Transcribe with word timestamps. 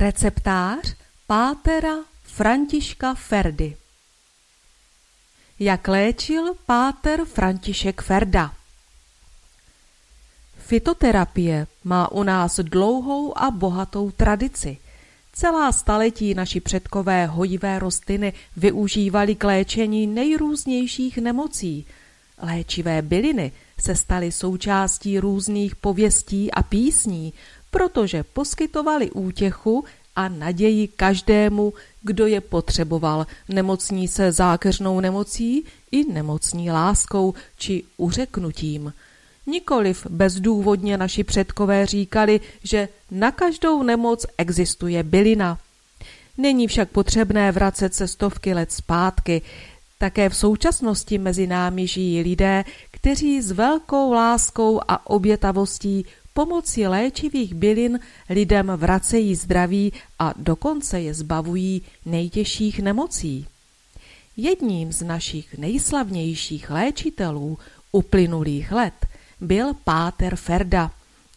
Receptář 0.00 0.94
pátera 1.26 1.94
Františka 2.22 3.14
Ferdy 3.14 3.76
Jak 5.58 5.88
léčil 5.88 6.54
páter 6.66 7.24
František 7.24 8.02
Ferda 8.02 8.54
Fitoterapie 10.58 11.66
má 11.84 12.12
u 12.12 12.22
nás 12.22 12.60
dlouhou 12.60 13.38
a 13.38 13.50
bohatou 13.50 14.10
tradici. 14.10 14.78
Celá 15.32 15.72
staletí 15.72 16.34
naši 16.34 16.60
předkové 16.60 17.26
hojivé 17.26 17.78
rostliny 17.78 18.32
využívali 18.56 19.34
k 19.34 19.44
léčení 19.44 20.06
nejrůznějších 20.06 21.18
nemocí. 21.18 21.86
Léčivé 22.42 23.02
byliny 23.02 23.52
se 23.78 23.96
staly 23.96 24.32
součástí 24.32 25.18
různých 25.18 25.76
pověstí 25.76 26.50
a 26.52 26.62
písní, 26.62 27.32
protože 27.70 28.22
poskytovali 28.22 29.10
útěchu 29.10 29.84
a 30.16 30.28
naději 30.28 30.88
každému, 30.88 31.72
kdo 32.02 32.26
je 32.26 32.40
potřeboval, 32.40 33.26
nemocní 33.48 34.08
se 34.08 34.32
zákeřnou 34.32 35.00
nemocí 35.00 35.64
i 35.92 36.12
nemocní 36.12 36.70
láskou 36.70 37.34
či 37.58 37.82
uřeknutím. 37.96 38.92
Nikoliv 39.46 40.06
bezdůvodně 40.10 40.96
naši 40.96 41.24
předkové 41.24 41.86
říkali, 41.86 42.40
že 42.64 42.88
na 43.10 43.32
každou 43.32 43.82
nemoc 43.82 44.26
existuje 44.38 45.02
bylina. 45.02 45.58
Není 46.38 46.66
však 46.66 46.90
potřebné 46.90 47.52
vracet 47.52 47.94
se 47.94 48.08
stovky 48.08 48.54
let 48.54 48.72
zpátky. 48.72 49.42
Také 49.98 50.28
v 50.28 50.36
současnosti 50.36 51.18
mezi 51.18 51.46
námi 51.46 51.86
žijí 51.86 52.22
lidé, 52.22 52.64
kteří 52.90 53.42
s 53.42 53.50
velkou 53.50 54.12
láskou 54.12 54.80
a 54.88 55.10
obětavostí 55.10 56.06
pomocí 56.34 56.86
léčivých 56.86 57.54
bylin 57.54 58.00
lidem 58.28 58.72
vracejí 58.76 59.34
zdraví 59.34 59.92
a 60.18 60.34
dokonce 60.36 61.00
je 61.00 61.14
zbavují 61.14 61.82
nejtěžších 62.06 62.80
nemocí. 62.80 63.46
Jedním 64.36 64.92
z 64.92 65.02
našich 65.02 65.58
nejslavnějších 65.58 66.70
léčitelů 66.70 67.58
uplynulých 67.92 68.72
let 68.72 69.06
byl 69.40 69.74
Páter 69.84 70.36
Ferda. 70.36 70.90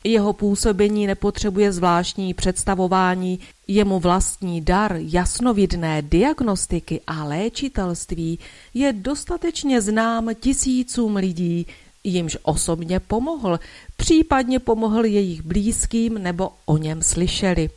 Jeho 0.03 0.33
působení 0.33 1.07
nepotřebuje 1.07 1.71
zvláštní 1.71 2.33
představování, 2.33 3.39
jemu 3.67 3.99
vlastní 3.99 4.61
dar 4.61 4.95
jasnovidné 4.99 6.01
diagnostiky 6.01 7.01
a 7.07 7.23
léčitelství 7.23 8.39
je 8.73 8.93
dostatečně 8.93 9.81
znám 9.81 10.29
tisícům 10.39 11.15
lidí, 11.15 11.67
jimž 12.03 12.37
osobně 12.43 12.99
pomohl, 12.99 13.59
případně 13.97 14.59
pomohl 14.59 15.05
jejich 15.05 15.41
blízkým 15.41 16.13
nebo 16.13 16.51
o 16.65 16.77
něm 16.77 17.01
slyšeli. 17.01 17.69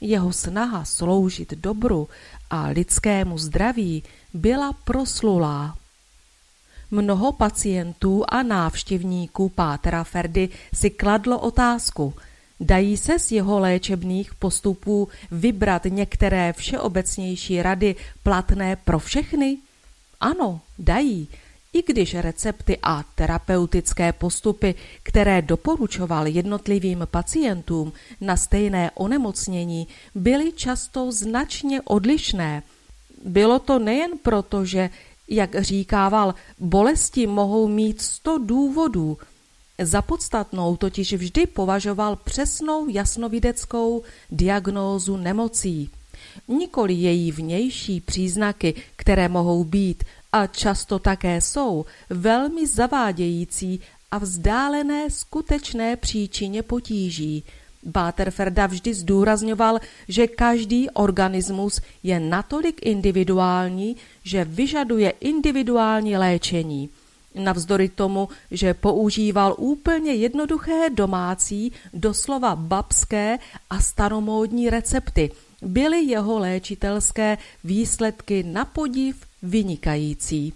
Jeho 0.00 0.32
snaha 0.32 0.84
sloužit 0.84 1.54
dobru 1.54 2.08
a 2.50 2.66
lidskému 2.66 3.38
zdraví 3.38 4.02
byla 4.34 4.72
proslulá. 4.72 5.76
Mnoho 6.90 7.32
pacientů 7.32 8.24
a 8.28 8.42
návštěvníků 8.42 9.48
Pátra 9.48 10.04
Ferdy 10.04 10.48
si 10.74 10.90
kladlo 10.90 11.38
otázku, 11.38 12.14
dají 12.60 12.96
se 12.96 13.18
z 13.18 13.32
jeho 13.32 13.58
léčebných 13.58 14.34
postupů 14.34 15.08
vybrat 15.30 15.82
některé 15.84 16.52
všeobecnější 16.52 17.62
rady 17.62 17.96
platné 18.22 18.76
pro 18.76 18.98
všechny? 18.98 19.58
Ano, 20.20 20.60
dají, 20.78 21.28
i 21.74 21.82
když 21.86 22.14
recepty 22.14 22.78
a 22.82 23.04
terapeutické 23.14 24.12
postupy, 24.12 24.74
které 25.02 25.42
doporučoval 25.42 26.26
jednotlivým 26.26 27.06
pacientům 27.10 27.92
na 28.20 28.36
stejné 28.36 28.90
onemocnění, 28.94 29.88
byly 30.14 30.52
často 30.52 31.12
značně 31.12 31.80
odlišné. 31.82 32.62
Bylo 33.24 33.58
to 33.58 33.78
nejen 33.78 34.10
proto, 34.22 34.64
že 34.64 34.90
jak 35.28 35.62
říkával, 35.62 36.34
bolesti 36.58 37.26
mohou 37.26 37.68
mít 37.68 38.02
sto 38.02 38.38
důvodů. 38.38 39.18
Za 39.82 40.02
podstatnou 40.02 40.76
totiž 40.76 41.12
vždy 41.12 41.46
považoval 41.46 42.16
přesnou 42.16 42.88
jasnovideckou 42.88 44.02
diagnózu 44.30 45.16
nemocí. 45.16 45.90
Nikoli 46.48 46.94
její 46.94 47.32
vnější 47.32 48.00
příznaky, 48.00 48.74
které 48.96 49.28
mohou 49.28 49.64
být 49.64 50.04
a 50.34 50.46
často 50.46 50.98
také 50.98 51.40
jsou 51.40 51.84
velmi 52.10 52.66
zavádějící 52.66 53.80
a 54.10 54.18
vzdálené 54.18 55.10
skutečné 55.10 55.96
příčině 55.96 56.62
potíží. 56.62 57.44
Báterferda 57.82 58.66
vždy 58.66 58.94
zdůrazňoval, 58.94 59.78
že 60.08 60.26
každý 60.26 60.90
organismus 60.90 61.80
je 62.02 62.20
natolik 62.20 62.86
individuální, 62.86 63.96
že 64.24 64.44
vyžaduje 64.44 65.10
individuální 65.20 66.16
léčení. 66.16 66.90
Navzdory 67.34 67.88
tomu, 67.88 68.28
že 68.50 68.74
používal 68.74 69.54
úplně 69.58 70.12
jednoduché 70.14 70.90
domácí, 70.90 71.72
doslova 71.92 72.56
babské 72.56 73.38
a 73.70 73.80
staromódní 73.80 74.70
recepty, 74.70 75.30
byly 75.62 76.04
jeho 76.04 76.38
léčitelské 76.38 77.38
výsledky 77.64 78.42
na 78.42 78.64
podiv 78.64 79.16
vynikající. 79.44 80.52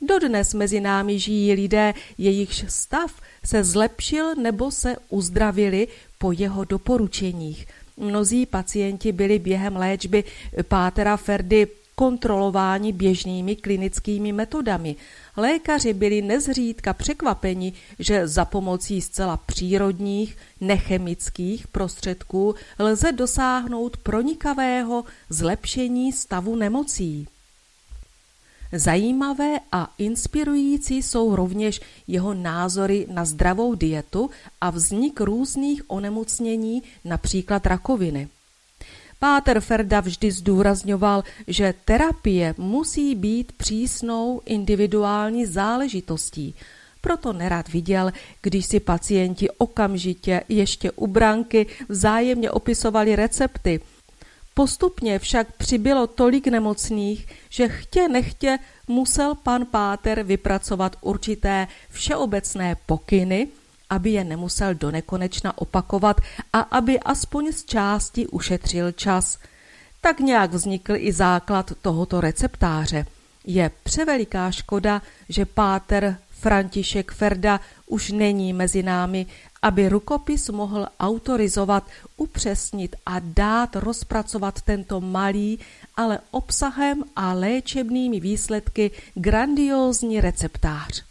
Dodnes 0.00 0.54
mezi 0.54 0.80
námi 0.80 1.18
žijí 1.18 1.52
lidé, 1.52 1.94
jejichž 2.18 2.64
stav 2.68 3.20
se 3.44 3.64
zlepšil 3.64 4.34
nebo 4.34 4.70
se 4.70 4.96
uzdravili 5.08 5.88
po 6.18 6.32
jeho 6.32 6.64
doporučeních. 6.64 7.66
Mnozí 7.96 8.46
pacienti 8.46 9.12
byli 9.12 9.38
během 9.38 9.76
léčby 9.76 10.24
Pátera 10.68 11.16
Ferdy 11.16 11.66
kontrolováni 11.94 12.92
běžnými 12.92 13.56
klinickými 13.56 14.32
metodami. 14.32 14.96
Lékaři 15.36 15.92
byli 15.92 16.22
nezřídka 16.22 16.92
překvapeni, 16.92 17.72
že 17.98 18.28
za 18.28 18.44
pomocí 18.44 19.00
zcela 19.00 19.36
přírodních, 19.36 20.36
nechemických 20.60 21.68
prostředků 21.68 22.54
lze 22.78 23.12
dosáhnout 23.12 23.96
pronikavého 23.96 25.04
zlepšení 25.30 26.12
stavu 26.12 26.56
nemocí. 26.56 27.26
Zajímavé 28.76 29.60
a 29.72 29.94
inspirující 29.98 31.02
jsou 31.02 31.36
rovněž 31.36 31.80
jeho 32.06 32.34
názory 32.34 33.06
na 33.10 33.24
zdravou 33.24 33.74
dietu 33.74 34.30
a 34.60 34.70
vznik 34.70 35.20
různých 35.20 35.82
onemocnění, 35.90 36.82
například 37.04 37.66
rakoviny. 37.66 38.28
Páter 39.18 39.60
Ferda 39.60 40.00
vždy 40.00 40.30
zdůrazňoval, 40.30 41.24
že 41.46 41.74
terapie 41.84 42.54
musí 42.58 43.14
být 43.14 43.52
přísnou 43.52 44.40
individuální 44.44 45.46
záležitostí. 45.46 46.54
Proto 47.00 47.32
nerad 47.32 47.68
viděl, 47.68 48.12
když 48.42 48.66
si 48.66 48.80
pacienti 48.80 49.50
okamžitě 49.50 50.42
ještě 50.48 50.90
u 50.90 51.06
branky 51.06 51.66
vzájemně 51.88 52.50
opisovali 52.50 53.16
recepty– 53.16 53.80
Postupně 54.54 55.18
však 55.18 55.52
přibylo 55.56 56.06
tolik 56.06 56.46
nemocných, 56.46 57.26
že 57.48 57.68
chtě 57.68 58.08
nechtě 58.08 58.58
musel 58.88 59.34
pan 59.34 59.66
Páter 59.66 60.22
vypracovat 60.22 60.96
určité 61.00 61.66
všeobecné 61.90 62.76
pokyny, 62.86 63.48
aby 63.90 64.10
je 64.10 64.24
nemusel 64.24 64.74
do 64.74 64.90
nekonečna 64.90 65.58
opakovat 65.58 66.20
a 66.52 66.60
aby 66.60 67.00
aspoň 67.00 67.52
z 67.52 67.64
části 67.64 68.26
ušetřil 68.26 68.92
čas. 68.92 69.38
Tak 70.00 70.20
nějak 70.20 70.52
vznikl 70.52 70.96
i 70.96 71.12
základ 71.12 71.72
tohoto 71.82 72.20
receptáře. 72.20 73.06
Je 73.44 73.70
převeliká 73.82 74.50
škoda, 74.50 75.02
že 75.28 75.44
Páter 75.44 76.16
František 76.30 77.12
Ferda 77.12 77.60
už 77.86 78.10
není 78.10 78.52
mezi 78.52 78.82
námi, 78.82 79.26
aby 79.64 79.88
rukopis 79.88 80.48
mohl 80.48 80.86
autorizovat, 81.00 81.88
upřesnit 82.16 82.96
a 83.06 83.16
dát 83.18 83.76
rozpracovat 83.76 84.62
tento 84.62 85.00
malý, 85.00 85.58
ale 85.96 86.18
obsahem 86.30 87.04
a 87.16 87.32
léčebnými 87.32 88.20
výsledky 88.20 88.90
grandiózní 89.14 90.20
receptář. 90.20 91.04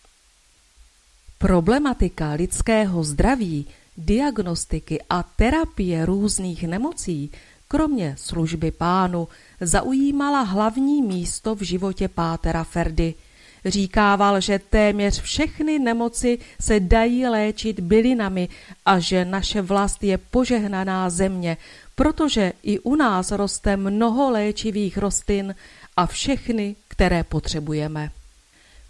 Problematika 1.38 2.32
lidského 2.32 3.04
zdraví, 3.04 3.66
diagnostiky 3.98 5.02
a 5.10 5.24
terapie 5.24 6.06
různých 6.06 6.64
nemocí, 6.64 7.32
kromě 7.68 8.16
služby 8.18 8.72
pánu, 8.72 9.28
zaujímala 9.62 10.42
hlavní 10.42 11.02
místo 11.02 11.56
v 11.56 11.62
životě 11.62 12.08
pátera 12.08 12.64
Ferdy– 12.64 13.14
Říkával, 13.66 14.42
že 14.42 14.60
téměř 14.60 15.22
všechny 15.22 15.80
nemoci 15.80 16.40
se 16.62 16.80
dají 16.80 17.26
léčit 17.26 17.80
bylinami 17.80 18.50
a 18.86 19.00
že 19.00 19.26
naše 19.26 19.62
vlast 19.62 20.04
je 20.04 20.18
požehnaná 20.18 21.10
země, 21.10 21.58
protože 21.96 22.54
i 22.64 22.80
u 22.80 22.96
nás 22.96 23.32
roste 23.32 23.78
mnoho 23.78 24.32
léčivých 24.32 24.98
rostlin 24.98 25.56
a 25.98 26.06
všechny, 26.06 26.76
které 26.88 27.24
potřebujeme. 27.24 28.12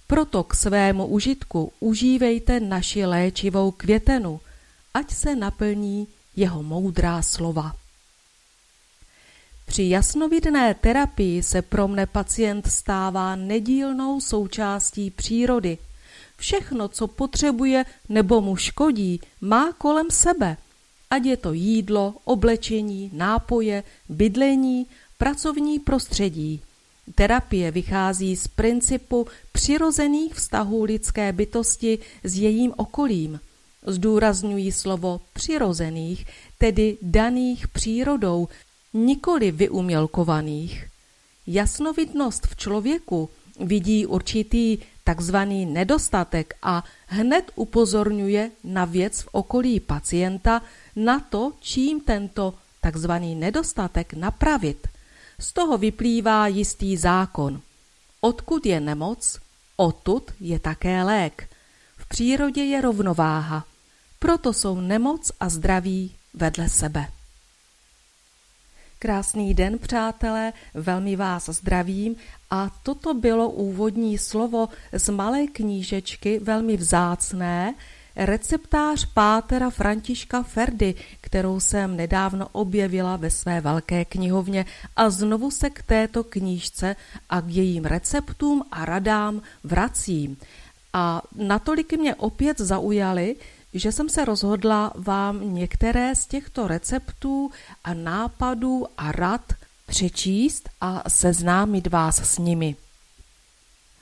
Proto 0.08 0.44
k 0.44 0.56
svému 0.56 1.06
užitku 1.06 1.72
užívejte 1.80 2.60
naši 2.60 3.06
léčivou 3.06 3.72
květenu, 3.72 4.40
ať 4.94 5.12
se 5.12 5.36
naplní 5.36 6.08
jeho 6.36 6.64
moudrá 6.64 7.22
slova. 7.22 7.82
Při 9.74 9.90
jasnovidné 9.90 10.74
terapii 10.74 11.44
se 11.44 11.62
pro 11.62 11.88
mne 11.88 12.06
pacient 12.06 12.68
stává 12.68 13.36
nedílnou 13.36 14.22
součástí 14.22 15.12
přírody. 15.12 15.78
Všechno, 16.38 16.88
co 16.88 17.08
potřebuje 17.08 17.86
nebo 18.10 18.42
mu 18.42 18.56
škodí, 18.56 19.20
má 19.42 19.72
kolem 19.72 20.12
sebe. 20.12 20.58
Ať 21.10 21.25
je 21.25 21.38
to 21.38 21.54
jídlo, 21.54 22.14
oblečení, 22.24 23.10
nápoje, 23.14 23.84
bydlení, 24.10 24.86
pracovní 25.18 25.80
prostředí. 25.80 26.62
Terapie 27.16 27.72
vychází 27.72 28.36
z 28.36 28.48
principu 28.48 29.28
přirozených 29.52 30.34
vztahů 30.34 30.84
lidské 30.84 31.34
bytosti 31.34 32.00
s 32.24 32.38
jejím 32.38 32.74
okolím. 32.78 33.40
Zdůrazňují 33.88 34.72
slovo 34.72 35.22
přirozených, 35.34 36.25
tedy 36.58 36.98
daných 37.02 37.68
přírodou, 37.68 38.48
nikoli 38.94 39.51
vyumělkovaných. 39.51 40.88
Jasnovidnost 41.48 42.48
v 42.48 42.56
člověku 42.56 43.30
vidí 43.60 44.06
určitý 44.06 44.78
takzvaný 45.04 45.66
nedostatek 45.66 46.54
a 46.62 46.84
hned 47.07 47.51
upozorňuje 47.56 48.51
na 48.63 48.86
věc 48.86 49.22
v 49.22 49.30
okolí 49.31 49.80
pacienta 49.80 50.62
na 50.95 51.19
to, 51.19 51.54
čím 51.60 52.01
tento 52.01 52.54
takzvaný 52.81 53.36
nedostatek 53.36 54.13
napravit. 54.13 54.88
Z 55.39 55.54
toho 55.54 55.78
vyplývá 55.78 56.48
jistý 56.48 56.98
zákon. 56.98 57.62
Odkud 58.22 58.66
je 58.66 58.80
nemoc, 58.80 59.39
odtud 59.75 60.31
je 60.39 60.60
také 60.60 61.03
lék. 61.03 61.50
V 61.98 62.08
přírodě 62.08 62.63
je 62.63 62.82
rovnováha. 62.82 63.65
Proto 64.20 64.53
jsou 64.53 64.82
nemoc 64.82 65.32
a 65.39 65.50
zdraví 65.50 66.12
vedle 66.34 66.70
sebe. 66.70 67.08
Krásný 69.03 69.53
den, 69.53 69.79
přátelé, 69.79 70.53
velmi 70.74 71.15
vás 71.15 71.50
zdravím 71.50 72.15
a 72.50 72.72
toto 72.83 73.13
bylo 73.13 73.50
úvodní 73.50 74.17
slovo 74.17 74.69
z 74.93 75.10
malé 75.10 75.48
knížečky, 75.48 76.39
velmi 76.39 76.77
vzácné, 76.77 77.75
receptář 78.15 79.05
pátera 79.13 79.69
Františka 79.69 80.43
Ferdy, 80.43 80.95
kterou 81.22 81.60
jsem 81.60 81.98
nedávno 81.98 82.48
objevila 82.51 83.17
ve 83.17 83.29
své 83.29 83.62
velké 83.62 84.05
knihovně 84.05 84.65
a 84.95 85.10
znovu 85.10 85.51
se 85.51 85.69
k 85.69 85.83
této 85.83 86.24
knížce 86.24 86.95
a 87.29 87.41
k 87.41 87.50
jejím 87.50 87.86
receptům 87.86 88.63
a 88.72 88.86
radám 88.86 89.41
vracím. 89.63 90.38
A 90.93 91.22
natolik 91.36 91.93
mě 91.93 92.15
opět 92.15 92.57
zaujaly, 92.57 93.36
že 93.74 93.92
jsem 93.92 94.10
se 94.10 94.25
rozhodla 94.25 94.92
vám 94.96 95.56
některé 95.56 96.15
z 96.15 96.27
těchto 96.27 96.68
receptů 96.68 97.51
a 97.84 97.94
nápadů 97.94 98.86
a 98.98 99.12
rad 99.12 99.53
přečíst 99.88 100.70
a 100.82 101.10
seznámit 101.10 101.88
vás 101.88 102.15
s 102.15 102.38
nimi. 102.38 102.75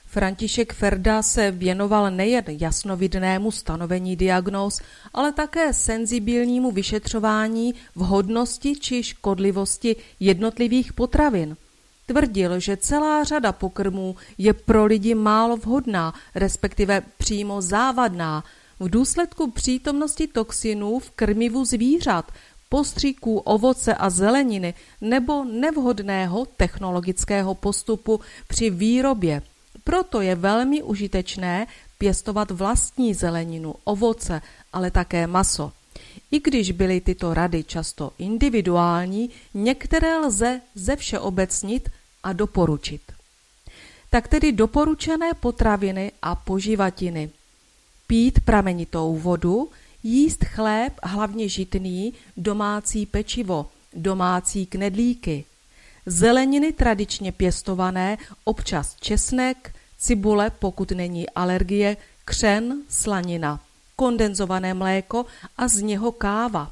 František 0.06 0.74
Ferda 0.74 1.22
se 1.22 1.51
věnoval 1.51 2.12
nejen 2.12 2.44
jasnovidnému 2.48 3.51
stanovení 3.51 4.16
diagnóz, 4.16 4.82
ale 5.13 5.32
také 5.32 5.74
senzibilnímu 5.74 6.72
vyšetřování 6.72 7.75
vhodnosti 7.96 8.75
či 8.75 9.04
škodlivosti 9.04 9.96
jednotlivých 10.20 10.94
potravin. 10.94 11.58
Tvrdil, 12.06 12.60
že 12.60 12.78
celá 12.78 13.24
řada 13.24 13.51
pokrmů 13.51 14.16
je 14.38 14.54
pro 14.54 14.86
lidi 14.86 15.16
málo 15.16 15.58
vhodná, 15.58 16.13
respektive 16.36 17.01
přímo 17.18 17.62
závadná, 17.62 18.44
v 18.82 18.90
důsledku 18.90 19.52
přítomnosti 19.52 20.28
toxinů 20.28 21.00
v 21.00 21.12
krmivu 21.12 21.66
zvířat, 21.66 22.32
postříků 22.70 23.38
ovoce 23.38 23.96
a 23.96 24.10
zeleniny 24.10 24.74
nebo 25.02 25.44
nevhodného 25.44 26.46
technologického 26.58 27.56
postupu 27.56 28.20
při 28.48 28.70
výrobě. 28.70 29.42
Proto 29.84 30.22
je 30.22 30.36
velmi 30.36 30.84
užitečné 30.84 31.68
pěstovat 31.98 32.52
vlastní 32.52 33.14
zeleninu, 33.14 33.76
ovoce, 33.84 34.42
ale 34.74 34.92
také 34.92 35.28
maso. 35.28 35.72
I 36.32 36.40
když 36.40 36.72
byly 36.72 37.02
tyto 37.02 37.34
rady 37.34 37.64
často 37.64 38.12
individuální, 38.18 39.30
některé 39.54 40.18
lze 40.18 40.62
ze 40.76 40.96
všeobecnit 40.96 41.90
a 42.24 42.34
doporučit. 42.34 43.02
Tak 44.10 44.28
tedy 44.28 44.52
doporučené 44.52 45.34
potraviny 45.34 46.12
a 46.22 46.36
poživatiny– 46.36 47.30
pít 48.12 48.39
pramenitou 48.39 49.15
vodu, 49.18 49.70
jíst 50.03 50.46
chléb, 50.46 50.94
hlavně 51.03 51.50
žitný, 51.50 52.13
domácí 52.38 53.06
pečivo, 53.06 53.68
domácí 53.94 54.65
knedlíky, 54.65 55.46
zeleniny 56.06 56.74
tradičně 56.74 57.32
pěstované, 57.32 58.18
občas 58.44 58.96
česnek, 59.00 59.75
cibule, 59.98 60.50
pokud 60.50 60.91
není 60.91 61.30
alergie, 61.30 61.98
křen, 62.25 62.82
slanina, 62.89 63.60
kondenzované 63.96 64.74
mléko 64.74 65.25
a 65.58 65.68
z 65.68 65.82
něho 65.82 66.12
káva. 66.12 66.72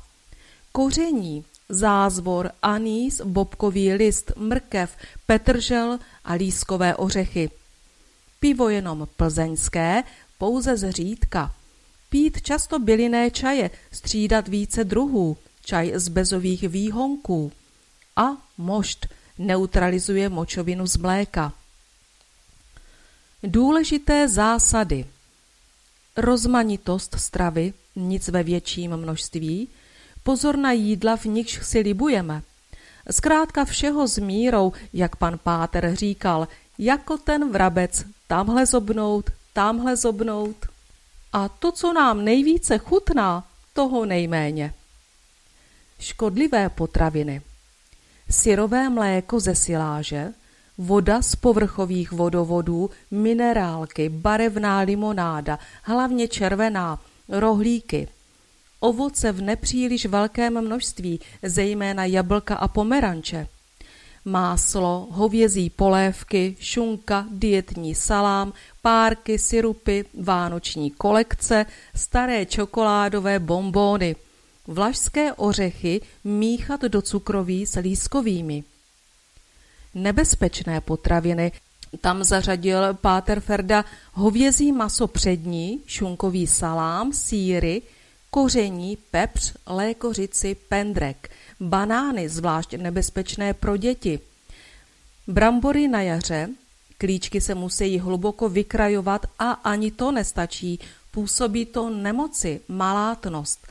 Koření, 0.71 1.45
zázvor, 1.69 2.51
anýs, 2.61 3.21
bobkový 3.21 3.93
list, 3.93 4.31
mrkev, 4.37 4.95
petržel 5.25 5.99
a 6.25 6.33
lískové 6.33 6.95
ořechy. 6.95 7.49
Pivo 8.39 8.69
jenom 8.69 9.07
plzeňské, 9.17 10.03
pouze 10.39 10.77
zřídka. 10.77 11.55
Pít 12.09 12.41
často 12.41 12.79
bylinné 12.79 13.31
čaje, 13.31 13.69
střídat 13.91 14.47
více 14.47 14.83
druhů, 14.83 15.37
čaj 15.65 15.91
z 15.95 16.07
bezových 16.07 16.63
výhonků. 16.63 17.51
A 18.15 18.23
mošt 18.57 19.07
neutralizuje 19.37 20.29
močovinu 20.29 20.87
z 20.87 20.97
mléka. 20.97 21.53
Důležité 23.43 24.27
zásady 24.27 25.05
Rozmanitost 26.17 27.15
stravy, 27.19 27.73
nic 27.95 28.27
ve 28.27 28.43
větším 28.43 28.97
množství, 28.97 29.67
pozor 30.23 30.57
na 30.57 30.71
jídla, 30.71 31.15
v 31.15 31.25
nichž 31.25 31.59
si 31.63 31.79
libujeme. 31.79 32.41
Zkrátka 33.11 33.65
všeho 33.65 34.07
s 34.07 34.17
mírou, 34.17 34.73
jak 34.93 35.15
pan 35.15 35.37
Páter 35.43 35.95
říkal, 35.95 36.47
jako 36.77 37.17
ten 37.17 37.51
vrabec, 37.51 38.05
tamhle 38.27 38.65
zobnout, 38.65 39.29
tamhle 39.53 39.95
zobnout. 39.95 40.55
A 41.33 41.49
to, 41.49 41.71
co 41.71 41.93
nám 41.93 42.25
nejvíce 42.25 42.77
chutná, 42.77 43.43
toho 43.73 44.05
nejméně. 44.05 44.73
Škodlivé 45.99 46.69
potraviny. 46.69 47.41
Syrové 48.29 48.89
mléko 48.89 49.39
ze 49.39 49.55
siláže, 49.55 50.33
voda 50.77 51.21
z 51.21 51.35
povrchových 51.35 52.11
vodovodů, 52.11 52.89
minerálky, 53.11 54.09
barevná 54.09 54.79
limonáda, 54.79 55.59
hlavně 55.83 56.27
červená, 56.27 56.99
rohlíky, 57.29 58.07
ovoce 58.79 59.31
v 59.31 59.41
nepříliš 59.41 60.05
velkém 60.05 60.61
množství, 60.61 61.19
zejména 61.43 62.05
jablka 62.05 62.55
a 62.55 62.67
pomeranče– 62.67 63.47
máslo, 64.25 65.07
hovězí 65.11 65.69
polévky, 65.69 66.55
šunka, 66.59 67.25
dietní 67.31 67.95
salám, 67.95 68.53
párky, 68.81 69.39
syrupy, 69.39 70.05
vánoční 70.21 70.91
kolekce, 70.91 71.65
staré 71.95 72.45
čokoládové 72.45 73.39
bombóny, 73.39 74.15
vlašské 74.67 75.33
ořechy 75.33 76.01
míchat 76.23 76.81
do 76.81 77.01
cukroví 77.01 77.65
s 77.65 77.79
lískovými. 77.79 78.63
Nebezpečné 79.95 80.81
potraviny. 80.81 81.51
Tam 82.01 82.23
zařadil 82.23 82.93
Páter 82.93 83.39
Ferda 83.39 83.85
hovězí 84.13 84.71
maso 84.71 85.07
přední, 85.07 85.79
šunkový 85.85 86.47
salám, 86.47 87.13
síry, 87.13 87.81
koření, 88.29 88.97
pepř, 89.11 89.53
lékořici, 89.67 90.55
pendrek– 90.55 91.31
banány, 91.59 92.29
zvlášť 92.29 92.73
nebezpečné 92.73 93.53
pro 93.53 93.77
děti. 93.77 94.19
Brambory 95.27 95.87
na 95.87 96.01
jaře, 96.01 96.49
klíčky 96.97 97.41
se 97.41 97.55
musí 97.55 97.99
hluboko 97.99 98.49
vykrajovat 98.49 99.25
a 99.39 99.51
ani 99.51 99.91
to 99.91 100.11
nestačí, 100.11 100.79
působí 101.11 101.65
to 101.65 101.89
nemoci, 101.89 102.61
malátnost. 102.67 103.67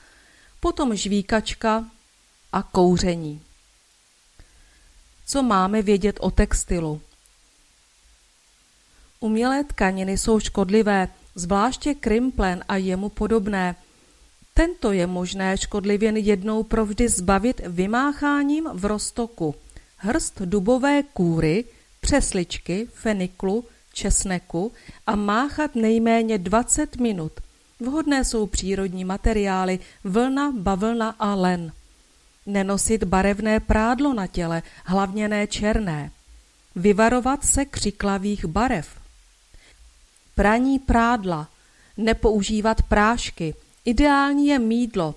Potom 0.61 0.97
žvíkačka 0.97 1.85
a 2.53 2.63
kouření. 2.63 3.41
Co 5.27 5.43
máme 5.43 5.83
vědět 5.83 6.17
o 6.21 6.31
textilu? 6.31 7.01
Umělé 9.21 9.65
tkaniny 9.65 10.19
jsou 10.19 10.41
škodlivé, 10.41 11.09
zvláště 11.35 11.95
krimplen 11.95 12.65
a 12.69 12.77
jemu 12.77 13.09
podobné– 13.09 13.77
tento 14.59 14.93
je 14.93 15.07
možné 15.07 15.57
škodlivě 15.57 16.19
jednou 16.19 16.63
provždy 16.63 17.09
zbavit 17.09 17.61
vymácháním 17.67 18.69
v 18.73 18.85
roztoku. 18.85 19.55
Hrst 19.97 20.43
dubové 20.43 21.03
kůry, 21.03 21.65
přesličky, 22.01 22.89
feniklu, 22.95 23.65
česneku 23.93 24.73
a 25.07 25.17
máchat 25.17 25.75
nejméně 25.75 26.39
20 26.39 26.97
minut. 26.97 27.33
Vhodné 27.81 28.25
jsou 28.25 28.47
přírodní 28.47 29.05
materiály, 29.05 29.79
vlna, 30.05 30.53
bavlna 30.59 31.15
a 31.19 31.35
len. 31.35 31.73
Nenosit 32.47 33.05
barevné 33.05 33.61
prádlo 33.61 34.15
na 34.15 34.27
těle, 34.27 34.63
hlavně 34.85 35.29
ne 35.29 35.47
černé. 35.47 36.11
Vyvarovat 36.77 37.45
se 37.45 37.65
křiklavých 37.65 38.45
barev. 38.45 38.89
Praní 40.35 40.79
prádla. 40.79 41.49
Nepoužívat 41.97 42.83
prášky. 42.83 43.55
Ideální 43.89 44.47
je 44.47 44.59
mídlo. 44.59 45.15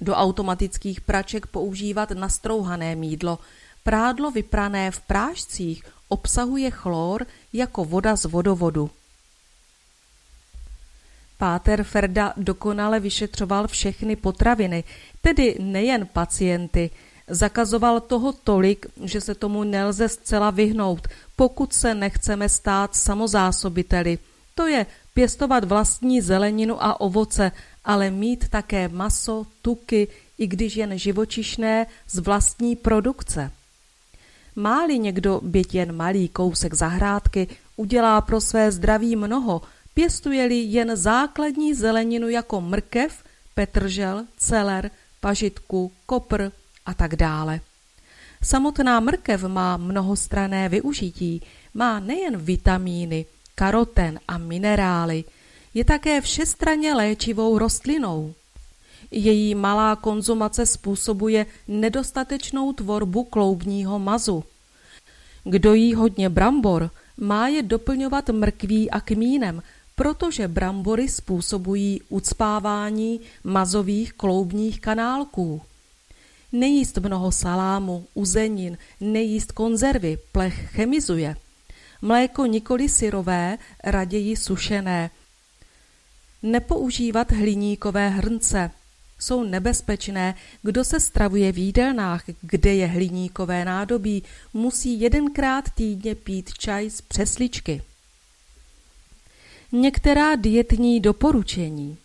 Do 0.00 0.14
automatických 0.14 1.00
praček 1.00 1.46
používat 1.46 2.10
nastrouhané 2.10 2.96
mídlo. 2.96 3.38
Prádlo 3.84 4.30
vyprané 4.30 4.90
v 4.90 5.00
prášcích 5.00 5.84
obsahuje 6.08 6.70
chlor 6.70 7.26
jako 7.52 7.84
voda 7.84 8.16
z 8.16 8.24
vodovodu. 8.24 8.90
Páter 11.38 11.84
Ferda 11.84 12.32
dokonale 12.36 13.00
vyšetřoval 13.00 13.68
všechny 13.68 14.16
potraviny, 14.16 14.84
tedy 15.20 15.56
nejen 15.60 16.06
pacienty. 16.06 16.90
Zakazoval 17.28 18.00
toho 18.00 18.32
tolik, 18.32 18.86
že 19.04 19.20
se 19.20 19.34
tomu 19.34 19.64
nelze 19.64 20.08
zcela 20.08 20.50
vyhnout, 20.50 21.08
pokud 21.36 21.72
se 21.72 21.94
nechceme 21.94 22.48
stát 22.48 22.96
samozásobiteli. 22.96 24.18
To 24.54 24.66
je 24.66 24.86
pěstovat 25.14 25.64
vlastní 25.64 26.20
zeleninu 26.20 26.84
a 26.84 27.00
ovoce, 27.00 27.52
ale 27.86 28.10
mít 28.10 28.48
také 28.48 28.88
maso, 28.88 29.46
tuky, 29.62 30.08
i 30.38 30.46
když 30.46 30.76
jen 30.76 30.98
živočišné, 30.98 31.86
z 32.08 32.18
vlastní 32.18 32.76
produkce. 32.76 33.50
Máli 34.56 34.98
někdo, 34.98 35.40
byť 35.44 35.74
jen 35.74 35.96
malý 35.96 36.28
kousek 36.28 36.74
zahrádky, 36.74 37.48
udělá 37.76 38.20
pro 38.20 38.40
své 38.40 38.72
zdraví 38.72 39.16
mnoho, 39.16 39.62
pěstuje-li 39.94 40.54
jen 40.54 40.96
základní 40.96 41.74
zeleninu 41.74 42.28
jako 42.28 42.60
mrkev, 42.60 43.24
petržel, 43.54 44.24
celer, 44.36 44.90
pažitku, 45.20 45.92
kopr 46.06 46.52
a 46.86 46.94
tak 46.94 47.16
dále. 47.16 47.60
Samotná 48.42 49.00
mrkev 49.00 49.42
má 49.44 49.76
mnohostrané 49.76 50.68
využití, 50.68 51.42
má 51.74 52.00
nejen 52.00 52.36
vitamíny, 52.36 53.26
karoten 53.54 54.20
a 54.28 54.38
minerály, 54.38 55.24
je 55.76 55.84
také 55.84 56.20
všestranně 56.20 56.94
léčivou 56.94 57.58
rostlinou. 57.58 58.34
Její 59.10 59.54
malá 59.54 59.96
konzumace 59.96 60.66
způsobuje 60.66 61.46
nedostatečnou 61.68 62.72
tvorbu 62.72 63.24
kloubního 63.24 63.98
mazu. 63.98 64.44
Kdo 65.44 65.74
jí 65.74 65.94
hodně 65.94 66.28
brambor, 66.28 66.90
má 67.16 67.48
je 67.48 67.62
doplňovat 67.62 68.28
mrkví 68.28 68.90
a 68.90 69.00
kmínem, 69.00 69.62
protože 69.96 70.48
brambory 70.48 71.08
způsobují 71.08 72.00
ucpávání 72.08 73.20
mazových 73.44 74.12
kloubních 74.12 74.80
kanálků. 74.80 75.62
Nejíst 76.52 76.98
mnoho 76.98 77.32
salámu, 77.32 78.06
uzenin, 78.14 78.78
nejíst 79.00 79.52
konzervy, 79.52 80.18
plech 80.32 80.70
chemizuje. 80.70 81.36
Mléko 82.02 82.46
nikoli 82.46 82.88
syrové, 82.88 83.58
raději 83.84 84.36
sušené. 84.36 85.10
Nepoužívat 86.46 87.32
hliníkové 87.32 88.08
hrnce. 88.08 88.70
Jsou 89.18 89.44
nebezpečné, 89.44 90.34
kdo 90.62 90.84
se 90.84 91.00
stravuje 91.00 91.52
v 91.52 91.58
jídelnách, 91.58 92.24
kde 92.40 92.74
je 92.74 92.86
hliníkové 92.86 93.64
nádobí, 93.64 94.22
musí 94.54 95.00
jedenkrát 95.00 95.64
týdně 95.74 96.14
pít 96.14 96.50
čaj 96.58 96.90
z 96.90 97.00
přesličky. 97.00 97.82
Některá 99.72 100.36
dietní 100.36 101.00
doporučení. 101.00 101.98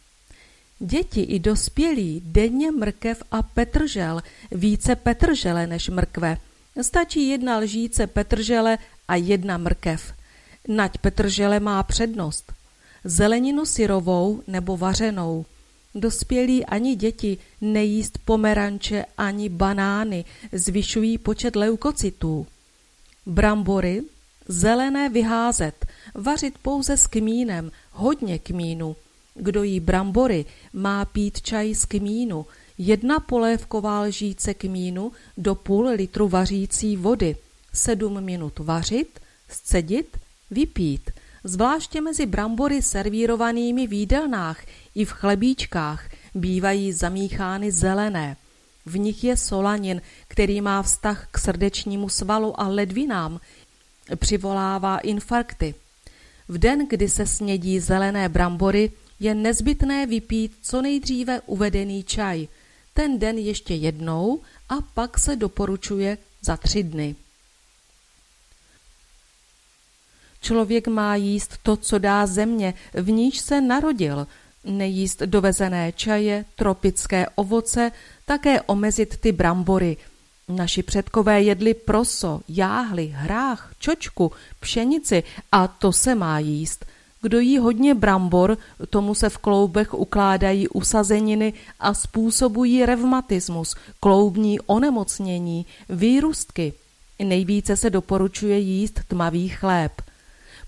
Děti 0.80 1.22
i 1.22 1.40
dospělí 1.40 2.22
denně 2.26 2.72
mrkev 2.72 3.24
a 3.32 3.44
petržel, 3.44 4.22
více 4.52 4.96
petržele 4.96 5.68
než 5.68 5.90
mrkve. 5.90 6.38
Stačí 6.82 7.30
jedna 7.30 7.58
lžíce 7.58 8.08
petržele 8.08 8.78
a 9.08 9.16
jedna 9.16 9.58
mrkev. 9.58 10.14
Nať 10.68 10.98
petržele 10.98 11.60
má 11.60 11.84
přednost. 11.84 12.54
Zeleninu 13.04 13.66
syrovou 13.66 14.42
nebo 14.48 14.78
vařenou. 14.78 15.46
Dospělí 15.96 16.66
ani 16.66 16.96
děti 16.96 17.38
nejíst 17.62 18.18
pomeranče 18.26 19.06
ani 19.18 19.50
banány, 19.50 20.26
zvyšují 20.52 21.18
počet 21.18 21.56
leukocytů. 21.56 22.48
Brambory, 23.26 24.04
zelené 24.48 25.10
vyházet, 25.10 25.86
vařit 26.16 26.58
pouze 26.58 26.98
s 26.98 27.08
kmínem, 27.08 27.72
hodně 27.92 28.40
kmínu. 28.40 28.96
Kdo 29.36 29.64
jí 29.64 29.80
brambory, 29.80 30.46
má 30.74 31.06
pít 31.06 31.42
čaj 31.42 31.76
z 31.76 31.86
kmínu, 31.86 32.46
jedna 32.78 33.20
polévková 33.20 34.02
lžíce 34.02 34.54
kmínu 34.54 35.12
do 35.38 35.56
půl 35.56 35.88
litru 35.88 36.28
vařící 36.28 36.98
vody, 36.98 37.36
sedm 37.74 38.22
minut 38.22 38.60
vařit, 38.60 39.20
scedit, 39.50 40.18
vypít, 40.52 41.12
zvláště 41.44 42.02
mezi 42.02 42.26
brambory 42.26 42.82
servírovanými 42.82 43.88
v 43.88 43.94
jídelnách 43.94 44.66
i 44.96 45.06
v 45.06 45.12
chlebíčkách 45.12 46.10
bývají 46.36 46.94
zamíchány 46.94 47.72
zelené. 47.72 48.38
V 48.86 48.98
nich 48.98 49.24
je 49.24 49.38
solanin, 49.38 50.02
který 50.28 50.62
má 50.62 50.84
vztah 50.84 51.28
k 51.32 51.38
srdečnímu 51.38 52.10
svalu 52.10 52.60
a 52.60 52.68
ledvinám, 52.68 53.40
přivolává 54.16 54.98
infarkty. 54.98 55.76
V 56.48 56.58
den, 56.58 56.88
kdy 56.90 57.10
se 57.10 57.26
snědí 57.26 57.80
zelené 57.80 58.30
brambory, 58.30 58.92
je 59.20 59.36
nezbytné 59.36 60.06
vypít 60.06 60.52
co 60.62 60.82
nejdříve 60.82 61.42
uvedený 61.42 62.04
čaj. 62.04 62.48
Ten 62.94 63.20
den 63.20 63.38
ještě 63.38 63.74
jednou 63.74 64.42
a 64.70 64.76
pak 64.94 65.20
se 65.20 65.36
doporučuje 65.36 66.18
za 66.42 66.58
tři 66.58 66.84
dny. 66.84 67.16
Člověk 70.42 70.88
má 70.88 71.16
jíst 71.16 71.58
to, 71.64 71.78
co 71.78 71.98
dá 71.98 72.26
země, 72.26 72.74
v 72.94 73.12
níž 73.12 73.40
se 73.40 73.62
narodil, 73.62 74.28
nejíst 74.64 75.20
dovezené 75.20 75.92
čaje, 75.92 76.46
tropické 76.56 77.26
ovoce, 77.36 77.92
také 78.26 78.62
omezit 78.62 79.18
ty 79.18 79.32
brambory– 79.32 79.98
Naši 80.52 80.84
předkové 80.84 81.42
jedli 81.42 81.74
proso, 81.74 82.42
jáhly, 82.48 83.14
hrách, 83.16 83.74
čočku, 83.80 84.32
pšenici 84.60 85.24
a 85.52 85.68
to 85.68 85.92
se 85.92 86.16
má 86.16 86.40
jíst. 86.40 86.86
Kdo 87.22 87.40
jí 87.40 87.58
hodně 87.58 87.96
brambor, 87.96 88.58
tomu 88.90 89.16
se 89.16 89.30
v 89.30 89.38
kloubech 89.38 89.94
ukládají 89.94 90.68
usazeniny 90.68 91.54
a 91.80 91.94
způsobují 91.94 92.86
revmatismus, 92.86 93.76
kloubní 94.00 94.60
onemocnění, 94.60 95.66
výrustky. 95.90 96.74
Nejvíce 97.24 97.78
se 97.78 97.90
doporučuje 97.90 98.60
jíst 98.60 99.00
tmavý 99.08 99.50
chléb. 99.50 100.02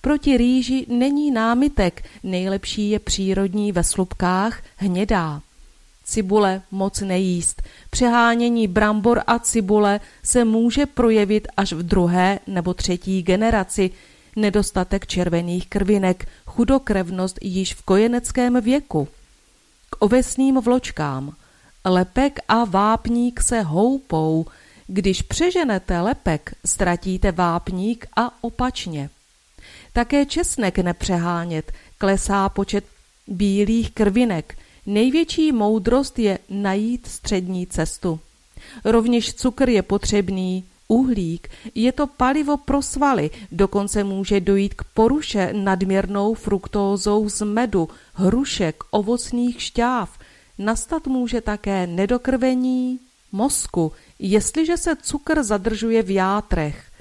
Proti 0.05 0.37
rýži 0.37 0.85
není 0.89 1.31
námitek, 1.31 2.03
nejlepší 2.23 2.89
je 2.89 2.99
přírodní 2.99 3.71
ve 3.71 3.83
slupkách 3.83 4.63
hnědá. 4.75 5.41
Cibule 6.03 6.61
moc 6.71 7.01
nejíst. 7.01 7.61
Přehánění 7.89 8.67
brambor 8.67 9.21
a 9.27 9.39
cibule 9.39 9.99
se 10.23 10.45
může 10.45 10.85
projevit 10.85 11.47
až 11.57 11.73
v 11.73 11.83
druhé 11.83 12.39
nebo 12.47 12.73
třetí 12.73 13.23
generaci. 13.23 13.91
Nedostatek 14.35 15.07
červených 15.07 15.67
krvinek, 15.67 16.27
chudokrevnost 16.45 17.39
již 17.41 17.73
v 17.73 17.81
kojeneckém 17.81 18.61
věku. 18.61 19.07
K 19.89 19.95
ovesným 19.99 20.61
vločkám. 20.61 21.35
Lepek 21.85 22.39
a 22.47 22.63
vápník 22.65 23.41
se 23.41 23.61
houpou. 23.61 24.45
Když 24.87 25.21
přeženete 25.21 26.01
lepek, 26.01 26.55
ztratíte 26.65 27.31
vápník 27.31 28.07
a 28.15 28.43
opačně. 28.43 29.09
Také 29.93 30.25
česnek 30.25 30.79
nepřehánět, 30.79 31.71
klesá 31.97 32.49
počet 32.49 32.85
bílých 33.27 33.91
krvinek– 33.91 34.57
Největší 34.85 35.51
moudrost 35.51 36.19
je 36.19 36.39
najít 36.49 37.07
střední 37.07 37.67
cestu. 37.67 38.19
Rovněž 38.85 39.33
cukr 39.33 39.69
je 39.69 39.81
potřebný, 39.81 40.63
uhlík, 40.87 41.49
je 41.75 41.91
to 41.91 42.07
palivo 42.07 42.57
pro 42.57 42.81
svaly, 42.81 43.29
dokonce 43.51 44.03
může 44.03 44.39
dojít 44.39 44.73
k 44.73 44.83
poruše 44.83 45.53
nadměrnou 45.53 46.33
fruktózou 46.33 47.29
z 47.29 47.41
medu, 47.41 47.89
hrušek, 48.13 48.83
ovocných 48.91 49.61
šťáv. 49.61 50.19
Nastat 50.57 51.07
může 51.07 51.41
také 51.41 51.87
nedokrvení 51.87 52.99
mozku, 53.31 53.91
jestliže 54.19 54.77
se 54.77 54.95
cukr 54.95 55.43
zadržuje 55.43 56.03
v 56.03 56.11
játrech. 56.11 56.92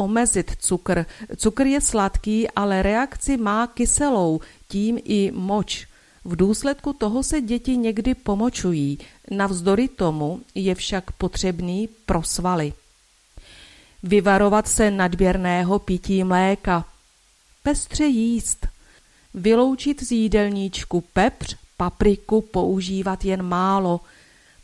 Omezit 0.00 0.56
cukr. 0.58 1.06
Cukr 1.36 1.66
je 1.66 1.80
sladký, 1.80 2.50
ale 2.50 2.82
reakci 2.82 3.36
má 3.36 3.66
kyselou, 3.66 4.40
tím 4.68 4.98
i 5.04 5.30
moč. 5.34 5.86
V 6.24 6.36
důsledku 6.36 6.92
toho 6.92 7.22
se 7.22 7.40
děti 7.40 7.76
někdy 7.76 8.14
pomočují, 8.14 8.98
navzdory 9.30 9.88
tomu 9.88 10.40
je 10.54 10.74
však 10.74 11.12
potřebný 11.12 11.88
pro 12.06 12.22
svaly. 12.22 12.72
Vyvarovat 14.02 14.68
se 14.68 14.90
nadběrného 14.90 15.78
pití 15.78 16.24
mléka. 16.24 16.84
Pestře 17.62 18.04
jíst. 18.04 18.66
Vyloučit 19.34 20.02
z 20.02 20.12
jídelníčku 20.12 21.00
pepř, 21.12 21.56
papriku 21.76 22.40
používat 22.40 23.24
jen 23.24 23.42
málo. 23.42 24.00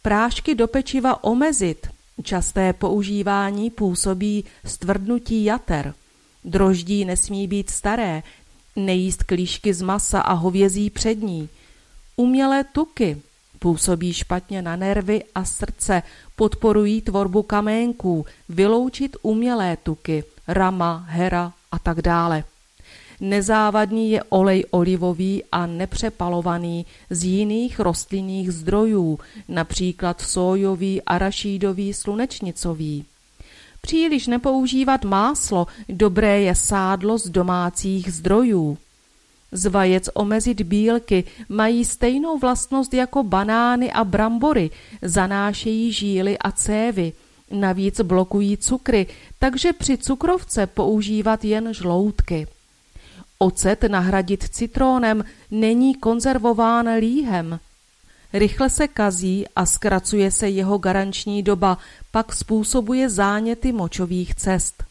Prášky 0.02 0.54
do 0.54 0.68
pečiva 0.68 1.24
omezit. 1.24 1.95
Časté 2.22 2.72
používání 2.72 3.70
působí 3.70 4.44
stvrdnutí 4.64 5.44
jater. 5.44 5.94
Droždí 6.44 7.04
nesmí 7.04 7.48
být 7.48 7.70
staré, 7.70 8.22
nejíst 8.76 9.22
klíšky 9.22 9.74
z 9.74 9.82
masa 9.82 10.20
a 10.20 10.32
hovězí 10.32 10.90
přední. 10.90 11.48
Umělé 12.16 12.64
tuky 12.64 13.22
působí 13.58 14.12
špatně 14.12 14.62
na 14.62 14.76
nervy 14.76 15.24
a 15.34 15.44
srdce, 15.44 16.02
podporují 16.36 17.00
tvorbu 17.00 17.42
kaménků, 17.42 18.26
vyloučit 18.48 19.16
umělé 19.22 19.76
tuky, 19.76 20.24
rama, 20.48 21.04
hera 21.08 21.52
a 21.72 21.78
tak 21.78 22.02
dále. 22.02 22.44
Nezávadný 23.20 24.10
je 24.10 24.22
olej 24.22 24.64
olivový 24.70 25.42
a 25.52 25.66
nepřepalovaný 25.66 26.86
z 27.10 27.24
jiných 27.24 27.80
rostlinných 27.80 28.52
zdrojů, 28.52 29.18
například 29.48 30.20
sójový, 30.20 31.02
arašídový, 31.02 31.94
slunečnicový. 31.94 33.04
Příliš 33.80 34.26
nepoužívat 34.26 35.04
máslo, 35.04 35.66
dobré 35.88 36.40
je 36.40 36.54
sádlo 36.54 37.18
z 37.18 37.28
domácích 37.28 38.12
zdrojů. 38.12 38.78
Z 39.52 39.66
vajec 39.66 40.08
omezit 40.14 40.62
bílky 40.62 41.24
mají 41.48 41.84
stejnou 41.84 42.38
vlastnost 42.38 42.94
jako 42.94 43.22
banány 43.22 43.92
a 43.92 44.04
brambory, 44.04 44.70
zanášejí 45.02 45.92
žíly 45.92 46.38
a 46.38 46.52
cévy. 46.52 47.12
Navíc 47.50 48.00
blokují 48.00 48.56
cukry, 48.56 49.06
takže 49.38 49.72
při 49.72 49.98
cukrovce 49.98 50.66
používat 50.66 51.44
jen 51.44 51.74
žloutky. 51.74 52.46
Ocet 53.38 53.82
nahradit 53.82 54.48
citrónem 54.48 55.24
není 55.50 55.94
konzervován 55.94 56.88
líhem. 56.88 57.60
Rychle 58.32 58.70
se 58.70 58.88
kazí 58.88 59.44
a 59.56 59.66
zkracuje 59.66 60.30
se 60.30 60.48
jeho 60.48 60.78
garanční 60.78 61.42
doba, 61.42 61.78
pak 62.10 62.34
způsobuje 62.34 63.08
záněty 63.08 63.72
močových 63.72 64.34
cest. 64.34 64.84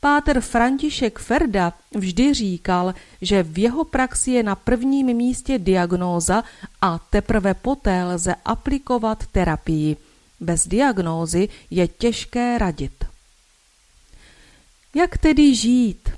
Páter 0.00 0.40
František 0.40 1.18
Ferda 1.18 1.72
vždy 1.94 2.34
říkal, 2.34 2.94
že 3.22 3.42
v 3.42 3.58
jeho 3.58 3.84
praxi 3.84 4.30
je 4.30 4.42
na 4.42 4.54
prvním 4.54 5.06
místě 5.06 5.58
diagnóza 5.58 6.44
a 6.80 6.98
teprve 6.98 7.54
poté 7.54 8.04
lze 8.04 8.34
aplikovat 8.44 9.26
terapii. 9.26 9.96
Bez 10.40 10.66
diagnózy 10.66 11.48
je 11.70 11.88
těžké 11.88 12.58
radit. 12.58 13.04
Jak 14.94 15.18
tedy 15.18 15.54
žít? 15.54 16.08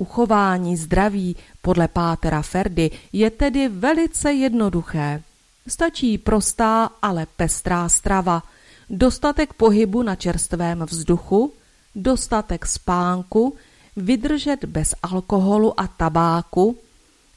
Uchování 0.00 0.76
zdraví 0.76 1.36
podle 1.62 1.88
pátera 1.88 2.42
Ferdy 2.42 2.90
je 3.12 3.30
tedy 3.30 3.68
velice 3.68 4.32
jednoduché. 4.32 5.22
Stačí 5.68 6.18
prostá, 6.18 6.90
ale 7.02 7.26
pestrá 7.36 7.88
strava, 7.88 8.42
dostatek 8.90 9.52
pohybu 9.52 10.02
na 10.02 10.16
čerstvém 10.16 10.82
vzduchu, 10.88 11.52
dostatek 11.94 12.66
spánku, 12.66 13.56
vydržet 13.96 14.64
bez 14.64 14.94
alkoholu 15.02 15.80
a 15.80 15.86
tabáku, 15.86 16.76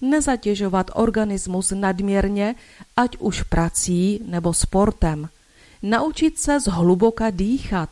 nezatěžovat 0.02 0.92
organismus 0.94 1.72
nadměrně, 1.76 2.56
ať 2.98 3.18
už 3.18 3.44
prací 3.44 4.24
nebo 4.26 4.54
sportem, 4.54 5.30
naučit 5.82 6.40
se 6.40 6.60
zhluboka 6.60 7.30
dýchat 7.30 7.90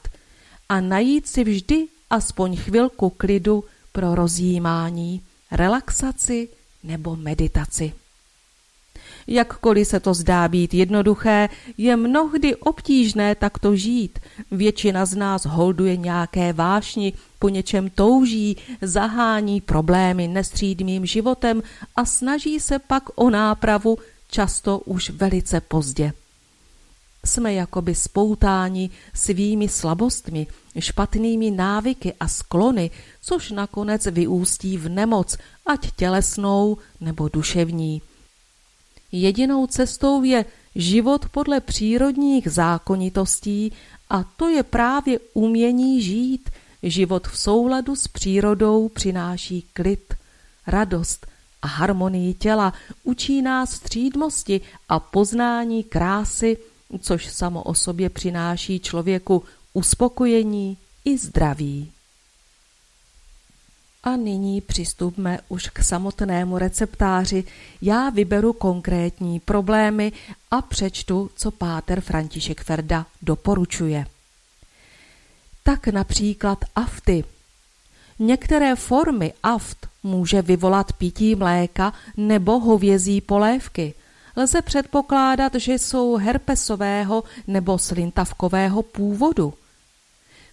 a 0.69 0.81
najít 0.81 1.27
si 1.27 1.43
vždy 1.43 1.87
aspoň 2.09 2.57
chvilku 2.57 3.09
klidu 3.09 3.63
pro 3.91 4.15
rozjímání, 4.15 5.21
relaxaci 5.51 6.49
nebo 6.83 7.15
meditaci. 7.15 7.93
Jakkoliv 9.27 9.87
se 9.87 9.99
to 9.99 10.13
zdá 10.13 10.47
být 10.47 10.73
jednoduché, 10.73 11.49
je 11.77 11.95
mnohdy 11.95 12.55
obtížné 12.55 13.35
takto 13.35 13.75
žít. 13.75 14.19
Většina 14.51 15.05
z 15.05 15.15
nás 15.15 15.45
holduje 15.45 15.97
nějaké 15.97 16.53
vášni, 16.53 17.13
po 17.39 17.49
něčem 17.49 17.89
touží, 17.89 18.57
zahání 18.81 19.61
problémy 19.61 20.27
nestřídmým 20.27 21.05
životem 21.05 21.63
a 21.95 22.05
snaží 22.05 22.59
se 22.59 22.79
pak 22.79 23.03
o 23.15 23.29
nápravu, 23.29 23.97
často 24.31 24.79
už 24.79 25.09
velice 25.09 25.61
pozdě. 25.61 26.13
Jsme 27.25 27.53
jakoby 27.53 27.95
spoutáni 27.95 28.89
svými 29.13 29.67
slabostmi, 29.67 30.47
špatnými 30.79 31.51
návyky 31.51 32.13
a 32.19 32.27
sklony, 32.27 32.91
což 33.21 33.51
nakonec 33.51 34.05
vyústí 34.05 34.77
v 34.77 34.89
nemoc, 34.89 35.37
ať 35.65 35.91
tělesnou 35.95 36.77
nebo 37.01 37.29
duševní. 37.29 38.01
Jedinou 39.11 39.67
cestou 39.67 40.23
je 40.23 40.45
život 40.75 41.29
podle 41.29 41.59
přírodních 41.59 42.47
zákonitostí 42.47 43.71
a 44.09 44.23
to 44.23 44.49
je 44.49 44.63
právě 44.63 45.19
umění 45.33 46.01
žít. 46.01 46.49
Život 46.83 47.27
v 47.27 47.37
souladu 47.39 47.95
s 47.95 48.07
přírodou 48.07 48.89
přináší 48.89 49.65
klid, 49.73 50.13
radost 50.67 51.27
a 51.61 51.67
harmonii 51.67 52.33
těla, 52.33 52.73
učí 53.03 53.41
nás 53.41 53.71
střídmosti 53.71 54.61
a 54.89 54.99
poznání 54.99 55.83
krásy, 55.83 56.57
což 56.99 57.27
samo 57.27 57.63
o 57.63 57.73
sobě 57.73 58.09
přináší 58.09 58.79
člověku 58.79 59.43
uspokojení 59.73 60.77
i 61.05 61.17
zdraví. 61.17 61.91
A 64.03 64.15
nyní 64.15 64.61
přistupme 64.61 65.39
už 65.49 65.69
k 65.69 65.83
samotnému 65.83 66.57
receptáři. 66.57 67.43
Já 67.81 68.09
vyberu 68.09 68.53
konkrétní 68.53 69.39
problémy 69.39 70.11
a 70.51 70.61
přečtu, 70.61 71.31
co 71.35 71.51
páter 71.51 72.01
František 72.01 72.63
Ferda 72.63 73.05
doporučuje. 73.21 74.05
Tak 75.63 75.87
například 75.87 76.65
afty. 76.75 77.23
Některé 78.19 78.75
formy 78.75 79.33
aft 79.43 79.87
může 80.03 80.41
vyvolat 80.41 80.93
pití 80.93 81.35
mléka 81.35 81.93
nebo 82.17 82.59
hovězí 82.59 83.21
polévky. 83.21 83.93
Lze 84.35 84.61
předpokládat, 84.61 85.55
že 85.55 85.73
jsou 85.73 86.15
herpesového 86.15 87.23
nebo 87.47 87.77
slintavkového 87.77 88.83
původu. 88.83 89.53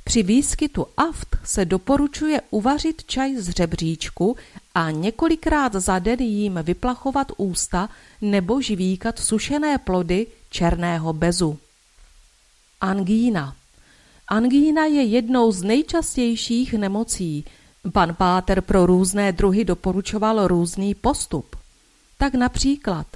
Při 0.08 0.22
výskytu 0.22 0.86
aft 0.96 1.36
se 1.44 1.64
doporučuje 1.64 2.40
uvařit 2.50 3.04
čaj 3.06 3.36
z 3.36 3.48
řebříčku 3.50 4.36
a 4.74 4.90
několikrát 4.90 5.72
za 5.72 5.98
den 5.98 6.20
jím 6.20 6.60
vyplachovat 6.62 7.32
ústa 7.36 7.88
nebo 8.20 8.60
živíkat 8.60 9.18
sušené 9.18 9.78
plody 9.78 10.26
černého 10.50 11.12
bezu. 11.12 11.58
Angína 12.80 13.54
Angína 14.28 14.84
je 14.84 15.02
jednou 15.02 15.52
z 15.52 15.62
nejčastějších 15.62 16.74
nemocí. 16.74 17.44
Pan 17.92 18.14
Páter 18.14 18.60
pro 18.60 18.86
různé 18.86 19.32
druhy 19.32 19.64
doporučoval 19.64 20.48
různý 20.48 20.94
postup. 20.94 21.56
Tak 22.18 22.34
například 22.34 23.06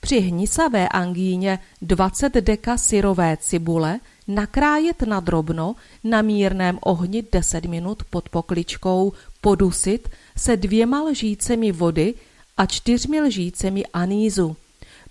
při 0.00 0.20
hnisavé 0.20 0.88
angíně 0.88 1.58
20 1.82 2.34
deka 2.34 2.78
syrové 2.78 3.36
cibule– 3.36 4.00
nakrájet 4.28 5.02
na 5.02 5.20
drobno, 5.20 5.74
na 6.04 6.22
mírném 6.22 6.78
ohni 6.80 7.24
10 7.32 7.64
minut 7.64 8.02
pod 8.10 8.28
pokličkou, 8.28 9.12
podusit 9.40 10.08
se 10.36 10.56
dvěma 10.56 11.02
lžícemi 11.02 11.72
vody 11.72 12.14
a 12.56 12.66
čtyřmi 12.66 13.20
lžícemi 13.20 13.86
anízu. 13.86 14.56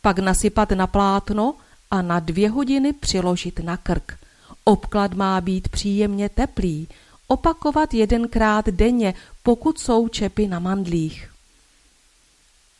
Pak 0.01 0.19
nasypat 0.19 0.71
na 0.71 0.87
plátno 0.87 1.55
a 1.91 2.01
na 2.01 2.19
dvě 2.19 2.49
hodiny 2.49 2.93
přiložit 2.93 3.59
na 3.59 3.77
krk. 3.77 4.17
Obklad 4.63 5.13
má 5.13 5.41
být 5.41 5.69
příjemně 5.69 6.29
teplý, 6.29 6.87
opakovat 7.27 7.93
jedenkrát 7.93 8.69
denně, 8.69 9.13
pokud 9.43 9.79
jsou 9.79 10.07
čepy 10.07 10.47
na 10.47 10.59
mandlích. 10.59 11.31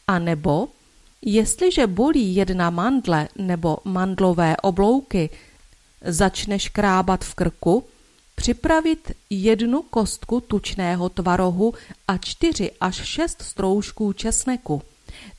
A 0.08 0.20
nebo, 0.20 0.68
jestliže 1.22 1.88
bolí 1.88 2.36
jedna 2.36 2.70
mandle 2.70 3.28
nebo 3.36 3.78
mandlové 3.84 4.58
oblouky, 4.58 5.30
začne 6.02 6.60
škrábat 6.60 7.24
v 7.24 7.36
krku, 7.36 7.84
připravit 8.36 9.12
jednu 9.30 9.82
kostku 9.82 10.42
tučného 10.42 11.10
tvarohu 11.10 11.74
a 12.08 12.18
čtyři 12.18 12.72
až 12.82 12.96
šest 12.96 13.42
stroužků 13.42 14.14
česneku. 14.14 14.82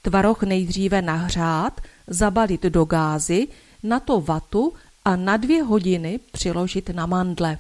Tvaroh 0.03 0.43
nejdříve 0.43 1.03
nahřát, 1.03 1.81
zabalit 2.07 2.63
do 2.63 2.85
gázy, 2.85 3.49
na 3.83 4.01
to 4.01 4.21
vatu 4.21 4.73
a 5.05 5.17
na 5.17 5.37
dvě 5.37 5.63
hodiny 5.63 6.21
přiložit 6.33 6.89
na 6.89 7.07
mandle. 7.07 7.59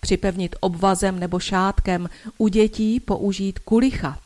Připevnit 0.00 0.56
obvazem 0.60 1.20
nebo 1.20 1.38
šátkem, 1.38 2.08
u 2.38 2.48
dětí 2.48 3.00
použít 3.00 3.58
kulicha. 3.58 4.18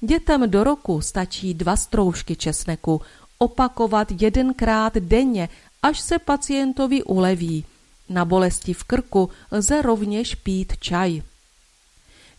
Dětem 0.00 0.50
do 0.50 0.64
roku 0.64 1.00
stačí 1.00 1.54
dva 1.54 1.76
stroužky 1.76 2.36
česneku, 2.36 3.00
opakovat 3.38 4.08
jedenkrát 4.20 4.94
denně 4.94 5.48
až 5.82 6.00
se 6.00 6.18
pacientovi 6.18 7.02
uleví. 7.02 7.64
Na 8.08 8.24
bolesti 8.24 8.74
v 8.74 8.84
krku 8.84 9.30
lze 9.50 9.82
rovněž 9.82 10.34
pít 10.34 10.72
čaj. 10.80 11.22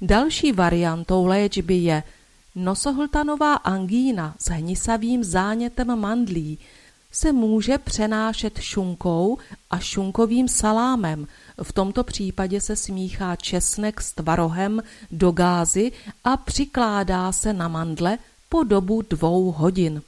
Další 0.02 0.52
variantou 0.52 1.26
léčby 1.26 1.76
je 1.76 2.04
nosohltanová 2.56 3.56
angína 3.56 4.36
s 4.40 4.50
hnisavým 4.50 5.24
zánětem 5.24 6.00
mandlí. 6.00 6.60
se 7.12 7.32
může 7.32 7.78
přenášet 7.78 8.60
šunkou 8.60 9.38
a 9.70 9.80
šunkovým 9.80 10.48
salámem. 10.48 11.28
V 11.64 11.74
tomto 11.74 12.04
případě 12.04 12.62
se 12.62 12.76
smíchá 12.76 13.36
česnek 13.36 14.02
s 14.02 14.14
tvarohem 14.14 14.84
do 15.12 15.32
gázy 15.32 15.92
a 16.24 16.38
přikládá 16.38 17.32
se 17.32 17.54
na 17.54 17.68
mandle 17.68 18.18
po 18.50 18.64
dobu 18.64 19.02
dvou 19.02 19.52
hodin. 19.52 20.02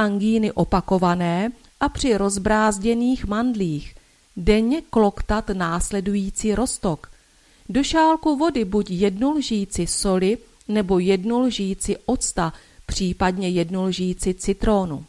Angíny 0.00 0.52
opakované 0.52 1.52
a 1.80 1.88
při 1.88 2.16
rozbrázděných 2.16 3.26
mandlích 3.26 3.94
denně 4.36 4.82
kloktat 4.90 5.48
následující 5.48 6.54
rostok. 6.54 7.10
Do 7.68 7.84
šálku 7.84 8.36
vody 8.36 8.64
buď 8.64 8.90
jednu 8.90 9.30
lžíci 9.30 9.86
soli 9.86 10.38
nebo 10.68 10.98
jednu 10.98 11.40
lžíci 11.40 11.96
octa, 12.06 12.52
případně 12.86 13.48
jednu 13.48 13.84
lžíci 13.84 14.34
citrónu. 14.34 15.04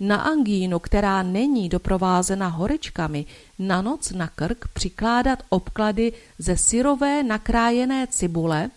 Na 0.00 0.16
angínu, 0.16 0.78
která 0.78 1.22
není 1.22 1.68
doprovázena 1.68 2.48
horečkami, 2.48 3.26
na 3.58 3.82
noc 3.82 4.10
na 4.10 4.28
krk 4.28 4.68
přikládat 4.72 5.38
obklady 5.48 6.12
ze 6.38 6.56
syrové 6.56 7.22
nakrájené 7.22 8.06
cibule, 8.06 8.70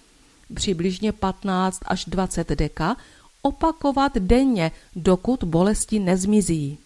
přibližně 0.54 1.12
15 1.12 1.80
až 1.86 2.06
20 2.06 2.50
deka, 2.50 2.98
opakovat 3.44 4.18
denně, 4.18 4.72
dokud 4.96 5.44
bolesti 5.44 6.00
nezmizí. 6.00 6.78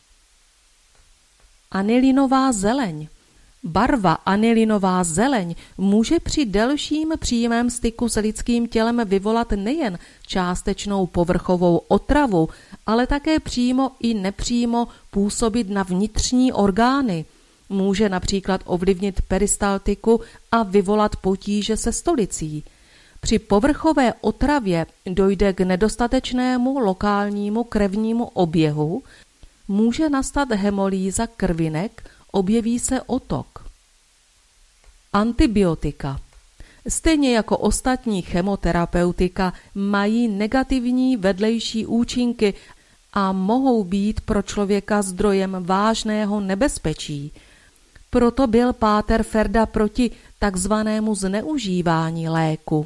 Anilinová 1.72 2.52
zeleň 2.52 3.08
Barva 3.63 4.13
anilinová 4.13 5.04
zeleň 5.04 5.56
může 5.78 6.20
při 6.20 6.46
delším 6.46 7.13
přímém 7.20 7.70
styku 7.70 8.10
s 8.10 8.15
lidským 8.20 8.67
tělem 8.67 9.02
vyvolat 9.06 9.52
nejen 9.52 10.00
částečnou 10.28 11.08
povrchovou 11.08 11.78
otravu, 11.78 12.50
ale 12.86 13.08
také 13.08 13.39
přímo 13.39 13.91
i 14.00 14.13
nepřímo 14.13 14.88
působit 15.12 15.70
na 15.70 15.84
vnitřní 15.84 16.54
orgány. 16.54 17.26
Může 17.70 18.10
například 18.10 18.62
ovlivnit 18.65 19.22
peristaltiku 19.22 20.22
a 20.52 20.63
vyvolat 20.63 21.15
potíže 21.15 21.78
se 21.78 21.91
stolicí. 21.91 22.63
Při 23.20 23.40
povrchové 23.40 24.14
otravě 24.22 24.86
dojde 25.06 25.54
k 25.54 25.60
nedostatečnému 25.60 26.80
lokálnímu 26.80 27.64
krevnímu 27.64 28.26
oběhu, 28.26 29.04
může 29.68 30.10
nastat 30.10 30.52
hemolýza 30.52 31.28
krvinek, 31.28 32.10
objeví 32.32 32.80
se 32.80 33.02
otok. 33.02 33.66
Antibiotika 35.14 36.20
Stejně 36.88 37.36
jako 37.36 37.58
ostatní 37.58 38.22
chemoterapeutika 38.22 39.54
mají 39.76 40.28
negativní 40.28 41.18
vedlejší 41.18 41.86
účinky 41.86 42.54
a 43.14 43.32
mohou 43.32 43.84
být 43.84 44.22
pro 44.22 44.42
člověka 44.42 45.02
zdrojem 45.02 45.58
vážného 45.62 46.40
nebezpečí. 46.40 47.32
Proto 48.10 48.48
byl 48.48 48.74
Páter 48.74 49.24
Ferda 49.24 49.66
proti 49.66 50.12
takzvanému 50.40 51.16
zneužívání 51.16 52.30
léku. 52.30 52.86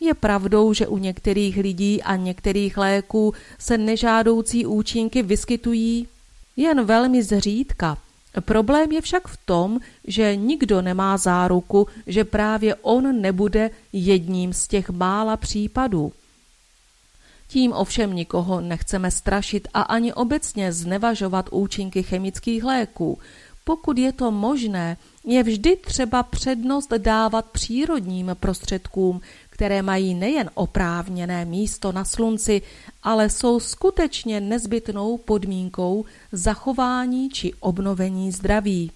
Je 0.00 0.14
pravdou, 0.14 0.72
že 0.72 0.86
u 0.86 0.98
některých 0.98 1.56
lidí 1.56 2.02
a 2.02 2.16
některých 2.16 2.76
léků 2.76 3.34
se 3.58 3.78
nežádoucí 3.78 4.66
účinky 4.66 5.22
vyskytují 5.22 6.08
jen 6.56 6.84
velmi 6.84 7.22
zřídka. 7.22 7.98
Problém 8.40 8.92
je 8.92 9.00
však 9.00 9.28
v 9.28 9.36
tom, 9.44 9.80
že 10.04 10.36
nikdo 10.36 10.82
nemá 10.82 11.16
záruku, 11.16 11.86
že 12.06 12.24
právě 12.24 12.74
on 12.74 13.20
nebude 13.20 13.70
jedním 13.92 14.52
z 14.52 14.68
těch 14.68 14.90
mála 14.90 15.36
případů. 15.36 16.12
Tím 17.48 17.72
ovšem 17.72 18.14
nikoho 18.14 18.60
nechceme 18.60 19.10
strašit 19.10 19.68
a 19.74 19.82
ani 19.82 20.14
obecně 20.14 20.72
znevažovat 20.72 21.48
účinky 21.50 22.02
chemických 22.02 22.64
léků. 22.64 23.18
Pokud 23.64 23.98
je 23.98 24.12
to 24.12 24.30
možné, 24.30 24.96
je 25.24 25.42
vždy 25.42 25.76
třeba 25.76 26.22
přednost 26.22 26.92
dávat 26.92 27.44
přírodním 27.44 28.36
prostředkům, 28.40 29.20
které 29.60 29.82
mají 29.82 30.14
nejen 30.14 30.50
oprávněné 30.54 31.44
místo 31.44 31.92
na 31.92 32.04
slunci, 32.04 32.62
ale 33.02 33.30
jsou 33.30 33.60
skutečně 33.60 34.40
nezbytnou 34.40 35.18
podmínkou 35.18 36.04
zachování 36.32 37.30
či 37.30 37.52
obnovení 37.60 38.32
zdraví. 38.32 38.90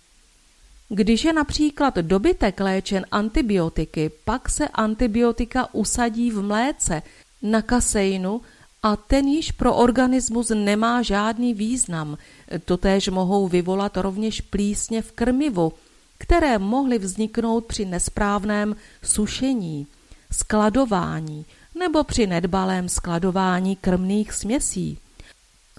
Když 0.88 1.24
je 1.24 1.32
například 1.32 1.94
dobytek 1.94 2.60
léčen 2.60 3.06
antibiotiky, 3.10 4.10
pak 4.24 4.48
se 4.48 4.68
antibiotika 4.68 5.74
usadí 5.74 6.30
v 6.30 6.42
mléce 6.42 7.02
na 7.42 7.62
kaseinu 7.62 8.40
a 8.82 8.96
ten 8.96 9.28
již 9.28 9.52
pro 9.52 9.74
organismus 9.74 10.52
nemá 10.54 11.02
žádný 11.02 11.54
význam. 11.54 12.18
Totéž 12.64 13.08
mohou 13.08 13.48
vyvolat 13.48 13.96
rovněž 13.96 14.40
plísně 14.40 15.02
v 15.02 15.12
krmivu, 15.12 15.72
které 16.18 16.58
mohly 16.58 16.98
vzniknout 16.98 17.64
při 17.64 17.84
nesprávném 17.84 18.76
sušení 19.02 19.86
skladování 20.34 21.46
nebo 21.74 22.04
při 22.04 22.26
nedbalém 22.26 22.88
skladování 22.88 23.76
krmných 23.76 24.32
směsí. 24.32 24.98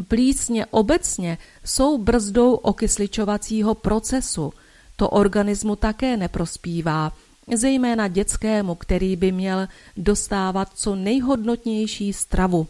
Plísně 0.08 0.66
obecně 0.66 1.38
jsou 1.66 1.98
brzdou 1.98 2.54
okysličovacího 2.54 3.76
procesu. 3.76 4.54
To 4.96 5.10
organismu 5.10 5.76
také 5.76 6.18
neprospívá, 6.18 7.12
zejména 7.56 8.08
dětskému, 8.08 8.76
který 8.76 9.16
by 9.16 9.32
měl 9.32 9.68
dostávat 9.98 10.70
co 10.76 10.96
nejhodnotnější 10.96 12.14
stravu. 12.14 12.68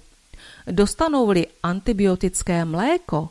Dostanou-li 0.72 1.48
antibiotické 1.64 2.66
mléko, 2.66 3.30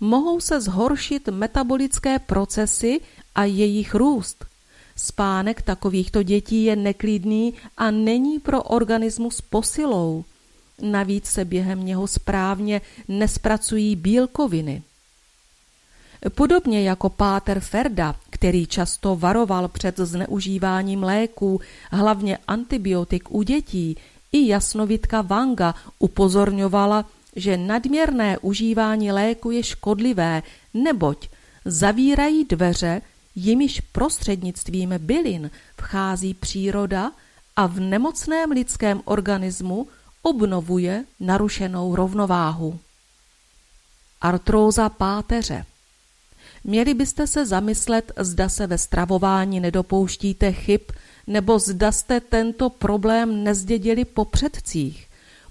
mohou 0.00 0.40
se 0.40 0.60
zhoršit 0.60 1.28
metabolické 1.28 2.18
procesy 2.18 3.00
a 3.34 3.44
jejich 3.44 3.94
růst. 3.94 4.51
Spánek 4.96 5.62
takovýchto 5.62 6.22
dětí 6.22 6.64
je 6.64 6.76
neklidný 6.76 7.54
a 7.76 7.90
není 7.90 8.38
pro 8.38 8.62
organismus 8.62 9.40
posilou. 9.40 10.24
Navíc 10.82 11.26
se 11.26 11.44
během 11.44 11.84
něho 11.84 12.06
správně 12.06 12.80
nespracují 13.08 13.96
bílkoviny. 13.96 14.82
Podobně 16.34 16.82
jako 16.82 17.08
Páter 17.08 17.60
Ferda, 17.60 18.14
který 18.30 18.66
často 18.66 19.16
varoval 19.16 19.68
před 19.68 19.96
zneužíváním 19.96 21.02
léků, 21.02 21.60
hlavně 21.92 22.38
antibiotik 22.48 23.30
u 23.34 23.42
dětí, 23.42 23.96
i 24.32 24.48
jasnovitka 24.48 25.22
Vanga 25.22 25.74
upozorňovala, 25.98 27.04
že 27.36 27.56
nadměrné 27.56 28.38
užívání 28.38 29.12
léku 29.12 29.50
je 29.50 29.62
škodlivé, 29.62 30.42
neboť 30.74 31.28
zavírají 31.64 32.44
dveře 32.44 33.02
jimiž 33.34 33.80
prostřednictvím 33.80 34.94
bylin 34.98 35.50
vchází 35.76 36.34
příroda 36.34 37.12
a 37.56 37.66
v 37.66 37.80
nemocném 37.80 38.50
lidském 38.50 39.00
organismu 39.04 39.88
obnovuje 40.22 41.04
narušenou 41.20 41.96
rovnováhu. 41.96 42.78
Artróza 44.20 44.88
páteře 44.88 45.64
Měli 46.64 46.94
byste 46.94 47.26
se 47.26 47.46
zamyslet, 47.46 48.12
zda 48.18 48.48
se 48.48 48.66
ve 48.66 48.78
stravování 48.78 49.60
nedopouštíte 49.60 50.52
chyb, 50.52 50.80
nebo 51.26 51.58
zda 51.58 51.92
jste 51.92 52.20
tento 52.20 52.70
problém 52.70 53.44
nezdědili 53.44 54.04
po 54.04 54.24
předcích. 54.24 55.06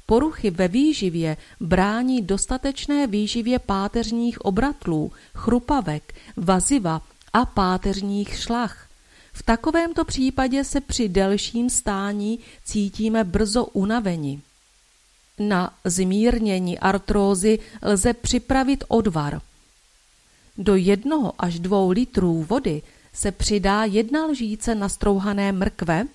Poruchy 0.05 0.49
ve 0.49 0.67
výživě 0.67 1.37
brání 1.59 2.21
dostatečné 2.21 3.07
výživě 3.07 3.59
páteřních 3.59 4.41
obratlů, 4.41 5.11
chrupavek, 5.35 6.13
vaziva 6.37 7.01
a 7.33 7.45
páteřních 7.45 8.37
šlach. 8.39 8.87
V 9.33 9.43
takovémto 9.43 10.05
případě 10.05 10.63
se 10.63 10.81
při 10.81 11.09
delším 11.09 11.69
stání 11.69 12.39
cítíme 12.65 13.23
brzo 13.23 13.65
unaveni. 13.65 14.41
Na 15.39 15.73
zmírnění 15.85 16.79
artrózy 16.79 17.59
lze 17.81 18.13
připravit 18.13 18.83
odvar. 18.87 19.41
Do 20.57 20.75
jednoho 20.75 21.33
až 21.37 21.59
dvou 21.59 21.89
litrů 21.89 22.43
vody 22.49 22.81
se 23.13 23.31
přidá 23.31 23.83
jedna 23.83 24.25
lžíce 24.25 24.75
nastrouhané 24.75 25.51
mrkve, 25.51 26.05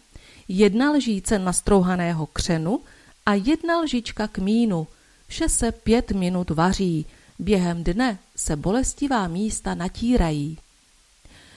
jedna 0.49 0.91
lžíce 0.91 1.39
nastrouhaného 1.39 2.27
křenu 2.27 2.81
a 3.27 3.35
jedna 3.35 3.79
lžička 3.79 4.29
kmínu. 4.29 4.87
Vše 5.29 5.49
se 5.49 5.73
pět 5.73 6.11
minut 6.11 6.51
vaří. 6.51 7.07
Během 7.39 7.85
dne 7.85 8.19
se 8.37 8.57
bolestivá 8.57 9.29
místa 9.29 9.75
natírají 9.75 10.59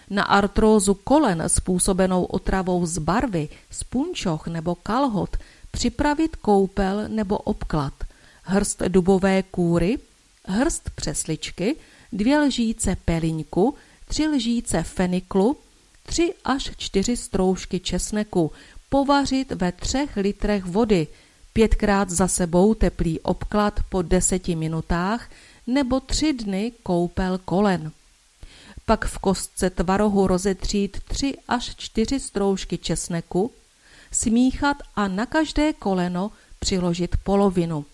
na 0.10 0.24
artrózu 0.24 0.93
kolen 0.93 1.43
způsobenou 1.48 2.24
otravou 2.24 2.86
z 2.86 2.98
barvy, 2.98 3.50
z 3.72 3.84
punčoch 3.84 4.48
nebo 4.48 4.76
kalhot 4.76 5.38
připravit 5.72 6.36
koupel 6.36 7.04
nebo 7.08 7.38
obklad, 7.38 7.93
hrst 8.43 8.82
dubové 8.88 9.43
kůry, 9.43 9.98
hrst 10.45 10.89
přesličky, 10.95 11.76
dvě 12.13 12.39
lžíce 12.39 12.98
peliňku, 13.06 13.76
tři 14.08 14.28
lžíce 14.28 14.84
feniklu, 14.84 15.58
tři 16.06 16.34
až 16.45 16.72
čtyři 16.78 17.17
stroužky 17.17 17.80
česneku, 17.80 18.52
povařit 18.89 19.52
ve 19.52 19.72
třech 19.72 20.17
litrech 20.17 20.65
vody, 20.65 21.08
pětkrát 21.54 22.10
za 22.10 22.28
sebou 22.28 22.74
teplý 22.74 23.19
obklad 23.19 23.80
po 23.89 24.02
deseti 24.02 24.56
minutách 24.56 25.30
nebo 25.67 26.00
tři 26.00 26.34
dny 26.34 26.72
koupel 26.84 27.38
kolen. 27.45 27.91
Pak 28.89 29.06
v 29.06 29.17
kostce 29.19 29.69
tvarohu 29.69 30.28
rozetřít 30.28 30.97
tři 31.08 31.34
až 31.47 31.75
čtyři 31.75 32.19
stroužky 32.19 32.78
česneku, 32.78 33.52
smíchat 34.12 34.78
a 34.95 35.08
na 35.08 35.25
každé 35.25 35.73
koleno 35.73 36.32
přiložit 36.60 37.15
polovinu. 37.23 37.86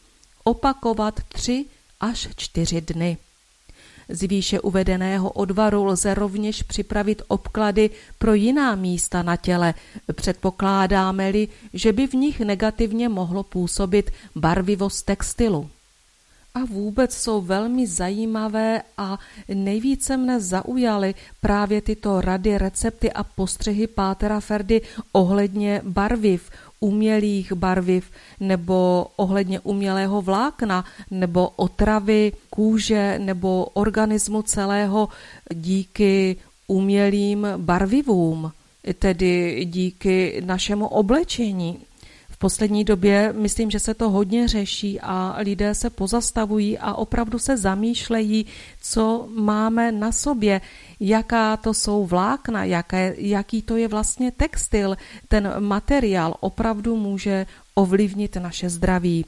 Opakovat 0.44 1.20
tři 1.28 1.66
až 2.00 2.28
čtyři 2.36 2.82
dny. 2.82 3.18
Z 4.10 4.28
výše 4.28 4.60
uvedeného 4.60 5.30
odvaru 5.30 5.86
lze 5.86 6.14
rovněž 6.14 6.64
připravit 6.64 7.22
obklady 7.28 7.90
pro 8.20 8.34
jiná 8.34 8.76
místa 8.76 9.24
na 9.24 9.36
těle, 9.36 9.74
předpokládáme-li, 10.14 11.48
že 11.74 11.94
by 11.94 12.08
v 12.08 12.14
nich 12.14 12.40
negativně 12.40 13.10
mohlo 13.10 13.44
působit 13.44 14.12
barvivost 14.36 15.06
textilu. 15.06 15.70
A 16.56 16.66
vůbec 16.66 17.14
jsou 17.14 17.42
velmi 17.42 17.88
zajímavé 17.88 18.82
a 18.98 19.20
nejvíce 19.54 20.18
mne 20.18 20.40
zaujaly 20.40 21.16
právě 21.42 21.82
tyto 21.82 22.22
rady, 22.22 22.58
recepty 22.58 23.12
a 23.12 23.24
postřehy 23.24 23.88
Pátera 23.88 24.40
Ferdy 24.40 24.82
ohledně 25.12 25.82
barviv, 25.84 26.50
umělých 26.80 27.54
barviv 27.54 28.12
nebo 28.40 29.08
ohledně 29.16 29.60
umělého 29.60 30.22
vlákna 30.22 30.86
nebo 31.12 31.50
otravy 31.56 32.32
kůže 32.50 33.20
nebo 33.20 33.66
organismu 33.66 34.42
celého 34.42 35.10
díky 35.54 36.38
umělým 36.68 37.48
barvivům, 37.58 38.52
tedy 39.00 39.66
díky 39.66 40.42
našemu 40.46 40.88
oblečení. 40.88 41.80
V 42.36 42.38
poslední 42.38 42.84
době 42.84 43.34
myslím, 43.34 43.72
že 43.72 43.80
se 43.80 43.94
to 43.94 44.10
hodně 44.10 44.48
řeší 44.48 45.00
a 45.02 45.36
lidé 45.40 45.76
se 45.76 45.90
pozastavují 45.90 46.78
a 46.78 46.94
opravdu 46.94 47.40
se 47.40 47.58
zamýšlejí, 47.58 48.46
co 48.82 49.28
máme 49.36 49.92
na 49.92 50.12
sobě, 50.12 50.62
jaká 51.00 51.58
to 51.58 51.74
jsou 51.74 52.06
vlákna, 52.06 52.64
jaké, 52.64 53.16
jaký 53.18 53.62
to 53.62 53.78
je 53.78 53.88
vlastně 53.88 54.32
textil. 54.32 54.96
Ten 55.28 55.54
materiál 55.60 56.36
opravdu 56.40 56.96
může 56.96 57.46
ovlivnit 57.76 58.36
naše 58.36 58.70
zdraví. 58.70 59.26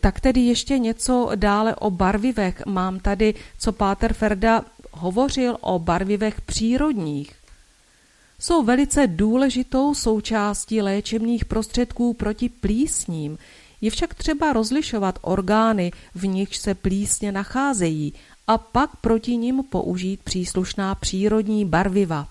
Tak 0.00 0.20
tedy 0.20 0.40
ještě 0.40 0.78
něco 0.78 1.30
dále 1.34 1.74
o 1.76 1.90
barvivech. 1.90 2.66
Mám 2.66 3.00
tady, 3.00 3.34
co 3.58 3.72
Páter 3.72 4.12
Ferda 4.12 4.64
hovořil 4.92 5.56
o 5.60 5.78
barvivech 5.78 6.40
přírodních 6.40 7.43
jsou 8.44 8.62
velice 8.62 9.06
důležitou 9.06 9.94
součástí 9.94 10.82
léčebných 10.82 11.44
prostředků 11.44 12.14
proti 12.14 12.48
plísním. 12.48 13.38
Je 13.80 13.90
však 13.90 14.14
třeba 14.14 14.52
rozlišovat 14.52 15.18
orgány, 15.22 15.92
v 16.14 16.26
nichž 16.26 16.56
se 16.56 16.74
plísně 16.74 17.32
nacházejí, 17.32 18.12
a 18.46 18.58
pak 18.58 18.96
proti 18.96 19.36
nim 19.36 19.62
použít 19.70 20.20
příslušná 20.24 20.94
přírodní 20.94 21.64
barviva. 21.64 22.28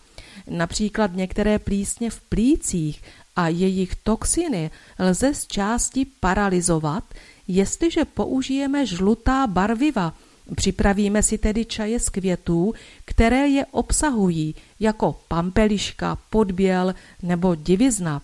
Například 0.49 1.15
některé 1.15 1.60
plísně 1.60 2.10
v 2.10 2.21
plících 2.21 3.02
a 3.36 3.47
jejich 3.47 3.95
toxiny 3.95 4.71
lze 4.99 5.34
z 5.34 5.47
části 5.47 6.06
paralizovat, 6.19 7.04
jestliže 7.47 8.06
použijeme 8.06 8.86
žlutá 8.86 9.47
barviva, 9.47 10.13
Připravíme 10.56 11.23
si 11.23 11.38
tedy 11.38 11.65
čaje 11.65 11.99
z 11.99 12.10
květů, 12.10 12.73
které 13.06 13.47
je 13.47 13.65
obsahují, 13.65 14.56
jako 14.79 15.19
pampeliška, 15.27 16.17
podběl 16.29 16.95
nebo 17.21 17.56
divizna. 17.56 18.21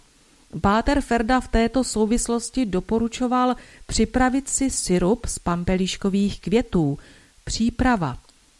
Páter 0.62 1.02
Ferda 1.02 1.40
v 1.40 1.48
této 1.48 1.84
souvislosti 1.84 2.66
doporučoval 2.66 3.56
připravit 3.88 4.50
si 4.50 4.70
syrup 4.70 5.26
z 5.26 5.40
pampeliškových 5.40 6.40
květů. 6.40 6.98
Příprava. 7.44 8.18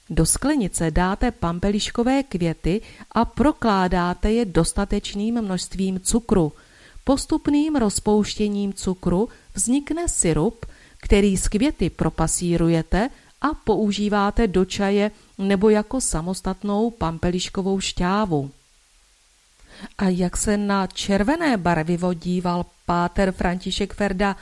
Do 0.10 0.26
sklenice 0.26 0.92
dáte 0.92 1.32
pampeliškové 1.32 2.24
květy 2.24 2.82
a 3.12 3.26
prokládáte 3.26 4.32
je 4.32 4.46
dostatečným 4.46 5.42
množstvím 5.42 6.00
cukru. 6.00 6.54
Postupným 7.04 7.76
rozpouštěním 7.76 8.74
cukru 8.74 9.30
vznikne 9.56 10.08
syrup, 10.08 10.66
který 11.02 11.38
z 11.38 11.48
květy 11.48 11.90
propasírujete 11.90 13.10
a 13.42 13.54
používáte 13.54 14.48
do 14.48 14.66
čaje 14.66 15.12
nebo 15.38 15.70
jako 15.70 16.02
samostatnou 16.02 16.92
pampeliškovou 16.92 17.80
šťávu. 17.80 18.52
A 19.98 20.10
jak 20.10 20.38
se 20.38 20.58
na 20.58 20.88
červené 20.88 21.58
barvivo 21.58 22.14
díval 22.14 22.66
páter 22.86 23.32
František 23.32 23.94
Ferda, 23.94 24.36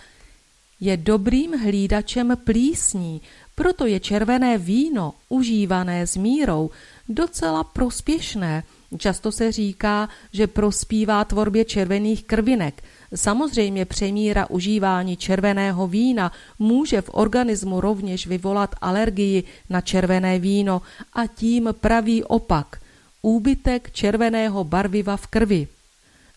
je 0.80 0.98
dobrým 0.98 1.52
hlídačem 1.52 2.38
plísní, 2.44 3.22
proto 3.56 3.86
je 3.86 4.00
červené 4.00 4.58
víno, 4.58 5.14
užívané 5.30 6.08
s 6.08 6.16
mírou, 6.18 6.70
docela 7.10 7.64
prospěšné. 7.64 8.64
Často 8.98 9.32
se 9.32 9.52
říká, 9.52 10.10
že 10.32 10.48
prospívá 10.48 11.26
tvorbě 11.26 11.66
červených 11.66 12.24
krvinek– 12.24 12.84
Samozřejmě 13.16 13.86
přemíra 13.86 14.50
užívání 14.50 15.18
červeného 15.18 15.88
vína 15.88 16.32
může 16.60 17.02
v 17.02 17.10
organismu 17.14 17.82
rovněž 17.82 18.28
vyvolat 18.28 18.76
alergii 18.82 19.44
na 19.70 19.82
červené 19.82 20.40
víno 20.40 20.82
a 21.14 21.28
tím 21.28 21.70
pravý 21.80 22.24
opak– 22.24 22.82
úbytek 23.22 23.92
červeného 23.92 24.64
barviva 24.64 25.18
v 25.18 25.28
krvi. 25.28 25.68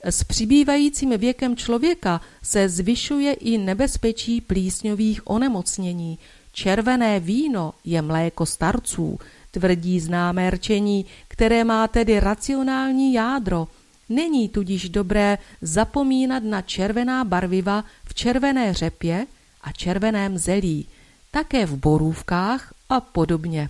S 0.05 0.25
přibývajícím 0.25 1.19
věkem 1.19 1.57
člověka 1.57 2.21
se 2.43 2.69
zvyšuje 2.69 3.33
i 3.33 3.59
nebezpečí 3.59 4.41
plísňových 4.41 5.31
onemocnění. 5.31 6.19
Červené 6.53 7.21
víno 7.21 7.75
je 7.85 8.03
mléko 8.03 8.47
starců, 8.47 9.19
tvrdí 9.51 10.01
známé 10.01 10.51
rčení, 10.51 11.07
které 11.29 11.65
má 11.65 11.89
tedy 11.89 12.21
racionální 12.21 13.13
jádro– 13.13 13.69
Není 14.11 14.49
tudíž 14.49 14.89
dobré 14.89 15.39
zapomínat 15.63 16.43
na 16.43 16.63
červená 16.63 17.25
barviva 17.25 17.85
v 18.05 18.15
červené 18.15 18.75
řepě 18.75 19.27
a 19.63 19.73
červeném 19.73 20.39
zelí, 20.39 20.87
také 21.31 21.67
v 21.67 21.77
borůvkách 21.77 22.75
a 22.89 23.01
podobně. 23.01 23.69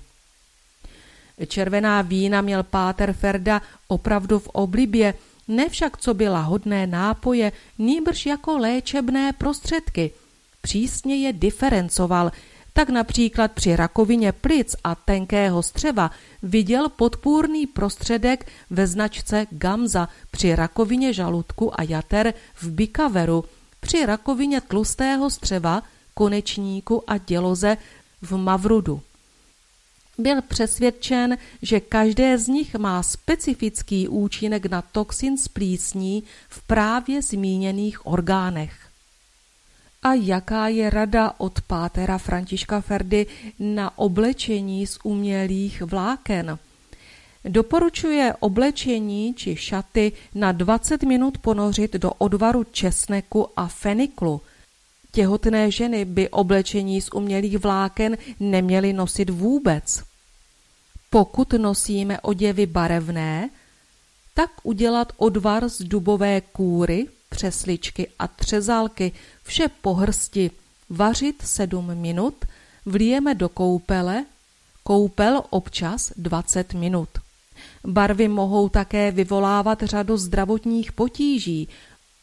Červená 1.46 2.02
vína 2.02 2.40
měl 2.40 2.62
Páter 2.62 3.12
Ferda 3.12 3.62
opravdu 3.88 4.38
v 4.38 4.48
oblibě, 4.48 5.14
ne 5.48 5.68
však 5.68 5.96
co 5.96 6.14
by 6.14 6.28
lahodné 6.28 6.86
nápoje, 6.86 7.52
nýbrž 7.78 8.26
jako 8.26 8.58
léčebné 8.58 9.32
prostředky. 9.32 10.10
Přísně 10.62 11.16
je 11.16 11.32
diferencoval, 11.32 12.32
tak 12.80 12.88
například 12.88 13.52
při 13.52 13.76
rakovině 13.76 14.32
plic 14.32 14.76
a 14.84 14.94
tenkého 14.94 15.62
střeva 15.62 16.10
viděl 16.42 16.88
podpůrný 16.88 17.66
prostředek 17.66 18.46
ve 18.70 18.86
značce 18.86 19.46
Gamza 19.50 20.08
při 20.30 20.56
rakovině 20.56 21.12
žaludku 21.12 21.80
a 21.80 21.82
jater 21.82 22.34
v 22.54 22.70
Bikaveru, 22.70 23.44
při 23.80 24.06
rakovině 24.06 24.60
tlustého 24.60 25.30
střeva, 25.30 25.82
konečníku 26.14 27.10
a 27.10 27.18
děloze 27.18 27.76
v 28.22 28.36
Mavrudu. 28.36 29.00
Byl 30.18 30.42
přesvědčen, 30.42 31.38
že 31.62 31.80
každé 31.80 32.38
z 32.38 32.48
nich 32.48 32.74
má 32.74 33.02
specifický 33.02 34.08
účinek 34.08 34.66
na 34.66 34.82
toxin 34.82 35.38
z 35.38 35.48
plísní 35.48 36.22
v 36.48 36.62
právě 36.62 37.22
zmíněných 37.22 38.06
orgánech. 38.06 38.89
A 40.02 40.14
jaká 40.14 40.68
je 40.68 40.90
rada 40.90 41.32
od 41.38 41.60
pátera 41.60 42.18
Františka 42.18 42.80
Ferdy 42.80 43.26
na 43.58 43.98
oblečení 43.98 44.86
z 44.86 44.98
umělých 45.04 45.82
vláken? 45.82 46.58
Doporučuje 47.44 48.34
oblečení 48.40 49.34
či 49.34 49.56
šaty 49.56 50.12
na 50.34 50.52
20 50.52 51.02
minut 51.02 51.38
ponořit 51.38 51.92
do 51.92 52.12
odvaru 52.12 52.64
česneku 52.64 53.48
a 53.56 53.68
feniklu. 53.68 54.40
Těhotné 55.12 55.70
ženy 55.70 56.04
by 56.04 56.28
oblečení 56.28 57.00
z 57.00 57.08
umělých 57.12 57.58
vláken 57.58 58.16
neměly 58.40 58.92
nosit 58.92 59.30
vůbec. 59.30 60.02
Pokud 61.10 61.52
nosíme 61.52 62.20
oděvy 62.20 62.66
barevné, 62.66 63.50
tak 64.34 64.50
udělat 64.62 65.12
odvar 65.16 65.68
z 65.68 65.78
dubové 65.82 66.40
kůry, 66.40 67.06
přesličky 67.30 68.08
a 68.18 68.28
třezálky, 68.28 69.12
vše 69.42 69.68
po 69.80 69.94
hrsti, 69.94 70.50
vařit 70.90 71.42
sedm 71.44 71.94
minut, 71.94 72.34
vlijeme 72.86 73.34
do 73.34 73.48
koupele, 73.48 74.24
koupel 74.82 75.42
občas 75.50 76.12
20 76.16 76.74
minut. 76.74 77.08
Barvy 77.86 78.28
mohou 78.28 78.68
také 78.68 79.10
vyvolávat 79.10 79.82
řadu 79.82 80.16
zdravotních 80.16 80.92
potíží. 80.92 81.68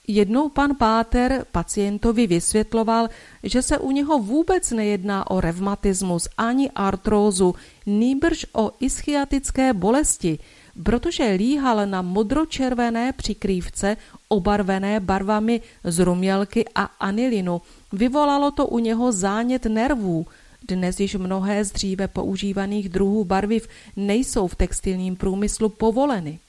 Jednou 0.08 0.50
pan 0.50 0.76
Páter 0.76 1.46
pacientovi 1.52 2.28
vysvětloval, 2.28 3.08
že 3.44 3.62
se 3.62 3.78
u 3.78 3.92
něho 3.92 4.20
vůbec 4.20 4.72
nejedná 4.72 5.32
o 5.32 5.42
revmatismus 5.42 6.28
ani 6.38 6.72
artrózu, 6.72 7.56
nýbrž 7.86 8.46
o 8.54 8.72
ischiatické 8.80 9.74
bolesti, 9.74 10.40
protože 10.84 11.26
líhal 11.26 11.86
na 11.86 12.02
modročervené 12.02 13.14
přikrývce 13.14 13.98
obarvené 14.28 15.00
barvami 15.00 15.62
z 15.84 16.00
rumělky 16.00 16.66
a 16.76 16.84
anilinu. 16.84 17.62
Vyvolalo 17.94 18.52
to 18.52 18.68
u 18.68 18.80
něho 18.80 19.12
zánět 19.12 19.66
nervů. 19.66 20.26
Dnes 20.68 21.00
již 21.00 21.16
mnohé 21.16 21.66
z 21.66 21.72
dříve 21.72 22.08
používaných 22.08 22.90
druhů 22.90 23.26
barviv 23.26 23.68
nejsou 23.96 24.48
v 24.48 24.56
textilním 24.56 25.16
průmyslu 25.16 25.70
povoleny. 25.70 26.40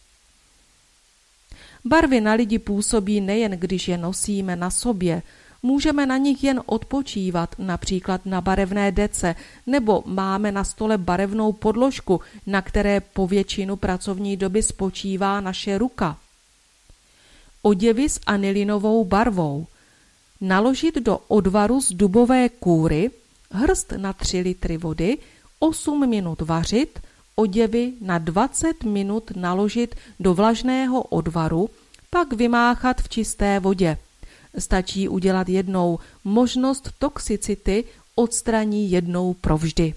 Barvy 1.85 2.21
na 2.21 2.33
lidi 2.33 2.59
působí 2.59 3.21
nejen, 3.21 3.53
když 3.53 3.89
je 3.89 3.99
nosíme 3.99 4.57
na 4.57 4.71
sobě, 4.71 5.23
Můžeme 5.63 6.07
na 6.07 6.17
nich 6.17 6.45
jen 6.45 6.63
odpočívat, 6.67 7.55
například 7.59 8.27
na 8.27 8.41
barevné 8.41 8.93
dece, 8.93 9.35
nebo 9.67 10.03
máme 10.07 10.53
na 10.53 10.65
stole 10.65 10.99
barevnou 10.99 11.53
podložku, 11.53 12.21
na 12.47 12.63
které 12.63 13.01
po 13.01 13.27
většinu 13.27 13.77
pracovní 13.77 14.37
doby 14.37 14.63
spočívá 14.63 15.41
naše 15.41 15.79
ruka. 15.79 16.19
Oděvy 17.69 18.09
s 18.09 18.21
anilinovou 18.27 19.05
barvou. 19.05 19.67
Naložit 20.41 20.95
do 20.95 21.19
odvaru 21.29 21.81
z 21.81 21.93
dubové 21.93 22.49
kůry, 22.49 23.11
hrst 23.51 23.93
na 23.97 24.13
3 24.13 24.41
litry 24.41 24.77
vody, 24.77 25.19
8 25.59 26.09
minut 26.09 26.41
vařit, 26.41 27.01
oděvy 27.37 27.93
na 28.01 28.19
20 28.19 28.85
minut 28.85 29.31
naložit 29.37 29.95
do 30.21 30.35
vlažného 30.35 31.03
odvaru, 31.03 31.71
pak 32.11 32.33
vymáchat 32.33 33.03
v 33.03 33.09
čisté 33.09 33.61
vodě. 33.61 33.99
Stačí 34.59 35.09
udělat 35.09 35.49
jednou, 35.49 35.99
možnost 36.25 36.91
toxicity 36.99 37.85
odstraní 38.15 38.91
jednou 38.91 39.35
provždy. 39.35 39.95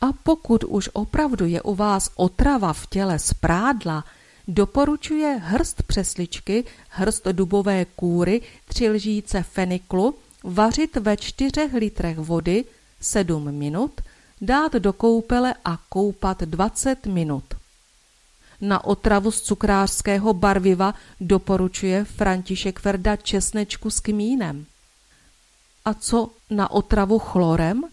A 0.00 0.06
pokud 0.22 0.64
už 0.64 0.90
opravdu 0.92 1.46
je 1.46 1.62
u 1.62 1.74
vás 1.74 2.10
otrava 2.14 2.72
v 2.72 2.86
těle 2.86 3.18
z 3.18 3.34
prádla, 3.34 4.04
doporučuje 4.48 5.40
hrst 5.42 5.82
přesličky, 5.82 6.64
hrst 6.88 7.26
dubové 7.32 7.84
kůry, 7.84 8.42
tři 8.64 8.90
lžíce 8.90 9.42
feniklu, 9.42 10.14
vařit 10.44 10.96
ve 10.96 11.16
čtyřech 11.16 11.74
litrech 11.74 12.18
vody 12.18 12.64
7 13.00 13.52
minut, 13.52 14.00
dát 14.40 14.72
do 14.72 14.92
koupele 14.92 15.54
a 15.64 15.78
koupat 15.88 16.42
20 16.42 17.06
minut. 17.06 17.44
Na 18.60 18.84
otravu 18.84 19.30
z 19.30 19.40
cukrářského 19.40 20.34
barviva 20.34 20.94
doporučuje 21.20 22.04
František 22.04 22.84
Verda 22.84 23.16
česnečku 23.16 23.90
s 23.90 24.00
kmínem. 24.00 24.66
A 25.84 25.94
co 25.94 26.30
na 26.50 26.70
otravu 26.70 27.18
chlorem? 27.18 27.84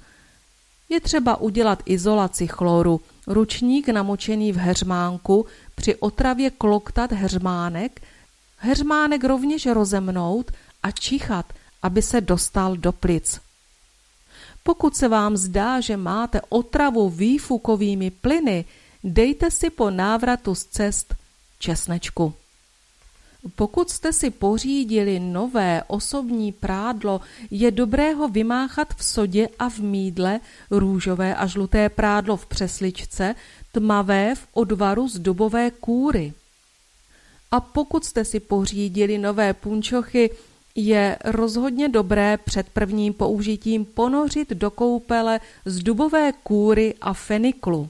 Je 0.92 1.00
třeba 1.00 1.38
udělat 1.38 1.84
izolaci 1.86 2.48
chloru, 2.48 3.02
ručník 3.28 3.90
namočený 3.90 4.52
v 4.52 4.58
heřmánku, 4.58 5.46
při 5.76 5.96
otravě 5.96 6.50
kloktat 6.50 7.12
heřmánek, 7.12 8.02
heřmánek 8.58 9.24
rovněž 9.24 9.66
rozemnout 9.66 10.52
a 10.84 10.92
čichat, 10.92 11.46
aby 11.82 12.02
se 12.02 12.22
dostal 12.22 12.78
do 12.78 12.92
plic. 12.92 13.40
Pokud 14.64 14.96
se 14.96 15.08
vám 15.08 15.38
zdá, 15.38 15.80
že 15.80 15.98
máte 15.98 16.42
otravu 16.50 17.10
výfukovými 17.10 18.12
plyny, 18.12 18.66
dejte 19.04 19.52
si 19.52 19.70
po 19.70 19.90
návratu 19.90 20.56
z 20.56 20.66
cest 20.66 21.16
česnečku. 21.60 22.34
Pokud 23.56 23.90
jste 23.90 24.14
si 24.14 24.30
pořídili 24.30 25.20
nové 25.20 25.84
osobní 25.88 26.52
prádlo, 26.52 27.22
je 27.52 27.72
dobré 27.72 28.14
ho 28.14 28.28
vymáchat 28.28 28.94
v 28.98 29.04
sodě 29.04 29.48
a 29.60 29.70
v 29.70 29.80
mídle, 29.80 30.40
růžové 30.72 31.36
a 31.36 31.48
žluté 31.48 31.90
prádlo 31.90 32.38
v 32.38 32.46
přesličce, 32.46 33.36
tmavé 33.72 34.36
v 34.36 34.48
odvaru 34.54 35.08
z 35.08 35.20
dubové 35.20 35.72
kůry. 35.72 36.34
A 37.52 37.60
pokud 37.60 38.06
jste 38.06 38.26
si 38.26 38.40
pořídili 38.40 39.18
nové 39.18 39.54
punčochy, 39.54 40.30
je 40.76 41.18
rozhodně 41.26 41.90
dobré 41.90 42.38
před 42.38 42.70
prvním 42.70 43.14
použitím 43.14 43.86
ponořit 43.86 44.50
do 44.50 44.72
koupele 44.72 45.40
z 45.66 45.80
dubové 45.80 46.34
kůry 46.44 46.94
a 47.02 47.14
feniklu. 47.14 47.90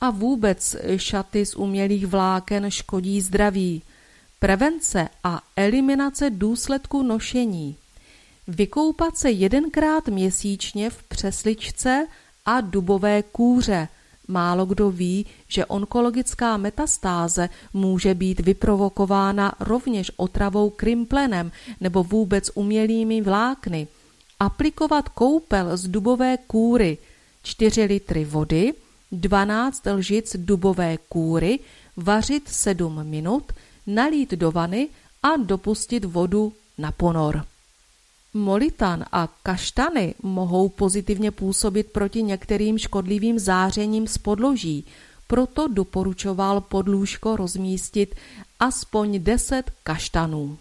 A 0.00 0.10
vůbec 0.10 0.76
šaty 0.96 1.46
z 1.46 1.54
umělých 1.56 2.06
vláken 2.06 2.70
škodí 2.70 3.20
zdraví. 3.20 3.82
Prevence 4.38 5.08
a 5.24 5.42
eliminace 5.56 6.30
důsledků 6.30 7.02
nošení. 7.02 7.76
Vykoupat 8.48 9.16
se 9.16 9.30
jedenkrát 9.30 10.08
měsíčně 10.08 10.90
v 10.90 11.02
přesličce 11.02 12.06
a 12.44 12.60
dubové 12.60 13.22
kůře. 13.22 13.88
Málo 14.28 14.66
kdo 14.66 14.90
ví, 14.90 15.26
že 15.48 15.66
onkologická 15.66 16.56
metastáze 16.56 17.48
může 17.72 18.14
být 18.14 18.40
vyprovokována 18.40 19.52
rovněž 19.60 20.10
otravou 20.16 20.70
krimplenem 20.70 21.52
nebo 21.80 22.04
vůbec 22.04 22.50
umělými 22.54 23.20
vlákny. 23.20 23.88
Aplikovat 24.40 25.08
koupel 25.08 25.76
z 25.76 25.88
dubové 25.88 26.36
kůry 26.46 26.98
4 27.42 27.82
litry 27.82 28.24
vody– 28.24 28.72
12 29.12 29.86
lžic 29.86 30.36
dubové 30.36 30.96
kůry, 31.08 31.58
vařit 31.96 32.48
7 32.48 33.04
minut, 33.04 33.52
nalít 33.88 34.30
do 34.30 34.50
vany 34.50 34.88
a 35.22 35.36
dopustit 35.36 36.04
vodu 36.04 36.52
na 36.78 36.92
ponor. 36.92 37.44
Molitan 38.34 39.04
a 39.12 39.28
kaštany 39.42 40.14
mohou 40.22 40.68
pozitivně 40.68 41.30
působit 41.30 41.86
proti 41.92 42.22
některým 42.22 42.78
škodlivým 42.78 43.38
zářením 43.38 44.06
z 44.06 44.18
podloží, 44.18 44.84
proto 45.26 45.68
doporučoval 45.68 46.60
podlůžko 46.60 47.36
rozmístit 47.36 48.14
aspoň 48.60 49.22
10 49.22 49.70
kaštanů. 49.82 50.58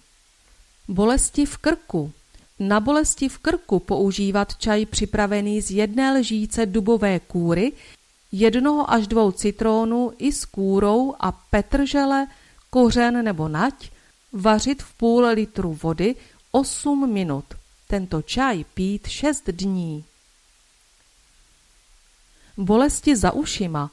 Bolesti 0.87 1.45
v 1.45 1.57
krku 1.57 2.11
Na 2.59 2.79
bolesti 2.79 3.29
v 3.29 3.37
krku 3.37 3.79
používat 3.79 4.55
čaj 4.57 4.85
připravený 4.85 5.61
z 5.61 5.71
jedné 5.71 6.11
lžíce 6.19 6.65
dubové 6.65 7.19
kůry 7.19 7.71
jednoho 8.31 8.91
až 8.91 9.07
dvou 9.07 9.31
citrónů 9.31 10.11
i 10.17 10.31
s 10.31 10.45
kůrou 10.45 11.13
a 11.19 11.31
petržele, 11.31 12.27
kořen 12.77 13.23
nebo 13.25 13.47
nať, 13.47 13.91
vařit 14.33 14.83
v 14.83 14.93
půl 14.93 15.25
litru 15.25 15.73
vody 15.83 16.15
8 16.51 17.13
minut. 17.13 17.45
Tento 17.87 18.21
čaj 18.21 18.63
pít 18.73 19.07
6 19.07 19.49
dní. 19.49 20.03
Bolesti 22.57 23.15
za 23.15 23.31
ušima 23.31 23.91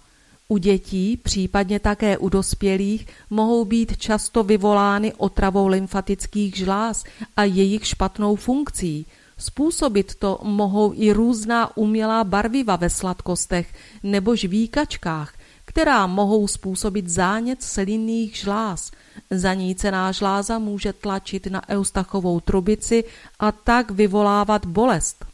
u 0.49 0.59
dětí, 0.59 1.17
případně 1.17 1.81
také 1.81 2.19
u 2.19 2.29
dospělých, 2.29 3.07
mohou 3.31 3.65
být 3.65 3.97
často 3.97 4.43
vyvolány 4.43 5.13
otravou 5.17 5.67
lymfatických 5.67 6.57
žláz 6.57 7.05
a 7.37 7.45
jejich 7.45 7.87
špatnou 7.87 8.37
funkcí– 8.37 9.07
Způsobit 9.39 10.15
to 10.15 10.39
mohou 10.43 10.93
i 10.97 11.13
různá 11.13 11.77
umělá 11.77 12.25
barviva 12.25 12.77
ve 12.77 12.91
sladkostech 12.91 13.75
nebo 14.03 14.37
žvíkačkách, 14.37 15.34
která 15.75 16.07
mohou 16.07 16.49
způsobit 16.49 17.09
zánět 17.09 17.63
slinných 17.63 18.37
žláz. 18.37 18.91
Zanícená 19.31 20.13
žláza 20.13 20.59
může 20.59 20.93
tlačit 20.93 21.47
na 21.47 21.69
eustachovou 21.69 22.41
trubici 22.41 23.05
a 23.39 23.53
tak 23.53 23.91
vyvolávat 23.91 24.67
bolest. 24.67 25.25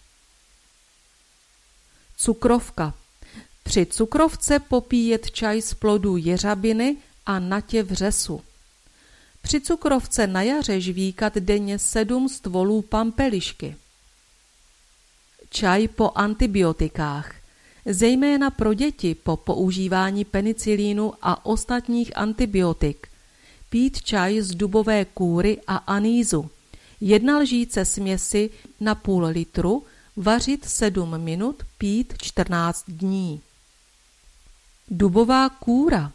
Cukrovka 2.16 2.94
Při 3.62 3.86
cukrovce 3.86 4.58
popíjet 4.58 5.30
čaj 5.30 5.62
z 5.62 5.74
plodů 5.74 6.16
jeřabiny 6.16 6.96
a 7.26 7.38
natě 7.38 7.82
vřesu. 7.82 8.40
Při 9.42 9.60
cukrovce 9.60 10.26
na 10.26 10.42
jaře 10.42 10.80
žvíkat 10.80 11.34
denně 11.34 11.78
sedm 11.78 12.28
stvolů 12.28 12.82
pampelišky 12.82 13.76
čaj 15.50 15.88
po 15.88 16.10
antibiotikách, 16.14 17.34
zejména 17.90 18.50
pro 18.50 18.74
děti 18.74 19.14
po 19.14 19.36
používání 19.36 20.24
penicilínu 20.24 21.12
a 21.22 21.46
ostatních 21.46 22.16
antibiotik, 22.16 23.06
pít 23.70 24.02
čaj 24.02 24.40
z 24.40 24.50
dubové 24.54 25.04
kůry 25.04 25.58
a 25.66 25.76
anízu, 25.76 26.50
jedna 27.00 27.38
lžíce 27.38 27.84
směsi 27.84 28.50
na 28.80 28.94
půl 28.94 29.24
litru, 29.24 29.82
vařit 30.16 30.64
7 30.64 31.18
minut, 31.18 31.62
pít 31.78 32.14
14 32.22 32.84
dní. 32.88 33.40
Dubová 34.88 35.48
kůra. 35.48 36.12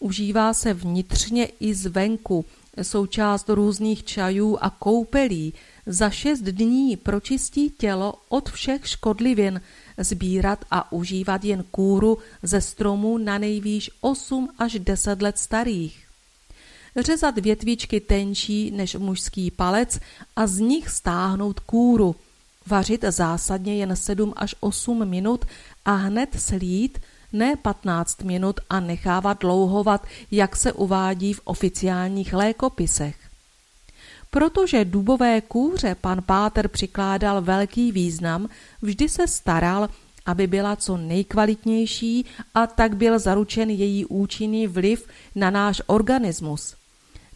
Užívá 0.00 0.54
se 0.54 0.74
vnitřně 0.74 1.44
i 1.60 1.74
zvenku, 1.74 2.44
součást 2.82 3.48
různých 3.48 4.04
čajů 4.04 4.58
a 4.60 4.70
koupelí, 4.70 5.54
za 5.86 6.10
šest 6.10 6.40
dní 6.40 6.96
pročistí 6.96 7.70
tělo 7.70 8.14
od 8.28 8.50
všech 8.50 8.88
škodlivin, 8.88 9.60
sbírat 9.98 10.64
a 10.70 10.92
užívat 10.92 11.44
jen 11.44 11.64
kůru 11.70 12.18
ze 12.42 12.60
stromů 12.60 13.18
na 13.18 13.38
nejvýš 13.38 13.90
8 14.00 14.48
až 14.58 14.78
10 14.78 15.22
let 15.22 15.38
starých. 15.38 16.08
Řezat 16.96 17.38
větvičky 17.38 18.00
tenčí 18.00 18.70
než 18.70 18.94
mužský 18.94 19.50
palec 19.50 20.00
a 20.36 20.46
z 20.46 20.58
nich 20.58 20.88
stáhnout 20.88 21.60
kůru. 21.60 22.16
Vařit 22.66 23.04
zásadně 23.08 23.76
jen 23.76 23.96
7 23.96 24.32
až 24.36 24.54
8 24.60 25.08
minut 25.08 25.44
a 25.84 25.92
hned 25.94 26.40
slít, 26.40 26.98
ne 27.32 27.56
15 27.56 28.22
minut 28.22 28.60
a 28.70 28.80
nechávat 28.80 29.40
dlouhovat, 29.40 30.06
jak 30.30 30.56
se 30.56 30.72
uvádí 30.72 31.32
v 31.32 31.40
oficiálních 31.44 32.32
lékopisech. 32.32 33.27
Protože 34.30 34.84
dubové 34.84 35.40
kůře 35.40 35.96
pan 36.00 36.22
Páter 36.26 36.68
přikládal 36.68 37.42
velký 37.42 37.92
význam, 37.92 38.48
vždy 38.82 39.08
se 39.08 39.28
staral, 39.28 39.88
aby 40.26 40.46
byla 40.46 40.76
co 40.76 40.96
nejkvalitnější 40.96 42.26
a 42.54 42.66
tak 42.66 42.96
byl 42.96 43.18
zaručen 43.18 43.70
její 43.70 44.04
účinný 44.04 44.66
vliv 44.66 45.08
na 45.34 45.50
náš 45.50 45.82
organismus. 45.86 46.74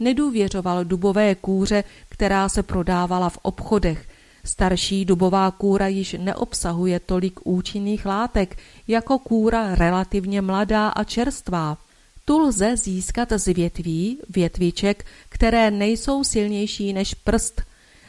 Nedůvěřoval 0.01 0.85
dubové 0.85 1.35
kůře, 1.35 1.85
která 2.09 2.49
se 2.49 2.63
prodávala 2.63 3.29
v 3.29 3.39
obchodech. 3.43 4.09
Starší 4.45 5.05
dubová 5.05 5.51
kůra 5.51 5.87
již 5.87 6.17
neobsahuje 6.19 7.01
tolik 7.01 7.41
účinných 7.45 8.07
látek 8.07 8.59
jako 8.89 9.19
kůra 9.19 9.75
relativně 9.75 10.43
mladá 10.43 10.89
a 10.89 11.05
čerstvá. 11.05 11.79
Tu 12.25 12.39
lze 12.39 12.77
získat 12.77 13.33
z 13.33 13.53
větví, 13.55 14.19
větviček, 14.29 15.07
které 15.29 15.71
nejsou 15.71 16.25
silnější 16.25 16.93
než 16.93 17.15
prst. 17.15 17.63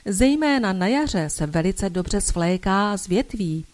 Zejména 0.05 0.73
na 0.73 0.87
jaře 0.87 1.29
se 1.29 1.45
velice 1.45 1.89
dobře 1.89 2.21
svléká 2.21 2.97
z 2.97 3.07
větví. 3.07 3.65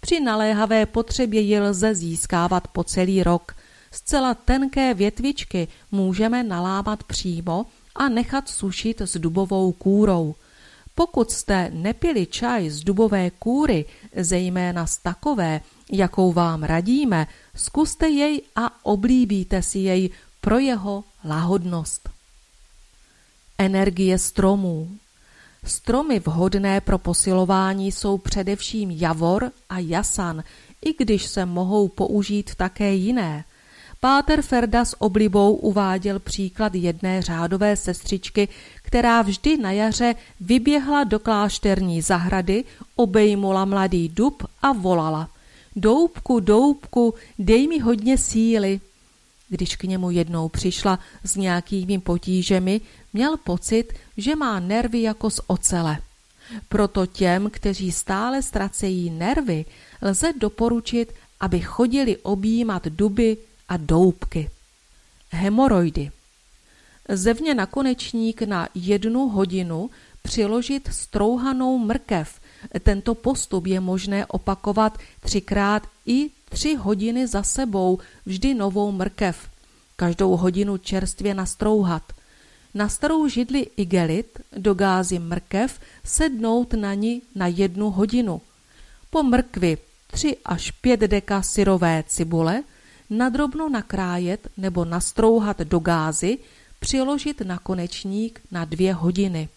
Při 0.00 0.20
naléhavé 0.20 0.86
potřebě 0.86 1.40
ji 1.40 1.60
lze 1.60 1.94
získávat 1.94 2.68
po 2.68 2.84
celý 2.84 3.22
rok. 3.22 3.54
Zcela 3.90 4.34
tenké 4.34 4.94
větvičky 4.94 5.68
můžeme 5.90 6.42
nalámat 6.42 7.04
přímo 7.04 7.66
a 7.94 8.08
nechat 8.08 8.48
sušit 8.48 9.00
s 9.00 9.16
dubovou 9.18 9.72
kůrou. 9.72 10.34
Pokud 10.94 11.30
jste 11.30 11.70
nepili 11.74 12.26
čaj 12.26 12.70
z 12.70 12.84
dubové 12.84 13.30
kůry, 13.30 13.84
zejména 14.16 14.86
z 14.86 14.98
takové, 14.98 15.60
jakou 15.92 16.32
vám 16.32 16.62
radíme, 16.62 17.26
zkuste 17.56 18.08
jej 18.08 18.42
a 18.56 18.84
oblíbíte 18.84 19.62
si 19.62 19.78
jej 19.78 20.10
pro 20.40 20.58
jeho 20.58 21.04
lahodnost. 21.24 22.08
Energie 23.58 24.18
stromů 24.18 24.98
Stromy 25.64 26.20
vhodné 26.20 26.80
pro 26.80 26.98
posilování 26.98 27.92
jsou 27.92 28.18
především 28.18 28.90
javor 28.90 29.52
a 29.68 29.78
jasan, 29.78 30.44
i 30.84 31.04
když 31.04 31.26
se 31.26 31.46
mohou 31.46 31.88
použít 31.88 32.54
také 32.54 32.94
jiné. 32.94 33.44
Páter 34.00 34.42
Ferda 34.42 34.84
s 34.84 35.02
oblibou 35.02 35.54
uváděl 35.54 36.18
příklad 36.18 36.74
jedné 36.74 37.22
řádové 37.22 37.76
sestřičky, 37.76 38.48
která 38.82 39.22
vždy 39.22 39.56
na 39.56 39.72
jaře 39.72 40.14
vyběhla 40.40 41.04
do 41.04 41.18
klášterní 41.18 42.02
zahrady, 42.02 42.64
obejmula 42.96 43.64
mladý 43.64 44.08
dub 44.08 44.46
a 44.62 44.72
volala. 44.72 45.28
Doubku, 45.78 46.40
doubku, 46.40 47.14
dej 47.38 47.68
mi 47.68 47.78
hodně 47.78 48.18
síly. 48.18 48.80
Když 49.48 49.76
k 49.76 49.84
němu 49.84 50.10
jednou 50.10 50.48
přišla 50.48 50.98
s 51.24 51.36
nějakými 51.36 51.98
potížemi, 51.98 52.80
měl 53.12 53.36
pocit, 53.36 53.92
že 54.16 54.36
má 54.36 54.60
nervy 54.60 55.02
jako 55.02 55.30
z 55.30 55.40
ocele. 55.46 55.98
Proto 56.68 57.06
těm, 57.06 57.50
kteří 57.50 57.92
stále 57.92 58.42
ztracejí 58.42 59.10
nervy, 59.10 59.64
lze 60.02 60.32
doporučit, 60.38 61.12
aby 61.40 61.60
chodili 61.60 62.16
objímat 62.16 62.86
duby 62.86 63.36
a 63.68 63.76
doubky. 63.76 64.50
Hemoroidy. 65.30 66.10
Zevně 67.08 67.54
na 67.54 67.66
konečník 67.66 68.42
na 68.42 68.68
jednu 68.74 69.28
hodinu 69.28 69.90
přiložit 70.22 70.88
strouhanou 70.92 71.78
mrkev. 71.78 72.37
Tento 72.82 73.14
postup 73.14 73.66
je 73.66 73.80
možné 73.80 74.26
opakovat 74.26 74.98
třikrát 75.20 75.82
i 76.06 76.30
tři 76.48 76.74
hodiny 76.74 77.26
za 77.26 77.42
sebou, 77.42 77.98
vždy 78.26 78.54
novou 78.54 78.92
mrkev. 78.92 79.48
Každou 79.96 80.36
hodinu 80.36 80.78
čerstvě 80.78 81.34
nastrouhat. 81.34 82.02
Na 82.74 82.88
starou 82.88 83.28
židli 83.28 83.66
igelit 83.76 84.38
do 84.56 84.74
gázy 84.74 85.18
mrkev 85.18 85.80
sednout 86.04 86.74
na 86.74 86.94
ní 86.94 87.22
na 87.34 87.46
jednu 87.46 87.90
hodinu. 87.90 88.40
Po 89.10 89.22
mrkvi 89.22 89.78
3 90.10 90.36
až 90.44 90.70
5 90.70 91.00
deka 91.00 91.42
syrové 91.42 92.04
cibule 92.06 92.62
nadrobno 93.10 93.68
nakrájet 93.68 94.48
nebo 94.56 94.84
nastrouhat 94.84 95.58
do 95.58 95.78
gázy, 95.78 96.38
přiložit 96.80 97.40
na 97.40 97.58
konečník 97.58 98.40
na 98.50 98.64
dvě 98.64 98.94
hodiny. 98.94 99.48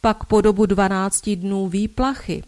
Pak 0.00 0.24
po 0.24 0.40
dobu 0.40 0.66
12 0.66 1.30
dnů 1.30 1.68
výplachy 1.68 2.42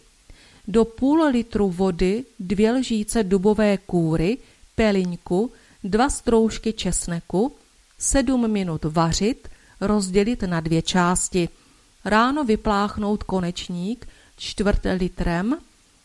do 0.69 0.85
půl 0.85 1.23
litru 1.23 1.69
vody 1.69 2.25
dvě 2.39 2.71
lžíce 2.71 3.23
dubové 3.23 3.77
kůry, 3.77 4.37
peliňku, 4.75 5.51
dva 5.83 6.09
stroužky 6.09 6.73
česneku, 6.73 7.55
sedm 7.97 8.51
minut 8.51 8.85
vařit, 8.85 9.47
rozdělit 9.81 10.41
na 10.41 10.59
dvě 10.59 10.81
části. 10.81 11.49
Ráno 12.05 12.43
vypláchnout 12.43 13.23
konečník 13.23 14.07
čtvrt 14.37 14.81
litrem, 14.97 15.57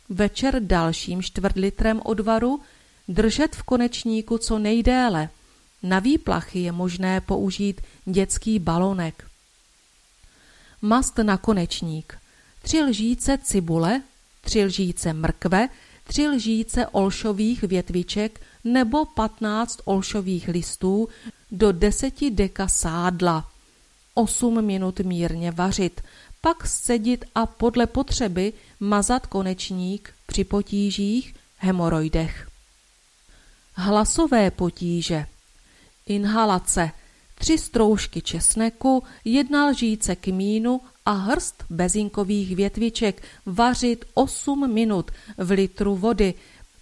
večer 0.09 0.61
dalším 0.61 1.23
čtvrt 1.23 1.57
litrem 1.57 2.01
odvaru, 2.05 2.61
držet 3.09 3.57
v 3.57 3.63
konečníku 3.63 4.39
co 4.39 4.59
nejdéle. 4.59 5.29
Na 5.83 5.99
výplachy 5.99 6.59
je 6.59 6.73
možné 6.73 7.21
použít 7.21 7.81
dětský 8.05 8.59
balonek. 8.59 9.34
Mast 10.85 11.19
na 11.19 11.37
konečník. 11.37 12.19
Tři 12.63 12.83
lžíce 12.83 13.39
cibule, 13.39 14.03
tři 14.41 14.65
lžíce 14.65 15.13
mrkve, 15.13 15.69
tři 16.05 16.29
lžíce 16.29 16.87
olšových 16.87 17.63
větviček 17.63 18.41
nebo 18.65 19.05
15 19.05 19.81
olšových 19.85 20.49
listů 20.49 21.09
do 21.51 21.73
10 21.73 22.31
deka 22.31 22.69
sádla. 22.69 23.51
8 24.15 24.65
minut 24.65 25.01
mírně 25.01 25.51
vařit, 25.51 26.01
pak 26.41 26.67
scedit 26.67 27.25
a 27.35 27.47
podle 27.47 27.87
potřeby 27.87 28.53
mazat 28.81 29.27
konečník 29.27 30.15
při 30.27 30.45
potížích, 30.45 31.35
hemoroidech. 31.59 32.49
Hlasové 33.75 34.51
potíže 34.51 35.27
Inhalace 36.07 36.91
Tři 37.35 37.59
stroužky 37.59 38.23
česneku, 38.23 39.03
jedna 39.25 39.67
lžíce 39.67 40.17
kmínu 40.17 40.81
a 41.07 41.13
hrst 41.13 41.65
bezinkových 41.71 42.57
větviček 42.57 43.23
vařit 43.47 44.05
8 44.15 44.73
minut 44.73 45.11
v 45.39 45.51
litru 45.51 45.97
vody, 45.97 46.35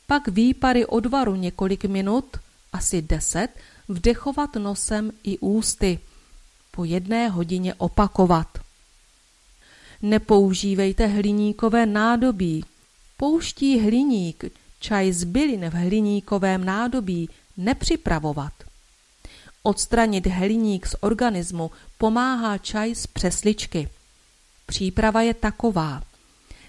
pak 0.06 0.28
výpary 0.28 0.86
odvaru 0.86 1.34
několik 1.34 1.84
minut, 1.84 2.36
asi 2.72 3.02
10, 3.02 3.48
vdechovat 3.88 4.56
nosem 4.56 5.12
i 5.24 5.38
ústy. 5.38 5.98
Po 6.70 6.84
jedné 6.84 7.28
hodině 7.28 7.74
opakovat. 7.74 8.58
Nepoužívejte 10.02 11.06
hliníkové 11.06 11.86
nádobí. 11.86 12.64
Pouští 13.16 13.80
hliník, 13.80 14.44
čaj 14.80 15.12
z 15.12 15.24
bylin 15.24 15.70
v 15.70 15.74
hliníkovém 15.74 16.64
nádobí 16.64 17.28
nepřipravovat. 17.56 18.52
Odstranit 19.62 20.26
hliník 20.26 20.86
z 20.86 20.94
organismu 21.00 21.70
pomáhá 21.98 22.58
čaj 22.58 22.94
z 22.94 23.06
přesličky. 23.06 23.88
Příprava 24.66 25.22
je 25.22 25.34
taková. 25.34 26.02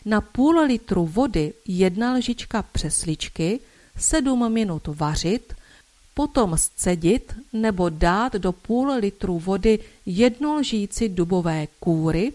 Na 0.06 0.22
půl 0.22 0.60
litru 0.60 1.06
vody 1.06 1.54
jedna 1.68 2.14
lžička 2.14 2.62
přesličky, 2.62 3.60
sedm 3.98 4.54
minut 4.54 4.88
vařit, 4.88 5.54
potom 6.14 6.58
scedit 6.58 7.36
nebo 7.54 7.90
dát 7.90 8.34
do 8.34 8.52
půl 8.52 8.92
litru 8.92 9.40
vody 9.40 9.80
jednu 10.06 10.54
lžíci 10.56 11.10
dubové 11.10 11.68
kůry, 11.80 12.34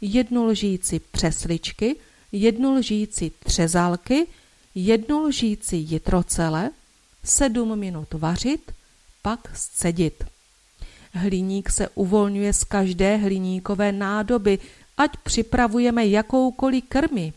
jednu 0.00 0.44
lžíci 0.44 0.98
přesličky, 0.98 1.96
jednu 2.32 2.74
lžíci 2.74 3.32
třezalky, 3.44 4.26
jednu 4.74 5.22
lžíci 5.22 5.76
jitrocele, 5.76 6.70
sedm 7.24 7.78
minut 7.78 8.14
vařit, 8.14 8.72
pak 9.28 9.56
scedit. 9.56 10.24
Hliník 11.12 11.70
se 11.70 11.88
uvolňuje 11.88 12.52
z 12.52 12.64
každé 12.64 13.16
hliníkové 13.16 13.92
nádoby, 13.92 14.58
ať 14.96 15.16
připravujeme 15.16 16.06
jakoukoliv 16.06 16.84
krmi. 16.88 17.32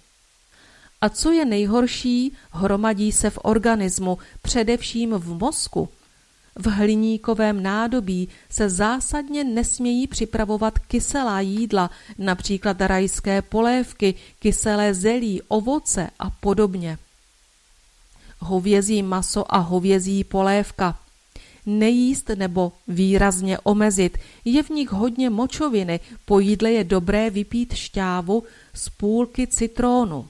A 1.01 1.09
co 1.09 1.31
je 1.31 1.45
nejhorší, 1.45 2.33
hromadí 2.51 3.11
se 3.11 3.29
v 3.29 3.39
organismu, 3.43 4.17
především 4.41 5.13
v 5.13 5.27
mozku. 5.39 5.89
V 6.55 6.67
hliníkovém 6.67 7.63
nádobí 7.63 8.29
se 8.49 8.69
zásadně 8.69 9.43
nesmějí 9.43 10.07
připravovat 10.07 10.79
kyselá 10.79 11.39
jídla, 11.39 11.89
například 12.17 12.81
rajské 12.81 13.41
polévky, 13.41 14.15
kyselé 14.39 14.93
zelí, 14.93 15.41
ovoce 15.47 16.09
a 16.19 16.29
podobně. 16.29 16.97
Hovězí 18.39 19.03
maso 19.03 19.55
a 19.55 19.57
hovězí 19.57 20.23
polévka– 20.23 20.99
nejíst 21.65 22.29
nebo 22.29 22.71
výrazně 22.87 23.59
omezit. 23.59 24.17
Je 24.45 24.63
v 24.63 24.69
nich 24.69 24.89
hodně 24.91 25.29
močoviny, 25.29 25.99
po 26.25 26.39
jídle 26.39 26.71
je 26.71 26.83
dobré 26.83 27.29
vypít 27.29 27.73
šťávu 27.73 28.43
z 28.73 28.89
půlky 28.89 29.47
citrónu. 29.47 30.27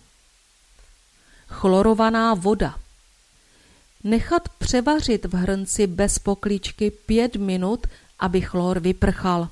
Chlorovaná 1.48 2.34
voda. 2.34 2.76
Nechat 4.04 4.50
převařit 4.50 5.26
v 5.26 5.34
hrnci 5.36 5.88
bez 5.88 6.20
pokličky 6.20 6.92
pět 6.92 7.36
minut, 7.36 7.88
aby 8.20 8.42
chlor 8.42 8.80
vyprchal. 8.80 9.50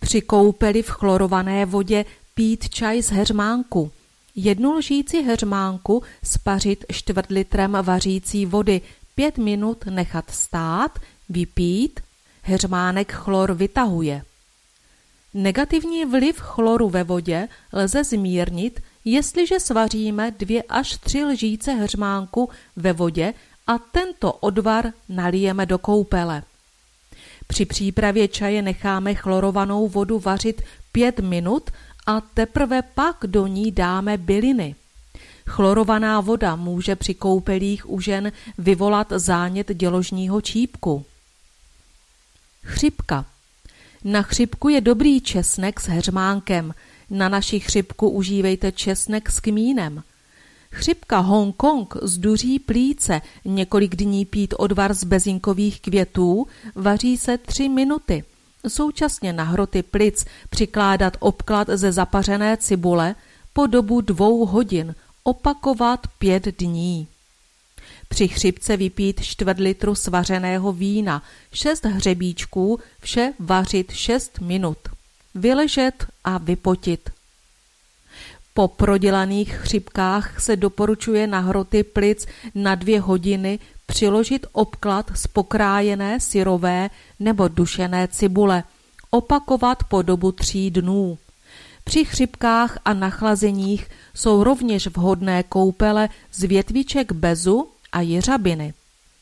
Při 0.00 0.20
koupeli 0.20 0.82
v 0.82 0.88
chlorované 0.88 1.66
vodě 1.66 2.04
pít 2.34 2.68
čaj 2.68 3.02
z 3.02 3.10
heřmánku. 3.10 3.90
Jednu 4.34 4.72
lžíci 4.72 5.22
heřmánku 5.22 6.02
spařit 6.24 6.84
čtvrt 6.92 7.30
litrem 7.30 7.76
vařící 7.82 8.46
vody, 8.46 8.80
pět 9.18 9.38
minut 9.38 9.86
nechat 9.86 10.30
stát, 10.30 10.98
vypít, 11.28 12.00
heřmánek 12.42 13.12
chlor 13.12 13.54
vytahuje. 13.54 14.22
Negativní 15.34 16.04
vliv 16.04 16.36
chloru 16.38 16.88
ve 16.88 17.04
vodě 17.04 17.48
lze 17.72 18.04
zmírnit, 18.04 18.80
jestliže 19.04 19.60
svaříme 19.60 20.30
dvě 20.30 20.62
až 20.62 20.96
tři 20.96 21.24
lžíce 21.24 21.72
heřmánku 21.72 22.50
ve 22.76 22.92
vodě 22.92 23.34
a 23.66 23.78
tento 23.78 24.32
odvar 24.32 24.92
nalijeme 25.08 25.66
do 25.66 25.78
koupele. 25.78 26.42
Při 27.46 27.64
přípravě 27.64 28.28
čaje 28.28 28.62
necháme 28.62 29.14
chlorovanou 29.14 29.88
vodu 29.88 30.18
vařit 30.18 30.62
pět 30.92 31.20
minut 31.20 31.70
a 32.06 32.20
teprve 32.20 32.82
pak 32.82 33.16
do 33.26 33.46
ní 33.46 33.72
dáme 33.72 34.16
byliny. 34.16 34.74
Chlorovaná 35.48 36.20
voda 36.20 36.56
může 36.56 36.96
při 36.96 37.14
koupelích 37.14 37.90
u 37.90 38.00
žen 38.00 38.32
vyvolat 38.58 39.12
zánět 39.16 39.74
děložního 39.74 40.40
čípku. 40.40 41.04
Chřipka 42.62 43.24
Na 44.04 44.22
chřipku 44.22 44.68
je 44.68 44.80
dobrý 44.80 45.20
česnek 45.20 45.80
s 45.80 45.86
heřmánkem. 45.86 46.74
Na 47.10 47.28
naši 47.28 47.60
chřipku 47.60 48.08
užívejte 48.08 48.72
česnek 48.72 49.30
s 49.30 49.40
kmínem. 49.40 50.02
Chřipka 50.70 51.18
Hongkong 51.18 51.94
zduří 52.02 52.58
plíce, 52.58 53.20
několik 53.44 53.96
dní 53.96 54.24
pít 54.24 54.54
odvar 54.58 54.94
z 54.94 55.04
bezinkových 55.04 55.80
květů, 55.80 56.46
vaří 56.74 57.16
se 57.16 57.38
tři 57.38 57.68
minuty. 57.68 58.24
Současně 58.68 59.32
na 59.32 59.44
hroty 59.44 59.82
plic 59.82 60.24
přikládat 60.50 61.16
obklad 61.20 61.68
ze 61.68 61.92
zapařené 61.92 62.56
cibule 62.56 63.14
po 63.52 63.66
dobu 63.66 64.00
dvou 64.00 64.46
hodin, 64.46 64.94
opakovat 65.28 66.00
pět 66.18 66.44
dní. 66.58 67.08
Při 68.08 68.28
chřipce 68.28 68.76
vypít 68.76 69.20
čtvrt 69.22 69.58
litru 69.58 69.94
svařeného 69.94 70.72
vína, 70.72 71.22
šest 71.52 71.84
hřebíčků, 71.84 72.80
vše 73.00 73.32
vařit 73.38 73.92
šest 73.92 74.40
minut. 74.40 74.78
Vyležet 75.34 76.06
a 76.24 76.38
vypotit. 76.38 77.10
Po 78.54 78.68
prodělaných 78.68 79.52
chřipkách 79.52 80.40
se 80.40 80.56
doporučuje 80.56 81.26
na 81.26 81.40
hroty 81.40 81.82
plic 81.82 82.26
na 82.54 82.74
dvě 82.74 83.00
hodiny 83.00 83.58
přiložit 83.86 84.46
obklad 84.52 85.10
z 85.14 85.26
pokrájené 85.26 86.20
syrové 86.20 86.90
nebo 87.20 87.48
dušené 87.48 88.08
cibule, 88.08 88.64
opakovat 89.10 89.84
po 89.84 90.02
dobu 90.02 90.32
tří 90.32 90.70
dnů. 90.70 91.18
Při 91.88 92.04
chřipkách 92.04 92.78
a 92.84 92.94
nachlazeních 92.94 93.88
jsou 94.14 94.44
rovněž 94.44 94.86
vhodné 94.86 95.42
koupele 95.42 96.08
z 96.32 96.42
větviček 96.42 97.12
bezu 97.12 97.68
a 97.92 98.00
jeřabiny. 98.00 98.74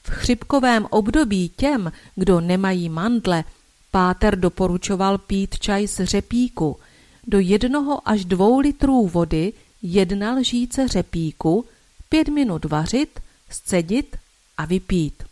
V 0.02 0.10
chřipkovém 0.10 0.86
období 0.90 1.48
těm, 1.56 1.92
kdo 2.14 2.40
nemají 2.40 2.88
mandle, 2.88 3.44
Páter 3.90 4.38
doporučoval 4.38 5.18
pít 5.18 5.58
čaj 5.58 5.86
z 5.86 6.04
řepíku, 6.04 6.76
do 7.26 7.38
jednoho 7.38 8.08
až 8.08 8.24
dvou 8.24 8.58
litrů 8.58 9.08
vody 9.08 9.52
jedna 9.82 10.32
lžíce 10.32 10.88
řepíku, 10.88 11.64
pět 12.08 12.28
minut 12.28 12.64
vařit, 12.64 13.20
scedit 13.50 14.16
a 14.56 14.64
vypít. 14.64 15.22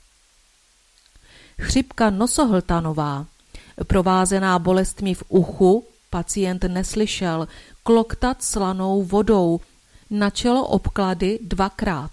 Chřipka 1.61 2.11
nosohltanová, 2.11 3.27
provázená 3.87 4.59
bolestmi 4.59 5.15
v 5.15 5.23
uchu, 5.29 5.85
pacient 6.15 6.63
neslyšel, 6.65 7.49
kloktat 7.83 8.39
slanou 8.43 9.03
vodou, 9.03 9.61
na 10.11 10.31
čelo 10.31 10.63
obklady 10.67 11.39
dvakrát, 11.43 12.11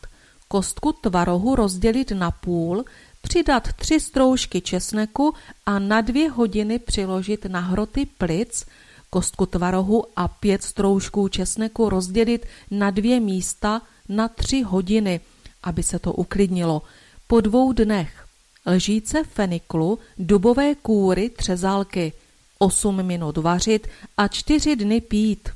kostku 0.47 0.91
tvarohu 0.91 1.55
rozdělit 1.55 2.11
na 2.11 2.31
půl, 2.31 2.85
přidat 3.21 3.73
tři 3.73 3.99
stroužky 3.99 4.61
česneku 4.61 5.33
a 5.65 5.79
na 5.79 6.01
dvě 6.01 6.29
hodiny 6.29 6.79
přiložit 6.79 7.45
na 7.45 7.59
hroty 7.59 8.05
plic, 8.17 8.65
kostku 9.09 9.45
tvarohu 9.45 10.05
a 10.15 10.27
pět 10.27 10.63
stroužků 10.63 11.27
česneku 11.27 11.89
rozdělit 11.89 12.45
na 12.71 12.89
dvě 12.91 13.19
místa 13.19 13.81
na 14.09 14.27
tři 14.27 14.61
hodiny, 14.61 15.19
aby 15.63 15.83
se 15.83 15.99
to 15.99 16.13
uklidnilo. 16.13 16.81
Po 17.27 17.41
dvou 17.41 17.73
dnech. 17.73 18.25
Lžíce 18.65 19.23
feniklu, 19.23 19.99
dubové 20.17 20.75
kůry, 20.75 21.29
třezálky, 21.29 22.13
8 22.61 23.03
minut 23.03 23.37
vařit 23.37 23.87
a 24.17 24.27
čtyři 24.27 24.75
dny 24.75 25.01
pít. 25.01 25.49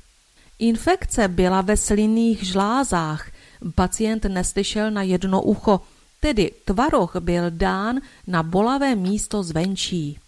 Infekce 0.60 1.28
byla 1.28 1.62
ve 1.62 1.78
slinných 1.78 2.44
žlázách, 2.44 3.32
pacient 3.76 4.26
neslyšel 4.26 4.92
na 4.92 5.02
jedno 5.02 5.42
ucho, 5.42 5.82
tedy 6.20 6.52
tvaroh 6.66 7.16
byl 7.20 7.44
dán 7.50 8.02
na 8.28 8.44
bolavé 8.44 8.96
místo 8.96 9.44
zvenčí. 9.44 10.20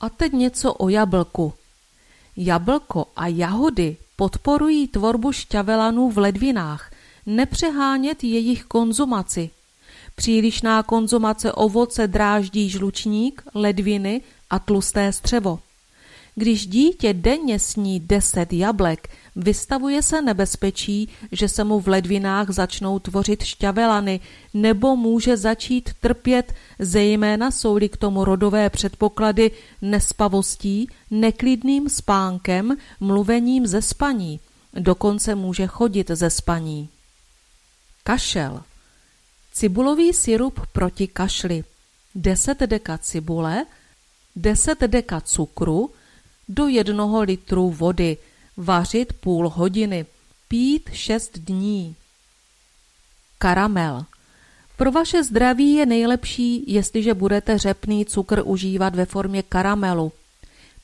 A 0.00 0.08
teď 0.08 0.32
něco 0.32 0.74
o 0.74 0.88
jablku. 0.88 1.52
Jablko 2.36 3.06
a 3.16 3.26
jahody 3.26 3.96
podporují 4.16 4.88
tvorbu 4.88 5.32
šťavelanů 5.32 6.10
v 6.10 6.18
ledvinách, 6.18 6.92
nepřehánět 7.26 8.24
jejich 8.24 8.64
konzumaci. 8.64 9.50
Přílišná 10.14 10.82
konzumace 10.82 11.52
ovoce 11.52 12.06
dráždí 12.06 12.68
žlučník, 12.68 13.42
ledviny 13.54 14.20
a 14.52 14.58
tlusté 14.58 15.12
střevo. 15.12 15.58
Když 16.34 16.66
dítě 16.66 17.14
denně 17.14 17.58
sní 17.58 18.00
deset 18.00 18.52
jablek, 18.52 19.08
vystavuje 19.36 20.02
se 20.02 20.22
nebezpečí, 20.22 21.08
že 21.32 21.48
se 21.48 21.64
mu 21.64 21.80
v 21.80 21.88
ledvinách 21.88 22.50
začnou 22.50 22.98
tvořit 22.98 23.42
šťavelany 23.42 24.20
nebo 24.54 24.96
může 24.96 25.36
začít 25.36 25.90
trpět, 26.00 26.52
zejména 26.78 27.50
jsou-li 27.50 27.88
k 27.88 27.96
tomu 27.96 28.24
rodové 28.24 28.70
předpoklady 28.70 29.50
nespavostí, 29.82 30.88
neklidným 31.10 31.88
spánkem, 31.88 32.76
mluvením 33.00 33.66
ze 33.66 33.82
spaní. 33.82 34.40
Dokonce 34.74 35.34
může 35.34 35.66
chodit 35.66 36.10
ze 36.10 36.30
spaní. 36.30 36.88
Kašel 38.04 38.62
Cibulový 39.52 40.12
sirup 40.12 40.60
proti 40.72 41.06
kašli 41.06 41.64
10 42.14 42.60
deka 42.60 42.98
cibule, 42.98 43.64
10 44.36 44.80
deka 44.80 45.20
cukru 45.20 45.90
do 46.48 46.66
jednoho 46.66 47.22
litru 47.22 47.70
vody, 47.70 48.16
vařit 48.56 49.12
půl 49.12 49.48
hodiny, 49.48 50.06
pít 50.48 50.90
šest 50.92 51.38
dní. 51.38 51.96
Karamel. 53.38 54.04
Pro 54.76 54.92
vaše 54.92 55.24
zdraví 55.24 55.74
je 55.74 55.86
nejlepší, 55.86 56.72
jestliže 56.72 57.14
budete 57.14 57.58
řepný 57.58 58.04
cukr 58.04 58.42
užívat 58.44 58.94
ve 58.94 59.06
formě 59.06 59.42
karamelu. 59.42 60.12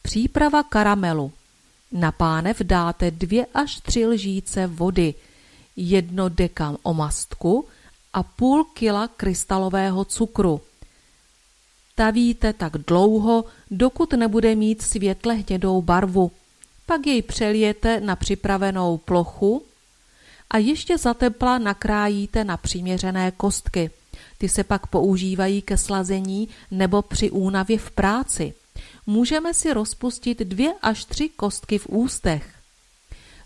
Příprava 0.03 0.63
karamelu. 0.63 1.33
Na 1.93 2.13
pánev 2.13 2.59
dáte 2.63 3.11
dvě 3.11 3.47
až 3.55 3.81
tři 3.81 4.07
lžíce 4.07 4.67
vody, 4.67 5.15
jedno 5.77 6.29
dekam 6.29 6.77
omastku 6.83 7.69
a 8.13 8.23
půl 8.23 8.65
kila 8.65 9.09
krystalového 9.09 10.05
cukru. 10.05 10.61
Tavíte 11.99 12.53
tak 12.53 12.73
dlouho, 12.73 13.45
dokud 13.71 14.13
nebude 14.13 14.55
mít 14.55 14.83
světle 14.83 15.35
hnědou 15.35 15.83
barvu. 15.83 16.31
Pak 16.87 17.07
jej 17.07 17.23
přelijete 17.23 18.01
na 18.01 18.17
připravenou 18.17 18.99
plochu 18.99 19.63
a 20.51 20.59
ještě 20.59 20.99
za 20.99 21.15
tepla 21.15 21.59
nakrájíte 21.59 22.45
na 22.45 22.57
přiměřené 22.57 23.31
kostky. 23.31 23.91
Ty 24.39 24.49
se 24.49 24.65
pak 24.65 24.87
používají 24.87 25.63
ke 25.63 25.77
slazení 25.77 26.49
nebo 26.71 27.03
při 27.03 27.31
únavě 27.31 27.79
v 27.79 27.91
práci. 27.91 28.55
Můžeme 29.07 29.55
si 29.55 29.73
rozpustit 29.73 30.39
dvě 30.39 30.73
až 30.83 31.05
tři 31.05 31.29
kostky 31.29 31.79
v 31.79 31.87
ústech. 31.89 32.58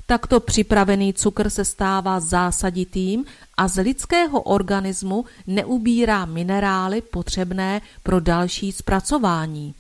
Takto 0.07 0.41
připravený 0.41 1.15
cukr 1.15 1.51
se 1.51 1.65
stává 1.65 2.21
zásaditým 2.21 3.25
a 3.57 3.69
z 3.69 3.83
lidského 3.83 4.41
organismu 4.41 5.25
neubírá 5.47 6.25
minerály 6.25 7.01
potřebné 7.03 7.81
pro 8.03 8.21
další 8.21 8.73
zpracování. 8.73 9.75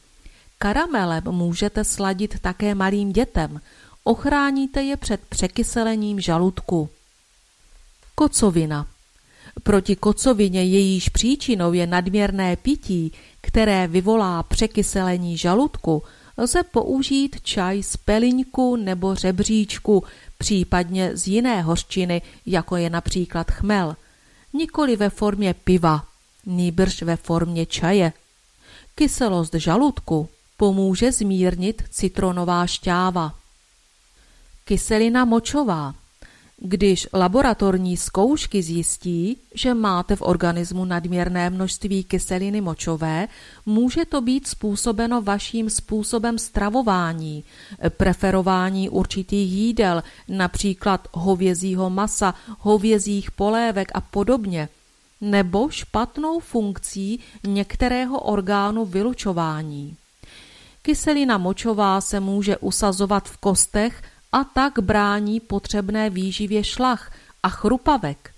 Karamelem 0.59 1.25
můžete 1.31 1.85
sladit 1.85 2.41
také 2.41 2.75
malým 2.75 3.12
dětem. 3.12 3.61
Ochráníte 4.05 4.83
je 4.83 4.97
před 4.97 5.20
překyselením 5.29 6.20
žaludku. 6.20 6.89
Kocovina 8.14 8.87
Proti 9.62 9.97
kocovině 9.97 10.64
jejíž 10.64 11.09
příčinou 11.09 11.73
je 11.73 11.87
nadměrné 11.87 12.57
pití, 12.57 13.12
které 13.41 13.87
vyvolá 13.87 14.43
překyselení 14.43 15.39
žaludku, 15.39 16.03
lze 16.43 16.62
použít 16.62 17.40
čaj 17.43 17.82
z 17.82 17.97
peliňku 17.97 18.76
nebo 18.76 19.14
řebříčku, 19.14 20.05
případně 20.38 21.16
z 21.16 21.26
jiné 21.26 21.62
hořčiny, 21.62 22.22
jako 22.47 22.76
je 22.76 22.90
například 22.90 23.51
chmel. 23.51 23.97
Nikoli 24.53 24.97
ve 24.97 25.11
formě 25.11 25.55
piva, 25.55 26.05
nýbrž 26.47 27.03
ve 27.03 27.16
formě 27.16 27.66
čaje. 27.66 28.12
Kyselost 28.95 29.55
žaludku 29.55 30.28
pomůže 30.57 31.12
zmírnit 31.12 31.82
citronová 31.90 32.66
šťáva. 32.66 33.34
Kyselina 34.64 35.24
močová. 35.24 35.95
Když 36.65 37.09
laboratorní 37.13 37.97
zkoušky 37.97 38.63
zjistí, 38.63 39.37
že 39.55 39.75
máte 39.75 40.17
v 40.17 40.23
organismu 40.23 40.85
nadměrné 40.85 41.51
množství 41.51 42.05
kyseliny 42.05 42.61
močové, 42.61 43.29
může 43.67 44.05
to 44.05 44.21
být 44.21 44.47
způsobeno 44.47 45.23
vaším 45.23 45.71
způsobem 45.71 46.39
stravování, 46.39 47.45
preferování 47.89 48.89
určitých 48.89 49.53
jídel, 49.53 50.03
například 50.29 51.09
hovězího 51.13 51.91
masa, 51.91 52.35
hovězích 52.59 53.31
polévek 53.31 53.89
a 53.95 54.01
podobně, 54.01 54.69
nebo 55.21 55.71
špatnou 55.71 56.41
funkcí 56.41 57.21
některého 57.47 58.21
orgánu 58.21 58.85
vylučování. 58.85 59.97
Kyselina 60.83 61.39
močová 61.39 62.01
se 62.01 62.21
může 62.21 62.57
usazovat 62.57 63.29
v 63.29 63.37
kostech 63.37 64.03
a 64.33 64.45
tak 64.45 64.78
brání 64.78 65.41
potřebné 65.41 66.11
výživě 66.11 66.64
šlach 66.64 67.12
a 67.43 67.49
chrupavek. 67.49 68.35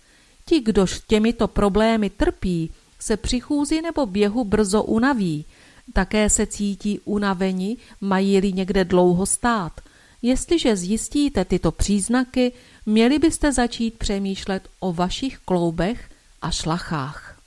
Ti, 0.46 0.60
kdož 0.60 1.00
těmito 1.06 1.48
problémy 1.48 2.10
trpí, 2.10 2.70
se 2.98 3.16
při 3.16 3.40
chůzi 3.40 3.82
nebo 3.82 4.06
běhu 4.06 4.44
brzo 4.44 4.82
unaví. 4.82 5.44
Také 5.92 6.30
se 6.30 6.46
cítí 6.46 7.00
unaveni, 7.04 7.76
mají-li 8.00 8.52
někde 8.52 8.84
dlouho 8.84 9.26
stát. 9.26 9.80
Jestliže 10.22 10.76
zjistíte 10.76 11.44
tyto 11.44 11.72
příznaky, 11.72 12.52
měli 12.86 13.18
byste 13.18 13.52
začít 13.52 13.98
přemýšlet 13.98 14.68
o 14.80 14.92
vašich 14.92 15.38
kloubech 15.38 16.10
a 16.42 16.50
šlachách. 16.50 17.40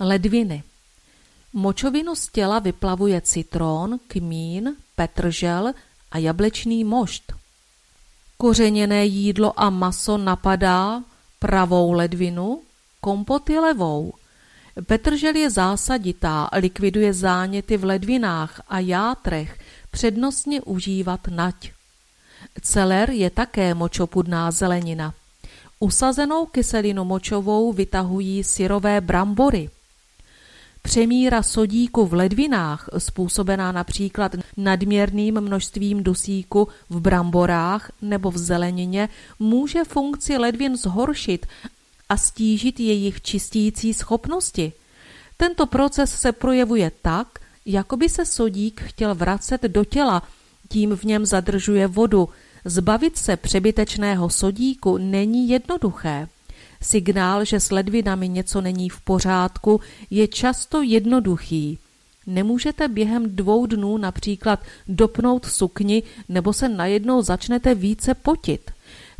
Ledviny 0.00 0.62
Močovinu 1.52 2.14
z 2.14 2.28
těla 2.28 2.58
vyplavuje 2.58 3.20
citron, 3.20 4.00
kmín, 4.08 4.76
petržel 4.96 5.72
a 6.12 6.18
jablečný 6.18 6.84
mošt. 6.84 7.32
Kořeněné 8.36 9.06
jídlo 9.06 9.60
a 9.60 9.70
maso 9.70 10.18
napadá 10.18 11.02
pravou 11.38 11.92
ledvinu, 11.92 12.62
kompot 13.00 13.50
je 13.50 13.60
levou. 13.60 14.12
Petržel 14.86 15.36
je 15.36 15.50
zásaditá, 15.50 16.48
likviduje 16.52 17.14
záněty 17.14 17.76
v 17.76 17.84
ledvinách 17.84 18.62
a 18.68 18.78
játrech, 18.78 19.58
přednostně 19.90 20.60
užívat 20.60 21.28
nať. 21.28 21.72
Celer 22.62 23.10
je 23.10 23.30
také 23.30 23.74
močopudná 23.74 24.50
zelenina. 24.50 25.14
Usazenou 25.80 26.46
kyselinu 26.46 27.04
močovou 27.04 27.72
vytahují 27.72 28.44
syrové 28.44 29.00
brambory– 29.00 29.70
Přemíra 30.82 31.42
sodíku 31.42 32.06
v 32.06 32.12
ledvinách, 32.12 32.88
způsobená 32.98 33.72
například 33.72 34.36
nadměrným 34.56 35.40
množstvím 35.40 36.02
dusíku 36.02 36.68
v 36.90 37.00
bramborách 37.00 37.92
nebo 38.02 38.30
v 38.30 38.38
zelenině, 38.38 39.08
může 39.38 39.84
funkci 39.84 40.36
ledvin 40.36 40.76
zhoršit 40.76 41.46
a 42.08 42.16
stížit 42.16 42.80
jejich 42.80 43.22
čistící 43.22 43.94
schopnosti. 43.94 44.72
Tento 45.36 45.66
proces 45.66 46.10
se 46.10 46.32
projevuje 46.32 46.92
tak, 47.02 47.38
jako 47.66 47.96
by 47.96 48.08
se 48.08 48.26
sodík 48.26 48.80
chtěl 48.80 49.14
vracet 49.14 49.62
do 49.62 49.84
těla, 49.84 50.22
tím 50.68 50.96
v 50.96 51.04
něm 51.04 51.26
zadržuje 51.26 51.86
vodu. 51.86 52.28
Zbavit 52.64 53.18
se 53.18 53.36
přebytečného 53.36 54.30
sodíku 54.30 54.98
není 54.98 55.48
jednoduché. 55.48 56.28
Signál, 56.82 57.44
že 57.44 57.60
s 57.60 57.70
ledvinami 57.70 58.28
něco 58.28 58.60
není 58.60 58.88
v 58.88 59.00
pořádku, 59.00 59.80
je 60.10 60.28
často 60.28 60.82
jednoduchý. 60.82 61.78
Nemůžete 62.26 62.88
během 62.88 63.36
dvou 63.36 63.66
dnů 63.66 63.96
například 63.96 64.60
dopnout 64.88 65.46
sukni 65.46 66.02
nebo 66.28 66.52
se 66.52 66.68
najednou 66.68 67.22
začnete 67.22 67.74
více 67.74 68.14
potit. 68.14 68.70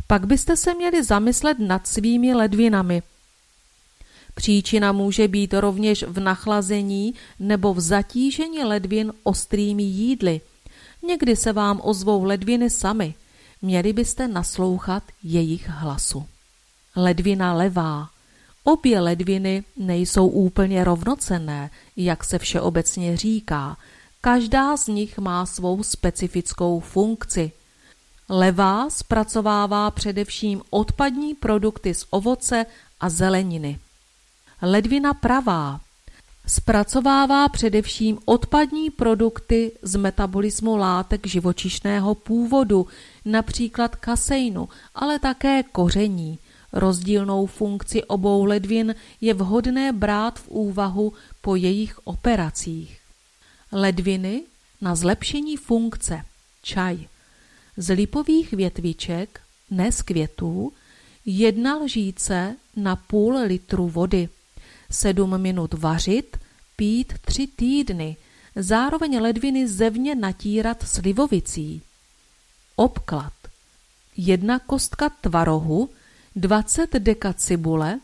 Pak 0.07 0.27
byste 0.27 0.57
se 0.57 0.73
měli 0.73 1.03
zamyslet 1.03 1.59
nad 1.59 1.87
svými 1.87 2.33
ledvinami. 2.33 3.01
Příčina 4.35 4.91
může 4.91 5.27
být 5.27 5.53
rovněž 5.53 6.03
v 6.03 6.19
nachlazení 6.19 7.13
nebo 7.39 7.73
v 7.73 7.79
zatížení 7.79 8.63
ledvin 8.63 9.13
ostrými 9.23 9.83
jídly. 9.83 10.41
Někdy 11.03 11.35
se 11.35 11.53
vám 11.53 11.81
ozvou 11.83 12.23
ledviny 12.23 12.69
samy. 12.69 13.13
Měli 13.61 13.93
byste 13.93 14.27
naslouchat 14.27 15.03
jejich 15.23 15.69
hlasu 15.69 16.25
ledvina 16.95 17.53
levá. 17.53 18.09
Obě 18.63 18.99
ledviny 18.99 19.63
nejsou 19.77 20.27
úplně 20.27 20.83
rovnocenné, 20.83 21.69
jak 21.97 22.23
se 22.23 22.39
všeobecně 22.39 23.17
říká. 23.17 23.77
Každá 24.21 24.77
z 24.77 24.87
nich 24.87 25.17
má 25.17 25.45
svou 25.45 25.83
specifickou 25.83 26.79
funkci. 26.79 27.51
Levá 28.29 28.89
zpracovává 28.89 29.91
především 29.91 30.61
odpadní 30.69 31.33
produkty 31.35 31.93
z 31.93 32.05
ovoce 32.09 32.65
a 32.99 33.09
zeleniny. 33.09 33.79
Ledvina 34.61 35.13
pravá 35.13 35.79
zpracovává 36.47 37.49
především 37.49 38.19
odpadní 38.25 38.89
produkty 38.89 39.71
z 39.81 39.95
metabolismu 39.95 40.77
látek 40.77 41.27
živočišného 41.27 42.15
původu, 42.15 42.87
například 43.25 43.95
kaseinu, 43.95 44.69
ale 44.95 45.19
také 45.19 45.63
koření, 45.63 46.39
Rozdílnou 46.73 47.45
funkci 47.45 48.03
obou 48.03 48.45
ledvin 48.45 48.95
je 49.21 49.33
vhodné 49.33 49.91
brát 49.91 50.39
v 50.39 50.47
úvahu 50.47 51.13
po 51.41 51.55
jejich 51.55 52.07
operacích. 52.07 52.99
Ledviny 53.71 54.43
na 54.81 54.95
zlepšení 54.95 55.57
funkce 55.57 56.21
čaj 56.61 57.07
z 57.77 57.93
lipových 57.93 58.51
větviček, 58.51 59.41
ne 59.71 59.91
z 59.91 60.01
květů, 60.01 60.73
jedna 61.25 61.75
lžíce 61.77 62.55
na 62.75 62.95
půl 62.95 63.37
litru 63.45 63.89
vody, 63.89 64.29
sedm 64.91 65.37
minut 65.37 65.73
vařit, 65.73 66.37
pít 66.75 67.13
tři 67.25 67.47
týdny, 67.47 68.17
zároveň 68.55 69.19
ledviny 69.21 69.67
zevně 69.67 70.15
natírat 70.15 70.83
slivovicí. 70.87 71.81
Obklad. 72.75 73.33
Jedna 74.17 74.59
kostka 74.59 75.09
tvarohu, 75.09 75.89
20 76.35 76.93
deka 76.99 77.33
cibule, 77.33 77.99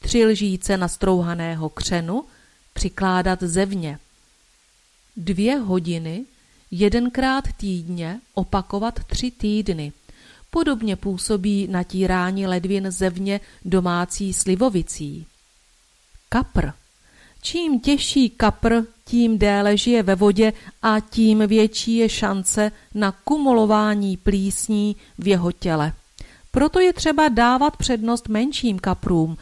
tři 0.00 0.26
lžíce 0.26 0.76
nastrouhaného 0.76 1.68
křenu, 1.68 2.24
přikládat 2.74 3.42
zevně. 3.42 3.98
Dvě 5.16 5.56
hodiny, 5.56 6.24
jedenkrát 6.70 7.44
týdně, 7.56 8.20
opakovat 8.34 9.04
tři 9.04 9.30
týdny. 9.30 9.92
Podobně 10.50 10.96
působí 10.96 11.68
natírání 11.70 12.46
ledvin 12.46 12.90
zevně 12.90 13.40
domácí 13.64 14.32
slivovicí. 14.32 15.26
Kapr. 16.28 16.70
Čím 17.42 17.80
těžší 17.80 18.30
kapr, 18.30 18.82
tím 19.04 19.38
déle 19.38 19.76
žije 19.76 20.02
ve 20.02 20.14
vodě 20.14 20.52
a 20.82 21.00
tím 21.00 21.46
větší 21.46 21.96
je 21.96 22.08
šance 22.08 22.72
na 22.94 23.12
kumulování 23.12 24.16
plísní 24.16 24.96
v 25.18 25.28
jeho 25.28 25.52
těle. 25.52 25.92
Proto 26.54 26.80
je 26.80 26.92
třeba 26.92 27.28
dávat 27.28 27.76
přednost 27.76 28.28
menším 28.28 28.78
kaprům. 28.78 29.36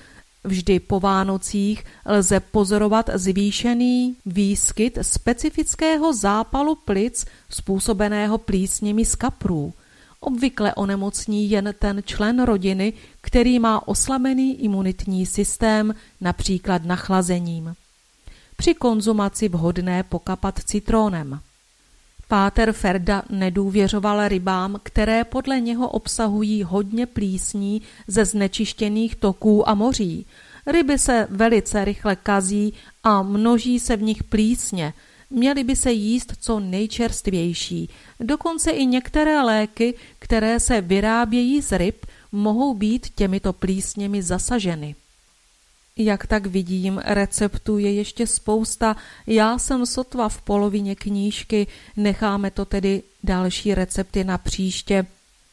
Vždy 0.44 0.80
po 0.80 1.00
Vánocích 1.00 1.84
lze 2.06 2.40
pozorovat 2.40 3.10
zvýšený 3.14 4.16
výskyt 4.26 4.98
specifického 5.02 6.12
zápalu 6.12 6.74
plic 6.74 7.26
způsobeného 7.50 8.38
plísněmi 8.38 9.04
z 9.04 9.14
kaprů. 9.14 9.72
Obvykle 10.20 10.74
onemocní 10.74 11.50
jen 11.50 11.74
ten 11.78 12.02
člen 12.04 12.42
rodiny, 12.42 12.92
který 13.20 13.58
má 13.58 13.88
oslabený 13.88 14.64
imunitní 14.64 15.26
systém, 15.26 15.94
například 16.20 16.84
nachlazením. 16.84 17.74
Při 18.56 18.74
konzumaci 18.74 19.48
vhodné 19.48 20.02
pokapat 20.02 20.58
citrónem. 20.64 21.40
Páter 22.30 22.72
Ferda 22.72 23.22
nedůvěřoval 23.30 24.28
rybám, 24.28 24.80
které 24.82 25.24
podle 25.24 25.60
něho 25.60 25.88
obsahují 25.88 26.62
hodně 26.62 27.06
plísní 27.06 27.82
ze 28.06 28.24
znečištěných 28.24 29.16
toků 29.16 29.68
a 29.68 29.74
moří. 29.74 30.26
Ryby 30.66 30.98
se 30.98 31.26
velice 31.30 31.84
rychle 31.84 32.16
kazí 32.16 32.74
a 33.04 33.22
množí 33.22 33.80
se 33.80 33.96
v 33.96 34.02
nich 34.02 34.24
plísně. 34.24 34.94
Měly 35.30 35.64
by 35.64 35.76
se 35.76 35.92
jíst 35.92 36.32
co 36.40 36.60
nejčerstvější. 36.60 37.88
Dokonce 38.20 38.70
i 38.70 38.86
některé 38.86 39.42
léky, 39.42 39.94
které 40.18 40.60
se 40.60 40.80
vyrábějí 40.80 41.62
z 41.62 41.78
ryb, 41.78 42.06
mohou 42.32 42.74
být 42.74 43.08
těmito 43.14 43.52
plísněmi 43.52 44.22
zasaženy. 44.22 44.94
Jak 45.96 46.26
tak 46.26 46.46
vidím, 46.46 47.00
receptů 47.04 47.78
je 47.78 47.92
ještě 47.92 48.26
spousta. 48.26 48.96
Já 49.26 49.58
jsem 49.58 49.86
sotva 49.86 50.28
v 50.28 50.42
polovině 50.42 50.94
knížky, 50.94 51.66
necháme 51.96 52.50
to 52.50 52.64
tedy 52.64 53.02
další 53.24 53.74
recepty 53.74 54.24
na 54.24 54.38
příště. 54.38 55.06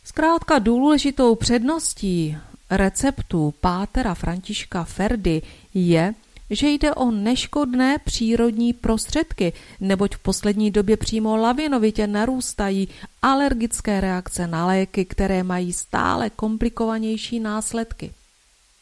Zkrátka 0.03 0.59
důležitou 0.59 1.35
předností 1.35 2.37
receptů 2.69 3.53
Pátera 3.61 4.13
Františka 4.13 4.83
Ferdy 4.83 5.41
je, 5.73 6.13
že 6.49 6.69
jde 6.69 6.93
o 6.93 7.11
neškodné 7.11 7.97
přírodní 8.03 8.73
prostředky, 8.73 9.53
neboť 9.79 10.15
v 10.15 10.19
poslední 10.19 10.71
době 10.71 10.97
přímo 10.97 11.37
lavinovitě 11.37 12.07
narůstají 12.07 12.87
alergické 13.21 14.01
reakce 14.01 14.47
na 14.47 14.65
léky, 14.65 15.05
které 15.05 15.43
mají 15.43 15.73
stále 15.73 16.29
komplikovanější 16.29 17.39
následky. 17.39 18.11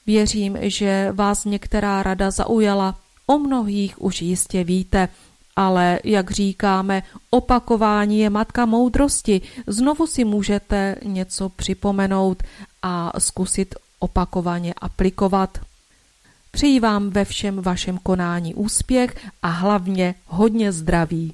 Věřím, 0.06 0.58
že 0.62 1.12
vás 1.12 1.46
některá 1.46 2.04
rada 2.04 2.32
zaujala, 2.32 2.96
o 3.28 3.38
mnohých 3.38 4.02
už 4.02 4.22
jistě 4.22 4.64
víte, 4.64 5.10
ale 5.56 6.00
jak 6.04 6.32
říkáme, 6.32 7.04
opakování 7.30 8.20
je 8.20 8.30
matka 8.30 8.66
moudrosti. 8.66 9.42
Znovu 9.68 10.08
si 10.08 10.24
můžete 10.24 10.96
něco 11.04 11.50
připomenout 11.50 12.44
a 12.82 13.20
zkusit 13.20 13.76
opakovaně 14.00 14.74
aplikovat. 14.74 15.58
Přeji 16.52 16.80
vám 16.80 17.10
ve 17.10 17.26
všem 17.26 17.62
vašem 17.62 17.98
konání 18.04 18.54
úspěch 18.54 19.16
a 19.42 19.48
hlavně 19.48 20.16
hodně 20.26 20.72
zdraví. 20.72 21.34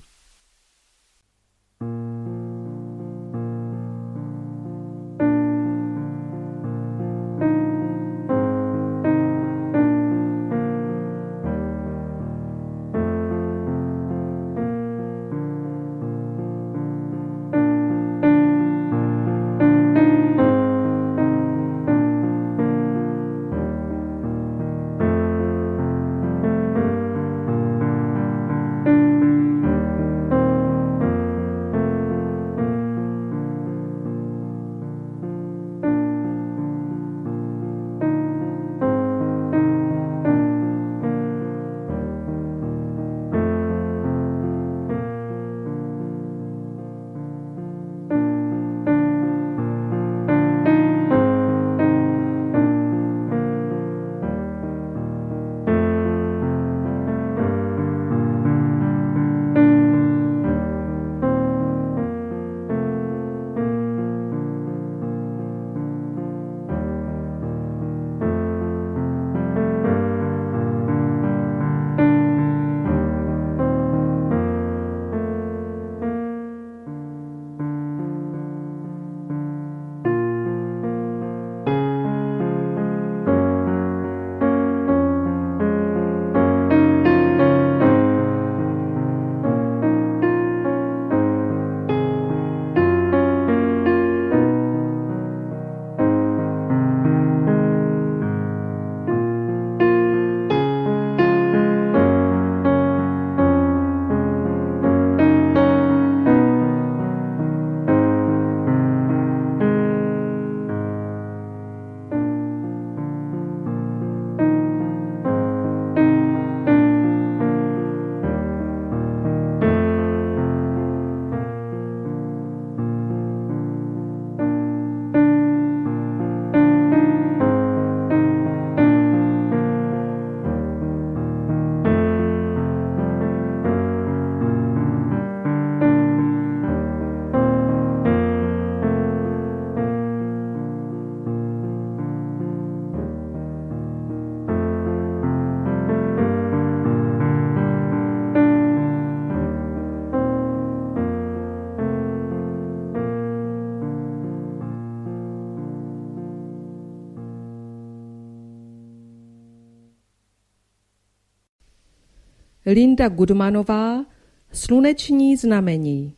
Linda 162.74 163.10
Gudmanová 163.10 164.06
Sluneční 164.54 165.38
znamení 165.38 166.14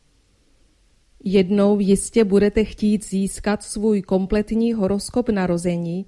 Jednou 1.24 1.80
jistě 1.80 2.24
budete 2.24 2.64
chtít 2.64 3.04
získat 3.04 3.62
svůj 3.62 4.02
kompletní 4.02 4.72
horoskop 4.72 5.28
narození, 5.28 6.06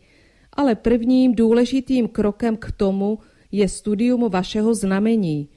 ale 0.52 0.74
prvním 0.74 1.34
důležitým 1.34 2.08
krokem 2.08 2.56
k 2.56 2.72
tomu 2.72 3.18
je 3.52 3.68
studium 3.68 4.30
vašeho 4.30 4.74
znamení. 4.74 5.48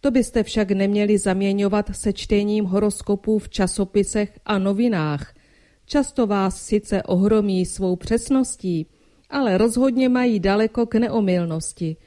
To 0.00 0.10
byste 0.10 0.42
však 0.42 0.70
neměli 0.70 1.18
zaměňovat 1.18 1.96
se 1.96 2.12
čtením 2.12 2.64
horoskopů 2.64 3.38
v 3.38 3.48
časopisech 3.48 4.38
a 4.44 4.58
novinách. 4.58 5.34
Často 5.86 6.26
vás 6.26 6.62
sice 6.62 7.02
ohromí 7.02 7.66
svou 7.66 7.96
přesností, 7.96 8.86
ale 9.30 9.58
rozhodně 9.58 10.08
mají 10.08 10.40
daleko 10.40 10.86
k 10.86 10.94
neomylnosti– 10.94 11.96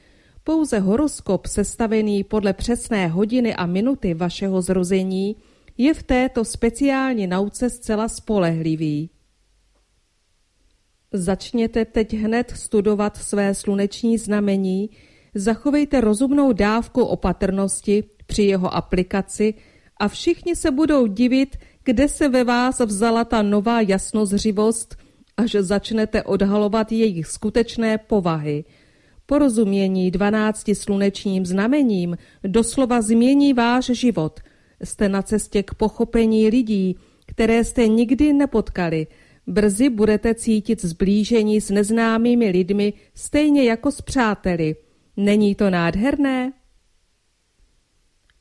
pouze 0.48 0.78
horoskop 0.78 1.46
sestavený 1.46 2.24
podle 2.24 2.52
přesné 2.52 3.08
hodiny 3.08 3.54
a 3.54 3.66
minuty 3.66 4.14
vašeho 4.14 4.62
zrození 4.62 5.36
je 5.78 5.94
v 5.94 6.02
této 6.02 6.44
speciální 6.44 7.26
nauce 7.26 7.70
zcela 7.70 8.08
spolehlivý. 8.08 9.10
Začněte 11.12 11.84
teď 11.84 12.14
hned 12.14 12.52
studovat 12.56 13.16
své 13.16 13.54
sluneční 13.54 14.18
znamení, 14.18 14.90
zachovejte 15.34 16.00
rozumnou 16.00 16.52
dávku 16.52 17.02
opatrnosti 17.02 18.04
při 18.26 18.42
jeho 18.42 18.74
aplikaci 18.74 19.54
a 19.96 20.08
všichni 20.08 20.56
se 20.56 20.70
budou 20.70 21.06
divit, 21.06 21.56
kde 21.84 22.08
se 22.08 22.28
ve 22.28 22.44
vás 22.44 22.80
vzala 22.80 23.24
ta 23.24 23.42
nová 23.42 23.80
jasnozřivost, 23.80 24.96
až 25.36 25.56
začnete 25.60 26.22
odhalovat 26.22 26.92
jejich 26.92 27.26
skutečné 27.26 27.98
povahy– 27.98 28.64
Porozumění 29.30 30.10
dvanácti 30.10 30.74
slunečním 30.74 31.46
znamením 31.46 32.16
doslova 32.44 33.02
změní 33.02 33.52
váš 33.52 33.84
život. 33.84 34.40
Jste 34.84 35.08
na 35.08 35.22
cestě 35.22 35.62
k 35.62 35.74
pochopení 35.74 36.48
lidí, 36.48 36.96
které 37.26 37.64
jste 37.64 37.88
nikdy 37.88 38.32
nepotkali. 38.32 39.06
Brzy 39.46 39.90
budete 39.90 40.34
cítit 40.34 40.84
zblížení 40.84 41.60
s 41.60 41.70
neznámými 41.70 42.50
lidmi 42.50 42.92
stejně 43.14 43.64
jako 43.64 43.92
s 43.92 44.00
přáteli. 44.00 44.76
Není 45.16 45.54
to 45.54 45.70
nádherné? 45.70 46.52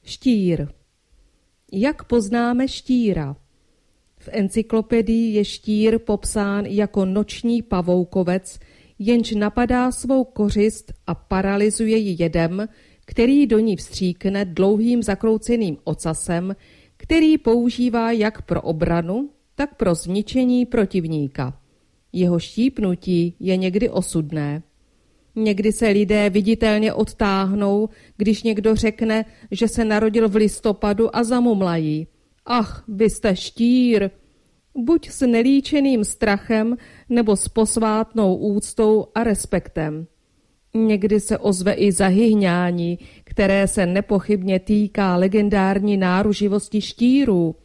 Štír 0.03 0.67
Jak 1.71 2.03
poznáme 2.03 2.67
štíra? 2.67 3.35
V 4.17 4.29
encyklopedii 4.31 5.33
je 5.33 5.45
štír 5.45 5.99
popsán 5.99 6.65
jako 6.65 7.05
noční 7.05 7.61
pavoukovec, 7.61 8.59
jenž 8.99 9.31
napadá 9.31 9.91
svou 9.91 10.23
kořist 10.23 10.93
a 11.07 11.15
paralyzuje 11.15 11.97
ji 11.97 12.15
jedem, 12.23 12.67
který 13.05 13.47
do 13.47 13.59
ní 13.59 13.75
vstříkne 13.75 14.45
dlouhým 14.45 15.03
zakrouceným 15.03 15.77
ocasem, 15.83 16.55
který 16.97 17.37
používá 17.37 18.11
jak 18.11 18.41
pro 18.41 18.61
obranu, 18.61 19.29
tak 19.55 19.75
pro 19.75 19.95
zničení 19.95 20.65
protivníka. 20.65 21.59
Jeho 22.13 22.39
štípnutí 22.39 23.35
je 23.39 23.57
někdy 23.57 23.89
osudné. 23.89 24.63
Někdy 25.35 25.71
se 25.71 25.87
lidé 25.87 26.29
viditelně 26.29 26.93
odtáhnou, 26.93 27.89
když 28.17 28.43
někdo 28.43 28.75
řekne, 28.75 29.25
že 29.51 29.67
se 29.67 29.85
narodil 29.85 30.29
v 30.29 30.35
listopadu 30.35 31.15
a 31.15 31.23
zamumlají. 31.23 32.07
Ach, 32.45 32.83
vy 32.87 33.09
jste 33.09 33.35
štír! 33.35 34.09
Buď 34.75 35.09
s 35.09 35.27
nelíčeným 35.27 36.03
strachem, 36.03 36.77
nebo 37.09 37.35
s 37.35 37.47
posvátnou 37.47 38.35
úctou 38.35 39.07
a 39.15 39.23
respektem. 39.23 40.07
Někdy 40.73 41.19
se 41.19 41.37
ozve 41.37 41.73
i 41.73 41.91
zahyhňání, 41.91 42.99
které 43.23 43.67
se 43.67 43.85
nepochybně 43.85 44.59
týká 44.59 45.15
legendární 45.15 45.97
náruživosti 45.97 46.81
štírů. 46.81 47.55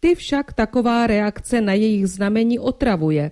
Ty 0.00 0.14
však 0.14 0.52
taková 0.52 1.06
reakce 1.06 1.60
na 1.60 1.72
jejich 1.72 2.06
znamení 2.06 2.58
otravuje. 2.58 3.30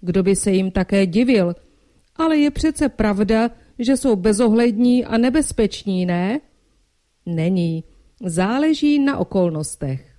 Kdo 0.00 0.22
by 0.22 0.36
se 0.36 0.50
jim 0.50 0.70
také 0.70 1.06
divil? 1.06 1.54
Ale 2.16 2.36
je 2.36 2.50
přece 2.50 2.88
pravda, 2.88 3.50
že 3.78 3.96
jsou 3.96 4.16
bezohlední 4.16 5.04
a 5.04 5.18
nebezpeční, 5.18 6.06
ne? 6.06 6.40
Není. 7.26 7.84
Záleží 8.24 8.98
na 8.98 9.18
okolnostech. 9.18 10.12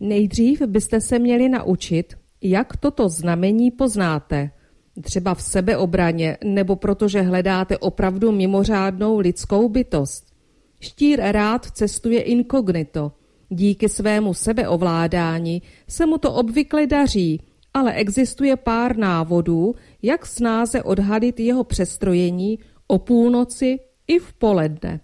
Nejdřív 0.00 0.62
byste 0.62 1.00
se 1.00 1.18
měli 1.18 1.48
naučit, 1.48 2.14
jak 2.42 2.76
toto 2.76 3.08
znamení 3.08 3.70
poznáte– 3.70 4.50
třeba 5.00 5.34
v 5.34 5.42
sebeobraně 5.42 6.38
nebo 6.44 6.76
protože 6.76 7.22
hledáte 7.22 7.78
opravdu 7.78 8.32
mimořádnou 8.32 9.18
lidskou 9.18 9.68
bytost. 9.68 10.32
Štír 10.80 11.20
rád 11.20 11.66
cestuje 11.66 12.22
inkognito. 12.22 13.12
Díky 13.48 13.88
svému 13.88 14.34
sebeovládání 14.34 15.62
se 15.88 16.06
mu 16.06 16.18
to 16.18 16.32
obvykle 16.32 16.86
daří, 16.86 17.40
ale 17.74 17.92
existuje 17.92 18.56
pár 18.56 18.96
návodů, 18.96 19.74
jak 20.02 20.26
snáze 20.26 20.82
odhalit 20.82 21.40
jeho 21.40 21.64
přestrojení 21.64 22.58
o 22.86 22.98
půlnoci 22.98 23.78
i 24.06 24.18
v 24.18 24.32
poledne. 24.32 25.00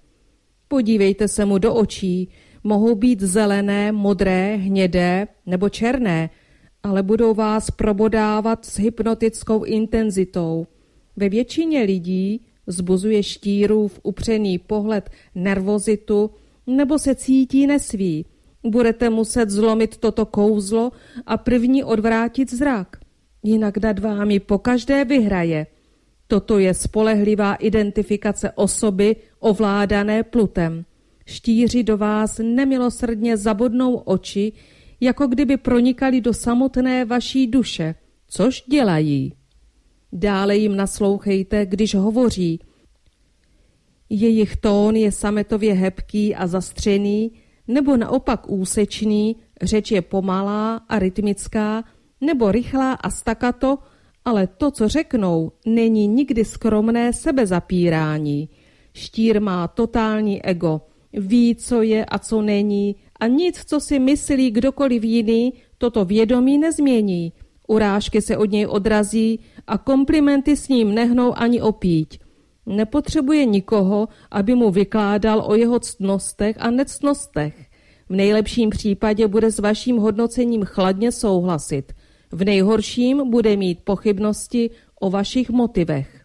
Podívejte 0.69 1.29
se 1.29 1.45
mu 1.45 1.59
do 1.59 1.75
očí, 1.75 2.29
mohou 2.65 2.95
být 2.95 3.21
zelené, 3.21 3.93
modré, 3.93 4.57
hnědé 4.57 5.29
nebo 5.47 5.69
černé, 5.69 6.31
ale 6.89 7.03
budou 7.03 7.35
vás 7.35 7.71
probodávat 7.71 8.65
s 8.65 8.79
hypnotickou 8.79 9.65
intenzitou. 9.65 10.67
Ve 11.17 11.29
většině 11.29 11.83
lidí 11.83 12.41
zbuzuje 12.67 13.23
štírův 13.23 14.01
upřený 14.03 14.59
pohled 14.59 15.11
nervozitu 15.35 16.31
nebo 16.67 16.99
se 16.99 17.15
cítí 17.15 17.67
nesví. 17.67 18.27
Budete 18.65 19.11
muset 19.11 19.51
zlomit 19.51 19.97
toto 19.97 20.27
kouzlo 20.27 20.93
a 21.27 21.37
první 21.37 21.85
odvrátit 21.85 22.53
zrak. 22.53 22.97
Jinak 23.43 23.77
nad 23.79 23.99
vámi 23.99 24.41
pokaždé 24.41 25.05
vyhraje. 25.05 25.67
Toto 26.27 26.59
je 26.59 26.75
spolehlivá 26.75 27.55
identifikace 27.55 28.51
osoby 28.51 29.17
ovládané 29.41 30.23
plutem. 30.23 30.85
Štíři 31.27 31.83
do 31.83 31.97
vás 31.97 32.41
nemilosrdně 32.43 33.37
zabodnou 33.37 33.95
oči, 33.97 34.53
jako 35.01 35.27
kdyby 35.27 35.57
pronikali 35.57 36.21
do 36.21 36.35
samotné 36.35 37.05
vaší 37.05 37.47
duše, 37.47 37.95
což 38.29 38.65
dělají. 38.67 39.33
Dále 40.13 40.57
jim 40.57 40.77
naslouchejte, 40.77 41.67
když 41.67 41.95
hovoří. 41.95 42.61
Jejich 44.11 44.57
tón 44.57 44.97
je 44.97 45.13
sametově 45.13 45.75
hebký 45.75 46.35
a 46.35 46.47
zastřený, 46.47 47.33
nebo 47.69 47.97
naopak 47.97 48.51
úsečný, 48.51 49.37
řeč 49.63 49.91
je 49.91 50.03
pomalá 50.03 50.77
a 50.77 50.99
rytmická, 50.99 51.85
nebo 52.21 52.53
rychlá 52.53 52.93
a 52.93 53.11
stakato, 53.11 53.79
ale 54.25 54.47
to, 54.47 54.71
co 54.71 54.89
řeknou, 54.89 55.53
není 55.67 56.07
nikdy 56.07 56.45
skromné 56.45 57.13
sebezapírání. 57.13 58.49
Štír 58.93 59.43
má 59.43 59.69
totální 59.69 60.47
ego, 60.47 60.81
ví, 61.13 61.55
co 61.55 61.83
je 61.83 62.05
a 62.05 62.19
co 62.19 62.43
není, 62.43 62.97
a 63.21 63.27
nic, 63.27 63.65
co 63.65 63.81
si 63.81 63.99
myslí 63.99 64.51
kdokoliv 64.51 65.05
jiný, 65.05 65.53
toto 65.79 66.05
vědomí 66.05 66.59
nezmění. 66.59 67.33
Urážky 67.69 68.23
se 68.23 68.37
od 68.37 68.51
něj 68.51 68.67
odrazí 68.67 69.41
a 69.67 69.79
komplimenty 69.79 70.57
s 70.57 70.69
ním 70.69 70.95
nehnou 70.95 71.39
ani 71.39 71.61
opíť. 71.61 72.21
Nepotřebuje 72.67 73.45
nikoho, 73.45 74.09
aby 74.31 74.55
mu 74.55 74.71
vykládal 74.71 75.45
o 75.47 75.55
jeho 75.55 75.81
ctnostech 75.81 76.57
a 76.59 76.71
nectnostech. 76.71 77.67
V 78.09 78.13
nejlepším 78.13 78.71
případě 78.71 79.29
bude 79.29 79.51
s 79.51 79.59
vaším 79.59 79.97
hodnocením 79.97 80.65
chladně 80.65 81.13
souhlasit. 81.13 81.93
V 82.33 82.45
nejhorším 82.45 83.31
bude 83.31 83.57
mít 83.57 83.79
pochybnosti 83.85 84.71
o 85.01 85.11
vašich 85.11 85.51
motivech. 85.51 86.25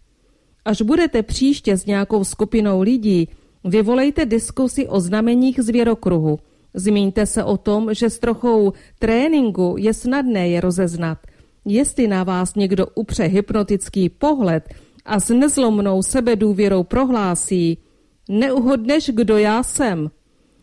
Až 0.65 0.81
budete 0.81 1.23
příště 1.23 1.77
s 1.77 1.85
nějakou 1.85 2.23
skupinou 2.23 2.81
lidí, 2.81 3.27
vyvolejte 3.63 4.25
diskusi 4.25 4.87
o 4.87 4.99
znameních 4.99 5.59
zvěrokruhu– 5.59 6.39
Zmíňte 6.73 7.25
se 7.25 7.43
o 7.43 7.57
tom, 7.57 7.93
že 7.93 8.09
s 8.09 8.19
trochou 8.19 8.73
tréninku 8.99 9.75
je 9.77 9.93
snadné 9.93 10.49
je 10.49 10.61
rozeznat. 10.61 11.17
Jestli 11.65 12.07
na 12.07 12.23
vás 12.23 12.55
někdo 12.55 12.87
upře 12.95 13.23
hypnotický 13.23 14.09
pohled 14.09 14.63
a 15.05 15.19
s 15.19 15.33
nezlomnou 15.33 16.03
sebedůvěrou 16.03 16.83
prohlásí, 16.83 17.77
neuhodneš, 18.29 19.11
kdo 19.13 19.37
já 19.37 19.63
jsem. 19.63 20.11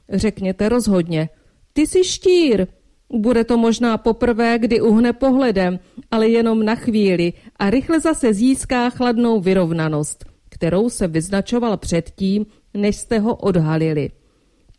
Řekněte 0.09 0.69
rozhodně, 0.69 1.29
ty 1.73 1.87
jsi 1.87 2.05
štír. 2.05 2.67
Bude 3.13 3.45
to 3.45 3.59
možná 3.59 3.99
poprvé, 3.99 4.59
kdy 4.59 4.81
uhne 4.81 5.13
pohledem, 5.13 5.79
ale 6.11 6.29
jenom 6.29 6.65
na 6.65 6.75
chvíli 6.75 7.33
a 7.57 7.71
rychle 7.71 8.01
zase 8.01 8.35
získá 8.35 8.91
chladnou 8.91 9.41
vyrovnanost, 9.41 10.25
kterou 10.49 10.91
se 10.91 11.09
vyznačoval 11.09 11.77
předtím, 11.77 12.47
než 12.75 12.97
jste 12.97 13.19
ho 13.19 13.35
odhalili. 13.35 14.11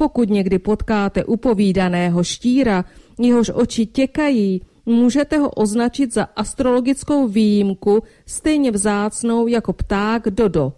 Pokud 0.02 0.30
někdy 0.30 0.60
potkáte 0.60 1.26
upovídaného 1.26 2.24
štíra, 2.24 2.86
jehož 3.20 3.52
oči 3.54 3.86
těkají, 3.86 4.62
můžete 4.86 5.38
ho 5.38 5.50
označit 5.50 6.14
za 6.14 6.24
astrologickou 6.24 7.28
výjimku, 7.28 8.04
stejně 8.26 8.72
vzácnou 8.72 9.48
jako 9.48 9.74
pták 9.74 10.30
Dodo. 10.30 10.74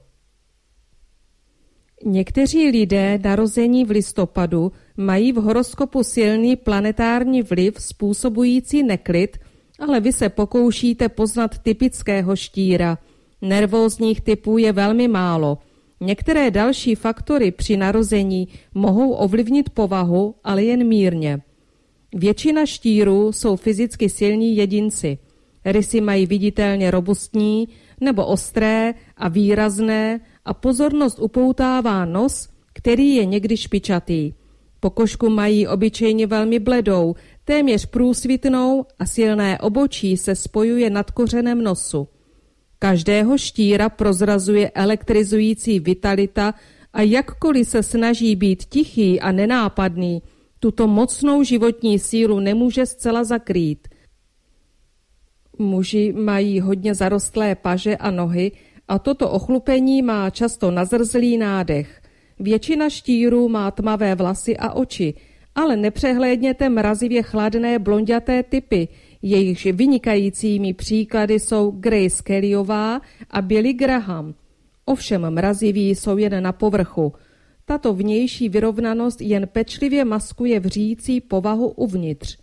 Někteří 2.05 2.69
lidé 2.69 3.19
narození 3.23 3.85
v 3.85 3.89
listopadu 3.91 4.71
mají 4.97 5.31
v 5.31 5.35
horoskopu 5.35 6.03
silný 6.03 6.55
planetární 6.55 7.41
vliv 7.41 7.75
způsobující 7.79 8.83
neklid, 8.83 9.37
ale 9.79 9.99
vy 9.99 10.13
se 10.13 10.29
pokoušíte 10.29 11.09
poznat 11.09 11.57
typického 11.57 12.35
štíra. 12.35 12.97
Nervózních 13.41 14.21
typů 14.21 14.57
je 14.57 14.71
velmi 14.71 15.07
málo– 15.07 15.57
Některé 16.03 16.51
další 16.51 16.95
faktory 16.95 17.51
při 17.51 17.77
narození 17.77 18.47
mohou 18.73 19.11
ovlivnit 19.11 19.69
povahu, 19.69 20.35
ale 20.43 20.63
jen 20.63 20.87
mírně. 20.87 21.41
Většina 22.15 22.65
štírů 22.65 23.31
jsou 23.31 23.55
fyzicky 23.55 24.09
silní 24.09 24.55
jedinci. 24.55 25.17
Rysy 25.65 26.01
mají 26.01 26.25
viditelně 26.25 26.91
robustní 26.91 27.67
nebo 28.01 28.25
ostré 28.25 28.93
a 29.17 29.29
výrazné 29.29 30.19
a 30.45 30.53
pozornost 30.53 31.19
upoutává 31.19 32.05
nos, 32.05 32.49
který 32.73 33.15
je 33.15 33.25
někdy 33.25 33.57
špičatý. 33.57 34.33
Pokožku 34.79 35.29
mají 35.29 35.67
obyčejně 35.67 36.27
velmi 36.27 36.59
bledou, 36.59 37.15
téměř 37.45 37.85
průsvitnou 37.85 38.85
a 38.99 39.05
silné 39.05 39.59
obočí 39.59 40.17
se 40.17 40.35
spojuje 40.35 40.89
nad 40.89 41.11
kořenem 41.11 41.63
nosu. 41.63 42.07
Každého 42.83 43.37
štíra 43.39 43.87
prozrazuje 43.89 44.67
elektrizující 44.75 45.79
vitalita 45.79 46.53
a 46.93 47.01
jakkoliv 47.01 47.67
se 47.67 47.83
snaží 47.83 48.35
být 48.35 48.63
tichý 48.63 49.19
a 49.23 49.31
nenápadný, 49.31 50.21
tuto 50.59 50.87
mocnou 50.87 51.43
životní 51.43 51.99
sílu 51.99 52.39
nemůže 52.39 52.85
zcela 52.85 53.23
zakrýt. 53.23 53.87
Muži 55.59 56.13
mají 56.13 56.59
hodně 56.59 56.95
zarostlé 56.95 57.55
paže 57.55 57.97
a 57.97 58.11
nohy 58.11 58.51
a 58.87 58.99
toto 58.99 59.29
ochlupení 59.31 60.01
má 60.01 60.29
často 60.29 60.71
nazrzlý 60.71 61.37
nádech. 61.37 62.01
Většina 62.39 62.89
štírů 62.89 63.49
má 63.49 63.71
tmavé 63.71 64.15
vlasy 64.15 64.57
a 64.57 64.73
oči, 64.73 65.13
ale 65.55 65.77
nepřehlédněte 65.77 66.69
mrazivě 66.69 67.23
chladné 67.23 67.79
blonděté 67.79 68.43
typy, 68.43 68.87
Jejichž 69.25 69.65
vynikajícími 69.65 70.73
příklady 70.73 71.39
jsou 71.39 71.71
Grace 71.71 72.23
Kellyová 72.23 73.01
a 73.29 73.41
Billy 73.41 73.73
Graham. 73.73 74.33
Ovšem 74.85 75.29
mraziví 75.29 75.89
jsou 75.89 76.17
jen 76.17 76.43
na 76.43 76.51
povrchu. 76.51 77.13
Tato 77.65 77.93
vnější 77.93 78.49
vyrovnanost 78.49 79.21
jen 79.21 79.47
pečlivě 79.47 80.05
maskuje 80.05 80.59
vřící 80.59 81.21
povahu 81.21 81.67
uvnitř. 81.67 82.37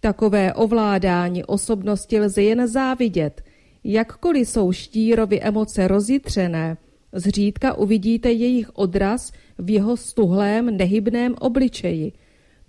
Takové 0.00 0.54
ovládání 0.54 1.44
osobnosti 1.44 2.20
lze 2.20 2.42
jen 2.42 2.68
závidět. 2.68 3.42
Jakkoliv 3.84 4.48
jsou 4.48 4.72
štírovi 4.72 5.40
emoce 5.40 5.88
rozjitřené, 5.88 6.76
zřídka 7.12 7.74
uvidíte 7.74 8.32
jejich 8.32 8.70
odraz 8.74 9.32
v 9.58 9.70
jeho 9.70 9.96
stuhlém, 9.96 10.76
nehybném 10.76 11.34
obličeji– 11.40 12.12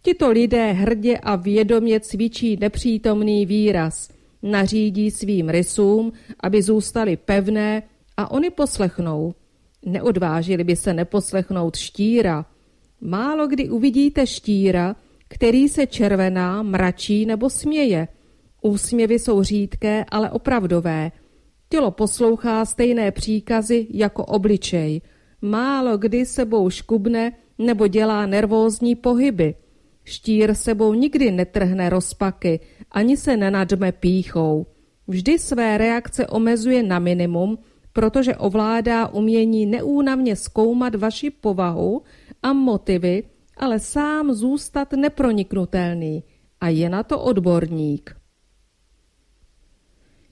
Tito 0.01 0.31
lidé 0.31 0.71
hrdě 0.71 1.17
a 1.17 1.35
vědomě 1.35 1.99
cvičí 1.99 2.57
nepřítomný 2.61 3.45
výraz. 3.45 4.09
nařídí 4.43 5.11
svým 5.11 5.49
rysům, 5.49 6.11
aby 6.39 6.61
zůstaly 6.61 7.17
pevné 7.17 7.83
a 8.17 8.31
oni 8.31 8.49
poslechnou. 8.49 9.33
Neodvážili 9.85 10.63
by 10.63 10.75
se 10.75 10.93
neposlechnout 10.93 11.75
štíra. 11.75 12.45
Málo 13.01 13.47
kdy 13.47 13.69
uvidíte 13.69 14.27
štíra, 14.27 14.95
který 15.27 15.69
se 15.69 15.87
červená, 15.87 16.63
mračí 16.63 17.25
nebo 17.25 17.49
směje. 17.49 18.07
Úsměvy 18.61 19.19
jsou 19.19 19.43
řídké, 19.43 20.05
ale 20.11 20.31
opravdové. 20.31 21.11
Tělo 21.69 21.91
poslouchá 21.91 22.65
stejné 22.65 23.11
příkazy 23.11 23.87
jako 23.89 24.25
obličej. 24.25 25.01
Málo 25.41 25.97
kdy 25.97 26.25
sebou 26.25 26.69
škubne 26.69 27.31
nebo 27.57 27.87
dělá 27.87 28.25
nervózní 28.25 28.95
pohyby. 28.95 29.55
Štír 30.03 30.55
sebou 30.55 30.93
nikdy 30.93 31.31
netrhne 31.31 31.89
rozpaky, 31.89 32.59
ani 32.91 33.17
se 33.17 33.37
nenadme 33.37 33.91
píchou. 33.91 34.65
Vždy 35.07 35.39
své 35.39 35.77
reakce 35.77 36.27
omezuje 36.27 36.83
na 36.83 36.99
minimum, 36.99 37.57
protože 37.93 38.35
ovládá 38.35 39.07
umění 39.07 39.65
neúnavně 39.65 40.35
zkoumat 40.35 40.95
vaši 40.95 41.29
povahu 41.29 42.01
a 42.43 42.53
motivy, 42.53 43.23
ale 43.57 43.79
sám 43.79 44.33
zůstat 44.33 44.93
neproniknutelný. 44.93 46.23
A 46.61 46.67
je 46.69 46.89
na 46.89 47.03
to 47.03 47.19
odborník. 47.19 48.15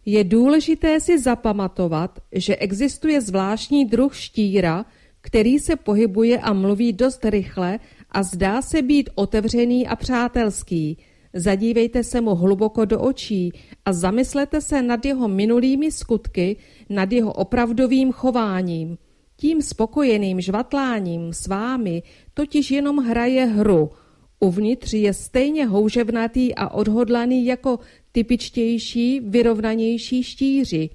Je 0.05 0.23
důležité 0.23 0.99
si 0.99 1.19
zapamatovat, 1.19 2.19
že 2.31 2.55
existuje 2.55 3.21
zvláštní 3.21 3.85
druh 3.85 4.15
štíra, 4.15 4.85
který 5.21 5.59
se 5.59 5.75
pohybuje 5.75 6.39
a 6.39 6.53
mluví 6.53 6.93
dost 6.93 7.25
rychle 7.25 7.79
a 8.11 8.23
zdá 8.23 8.61
se 8.61 8.81
být 8.81 9.09
otevřený 9.15 9.87
a 9.87 9.95
přátelský. 9.95 10.97
Zadívejte 11.33 12.03
se 12.03 12.21
mu 12.21 12.35
hluboko 12.35 12.85
do 12.85 13.01
očí 13.01 13.51
a 13.85 13.93
zamyslete 13.93 14.61
se 14.61 14.81
nad 14.81 15.05
jeho 15.05 15.27
minulými 15.27 15.91
skutky, 15.91 16.57
nad 16.89 17.11
jeho 17.11 17.33
opravdovým 17.33 18.11
chováním. 18.11 18.97
Tím 19.35 19.61
spokojeným 19.61 20.41
žvatláním 20.41 21.33
s 21.33 21.47
vámi 21.47 22.03
totiž 22.33 22.71
jenom 22.71 22.97
hraje 22.97 23.45
hru. 23.45 23.89
Uvnitř 24.39 24.93
je 24.93 25.13
stejně 25.13 25.65
houževnatý 25.65 26.55
a 26.55 26.69
odhodlaný 26.69 27.45
jako 27.45 27.79
typičtější, 28.11 29.19
vyrovnanější 29.19 30.23
štíři. 30.23 30.89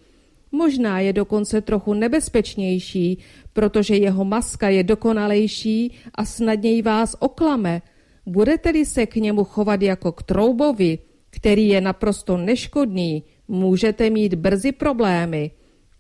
Možná 0.55 1.01
je 1.01 1.13
dokonce 1.13 1.61
trochu 1.61 1.95
nebezpečnější, 1.95 3.19
protože 3.53 3.97
jeho 3.97 4.25
maska 4.25 4.69
je 4.69 4.83
dokonalejší 4.83 5.93
a 6.15 6.25
snadněji 6.25 6.83
vás 6.83 7.17
oklame. 7.19 7.83
Budete-li 8.27 8.85
se 8.85 9.07
k 9.07 9.17
němu 9.17 9.45
chovat 9.45 9.83
jako 9.83 10.13
k 10.13 10.23
troubovi, 10.23 10.99
který 11.31 11.69
je 11.69 11.81
naprosto 11.81 12.37
neškodný, 12.37 13.23
můžete 13.49 14.11
mít 14.11 14.35
brzy 14.35 14.73
problémy. 14.73 15.51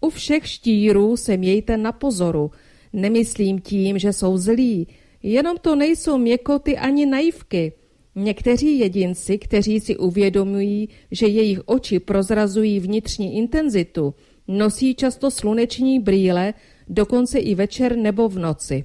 U 0.01 0.11
všech 0.11 0.49
štírů 0.49 1.17
se 1.17 1.37
mějte 1.37 1.77
na 1.77 1.93
pozoru. 1.93 2.51
Nemyslím 2.93 3.61
tím, 3.61 3.99
že 3.99 4.13
jsou 4.13 4.39
zlí, 4.39 4.87
jenom 5.23 5.57
to 5.57 5.77
nejsou 5.77 6.19
měkoty 6.19 6.79
ani 6.79 7.07
naivky. 7.07 7.73
Někteří 8.15 8.79
jedinci, 8.79 9.39
kteří 9.39 9.81
si 9.81 9.97
uvědomují, 9.97 10.89
že 11.11 11.27
jejich 11.27 11.61
oči 11.67 11.99
prozrazují 11.99 12.81
vnitřní 12.81 13.37
intenzitu, 13.37 14.15
nosí 14.49 14.95
často 14.95 15.31
sluneční 15.31 16.01
brýle, 16.01 16.55
dokonce 16.89 17.39
i 17.39 17.55
večer 17.55 17.97
nebo 17.97 18.29
v 18.29 18.39
noci. 18.39 18.85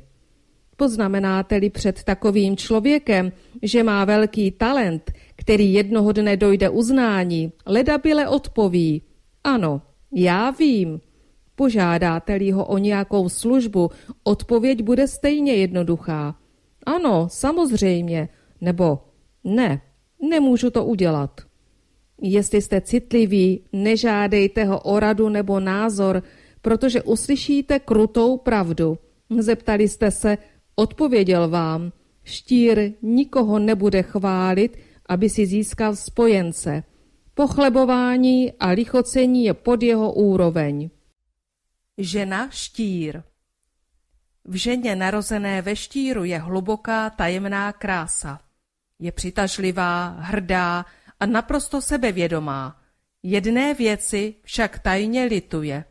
Poznamenáte-li 0.78 1.70
před 1.70 2.03
takovým 2.03 2.57
člověkem, 2.57 3.32
že 3.62 3.84
má 3.84 4.05
velký 4.05 4.51
talent, 4.51 5.12
který 5.36 5.74
jednoho 5.74 6.12
dne 6.12 6.38
dojde 6.38 6.70
uznání, 6.70 7.51
ledabile 7.66 8.28
odpoví, 8.28 9.01
ano, 9.43 9.82
já 10.12 10.51
vím. 10.51 11.01
Požádáte-li 11.55 12.51
ho 12.51 12.66
o 12.66 12.78
nějakou 12.78 13.30
službu, 13.30 13.89
odpověď 14.24 14.82
bude 14.84 15.07
stejně 15.07 15.53
jednoduchá. 15.53 16.36
Ano, 16.86 17.28
samozřejmě, 17.32 18.30
nebo 18.62 18.99
ne, 19.43 19.82
nemůžu 20.30 20.70
to 20.70 20.86
udělat. 20.86 21.49
Jestli 22.22 22.62
jste 22.62 22.82
citliví, 22.82 23.64
nežádejte 23.74 24.64
ho 24.64 24.80
o 24.80 25.00
radu 25.00 25.30
nebo 25.30 25.60
názor, 25.60 26.24
protože 26.62 27.02
uslyšíte 27.02 27.80
krutou 27.80 28.38
pravdu. 28.38 28.98
Zeptali 29.40 29.88
jste 29.88 30.12
se, 30.12 30.38
odpověděl 30.76 31.50
vám. 31.50 31.92
Štír 32.24 32.92
nikoho 33.02 33.60
nebude 33.60 34.04
chválit, 34.04 34.78
aby 35.06 35.30
si 35.30 35.46
získal 35.46 35.96
spojence. 35.96 36.84
Pochlebování 37.34 38.54
a 38.60 38.68
lichocení 38.70 39.44
je 39.44 39.54
pod 39.54 39.84
jeho 39.84 40.14
úroveň. 40.14 40.90
Žena 41.98 42.50
štír 42.50 43.24
V 44.46 44.56
ženě 44.56 44.96
narozené 44.96 45.62
ve 45.62 45.76
štíru 45.76 46.24
je 46.24 46.40
hluboká 46.40 47.10
tajemná 47.10 47.72
krása. 47.72 48.40
Je 49.00 49.12
přitažlivá, 49.12 50.08
hrdá 50.08 50.86
a 51.20 51.26
naprosto 51.26 51.82
sebevědomá. 51.82 52.82
Jedné 53.24 53.74
věci 53.74 54.36
však 54.44 54.80
tajně 54.80 55.24
lituje, 55.24 55.86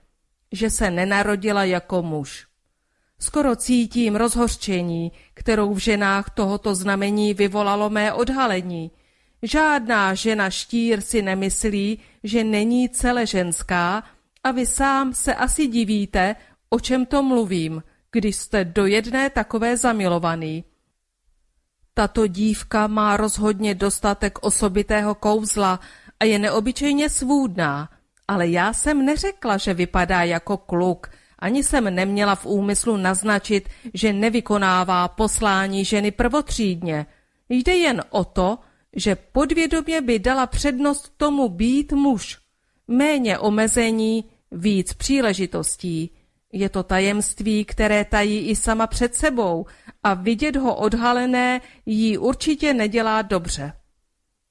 že 0.52 0.70
se 0.70 0.90
nenarodila 0.90 1.64
jako 1.64 2.02
muž. 2.02 2.46
Skoro 3.20 3.56
cítím 3.56 4.16
rozhořčení, 4.16 5.12
kterou 5.34 5.74
v 5.74 5.78
ženách 5.78 6.30
tohoto 6.30 6.74
znamení 6.74 7.34
vyvolalo 7.34 7.90
mé 7.90 8.12
odhalení. 8.12 8.90
Žádná 9.42 10.14
žena 10.14 10.50
štír 10.50 11.00
si 11.00 11.22
nemyslí, 11.22 11.98
že 12.24 12.44
není 12.44 12.88
celé 12.88 13.26
ženská 13.26 14.04
a 14.44 14.50
vy 14.50 14.66
sám 14.66 15.14
se 15.14 15.34
asi 15.34 15.66
divíte, 15.66 16.36
o 16.70 16.80
čem 16.80 17.06
to 17.06 17.22
mluvím, 17.22 17.82
když 18.12 18.36
jste 18.36 18.64
do 18.64 18.86
jedné 18.86 19.30
takové 19.30 19.76
zamilovaný. 19.76 20.64
Tato 21.98 22.26
dívka 22.26 22.86
má 22.86 23.16
rozhodně 23.16 23.74
dostatek 23.74 24.38
osobitého 24.42 25.14
kouzla 25.14 25.80
a 26.20 26.24
je 26.24 26.38
neobyčejně 26.38 27.08
svůdná, 27.08 27.88
ale 28.28 28.48
já 28.48 28.72
jsem 28.72 29.04
neřekla, 29.04 29.56
že 29.56 29.74
vypadá 29.74 30.22
jako 30.22 30.56
kluk, 30.56 31.10
ani 31.38 31.64
jsem 31.64 31.94
neměla 31.94 32.34
v 32.34 32.46
úmyslu 32.46 32.96
naznačit, 32.96 33.68
že 33.94 34.12
nevykonává 34.12 35.08
poslání 35.08 35.84
ženy 35.84 36.10
prvotřídně. 36.10 37.06
Jde 37.48 37.74
jen 37.74 38.02
o 38.10 38.24
to, 38.24 38.58
že 38.96 39.16
podvědomě 39.16 40.00
by 40.00 40.18
dala 40.18 40.46
přednost 40.46 41.12
tomu 41.16 41.48
být 41.48 41.92
muž. 41.92 42.38
Méně 42.88 43.38
omezení, 43.38 44.24
víc 44.52 44.92
příležitostí. 44.92 46.10
Je 46.52 46.68
to 46.68 46.82
tajemství, 46.82 47.64
které 47.64 48.04
tají 48.04 48.38
i 48.38 48.56
sama 48.56 48.86
před 48.86 49.14
sebou 49.14 49.66
a 50.02 50.14
vidět 50.14 50.56
ho 50.56 50.74
odhalené 50.74 51.60
jí 51.86 52.18
určitě 52.18 52.74
nedělá 52.74 53.22
dobře. 53.22 53.72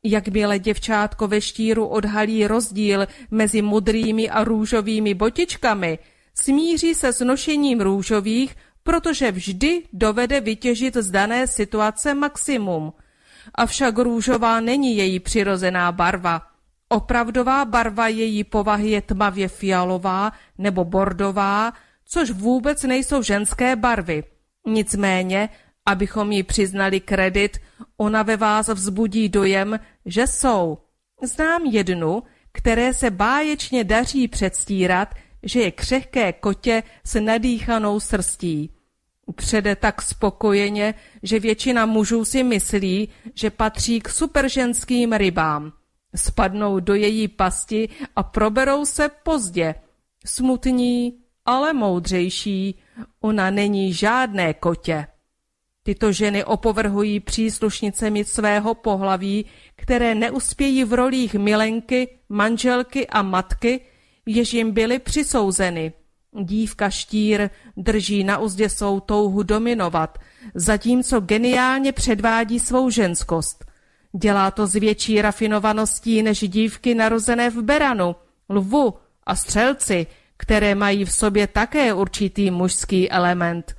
Jakmile 0.04 0.60
děvčátko 0.60 1.28
ve 1.28 1.42
štíru 1.42 1.86
odhalí 1.86 2.48
rozdíl 2.48 3.08
mezi 3.32 3.62
modrými 3.62 4.30
a 4.30 4.44
růžovými 4.44 5.14
botičkami, 5.14 6.00
smíří 6.34 6.96
se 6.96 7.14
s 7.14 7.26
nošením 7.26 7.82
růžových, 7.82 8.56
protože 8.84 9.32
vždy 9.32 9.84
dovede 9.94 10.42
vytěžit 10.42 10.98
z 10.98 11.12
dané 11.12 11.48
situace 11.48 12.14
maximum. 12.14 12.94
Avšak 13.56 13.98
růžová 13.98 14.60
není 14.60 14.98
její 14.98 15.20
přirozená 15.20 15.92
barva. 15.92 16.42
Opravdová 16.90 17.66
barva 17.66 18.08
její 18.08 18.44
povahy 18.44 18.90
je 18.90 19.02
tmavě 19.02 19.48
fialová 19.48 20.32
nebo 20.58 20.86
bordová, 20.86 21.74
což 22.08 22.32
vůbec 22.32 22.84
nejsou 22.84 23.22
ženské 23.22 23.76
barvy. 23.76 24.24
Nicméně, 24.68 25.50
abychom 25.86 26.32
jí 26.32 26.44
přiznali 26.44 27.00
kredit, 27.00 27.58
ona 27.98 28.24
ve 28.24 28.38
vás 28.38 28.68
vzbudí 28.68 29.30
dojem, 29.30 29.80
že 30.06 30.28
jsou. 30.28 30.78
Znám 31.24 31.66
jednu, 31.66 32.24
které 32.52 32.94
se 32.94 33.12
báječně 33.12 33.84
daří 33.84 34.28
předstírat, 34.28 35.16
že 35.44 35.62
je 35.62 35.72
křehké 35.72 36.34
kotě 36.34 36.84
s 37.04 37.20
nadýchanou 37.20 38.00
srstí. 38.00 38.70
Přede 39.36 39.76
tak 39.76 40.02
spokojeně, 40.02 40.94
že 41.24 41.40
většina 41.40 41.86
mužů 41.86 42.26
si 42.26 42.44
myslí, 42.44 43.10
že 43.36 43.50
patří 43.50 44.02
k 44.02 44.10
superženským 44.10 45.14
rybám. 45.14 45.74
Spadnou 46.16 46.80
do 46.80 46.94
její 46.94 47.28
pasti 47.28 47.90
a 48.16 48.24
proberou 48.24 48.86
se 48.86 49.10
pozdě. 49.24 49.76
Smutní, 50.26 51.14
ale 51.48 51.74
moudřejší, 51.74 52.76
ona 53.22 53.50
není 53.50 53.94
žádné 53.94 54.54
kotě. 54.54 55.08
Tyto 55.84 56.12
ženy 56.12 56.44
opovrhují 56.44 57.20
příslušnicemi 57.20 58.26
svého 58.26 58.76
pohlaví, 58.76 59.46
které 59.76 60.16
neuspějí 60.16 60.84
v 60.84 60.94
rolích 60.94 61.34
milenky, 61.34 62.20
manželky 62.30 63.08
a 63.08 63.22
matky, 63.22 63.82
jež 64.26 64.54
jim 64.54 64.72
byly 64.72 65.00
přisouzeny. 65.00 65.94
Dívka 66.42 66.90
štír 66.90 67.50
drží 67.78 68.24
na 68.24 68.38
uzdě 68.38 68.70
svou 68.70 69.00
touhu 69.00 69.44
dominovat, 69.44 70.18
zatímco 70.56 71.20
geniálně 71.20 71.92
předvádí 71.92 72.60
svou 72.60 72.90
ženskost. 72.90 73.66
Dělá 74.12 74.52
to 74.52 74.68
s 74.68 74.74
větší 74.74 75.22
rafinovaností 75.22 76.24
než 76.24 76.40
dívky 76.40 76.96
narozené 76.96 77.50
v 77.50 77.62
Beranu, 77.62 78.16
lvu 78.50 78.94
a 79.24 79.36
střelci, 79.36 80.08
které 80.38 80.76
mají 80.76 81.06
v 81.06 81.12
sobě 81.12 81.48
také 81.48 81.94
určitý 81.94 82.52
mužský 82.52 83.12
element. 83.12 83.76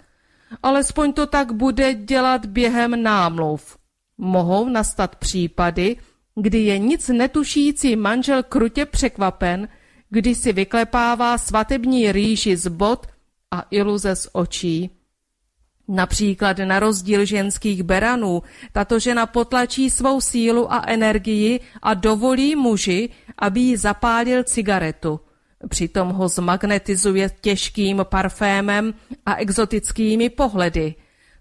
Alespoň 0.62 1.12
to 1.12 1.26
tak 1.26 1.52
bude 1.52 1.94
dělat 1.94 2.46
během 2.46 3.02
námluv. 3.02 3.78
Mohou 4.18 4.68
nastat 4.68 5.16
případy, 5.16 5.96
kdy 6.34 6.58
je 6.58 6.78
nic 6.78 7.08
netušící 7.08 7.96
manžel 7.96 8.42
krutě 8.42 8.86
překvapen, 8.86 9.68
kdy 10.10 10.34
si 10.34 10.52
vyklepává 10.52 11.38
svatební 11.38 12.12
rýži 12.12 12.56
z 12.56 12.68
bod 12.68 13.06
a 13.50 13.64
iluze 13.70 14.16
z 14.16 14.28
očí. 14.32 14.90
Například 15.88 16.58
na 16.58 16.80
rozdíl 16.80 17.24
ženských 17.24 17.82
beranů, 17.82 18.42
tato 18.72 18.98
žena 18.98 19.26
potlačí 19.26 19.90
svou 19.90 20.20
sílu 20.20 20.72
a 20.72 20.84
energii 20.86 21.60
a 21.82 21.94
dovolí 21.94 22.56
muži, 22.56 23.08
aby 23.38 23.60
jí 23.60 23.76
zapálil 23.76 24.42
cigaretu. 24.42 25.20
Přitom 25.68 26.08
ho 26.08 26.28
zmagnetizuje 26.28 27.30
těžkým 27.40 28.00
parfémem 28.04 28.94
a 29.26 29.34
exotickými 29.34 30.30
pohledy. 30.30 30.94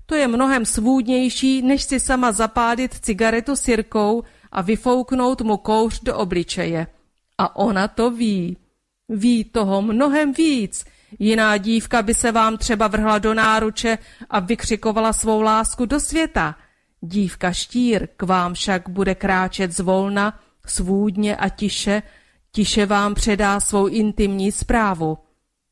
To 0.06 0.16
je 0.16 0.28
mnohem 0.28 0.66
svůdnější, 0.66 1.62
než 1.62 1.84
si 1.84 2.00
sama 2.00 2.32
zapálit 2.32 2.94
cigaretu 2.94 3.56
sirkou 3.56 4.24
a 4.52 4.62
vyfouknout 4.62 5.42
mu 5.42 5.58
kouř 5.58 6.00
do 6.04 6.18
obličeje. 6.18 6.88
A 7.38 7.56
ona 7.56 7.88
to 7.88 8.12
ví. 8.12 8.58
Ví 9.10 9.44
toho 9.44 9.82
mnohem 9.82 10.34
víc. 10.34 10.86
Jiná 11.20 11.58
dívka 11.58 12.02
by 12.02 12.14
se 12.14 12.32
vám 12.32 12.58
třeba 12.58 12.88
vrhla 12.88 13.18
do 13.18 13.34
náruče 13.34 13.98
a 14.30 14.40
vykřikovala 14.40 15.14
svou 15.14 15.42
lásku 15.42 15.86
do 15.86 16.00
světa. 16.00 16.56
Dívka 17.02 17.52
štír 17.52 18.08
k 18.18 18.24
vám 18.24 18.54
však 18.54 18.90
bude 18.90 19.16
kráčet 19.16 19.72
zvolna, 19.72 20.40
svůdně 20.66 21.36
a 21.36 21.50
tiše, 21.50 22.04
tiše 22.52 22.86
vám 22.86 23.16
předá 23.16 23.60
svou 23.60 23.88
intimní 23.88 24.52
zprávu. 24.52 25.18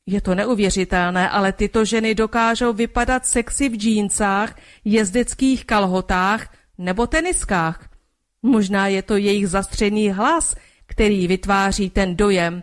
Je 0.06 0.20
to 0.20 0.34
neuvěřitelné, 0.34 1.30
ale 1.30 1.52
tyto 1.52 1.84
ženy 1.84 2.14
dokážou 2.14 2.72
vypadat 2.72 3.26
sexy 3.26 3.68
v 3.68 3.76
džíncách, 3.76 4.56
jezdeckých 4.84 5.64
kalhotách 5.64 6.54
nebo 6.78 7.06
teniskách. 7.06 7.88
Možná 8.42 8.86
je 8.86 9.02
to 9.02 9.16
jejich 9.16 9.48
zastřený 9.48 10.10
hlas, 10.10 10.56
který 10.86 11.26
vytváří 11.26 11.90
ten 11.90 12.16
dojem. 12.16 12.62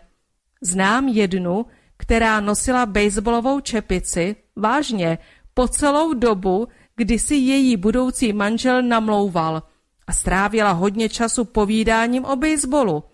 Znám 0.62 1.08
jednu, 1.08 1.66
která 1.96 2.40
nosila 2.40 2.86
baseballovou 2.86 3.60
čepici, 3.60 4.36
vážně, 4.56 5.18
po 5.54 5.68
celou 5.68 6.14
dobu, 6.14 6.68
kdy 6.96 7.18
si 7.18 7.34
její 7.34 7.76
budoucí 7.76 8.32
manžel 8.32 8.82
namlouval 8.82 9.62
a 10.06 10.12
strávila 10.12 10.72
hodně 10.72 11.08
času 11.08 11.44
povídáním 11.44 12.24
o 12.24 12.36
baseballu. 12.36 13.04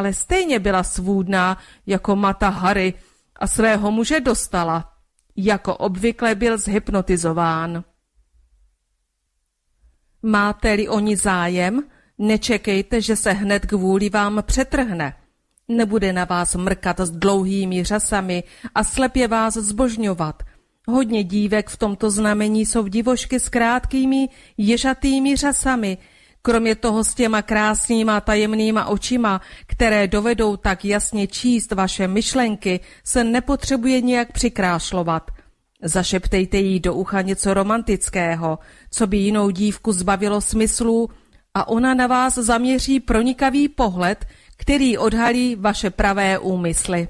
Ale 0.00 0.12
stejně 0.12 0.58
byla 0.58 0.82
svůdná 0.82 1.58
jako 1.86 2.16
Mata 2.16 2.48
Harry 2.48 2.94
a 3.36 3.46
svého 3.46 3.90
muže 3.90 4.20
dostala. 4.20 4.92
Jako 5.36 5.76
obvykle 5.76 6.34
byl 6.34 6.58
zhypnotizován. 6.58 7.84
Máte-li 10.22 10.88
o 10.88 11.00
ní 11.00 11.16
zájem, 11.16 11.82
Nečekejte, 12.18 13.00
že 13.00 13.16
se 13.16 13.32
hned 13.32 13.66
kvůli 13.66 14.08
vám 14.08 14.42
přetrhne. 14.46 15.14
Nebude 15.68 16.12
na 16.12 16.24
vás 16.24 16.54
mrkat 16.54 17.00
s 17.00 17.10
dlouhými 17.10 17.84
řasami 17.84 18.44
a 18.74 18.84
slepě 18.84 19.28
vás 19.28 19.54
zbožňovat. 19.54 20.42
Hodně 20.88 21.24
dívek 21.24 21.68
v 21.68 21.76
tomto 21.76 22.10
znamení 22.10 22.66
jsou 22.66 22.86
divošky 22.86 23.40
s 23.40 23.48
krátkými, 23.48 24.28
ježatými 24.58 25.36
řasami, 25.36 25.98
kromě 26.42 26.74
toho 26.74 27.04
s 27.04 27.14
těma 27.14 27.42
krásnýma 27.42 28.20
tajemnýma 28.20 28.86
očima, 28.86 29.40
které 29.66 30.08
dovedou 30.08 30.56
tak 30.56 30.84
jasně 30.84 31.26
číst 31.26 31.72
vaše 31.72 32.08
myšlenky, 32.08 32.80
se 33.04 33.24
nepotřebuje 33.24 34.00
nijak 34.00 34.32
přikrášlovat. 34.32 35.30
Zašeptejte 35.82 36.56
jí 36.56 36.80
do 36.80 36.94
ucha 36.94 37.22
něco 37.22 37.54
romantického, 37.54 38.58
co 38.90 39.06
by 39.06 39.16
jinou 39.16 39.50
dívku 39.50 39.92
zbavilo 39.92 40.40
smyslů 40.40 41.10
a 41.54 41.68
ona 41.68 41.94
na 41.94 42.06
vás 42.06 42.34
zaměří 42.34 43.00
pronikavý 43.00 43.68
pohled, 43.68 44.24
který 44.56 44.98
odhalí 44.98 45.56
vaše 45.56 45.90
pravé 45.90 46.38
úmysly. 46.38 47.08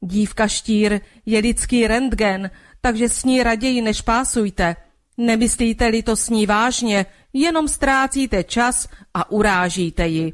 Dívka 0.00 0.48
štír 0.48 1.00
je 1.26 1.38
lidský 1.40 1.86
rentgen, 1.86 2.50
takže 2.80 3.08
s 3.08 3.24
ní 3.24 3.42
raději 3.42 3.82
nešpásujte. 3.82 4.76
Nemyslíte-li 5.16 6.02
to 6.02 6.16
s 6.16 6.30
ní 6.30 6.46
vážně, 6.46 7.06
jenom 7.32 7.68
ztrácíte 7.68 8.44
čas 8.44 8.88
a 9.14 9.30
urážíte 9.30 10.06
ji. 10.06 10.32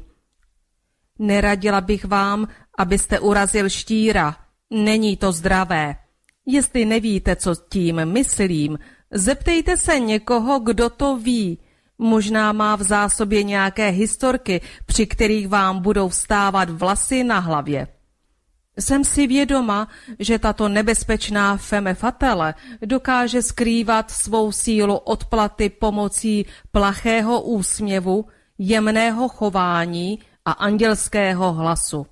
Neradila 1.19 1.81
bych 1.81 2.05
vám, 2.05 2.47
abyste 2.77 3.19
urazil 3.19 3.69
štíra. 3.69 4.35
Není 4.69 5.17
to 5.17 5.31
zdravé. 5.31 5.95
Jestli 6.45 6.85
nevíte, 6.85 7.35
co 7.35 7.55
tím 7.69 8.05
myslím, 8.05 8.79
zeptejte 9.11 9.77
se 9.77 9.99
někoho, 9.99 10.59
kdo 10.59 10.89
to 10.89 11.17
ví. 11.17 11.59
Možná 11.97 12.51
má 12.51 12.75
v 12.75 12.83
zásobě 12.83 13.43
nějaké 13.43 13.89
historky, 13.89 14.61
při 14.85 15.07
kterých 15.07 15.47
vám 15.47 15.81
budou 15.81 16.09
vstávat 16.09 16.69
vlasy 16.69 17.23
na 17.23 17.39
hlavě. 17.39 17.87
Jsem 18.79 19.03
si 19.03 19.27
vědoma, 19.27 19.87
že 20.19 20.39
tato 20.39 20.69
nebezpečná 20.69 21.57
feme 21.57 21.93
fatale 21.93 22.53
dokáže 22.85 23.41
skrývat 23.41 24.11
svou 24.11 24.51
sílu 24.51 24.97
odplaty 24.97 25.69
pomocí 25.69 26.45
plachého 26.71 27.41
úsměvu, 27.41 28.25
jemného 28.57 29.27
chování 29.29 30.19
a 30.45 30.51
andělského 30.51 31.53
hlasu. 31.53 32.07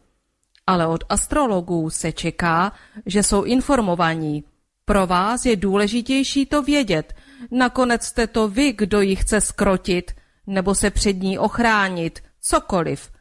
Ale 0.68 0.88
od 0.88 1.04
astrologů 1.10 1.90
se 1.90 2.12
čeká, 2.12 2.74
že 3.06 3.24
jsou 3.24 3.44
informovaní. 3.44 4.44
Pro 4.86 5.08
vás 5.08 5.46
je 5.46 5.56
důležitější 5.56 6.46
to 6.46 6.62
vědět, 6.62 7.14
Nakonec 7.52 8.06
jste 8.06 8.28
to 8.28 8.48
vy, 8.48 8.74
kdo 8.74 9.02
ji 9.02 9.16
chce 9.16 9.42
skrotit, 9.42 10.12
nebo 10.48 10.76
se 10.76 10.90
před 10.90 11.14
ní 11.14 11.40
ochránit, 11.40 12.24
cokoliv. 12.42 13.12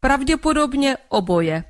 Pravděpodobně 0.00 0.96
oboje. 1.08 1.64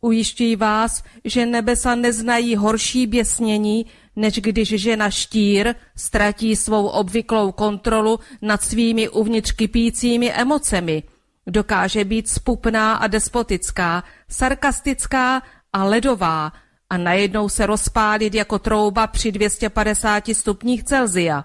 Ujišťuji 0.00 0.56
vás, 0.56 1.02
že 1.24 1.46
nebesa 1.46 1.94
neznají 1.94 2.56
horší 2.56 3.06
běsnění, 3.06 3.86
než 4.16 4.34
když 4.34 4.68
žena 4.68 5.10
štír 5.10 5.74
ztratí 5.96 6.56
svou 6.56 6.86
obvyklou 6.86 7.52
kontrolu 7.52 8.20
nad 8.42 8.62
svými 8.62 9.08
uvnitř 9.08 9.52
kypícími 9.52 10.32
emocemi. 10.32 11.02
Dokáže 11.46 12.04
být 12.04 12.28
spupná 12.28 12.94
a 12.94 13.06
despotická, 13.06 14.04
sarkastická 14.28 15.42
a 15.72 15.84
ledová, 15.84 16.52
a 16.90 16.96
najednou 16.96 17.48
se 17.48 17.66
rozpálit 17.66 18.34
jako 18.34 18.58
trouba 18.58 19.06
při 19.06 19.32
250 19.32 20.24
stupních 20.32 20.84
Celzia. 20.84 21.44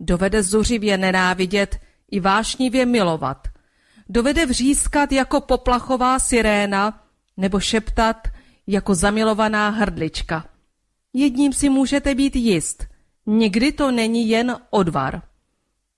Dovede 0.00 0.42
zuřivě 0.42 0.98
nenávidět 0.98 1.80
i 2.10 2.20
vášnivě 2.20 2.86
milovat. 2.86 3.48
Dovede 4.08 4.46
vřískat 4.46 5.12
jako 5.12 5.40
poplachová 5.40 6.18
siréna 6.18 7.01
nebo 7.36 7.60
šeptat 7.60 8.28
jako 8.66 8.94
zamilovaná 8.94 9.68
hrdlička. 9.68 10.44
Jedním 11.12 11.52
si 11.52 11.68
můžete 11.68 12.14
být 12.14 12.36
jist, 12.36 12.86
nikdy 13.26 13.72
to 13.72 13.90
není 13.90 14.28
jen 14.28 14.56
odvar. 14.70 15.22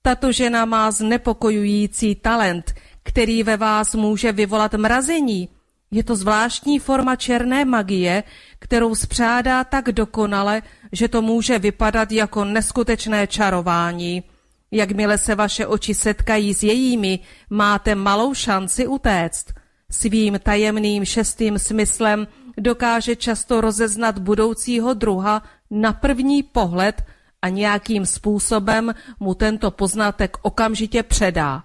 Tato 0.01 0.31
žena 0.31 0.65
má 0.65 0.91
znepokojující 0.91 2.15
talent, 2.15 2.73
který 3.03 3.43
ve 3.43 3.57
vás 3.57 3.95
může 3.95 4.31
vyvolat 4.31 4.73
mrazení, 4.73 5.49
je 5.91 6.03
to 6.03 6.15
zvláštní 6.15 6.79
forma 6.79 7.15
černé 7.15 7.65
magie, 7.65 8.23
kterou 8.59 8.95
spřádá 8.95 9.63
tak 9.63 9.91
dokonale, 9.91 10.61
že 10.91 11.07
to 11.07 11.21
může 11.21 11.59
vypadat 11.59 12.11
jako 12.11 12.45
neskutečné 12.45 13.27
čarování. 13.27 14.23
Jakmile 14.71 15.17
se 15.17 15.35
vaše 15.35 15.67
oči 15.67 15.93
setkají 15.93 16.53
s 16.53 16.63
jejími, 16.63 17.19
máte 17.49 17.95
malou 17.95 18.33
šanci 18.33 18.87
utéct. 18.87 19.53
Svým 19.95 20.39
tajemným 20.43 21.05
šestým 21.05 21.59
smyslem 21.59 22.27
dokáže 22.57 23.15
často 23.15 23.61
rozeznat 23.61 24.19
budoucího 24.19 24.93
druha 24.93 25.43
na 25.71 25.93
první 25.93 26.43
pohled 26.43 27.01
a 27.41 27.49
nějakým 27.49 28.05
způsobem 28.05 28.93
mu 29.19 29.33
tento 29.33 29.71
poznatek 29.71 30.37
okamžitě 30.41 31.03
předá. 31.03 31.63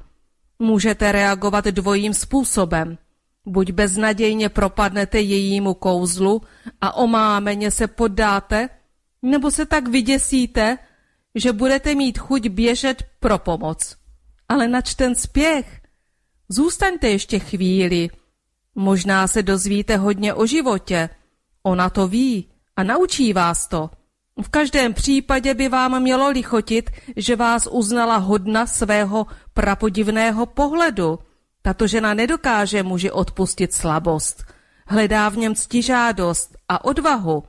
Můžete 0.58 1.12
reagovat 1.12 1.64
dvojím 1.64 2.14
způsobem– 2.14 2.98
Buď 3.46 3.70
beznadějně 3.70 4.48
propadnete 4.48 5.20
jejímu 5.20 5.74
kouzlu 5.74 6.42
a 6.80 6.96
omámeně 6.96 7.70
se 7.70 7.86
poddáte, 7.86 8.68
nebo 9.22 9.50
se 9.50 9.66
tak 9.66 9.88
vyděsíte, 9.88 10.78
že 11.34 11.52
budete 11.52 11.94
mít 11.94 12.18
chuť 12.18 12.48
běžet 12.48 13.02
pro 13.20 13.38
pomoc. 13.38 13.96
Ale 14.48 14.68
nač 14.68 14.94
ten 14.94 15.14
spěch? 15.14 15.80
Zůstaňte 16.48 17.08
ještě 17.08 17.38
chvíli. 17.38 18.08
Možná 18.74 19.26
se 19.26 19.42
dozvíte 19.42 19.96
hodně 19.96 20.34
o 20.34 20.46
životě. 20.46 21.08
Ona 21.62 21.90
to 21.90 22.08
ví 22.08 22.48
a 22.76 22.82
naučí 22.82 23.32
vás 23.32 23.68
to. 23.68 23.90
V 24.42 24.48
každém 24.48 24.94
případě 24.94 25.54
by 25.54 25.68
vám 25.68 26.02
mělo 26.02 26.28
lichotit, 26.28 26.90
že 27.16 27.36
vás 27.36 27.68
uznala 27.70 28.16
hodna 28.16 28.66
svého 28.66 29.26
prapodivného 29.54 30.46
pohledu. 30.46 31.18
Tato 31.62 31.86
žena 31.86 32.14
nedokáže 32.14 32.82
muži 32.82 33.10
odpustit 33.10 33.72
slabost. 33.72 34.44
Hledá 34.86 35.28
v 35.28 35.36
něm 35.36 35.54
ctižádost 35.54 36.56
a 36.68 36.84
odvahu. 36.84 37.44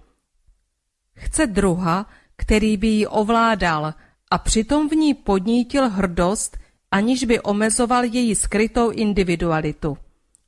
Chce 1.16 1.48
druha, 1.48 2.06
který 2.38 2.78
by 2.78 2.88
ji 2.88 3.08
ovládal 3.08 3.94
a 4.32 4.38
přitom 4.38 4.90
v 4.90 4.92
ní 4.92 5.14
podnítil 5.14 5.90
hrdost, 5.90 6.58
aniž 6.92 7.24
by 7.24 7.42
omezoval 7.42 8.04
její 8.04 8.36
skrytou 8.36 8.90
individualitu. 8.90 9.98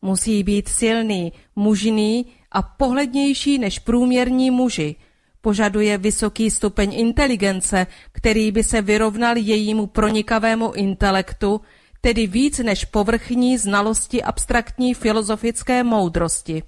Musí 0.03 0.43
být 0.43 0.67
silný, 0.69 1.33
mužný 1.55 2.25
a 2.51 2.61
pohlednější 2.61 3.57
než 3.57 3.79
průměrní 3.79 4.51
muži. 4.51 4.95
Požaduje 5.41 5.97
vysoký 5.97 6.51
stupeň 6.51 6.93
inteligence, 6.93 7.87
který 8.11 8.51
by 8.51 8.63
se 8.63 8.81
vyrovnal 8.81 9.37
jejímu 9.37 9.87
pronikavému 9.87 10.71
intelektu, 10.71 11.61
tedy 12.01 12.27
víc 12.27 12.59
než 12.59 12.85
povrchní 12.85 13.57
znalosti 13.57 14.23
abstraktní 14.23 14.93
filozofické 14.93 15.83
moudrosti. 15.83 16.63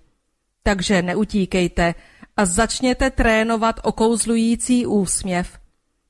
Takže 0.63 1.01
neutíkejte 1.01 1.95
a 2.37 2.45
začněte 2.45 3.11
trénovat 3.11 3.79
okouzlující 3.83 4.85
úsměv. 4.85 5.64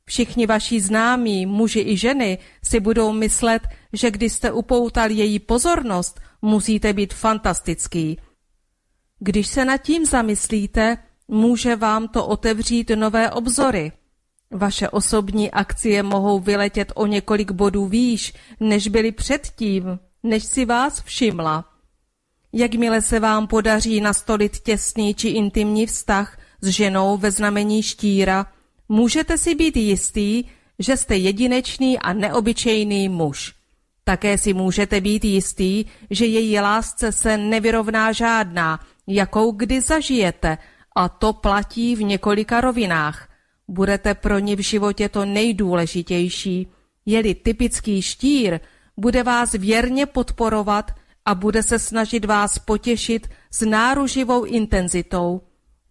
Všichni 0.06 0.45
vaši 0.48 0.82
známí, 0.82 1.45
muži 1.45 1.80
i 1.80 1.98
ženy, 1.98 2.38
si 2.64 2.80
budou 2.80 3.11
myslet, 3.11 3.61
že 3.94 4.11
když 4.11 4.34
jste 4.34 4.52
upoutal 4.52 5.11
její 5.11 5.40
pozornost, 5.40 6.19
musíte 6.41 6.94
být 6.94 7.14
fantastický. 7.14 8.19
Když 9.19 9.48
se 9.48 9.65
nad 9.65 9.77
tím 9.77 10.06
zamyslíte, 10.06 10.98
může 11.27 11.76
vám 11.76 12.07
to 12.07 12.27
otevřít 12.27 12.91
nové 12.95 13.32
obzory. 13.32 13.91
Vaše 14.52 14.90
osobní 14.90 15.52
akcie 15.52 16.03
mohou 16.03 16.40
vyletět 16.40 16.91
o 16.95 17.06
několik 17.06 17.52
bodů 17.52 17.88
výš, 17.88 18.34
než 18.60 18.88
byly 18.88 19.11
předtím, 19.11 19.99
než 20.23 20.44
si 20.44 20.65
vás 20.65 21.02
všimla. 21.02 21.65
Jakmile 22.53 23.02
se 23.02 23.19
vám 23.19 23.48
podaří 23.48 24.02
nastolit 24.02 24.60
těsný 24.60 25.14
či 25.14 25.27
intimní 25.27 25.86
vztah 25.86 26.40
s 26.61 26.68
ženou 26.68 27.18
ve 27.18 27.32
znamení 27.32 27.84
štíra, 27.84 28.45
můžete 28.90 29.38
si 29.38 29.56
být 29.56 29.78
jistý, 29.78 30.44
že 30.80 30.98
jste 30.98 31.16
jedinečný 31.16 31.99
a 31.99 32.14
neobyčejný 32.14 33.10
muž. 33.10 33.53
Také 34.03 34.38
si 34.38 34.53
můžete 34.53 35.02
být 35.02 35.26
jistý, 35.26 35.86
že 36.10 36.26
její 36.26 36.60
lásce 36.60 37.12
se 37.12 37.38
nevyrovná 37.38 38.12
žádná, 38.12 38.80
jakou 39.07 39.52
kdy 39.52 39.82
zažijete, 39.82 40.57
a 40.95 41.10
to 41.10 41.34
platí 41.34 41.95
v 41.95 42.03
několika 42.03 42.62
rovinách. 42.62 43.30
Budete 43.68 44.14
pro 44.14 44.40
ní 44.40 44.56
v 44.56 44.60
životě 44.60 45.10
to 45.10 45.26
nejdůležitější. 45.26 46.68
Je-li 47.06 47.36
typický 47.36 48.02
štír, 48.02 48.60
bude 48.98 49.24
vás 49.24 49.52
věrně 49.52 50.06
podporovat 50.06 50.91
a 51.26 51.36
bude 51.36 51.64
se 51.64 51.80
snažit 51.80 52.26
vás 52.26 52.60
potěšit 52.60 53.28
s 53.52 53.66
náruživou 53.66 54.44
intenzitou. 54.44 55.41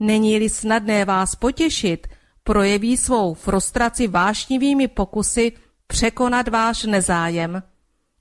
Není-li 0.01 0.49
snadné 0.49 1.05
vás 1.05 1.35
potěšit, 1.35 2.07
projeví 2.45 2.97
svou 2.97 3.35
frustraci 3.35 4.07
vášnivými 4.07 4.89
pokusy 4.89 5.53
překonat 5.87 6.49
váš 6.49 6.85
nezájem. 6.85 7.63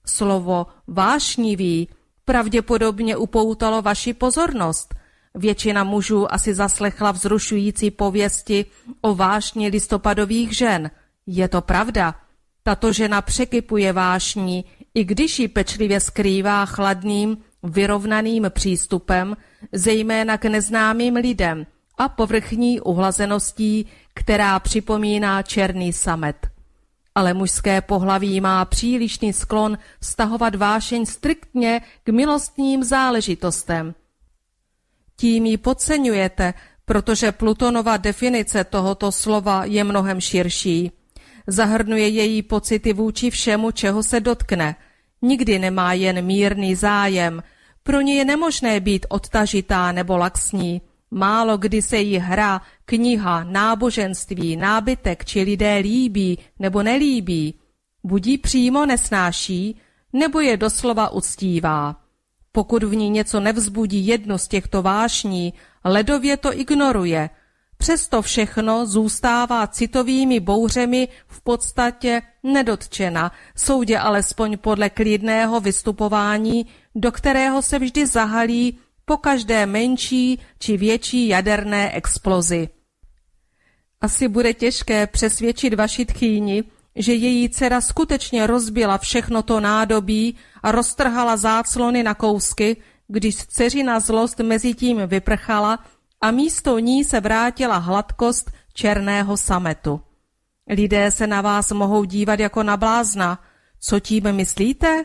Slovo 0.06 0.66
vášnivý 0.86 1.88
pravděpodobně 2.24 3.16
upoutalo 3.16 3.82
vaši 3.82 4.12
pozornost. 4.14 4.94
Většina 5.34 5.84
mužů 5.84 6.32
asi 6.32 6.54
zaslechla 6.54 7.12
vzrušující 7.12 7.90
pověsti 7.90 8.66
o 9.00 9.14
vášni 9.14 9.68
listopadových 9.68 10.56
žen. 10.56 10.90
Je 11.26 11.48
to 11.48 11.60
pravda. 11.60 12.14
Tato 12.62 12.92
žena 12.92 13.22
překypuje 13.22 13.92
vášní, 13.92 14.64
i 14.94 15.04
když 15.04 15.38
ji 15.38 15.48
pečlivě 15.48 16.00
skrývá 16.00 16.66
chladným, 16.66 17.38
vyrovnaným 17.62 18.46
přístupem, 18.50 19.36
zejména 19.72 20.38
k 20.38 20.44
neznámým 20.44 21.16
lidem 21.16 21.66
a 21.98 22.08
povrchní 22.08 22.80
uhlazeností, 22.80 23.86
která 24.14 24.58
připomíná 24.58 25.42
černý 25.42 25.92
samet 25.92 26.54
ale 27.14 27.34
mužské 27.34 27.80
pohlaví 27.80 28.40
má 28.40 28.64
přílišný 28.64 29.32
sklon 29.32 29.78
stahovat 30.02 30.54
vášeň 30.54 31.06
striktně 31.06 31.80
k 32.04 32.08
milostním 32.08 32.84
záležitostem. 32.84 33.94
Tím 35.16 35.46
ji 35.46 35.56
podceňujete, 35.56 36.54
protože 36.84 37.32
Plutonova 37.32 37.96
definice 37.96 38.64
tohoto 38.64 39.12
slova 39.12 39.64
je 39.64 39.84
mnohem 39.84 40.20
širší. 40.20 40.92
Zahrnuje 41.46 42.08
její 42.08 42.42
pocity 42.42 42.92
vůči 42.92 43.30
všemu, 43.30 43.70
čeho 43.70 44.02
se 44.02 44.20
dotkne. 44.20 44.76
Nikdy 45.22 45.58
nemá 45.58 45.92
jen 45.92 46.24
mírný 46.24 46.74
zájem. 46.74 47.42
Pro 47.82 48.00
ně 48.00 48.14
je 48.14 48.24
nemožné 48.24 48.80
být 48.80 49.06
odtažitá 49.08 49.92
nebo 49.92 50.16
laxní. 50.16 50.80
Málo 51.16 51.56
kdy 51.56 51.82
se 51.82 51.96
jí 51.96 52.18
hra, 52.18 52.60
kniha, 52.84 53.44
náboženství, 53.44 54.56
nábytek 54.56 55.24
či 55.24 55.42
lidé 55.42 55.76
líbí 55.76 56.38
nebo 56.58 56.82
nelíbí. 56.82 57.54
Budí 58.04 58.38
přímo 58.38 58.86
nesnáší, 58.86 59.76
nebo 60.12 60.40
je 60.40 60.56
doslova 60.56 61.10
uctívá. 61.10 61.96
Pokud 62.52 62.82
v 62.82 62.94
ní 62.94 63.10
něco 63.10 63.40
nevzbudí 63.40 64.06
jedno 64.06 64.38
z 64.38 64.48
těchto 64.48 64.82
vášní, 64.82 65.54
ledově 65.84 66.36
to 66.36 66.58
ignoruje. 66.58 67.30
Přesto 67.76 68.22
všechno 68.22 68.86
zůstává 68.86 69.66
citovými 69.66 70.40
bouřemi 70.40 71.08
v 71.26 71.40
podstatě 71.40 72.22
nedotčena, 72.42 73.32
soudě 73.56 73.98
alespoň 73.98 74.58
podle 74.58 74.90
klidného 74.90 75.60
vystupování, 75.60 76.66
do 76.94 77.12
kterého 77.12 77.62
se 77.62 77.78
vždy 77.78 78.06
zahalí 78.06 78.78
po 79.04 79.16
každé 79.16 79.66
menší 79.66 80.40
či 80.58 80.76
větší 80.76 81.28
jaderné 81.28 81.92
explozi. 81.92 82.68
Asi 84.00 84.28
bude 84.28 84.54
těžké 84.54 85.06
přesvědčit 85.06 85.74
vaši 85.74 86.06
tchýni, 86.06 86.64
že 86.96 87.14
její 87.14 87.50
dcera 87.50 87.80
skutečně 87.80 88.46
rozbila 88.46 88.98
všechno 88.98 89.42
to 89.42 89.60
nádobí 89.60 90.36
a 90.62 90.72
roztrhala 90.72 91.36
záclony 91.36 92.02
na 92.02 92.14
kousky, 92.14 92.76
když 93.08 93.36
dceřina 93.36 94.00
zlost 94.00 94.38
mezi 94.38 94.74
tím 94.74 95.06
vyprchala 95.06 95.78
a 96.20 96.30
místo 96.30 96.78
ní 96.78 97.04
se 97.04 97.20
vrátila 97.20 97.76
hladkost 97.76 98.50
černého 98.74 99.36
sametu. 99.36 100.00
Lidé 100.68 101.10
se 101.10 101.26
na 101.26 101.40
vás 101.40 101.72
mohou 101.72 102.04
dívat 102.04 102.40
jako 102.40 102.62
na 102.62 102.76
blázna. 102.76 103.38
Co 103.80 104.00
tím 104.00 104.32
myslíte? 104.32 105.04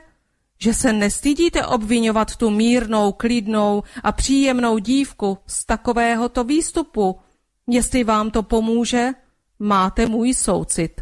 Že 0.62 0.74
se 0.74 0.94
nestydíte 0.94 1.66
obvinovat 1.66 2.36
tu 2.36 2.50
mírnou, 2.50 3.12
klidnou 3.12 3.84
a 4.04 4.12
příjemnou 4.12 4.78
dívku 4.78 5.38
z 5.48 5.66
takovéhoto 5.66 6.44
výstupu. 6.44 7.20
Jestli 7.70 8.04
vám 8.04 8.32
to 8.32 8.44
pomůže, 8.44 9.10
máte 9.60 10.06
můj 10.06 10.34
soucit. 10.34 11.02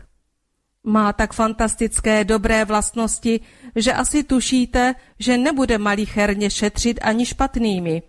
Má 0.84 1.13
tak 1.13 1.34
fantastické 1.34 2.23
dobré 2.23 2.65
vlastnosti, 2.65 3.39
že 3.75 3.93
asi 3.93 4.23
tušíte, 4.23 4.95
že 5.19 5.38
nebude 5.38 5.77
malicherně 5.77 6.49
šetřit 6.49 6.99
ani 7.01 7.25
špatnými. 7.25 8.03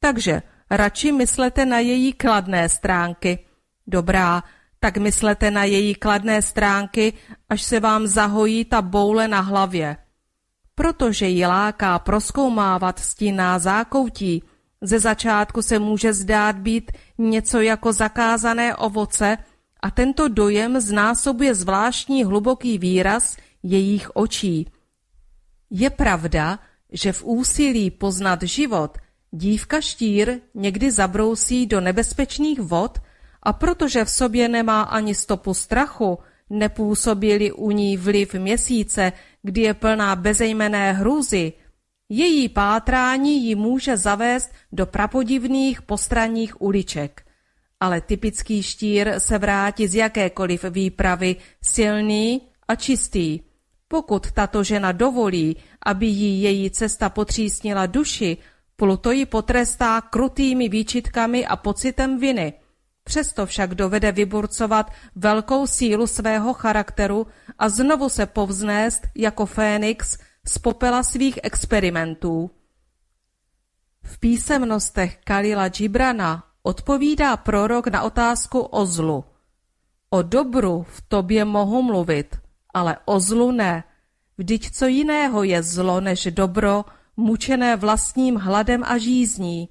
Takže 0.00 0.42
radši 0.70 1.12
myslete 1.12 1.66
na 1.66 1.78
její 1.78 2.12
kladné 2.12 2.68
stránky. 2.68 3.38
Dobrá, 3.86 4.42
tak 4.80 4.96
myslete 4.96 5.50
na 5.50 5.64
její 5.64 5.94
kladné 5.94 6.42
stránky, 6.42 7.12
až 7.48 7.62
se 7.62 7.80
vám 7.80 8.06
zahojí 8.06 8.64
ta 8.64 8.82
boule 8.82 9.28
na 9.28 9.40
hlavě 9.40 9.96
protože 10.74 11.26
ji 11.26 11.46
láká 11.46 11.98
proskoumávat 11.98 12.98
stinná 12.98 13.58
zákoutí. 13.58 14.42
Ze 14.80 14.98
začátku 14.98 15.62
se 15.62 15.78
může 15.78 16.12
zdát 16.12 16.56
být 16.56 16.92
něco 17.18 17.60
jako 17.60 17.92
zakázané 17.92 18.76
ovoce 18.76 19.38
a 19.82 19.90
tento 19.90 20.28
dojem 20.28 20.80
znásobuje 20.80 21.54
zvláštní 21.54 22.24
hluboký 22.24 22.78
výraz 22.78 23.36
jejich 23.62 24.10
očí. 24.16 24.72
Je 25.70 25.90
pravda, 25.90 26.58
že 26.92 27.12
v 27.12 27.24
úsilí 27.24 27.90
poznat 27.90 28.42
život 28.42 28.98
dívka 29.30 29.80
štír 29.80 30.40
někdy 30.54 30.90
zabrousí 30.90 31.66
do 31.66 31.80
nebezpečných 31.80 32.60
vod 32.60 32.98
a 33.42 33.52
protože 33.52 34.04
v 34.04 34.10
sobě 34.10 34.48
nemá 34.48 34.82
ani 34.82 35.14
stopu 35.14 35.54
strachu, 35.54 36.18
nepůsobili 36.50 37.52
u 37.52 37.70
ní 37.70 37.96
vliv 37.96 38.34
měsíce, 38.34 39.12
kdy 39.42 39.60
je 39.60 39.74
plná 39.74 40.16
bezejmené 40.16 40.92
hrůzy, 40.92 41.52
její 42.08 42.48
pátrání 42.48 43.46
ji 43.46 43.54
může 43.54 43.96
zavést 43.96 44.50
do 44.72 44.86
prapodivných 44.86 45.82
postranních 45.82 46.62
uliček. 46.62 47.26
Ale 47.80 48.00
typický 48.00 48.62
štír 48.62 49.14
se 49.18 49.38
vrátí 49.38 49.88
z 49.88 49.94
jakékoliv 49.94 50.64
výpravy 50.64 51.36
silný 51.62 52.42
a 52.68 52.74
čistý. 52.74 53.40
Pokud 53.88 54.32
tato 54.32 54.64
žena 54.64 54.92
dovolí, 54.92 55.56
aby 55.86 56.06
jí 56.06 56.42
její 56.42 56.70
cesta 56.70 57.08
potřísnila 57.08 57.86
duši, 57.86 58.36
Pluto 58.76 59.10
ji 59.10 59.26
potrestá 59.26 60.00
krutými 60.00 60.68
výčitkami 60.68 61.46
a 61.46 61.56
pocitem 61.56 62.18
viny. 62.18 62.52
Přesto 63.04 63.46
však 63.46 63.74
dovede 63.74 64.12
vyburcovat 64.12 64.90
velkou 65.14 65.66
sílu 65.66 66.06
svého 66.06 66.52
charakteru 66.52 67.26
a 67.58 67.68
znovu 67.68 68.08
se 68.08 68.26
povznést 68.26 69.06
jako 69.14 69.46
Fénix 69.46 70.18
z 70.46 70.58
popela 70.58 71.02
svých 71.02 71.38
experimentů. 71.42 72.50
V 74.02 74.18
písemnostech 74.18 75.18
Kalila 75.24 75.68
Džibrana 75.68 76.44
odpovídá 76.62 77.36
prorok 77.36 77.86
na 77.86 78.02
otázku 78.02 78.60
o 78.60 78.86
zlu. 78.86 79.24
O 80.10 80.22
dobru 80.22 80.86
v 80.88 81.02
tobě 81.08 81.44
mohu 81.44 81.82
mluvit, 81.82 82.36
ale 82.74 82.96
o 83.04 83.20
zlu 83.20 83.50
ne. 83.50 83.84
Vždyť 84.38 84.70
co 84.70 84.86
jiného 84.86 85.42
je 85.42 85.62
zlo 85.62 86.00
než 86.00 86.28
dobro, 86.30 86.84
mučené 87.16 87.76
vlastním 87.76 88.36
hladem 88.36 88.84
a 88.84 88.98
žízní. 88.98 89.68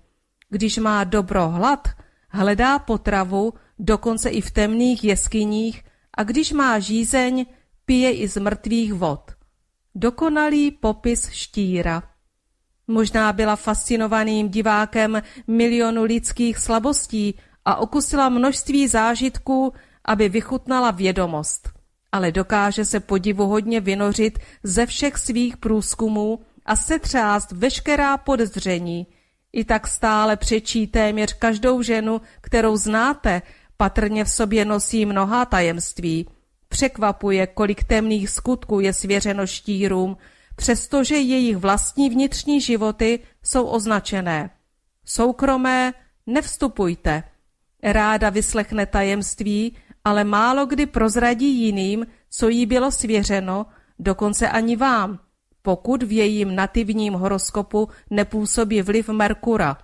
Když 0.50 0.78
má 0.78 1.04
dobro 1.04 1.50
hlad, 1.50 1.88
hledá 2.34 2.80
potravu, 2.80 3.54
dokonce 3.80 4.30
i 4.30 4.42
v 4.42 4.52
temných 4.52 5.04
jeskyních, 5.04 5.84
a 6.18 6.24
když 6.24 6.52
má 6.52 6.80
žízeň, 6.80 7.46
pije 7.86 8.12
i 8.12 8.28
z 8.28 8.38
mrtvých 8.38 8.94
vod. 8.94 9.32
Dokonalý 9.96 10.72
popis 10.72 11.30
štíra. 11.30 12.04
Možná 12.88 13.34
byla 13.34 13.56
fascinovaným 13.56 14.50
divákem 14.50 15.22
milionu 15.48 16.04
lidských 16.04 16.58
slabostí 16.58 17.36
a 17.66 17.76
okusila 17.76 18.30
množství 18.30 18.88
zážitků, 18.88 19.74
aby 20.06 20.30
vychutnala 20.30 20.92
vědomost. 20.92 21.70
Ale 22.12 22.32
dokáže 22.32 22.86
se 22.86 23.00
podivuhodně 23.00 23.80
vynořit 23.80 24.40
ze 24.64 24.86
všech 24.86 25.18
svých 25.18 25.58
průzkumů 25.58 26.40
a 26.66 26.76
setřást 26.76 27.52
veškerá 27.52 28.18
podezření. 28.18 29.08
I 29.54 29.66
tak 29.66 29.88
stále 29.88 30.38
přečí 30.38 30.88
téměř 30.88 31.34
každou 31.34 31.82
ženu, 31.82 32.22
kterou 32.42 32.78
znáte, 32.78 33.42
patrně 33.78 34.26
v 34.26 34.30
sobě 34.30 34.66
nosí 34.66 35.06
mnohá 35.06 35.46
tajemství. 35.46 36.28
Překvapuje, 36.70 37.48
kolik 37.48 37.84
temných 37.84 38.30
skutků 38.30 38.80
je 38.80 38.94
svěřeno 38.94 39.48
štírům, 39.48 40.18
přestože 40.56 41.16
jejich 41.16 41.58
vlastní 41.58 42.10
vnitřní 42.10 42.62
životy 42.62 43.20
jsou 43.44 43.66
označené. 43.66 44.50
Soukromé 45.06 45.94
nevstupujte. 46.28 47.24
Ráda 47.84 48.30
vyslechne 48.30 48.86
tajemství, 48.86 49.78
ale 50.06 50.24
málo 50.24 50.66
kdy 50.66 50.86
prozradí 50.86 51.62
jiným, 51.62 52.08
co 52.30 52.50
jí 52.50 52.66
bylo 52.66 52.92
svěřeno, 52.92 53.66
dokonce 54.00 54.50
ani 54.50 54.76
vám, 54.76 55.20
pokud 55.64 56.04
v 56.04 56.12
jejím 56.12 56.56
nativním 56.56 57.14
horoskopu 57.14 57.90
nepůsobí 58.10 58.82
vliv 58.82 59.10
Merkura. 59.10 59.78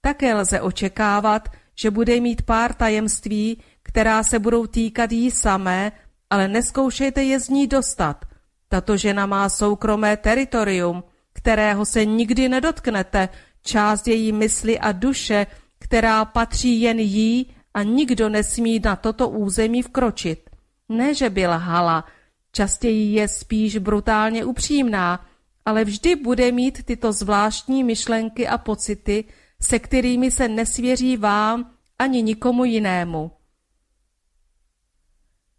Také 0.00 0.34
lze 0.34 0.60
očekávat, 0.60 1.48
že 1.74 1.90
bude 1.90 2.20
mít 2.20 2.42
pár 2.42 2.74
tajemství, 2.74 3.62
která 3.82 4.22
se 4.22 4.38
budou 4.38 4.66
týkat 4.66 5.12
jí 5.12 5.30
samé, 5.30 5.92
ale 6.30 6.48
neskoušejte 6.48 7.22
je 7.22 7.40
z 7.40 7.48
ní 7.48 7.66
dostat. 7.66 8.24
Tato 8.68 8.96
žena 8.96 9.26
má 9.26 9.48
soukromé 9.48 10.16
teritorium, 10.16 11.04
kterého 11.32 11.84
se 11.84 12.04
nikdy 12.04 12.48
nedotknete, 12.48 13.28
část 13.62 14.08
její 14.08 14.32
mysli 14.32 14.78
a 14.78 14.92
duše, 14.92 15.46
která 15.78 16.24
patří 16.24 16.80
jen 16.80 16.98
jí 16.98 17.54
a 17.74 17.82
nikdo 17.82 18.28
nesmí 18.28 18.80
na 18.84 18.96
toto 18.96 19.28
území 19.28 19.82
vkročit. 19.82 20.50
Ne, 20.88 21.14
že 21.14 21.30
by 21.30 21.46
lhala, 21.46 22.04
častěji 22.52 23.14
je 23.14 23.28
spíš 23.28 23.78
brutálně 23.78 24.44
upřímná, 24.44 25.26
ale 25.64 25.84
vždy 25.84 26.16
bude 26.16 26.52
mít 26.52 26.84
tyto 26.84 27.12
zvláštní 27.12 27.84
myšlenky 27.84 28.48
a 28.48 28.58
pocity, 28.58 29.24
se 29.62 29.78
kterými 29.78 30.30
se 30.30 30.48
nesvěří 30.48 31.16
vám 31.16 31.70
ani 31.98 32.22
nikomu 32.22 32.64
jinému. 32.64 33.30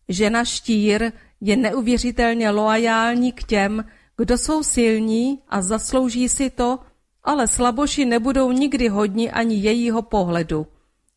Žena 0.10 0.46
štír 0.46 1.12
je 1.42 1.56
neuvěřitelně 1.56 2.50
loajální 2.50 3.32
k 3.32 3.44
těm, 3.44 3.86
kdo 4.18 4.38
jsou 4.38 4.64
silní 4.64 5.40
a 5.50 5.62
zaslouží 5.62 6.30
si 6.30 6.50
to, 6.50 6.80
ale 7.24 7.48
slaboši 7.48 8.06
nebudou 8.06 8.52
nikdy 8.52 8.88
hodni 8.88 9.32
ani 9.32 9.56
jejího 9.56 10.02
pohledu. 10.02 10.68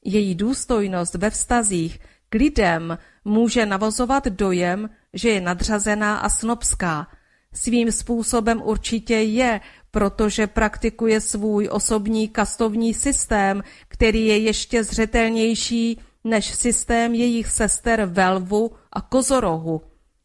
Její 0.04 0.34
důstojnost 0.34 1.14
ve 1.14 1.30
vztazích 1.30 1.98
k 2.28 2.34
lidem 2.34 2.98
může 3.24 3.66
navozovat 3.66 4.26
dojem, 4.26 4.90
že 5.16 5.28
je 5.28 5.40
nadřazená 5.40 6.16
a 6.16 6.28
snobská. 6.28 7.06
Svým 7.52 7.92
způsobem 7.92 8.62
určitě 8.64 9.14
je, 9.14 9.60
protože 9.90 10.46
praktikuje 10.46 11.20
svůj 11.20 11.68
osobní 11.72 12.28
kastovní 12.28 12.94
systém, 12.94 13.62
který 13.88 14.26
je 14.26 14.38
ještě 14.38 14.84
zřetelnější 14.84 16.00
než 16.24 16.54
systém 16.54 17.14
jejich 17.14 17.46
sester 17.46 18.04
Velvu 18.04 18.70
a 18.92 19.00
Kozorohu. 19.00 19.82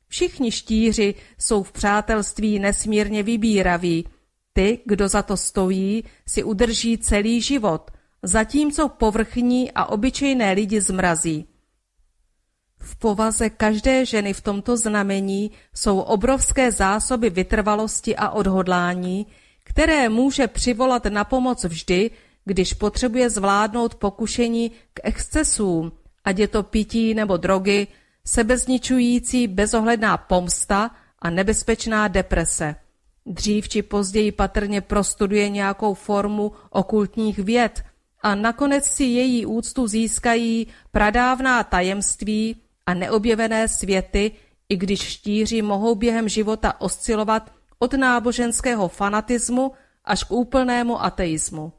Všichni 0.08 0.52
štíři 0.52 1.16
jsou 1.40 1.64
v 1.64 1.72
přátelství 1.72 2.60
nesmírně 2.60 3.24
vybíraví. 3.24 4.08
Ty, 4.54 4.80
kdo 4.86 5.08
za 5.08 5.22
to 5.22 5.38
stojí, 5.38 6.04
si 6.28 6.44
udrží 6.44 6.98
celý 6.98 7.42
život, 7.42 7.92
zatímco 8.24 8.90
povrchní 8.90 9.72
a 9.72 9.86
obyčejné 9.86 10.52
lidi 10.52 10.82
zmrazí. 10.82 11.51
V 12.82 12.96
povaze 12.96 13.50
každé 13.50 14.06
ženy 14.06 14.34
v 14.34 14.42
tomto 14.42 14.78
znamení 14.78 15.52
jsou 15.76 16.00
obrovské 16.00 16.72
zásoby 16.72 17.30
vytrvalosti 17.30 18.16
a 18.16 18.30
odhodlání, 18.30 19.28
které 19.64 20.10
může 20.10 20.48
přivolat 20.48 21.06
na 21.06 21.24
pomoc 21.24 21.64
vždy, 21.64 22.12
když 22.46 22.74
potřebuje 22.74 23.30
zvládnout 23.30 23.96
pokušení 23.96 24.72
k 24.94 25.00
excesům, 25.04 25.92
ať 26.24 26.40
je 26.40 26.48
to 26.48 26.64
pití 26.64 27.14
nebo 27.14 27.38
drogy, 27.38 27.88
sebezničující 28.26 29.48
bezohledná 29.48 30.18
pomsta 30.18 30.92
a 31.20 31.30
nebezpečná 31.30 32.08
deprese. 32.08 32.76
Dřív 33.26 33.70
či 33.70 33.82
později 33.82 34.32
patrně 34.32 34.82
prostuduje 34.82 35.50
nějakou 35.50 35.94
formu 35.94 36.52
okultních 36.70 37.40
věd 37.40 37.84
a 38.22 38.36
nakonec 38.36 38.86
si 38.86 39.04
její 39.04 39.46
úctu 39.46 39.88
získají 39.88 40.68
pradávná 40.92 41.64
tajemství 41.64 42.56
a 42.92 42.94
neobjevené 42.94 43.68
světy, 43.68 44.32
i 44.70 44.76
když 44.78 45.02
štíři 45.02 45.62
mohou 45.62 45.96
během 45.96 46.30
života 46.30 46.82
oscilovat 46.82 47.52
od 47.80 47.94
náboženského 47.94 48.88
fanatismu 48.88 49.72
až 50.06 50.24
k 50.24 50.32
úplnému 50.32 51.04
ateismu. 51.04 51.72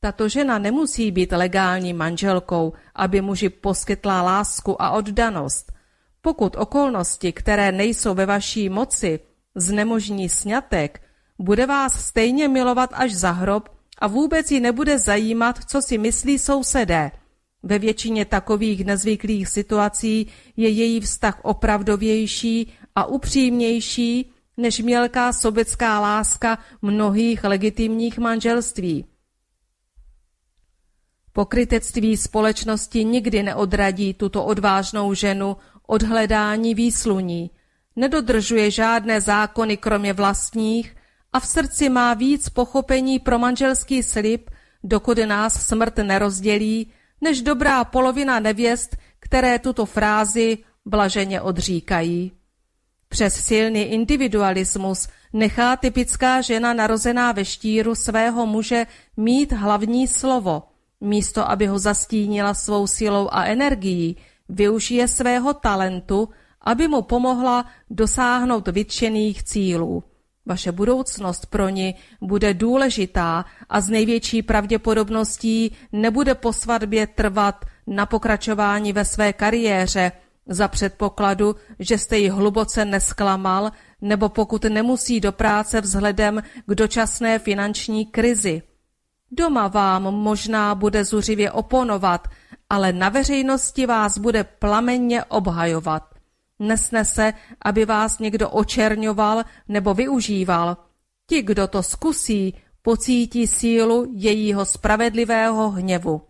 Tato 0.00 0.28
žena 0.28 0.58
nemusí 0.58 1.10
být 1.10 1.32
legální 1.32 1.92
manželkou, 1.92 2.72
aby 2.94 3.20
muži 3.20 3.48
poskytla 3.48 4.22
lásku 4.22 4.82
a 4.82 4.90
oddanost. 4.90 5.72
Pokud 6.22 6.56
okolnosti, 6.58 7.32
které 7.32 7.72
nejsou 7.72 8.14
ve 8.14 8.26
vaší 8.26 8.68
moci, 8.68 9.20
znemožní 9.54 10.28
sňatek, 10.28 11.02
bude 11.38 11.66
vás 11.66 12.04
stejně 12.06 12.48
milovat 12.48 12.90
až 12.92 13.14
za 13.14 13.30
hrob 13.30 13.68
a 13.98 14.06
vůbec 14.06 14.50
ji 14.50 14.60
nebude 14.60 14.98
zajímat, 14.98 15.58
co 15.66 15.82
si 15.82 15.98
myslí 15.98 16.38
sousedé. 16.38 17.21
Ve 17.62 17.78
většině 17.78 18.24
takových 18.24 18.84
nezvyklých 18.84 19.48
situací 19.48 20.26
je 20.56 20.68
její 20.68 21.00
vztah 21.00 21.40
opravdovější 21.42 22.72
a 22.96 23.04
upřímnější 23.04 24.30
než 24.56 24.78
mělká 24.78 25.32
sobecká 25.32 26.00
láska 26.00 26.58
mnohých 26.82 27.44
legitimních 27.44 28.18
manželství. 28.18 29.04
Pokrytectví 31.32 32.16
společnosti 32.16 33.04
nikdy 33.04 33.42
neodradí 33.42 34.14
tuto 34.14 34.44
odvážnou 34.44 35.14
ženu 35.14 35.56
od 35.86 36.02
hledání 36.02 36.74
výsluní. 36.74 37.50
Nedodržuje 37.96 38.70
žádné 38.70 39.20
zákony 39.20 39.76
kromě 39.76 40.12
vlastních 40.12 40.96
a 41.32 41.40
v 41.40 41.46
srdci 41.46 41.88
má 41.88 42.14
víc 42.14 42.48
pochopení 42.48 43.18
pro 43.18 43.38
manželský 43.38 44.02
slib, 44.02 44.50
dokud 44.84 45.18
nás 45.18 45.66
smrt 45.66 45.96
nerozdělí, 45.96 46.92
než 47.22 47.42
dobrá 47.42 47.84
polovina 47.84 48.40
nevěst, 48.40 48.96
které 49.20 49.58
tuto 49.58 49.86
frázi 49.86 50.58
blaženě 50.84 51.40
odříkají. 51.40 52.32
Přes 53.08 53.34
silný 53.34 53.80
individualismus 53.82 55.08
nechá 55.32 55.76
typická 55.76 56.40
žena 56.40 56.72
narozená 56.74 57.32
ve 57.32 57.44
štíru 57.44 57.94
svého 57.94 58.46
muže 58.46 58.86
mít 59.16 59.52
hlavní 59.52 60.08
slovo. 60.08 60.62
Místo, 61.00 61.50
aby 61.50 61.66
ho 61.66 61.78
zastínila 61.78 62.54
svou 62.54 62.86
silou 62.86 63.28
a 63.32 63.44
energií, 63.44 64.16
využije 64.48 65.08
svého 65.08 65.54
talentu, 65.54 66.28
aby 66.60 66.88
mu 66.88 67.02
pomohla 67.02 67.66
dosáhnout 67.90 68.68
vytčených 68.68 69.42
cílů. 69.42 70.04
Vaše 70.46 70.72
budoucnost 70.72 71.46
pro 71.46 71.68
ní 71.68 71.94
bude 72.20 72.54
důležitá 72.54 73.44
a 73.68 73.80
z 73.80 73.88
největší 73.88 74.42
pravděpodobností 74.42 75.76
nebude 75.92 76.34
po 76.34 76.52
svatbě 76.52 77.06
trvat 77.06 77.64
na 77.86 78.06
pokračování 78.06 78.92
ve 78.92 79.04
své 79.04 79.32
kariéře 79.32 80.12
za 80.46 80.68
předpokladu, 80.68 81.56
že 81.78 81.98
jste 81.98 82.18
ji 82.18 82.28
hluboce 82.28 82.84
nesklamal 82.84 83.70
nebo 84.00 84.28
pokud 84.28 84.64
nemusí 84.64 85.20
do 85.20 85.32
práce 85.32 85.80
vzhledem 85.80 86.42
k 86.66 86.74
dočasné 86.74 87.38
finanční 87.38 88.06
krizi. 88.06 88.62
Doma 89.30 89.68
vám 89.68 90.02
možná 90.02 90.74
bude 90.74 91.04
zuřivě 91.04 91.50
oponovat, 91.50 92.28
ale 92.70 92.92
na 92.92 93.08
veřejnosti 93.08 93.86
vás 93.86 94.18
bude 94.18 94.44
plamenně 94.44 95.24
obhajovat. 95.24 96.11
Nesnese, 96.62 97.34
aby 97.62 97.84
vás 97.84 98.18
někdo 98.18 98.50
očerňoval 98.50 99.44
nebo 99.68 99.94
využíval. 99.94 100.76
Ti, 101.26 101.42
kdo 101.42 101.66
to 101.66 101.82
zkusí, 101.82 102.54
pocítí 102.82 103.46
sílu 103.46 104.06
jejího 104.12 104.64
spravedlivého 104.64 105.70
hněvu. 105.70 106.22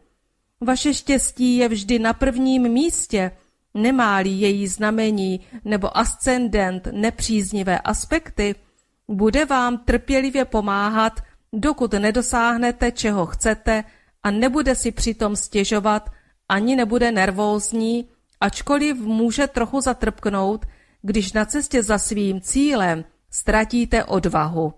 Vaše 0.61 0.95
štěstí 0.95 1.57
je 1.57 1.69
vždy 1.69 1.99
na 1.99 2.13
prvním 2.13 2.69
místě, 2.69 3.31
nemá-li 3.75 4.29
její 4.29 4.69
znamení 4.69 5.41
nebo 5.65 5.99
ascendent 5.99 6.89
nepříznivé 6.93 7.79
aspekty, 7.79 8.55
bude 9.09 9.45
vám 9.45 9.79
trpělivě 9.79 10.45
pomáhat, 10.45 11.21
dokud 11.53 11.93
nedosáhnete, 11.93 12.93
čeho 12.93 13.27
chcete 13.27 13.85
a 14.23 14.31
nebude 14.31 14.75
si 14.75 14.93
přitom 14.93 15.37
stěžovat, 15.37 16.11
ani 16.49 16.77
nebude 16.77 17.13
nervózní, 17.13 18.09
ačkoliv 18.43 18.97
může 18.97 19.47
trochu 19.47 19.81
zatrpknout, 19.81 20.67
když 21.03 21.33
na 21.33 21.45
cestě 21.45 21.83
za 21.83 21.99
svým 21.99 22.41
cílem 22.41 23.05
ztratíte 23.31 24.05
odvahu. 24.05 24.75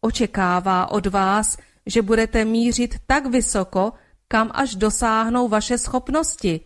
Očekává 0.00 0.90
od 0.90 1.06
vás, 1.06 1.58
že 1.86 2.02
budete 2.02 2.44
mířit 2.44 2.94
tak 3.06 3.26
vysoko, 3.26 3.92
kam 4.28 4.50
až 4.54 4.74
dosáhnou 4.74 5.48
vaše 5.48 5.78
schopnosti. 5.78 6.60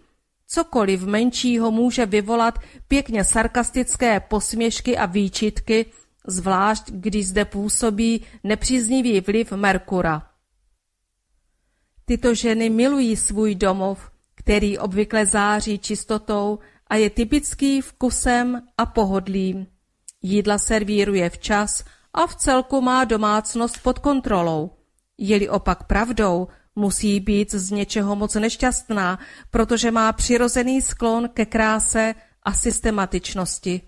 Cokoliv 0.47 1.03
menšího 1.03 1.71
může 1.71 2.07
vyvolat 2.07 2.59
pěkně 2.89 3.25
sarkastické 3.25 4.21
posměšky 4.21 4.99
a 4.99 5.07
výčitky, 5.07 5.87
zvlášť 6.27 6.91
když 6.91 7.29
zde 7.29 7.45
působí 7.45 8.25
nepříznivý 8.45 9.21
vliv 9.21 9.53
Merkura. 9.53 10.23
Tyto 12.05 12.35
ženy 12.35 12.71
milují 12.71 13.17
svůj 13.17 13.55
domov, 13.55 14.14
který 14.45 14.79
obvykle 14.79 15.27
září 15.27 15.79
čistotou 15.79 16.59
a 16.87 16.97
je 16.97 17.11
typický 17.11 17.81
vkusem 17.81 18.63
a 18.79 18.87
pohodlím. 18.87 19.67
Jídla 20.23 20.59
servíruje 20.59 21.31
včas 21.31 21.85
a 22.15 22.27
v 22.27 22.37
celku 22.37 22.81
má 22.81 23.05
domácnost 23.05 23.83
pod 23.83 23.99
kontrolou. 23.99 24.71
Je-li 25.19 25.49
opak 25.49 25.85
pravdou, 25.85 26.49
musí 26.77 27.21
být 27.21 27.55
z 27.55 27.71
něčeho 27.71 28.17
moc 28.17 28.35
nešťastná, 28.35 29.19
protože 29.51 29.91
má 29.91 30.13
přirozený 30.13 30.83
sklon 30.83 31.29
ke 31.29 31.47
kráse 31.47 32.15
a 32.43 32.53
systematičnosti. 32.53 33.81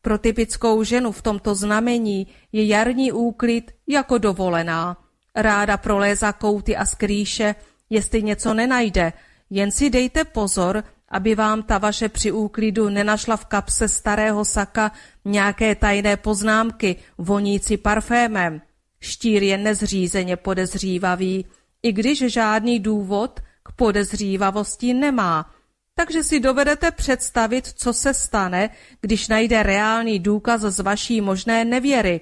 Pro 0.00 0.18
typickou 0.18 0.84
ženu 0.84 1.12
v 1.12 1.22
tomto 1.22 1.54
znamení 1.54 2.26
je 2.52 2.66
jarní 2.66 3.12
úklid 3.12 3.70
jako 3.86 4.18
dovolená. 4.18 4.96
Ráda 5.34 5.76
prolézá 5.76 6.32
kouty 6.32 6.76
a 6.76 6.84
skrýše, 6.84 7.54
jestli 7.90 8.22
něco 8.22 8.54
nenajde, 8.54 9.12
jen 9.54 9.70
si 9.70 9.90
dejte 9.90 10.24
pozor, 10.24 10.84
aby 11.08 11.34
vám 11.34 11.62
ta 11.62 11.78
vaše 11.78 12.08
při 12.08 12.32
úklidu 12.32 12.88
nenašla 12.88 13.36
v 13.36 13.44
kapse 13.44 13.88
starého 13.88 14.44
saka 14.44 14.92
nějaké 15.24 15.74
tajné 15.74 16.16
poznámky 16.16 16.96
vonící 17.18 17.76
parfémem. 17.76 18.62
Štír 19.00 19.42
je 19.42 19.58
nezřízeně 19.58 20.36
podezřívavý, 20.36 21.46
i 21.82 21.92
když 21.92 22.18
žádný 22.18 22.80
důvod 22.80 23.40
k 23.62 23.72
podezřívavosti 23.72 24.94
nemá. 24.94 25.50
Takže 25.94 26.24
si 26.24 26.40
dovedete 26.40 26.90
představit, 26.90 27.66
co 27.66 27.92
se 27.92 28.14
stane, 28.14 28.70
když 29.00 29.28
najde 29.28 29.62
reálný 29.62 30.18
důkaz 30.18 30.60
z 30.60 30.80
vaší 30.80 31.20
možné 31.20 31.64
nevěry. 31.64 32.20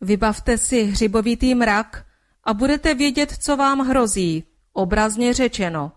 Vybavte 0.00 0.58
si 0.58 0.82
hřibovitý 0.82 1.54
mrak 1.54 2.06
a 2.44 2.54
budete 2.54 2.94
vědět, 2.94 3.36
co 3.40 3.56
vám 3.56 3.78
hrozí, 3.78 4.44
obrazně 4.72 5.34
řečeno. 5.34 5.92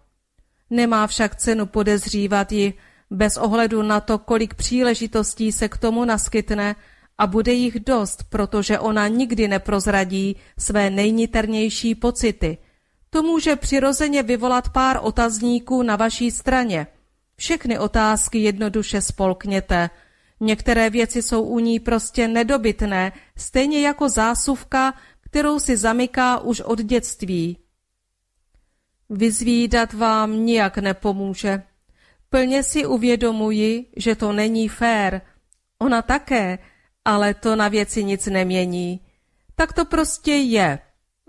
Nemá 0.70 1.08
však 1.08 1.36
cenu 1.36 1.66
podezřívat 1.66 2.52
ji, 2.52 2.74
bez 3.12 3.38
ohledu 3.38 3.82
na 3.82 4.00
to, 4.00 4.18
kolik 4.18 4.54
příležitostí 4.54 5.52
se 5.52 5.70
k 5.70 5.78
tomu 5.78 6.06
naskytne 6.06 6.76
a 7.18 7.28
bude 7.28 7.54
jich 7.54 7.80
dost, 7.80 8.24
protože 8.30 8.80
ona 8.80 9.08
nikdy 9.08 9.48
neprozradí 9.48 10.36
své 10.58 10.90
nejniternější 10.90 11.96
pocity. 11.96 12.58
To 13.10 13.24
může 13.24 13.56
přirozeně 13.56 14.24
vyvolat 14.24 14.70
pár 14.70 15.00
otazníků 15.02 15.84
na 15.84 15.96
vaší 15.96 16.32
straně. 16.32 16.88
Všechny 17.36 17.80
otázky 17.80 18.38
jednoduše 18.38 19.02
spolkněte. 19.02 19.90
Některé 20.40 20.90
věci 20.90 21.22
jsou 21.22 21.42
u 21.42 21.60
ní 21.60 21.80
prostě 21.80 22.28
nedobytné, 22.28 23.12
stejně 23.38 23.82
jako 23.82 24.10
zásuvka, 24.10 24.94
kterou 25.22 25.60
si 25.60 25.78
zamyká 25.78 26.40
už 26.40 26.62
od 26.62 26.82
dětství. 26.82 27.58
Vyzvídat 29.10 29.94
vám 29.94 30.46
nijak 30.46 30.78
nepomůže. 30.78 31.64
Plně 32.30 32.64
si 32.64 32.86
uvědomuji, 32.86 33.86
že 33.98 34.16
to 34.16 34.32
není 34.34 34.70
fér. 34.70 35.22
Ona 35.80 36.02
také, 36.02 36.60
ale 37.06 37.34
to 37.34 37.56
na 37.56 37.68
věci 37.68 38.04
nic 38.04 38.26
nemění. 38.26 39.00
Tak 39.56 39.74
to 39.74 39.86
prostě 39.86 40.32
je. 40.32 40.80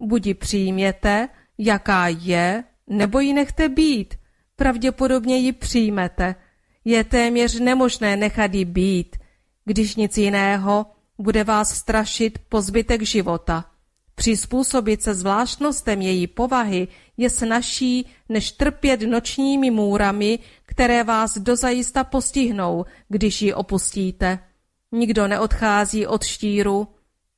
Buď 0.00 0.26
ji 0.26 0.34
přijměte, 0.34 1.28
jaká 1.58 2.08
je, 2.08 2.64
nebo 2.86 3.20
ji 3.20 3.32
nechte 3.32 3.68
být. 3.68 4.14
Pravděpodobně 4.56 5.36
ji 5.36 5.52
přijmete. 5.52 6.34
Je 6.84 7.04
téměř 7.04 7.60
nemožné 7.60 8.16
nechat 8.16 8.54
ji 8.54 8.64
být. 8.64 9.16
Když 9.64 9.96
nic 9.96 10.18
jiného, 10.18 10.86
bude 11.18 11.44
vás 11.44 11.76
strašit 11.76 12.38
po 12.48 12.60
zbytek 12.60 13.02
života. 13.02 13.64
Přizpůsobit 14.18 15.02
se 15.02 15.14
zvláštnostem 15.14 16.02
její 16.02 16.26
povahy 16.26 16.88
je 17.16 17.30
snažší, 17.30 18.06
než 18.28 18.52
trpět 18.52 19.00
nočními 19.00 19.70
můrami, 19.70 20.38
které 20.66 21.04
vás 21.04 21.38
dozajista 21.38 22.04
postihnou, 22.04 22.84
když 23.08 23.42
ji 23.42 23.54
opustíte. 23.54 24.38
Nikdo 24.92 25.28
neodchází 25.28 26.06
od 26.06 26.24
štíru. 26.24 26.88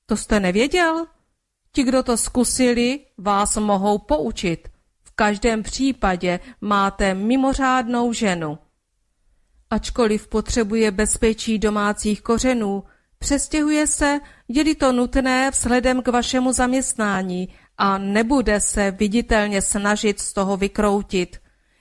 To 0.07 0.17
jste 0.17 0.41
nevěděl? 0.41 1.07
Ti, 1.73 1.83
kdo 1.83 2.03
to 2.03 2.17
zkusili, 2.17 3.01
vás 3.19 3.57
mohou 3.57 3.99
poučit. 3.99 4.69
V 5.03 5.11
každém 5.11 5.63
případě 5.63 6.41
máte 6.61 7.15
mimořádnou 7.15 8.13
ženu. 8.13 8.59
Ačkoliv 9.71 10.29
potřebuje 10.29 10.91
bezpečí 10.91 11.59
domácích 11.59 12.23
kořenů, 12.23 12.85
přestěhuje 13.19 13.87
se, 13.87 14.21
je-li 14.49 14.75
to 14.75 14.93
nutné 14.93 15.51
vzhledem 15.51 16.03
k 16.03 16.09
vašemu 16.09 16.53
zaměstnání 16.53 17.49
a 17.79 17.99
nebude 17.99 18.61
se 18.61 18.91
viditelně 18.91 19.63
snažit 19.63 20.21
z 20.21 20.33
toho 20.33 20.57
vykroutit. 20.57 21.37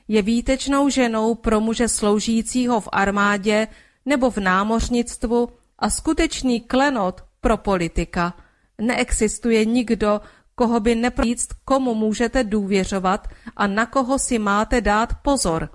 Je 0.07 0.22
výtečnou 0.22 0.89
ženou 0.89 1.35
pro 1.35 1.59
muže 1.59 1.88
sloužícího 1.88 2.81
v 2.81 2.89
armádě 2.91 3.68
nebo 4.05 4.31
v 4.31 4.38
námořnictvu 4.38 5.49
a 5.80 5.89
skutečný 5.89 6.61
klenot 6.61 7.23
pro 7.41 7.57
politika. 7.57 8.34
Neexistuje 8.81 9.65
nikdo, 9.65 10.22
koho 10.55 10.80
by 10.80 10.95
neprýct, 10.95 11.47
komu 11.65 11.95
můžete 11.95 12.43
důvěřovat 12.43 13.27
a 13.55 13.68
na 13.68 13.85
koho 13.85 14.19
si 14.19 14.39
máte 14.39 14.81
dát 14.81 15.14
pozor. 15.22 15.69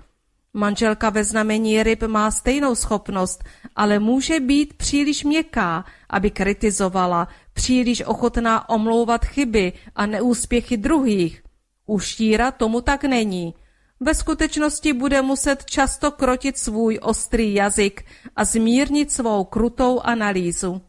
Manželka 0.53 1.09
ve 1.09 1.23
znamení 1.23 1.83
ryb 1.83 2.03
má 2.03 2.31
stejnou 2.31 2.75
schopnost, 2.75 3.43
ale 3.75 3.99
může 3.99 4.39
být 4.39 4.73
příliš 4.73 5.23
měkká, 5.23 5.85
aby 6.09 6.31
kritizovala, 6.31 7.27
příliš 7.53 8.01
ochotná 8.05 8.69
omlouvat 8.69 9.25
chyby 9.25 9.73
a 9.95 10.05
neúspěchy 10.05 10.77
druhých. 10.77 11.43
U 11.85 11.99
štíra 11.99 12.51
tomu 12.51 12.81
tak 12.81 13.03
není. 13.03 13.53
Ve 13.99 14.13
skutečnosti 14.15 14.93
bude 14.93 15.21
muset 15.21 15.65
často 15.65 16.11
krotit 16.11 16.57
svůj 16.57 16.99
ostrý 17.01 17.53
jazyk 17.53 18.05
a 18.35 18.45
zmírnit 18.45 19.11
svou 19.11 19.43
krutou 19.43 19.99
analýzu. 19.99 20.81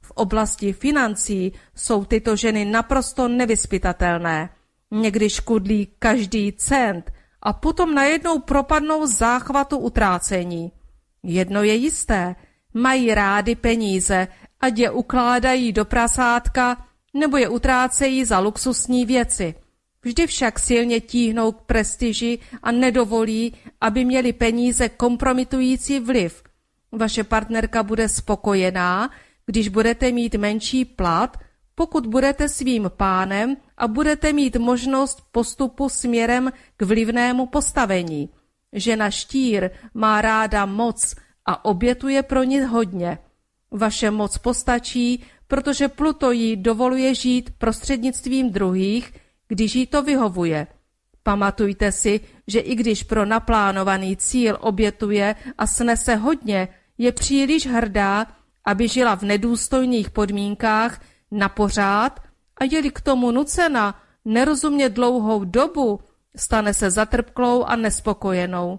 V 0.00 0.10
oblasti 0.10 0.72
financí 0.72 1.52
jsou 1.74 2.04
tyto 2.04 2.36
ženy 2.36 2.64
naprosto 2.64 3.28
nevyspytatelné. 3.28 4.50
Někdy 4.90 5.30
škudlí 5.30 5.88
každý 5.98 6.52
cent 6.52 7.12
a 7.46 7.52
potom 7.52 7.94
najednou 7.94 8.38
propadnou 8.38 9.06
záchvatu 9.06 9.78
utrácení. 9.78 10.72
Jedno 11.22 11.62
je 11.62 11.74
jisté, 11.74 12.34
mají 12.74 13.14
rády 13.14 13.54
peníze, 13.54 14.28
ať 14.60 14.78
je 14.78 14.90
ukládají 14.90 15.72
do 15.72 15.84
prasátka 15.84 16.86
nebo 17.14 17.36
je 17.36 17.48
utrácejí 17.48 18.24
za 18.24 18.38
luxusní 18.38 19.06
věci. 19.06 19.54
Vždy 20.02 20.26
však 20.26 20.58
silně 20.58 21.00
tíhnou 21.00 21.52
k 21.52 21.62
prestiži 21.62 22.38
a 22.62 22.72
nedovolí, 22.72 23.54
aby 23.80 24.04
měli 24.04 24.32
peníze 24.32 24.88
kompromitující 24.88 26.00
vliv. 26.00 26.42
Vaše 26.92 27.24
partnerka 27.24 27.82
bude 27.82 28.08
spokojená, 28.08 29.10
když 29.46 29.68
budete 29.68 30.12
mít 30.12 30.34
menší 30.34 30.84
plat, 30.84 31.36
pokud 31.78 32.06
budete 32.06 32.48
svým 32.48 32.90
pánem 32.96 33.56
a 33.76 33.88
budete 33.88 34.32
mít 34.32 34.56
možnost 34.56 35.22
postupu 35.32 35.88
směrem 35.88 36.52
k 36.76 36.82
vlivnému 36.82 37.46
postavení. 37.46 38.28
Žena 38.72 39.10
štír 39.10 39.70
má 39.94 40.22
ráda 40.22 40.66
moc 40.66 41.14
a 41.46 41.64
obětuje 41.64 42.22
pro 42.22 42.42
ní 42.42 42.60
hodně. 42.60 43.18
Vaše 43.70 44.10
moc 44.10 44.38
postačí, 44.38 45.24
protože 45.48 45.88
Pluto 45.88 46.30
jí 46.30 46.56
dovoluje 46.56 47.14
žít 47.14 47.50
prostřednictvím 47.58 48.50
druhých, 48.50 49.12
když 49.48 49.74
jí 49.74 49.86
to 49.86 50.02
vyhovuje. 50.02 50.66
Pamatujte 51.22 51.92
si, 51.92 52.20
že 52.46 52.60
i 52.60 52.74
když 52.74 53.02
pro 53.02 53.26
naplánovaný 53.26 54.16
cíl 54.16 54.58
obětuje 54.60 55.34
a 55.58 55.66
snese 55.66 56.14
hodně, 56.16 56.68
je 56.98 57.12
příliš 57.12 57.66
hrdá, 57.66 58.26
aby 58.64 58.88
žila 58.88 59.14
v 59.14 59.22
nedůstojných 59.22 60.10
podmínkách 60.10 61.00
na 61.36 61.48
pořád 61.48 62.20
a 62.56 62.64
je 62.64 62.90
k 62.90 63.00
tomu 63.00 63.30
nucena 63.30 64.02
nerozumně 64.24 64.88
dlouhou 64.88 65.44
dobu, 65.44 66.00
stane 66.36 66.74
se 66.74 66.90
zatrpklou 66.90 67.64
a 67.64 67.76
nespokojenou. 67.76 68.78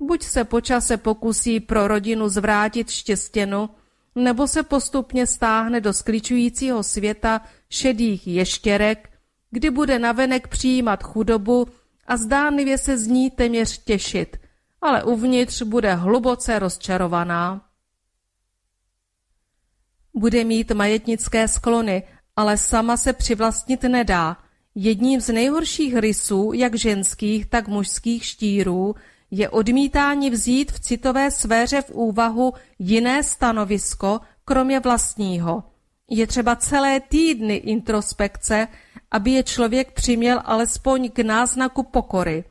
Buď 0.00 0.22
se 0.22 0.44
počase 0.44 0.96
pokusí 0.96 1.60
pro 1.60 1.88
rodinu 1.88 2.28
zvrátit 2.28 2.90
štěstěnu, 2.90 3.70
nebo 4.14 4.46
se 4.46 4.62
postupně 4.62 5.26
stáhne 5.26 5.80
do 5.80 5.92
skličujícího 5.92 6.82
světa 6.82 7.40
šedých 7.70 8.26
ještěrek, 8.26 9.10
kdy 9.50 9.70
bude 9.70 9.98
navenek 9.98 10.48
přijímat 10.48 11.02
chudobu 11.02 11.66
a 12.06 12.16
zdánlivě 12.16 12.78
se 12.78 12.98
z 12.98 13.06
ní 13.06 13.30
téměř 13.30 13.84
těšit, 13.84 14.36
ale 14.80 15.04
uvnitř 15.04 15.62
bude 15.62 15.94
hluboce 15.94 16.58
rozčarovaná. 16.58 17.65
Bude 20.16 20.44
mít 20.44 20.72
majetnické 20.72 21.48
sklony, 21.48 22.02
ale 22.36 22.58
sama 22.58 22.96
se 22.96 23.12
přivlastnit 23.12 23.82
nedá. 23.82 24.36
Jedním 24.74 25.20
z 25.20 25.28
nejhorších 25.32 25.96
rysů, 25.96 26.52
jak 26.54 26.74
ženských, 26.74 27.46
tak 27.46 27.68
mužských 27.68 28.24
štírů, 28.24 28.94
je 29.30 29.48
odmítání 29.48 30.30
vzít 30.30 30.72
v 30.72 30.80
citové 30.80 31.30
sféře 31.30 31.82
v 31.82 31.90
úvahu 31.90 32.52
jiné 32.78 33.22
stanovisko, 33.22 34.20
kromě 34.44 34.80
vlastního. 34.80 35.64
Je 36.10 36.26
třeba 36.26 36.56
celé 36.56 37.00
týdny 37.00 37.54
introspekce, 37.54 38.68
aby 39.10 39.30
je 39.30 39.42
člověk 39.42 39.92
přiměl 39.92 40.42
alespoň 40.44 41.10
k 41.10 41.18
náznaku 41.18 41.82
pokory. 41.82 42.44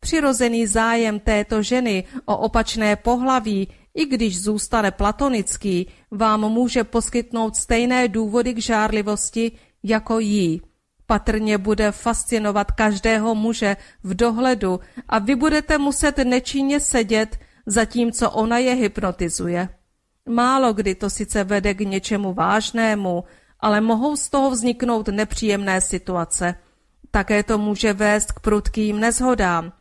Přirozený 0.00 0.66
zájem 0.66 1.20
této 1.20 1.62
ženy 1.62 2.04
o 2.24 2.36
opačné 2.36 2.96
pohlaví, 2.96 3.68
i 3.94 4.06
když 4.06 4.42
zůstane 4.42 4.90
platonický, 4.90 5.86
vám 6.10 6.40
může 6.40 6.84
poskytnout 6.84 7.56
stejné 7.56 8.08
důvody 8.08 8.54
k 8.54 8.58
žárlivosti 8.58 9.52
jako 9.82 10.18
jí. 10.18 10.62
Patrně 11.06 11.58
bude 11.58 11.92
fascinovat 11.92 12.72
každého 12.72 13.34
muže 13.34 13.76
v 14.02 14.14
dohledu 14.14 14.80
a 15.08 15.18
vy 15.18 15.36
budete 15.36 15.78
muset 15.78 16.18
nečinně 16.18 16.80
sedět, 16.80 17.38
zatímco 17.66 18.30
ona 18.30 18.58
je 18.58 18.74
hypnotizuje. 18.74 19.68
Málo 20.28 20.72
kdy 20.72 20.94
to 20.94 21.10
sice 21.10 21.44
vede 21.44 21.74
k 21.74 21.80
něčemu 21.80 22.34
vážnému, 22.34 23.24
ale 23.60 23.80
mohou 23.80 24.16
z 24.16 24.28
toho 24.28 24.50
vzniknout 24.50 25.08
nepříjemné 25.08 25.80
situace. 25.80 26.54
Také 27.10 27.42
to 27.42 27.58
může 27.58 27.92
vést 27.92 28.32
k 28.32 28.40
prudkým 28.40 29.00
nezhodám. 29.00 29.72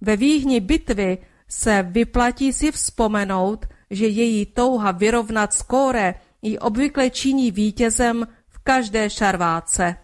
Ve 0.00 0.16
výhni 0.16 0.60
bitvy 0.60 1.18
se 1.48 1.86
vyplatí 1.90 2.52
si 2.52 2.72
vzpomenout, 2.72 3.66
že 3.90 4.06
její 4.06 4.46
touha 4.46 4.90
vyrovnat 4.90 5.54
skóre 5.54 6.14
ji 6.42 6.58
obvykle 6.58 7.10
činí 7.10 7.50
vítězem 7.50 8.26
v 8.48 8.58
každé 8.58 9.10
šarváce. 9.10 9.96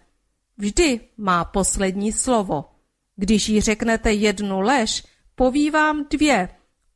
Vždy 0.58 1.00
má 1.16 1.44
poslední 1.44 2.12
slovo. 2.12 2.64
Když 3.16 3.48
jí 3.48 3.60
řeknete 3.60 4.12
jednu 4.12 4.60
lež, 4.60 5.04
poví 5.34 5.70
vám 5.70 6.06
dvě. 6.10 6.48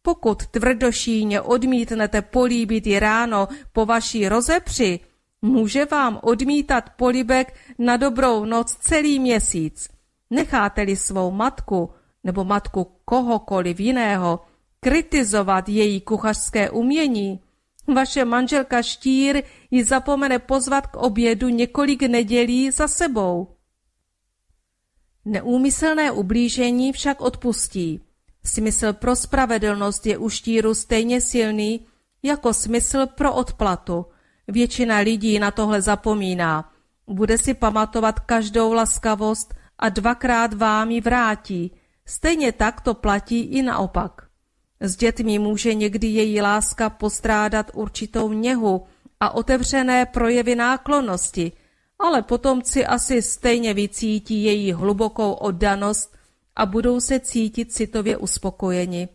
Pokud 0.03 0.47
tvrdošíně 0.47 1.41
odmítnete 1.41 2.23
políbit 2.23 2.87
ji 2.87 2.99
ráno 2.99 3.49
po 3.73 3.87
vaší 3.87 4.29
rozepři, 4.29 5.01
může 5.43 5.85
vám 5.85 6.20
odmítat 6.23 6.91
polibek 6.91 7.55
na 7.79 7.97
dobrou 7.97 8.45
noc 8.45 8.75
celý 8.75 9.19
měsíc. 9.19 9.89
Necháte-li 10.31 10.97
svou 10.97 11.31
matku 11.31 11.91
nebo 12.24 12.45
matku 12.45 12.86
kohokoliv 13.05 13.81
jiného 13.81 14.40
kritizovat 14.81 15.69
její 15.69 16.01
kuchařské 16.01 16.70
umění, 16.70 17.40
vaše 17.95 18.24
manželka 18.24 18.82
Štír 18.82 19.43
ji 19.70 19.85
zapomene 19.85 20.39
pozvat 20.39 20.86
k 20.86 20.97
obědu 20.97 21.49
několik 21.49 22.03
nedělí 22.03 22.70
za 22.70 22.89
sebou. 22.89 23.49
Neúmyslné 25.24 26.11
ublížení 26.11 26.93
však 26.93 27.20
odpustí. 27.20 28.01
Smysl 28.45 28.93
pro 28.93 29.16
spravedlnost 29.16 30.07
je 30.07 30.19
u 30.19 30.28
štíru 30.28 30.74
stejně 30.74 31.20
silný 31.20 31.86
jako 32.23 32.55
smysl 32.55 33.07
pro 33.07 33.35
odplatu. 33.35 34.07
Většina 34.49 34.99
lidí 34.99 35.39
na 35.39 35.51
tohle 35.51 35.82
zapomíná. 35.82 36.73
Bude 37.07 37.39
si 37.39 37.55
pamatovat 37.55 38.20
každou 38.20 38.73
laskavost 38.73 39.55
a 39.78 39.89
dvakrát 39.89 40.55
vám 40.55 40.90
ji 40.90 41.01
vrátí. 41.01 41.70
Stejně 42.09 42.52
tak 42.52 42.80
to 42.80 42.94
platí 42.94 43.40
i 43.40 43.62
naopak. 43.62 44.28
S 44.80 44.97
dětmi 44.97 45.39
může 45.39 45.74
někdy 45.74 46.06
její 46.06 46.40
láska 46.40 46.90
postrádat 46.90 47.70
určitou 47.74 48.32
něhu 48.32 48.86
a 49.20 49.35
otevřené 49.35 50.06
projevy 50.06 50.55
náklonnosti, 50.55 51.52
ale 51.98 52.22
potomci 52.22 52.86
asi 52.86 53.22
stejně 53.22 53.74
vycítí 53.74 54.44
její 54.44 54.72
hlubokou 54.72 55.32
oddanost 55.32 56.16
a 56.56 56.66
budou 56.66 57.01
se 57.01 57.20
cítit 57.20 57.72
citově 57.72 58.16
uspokojeni. 58.16 59.09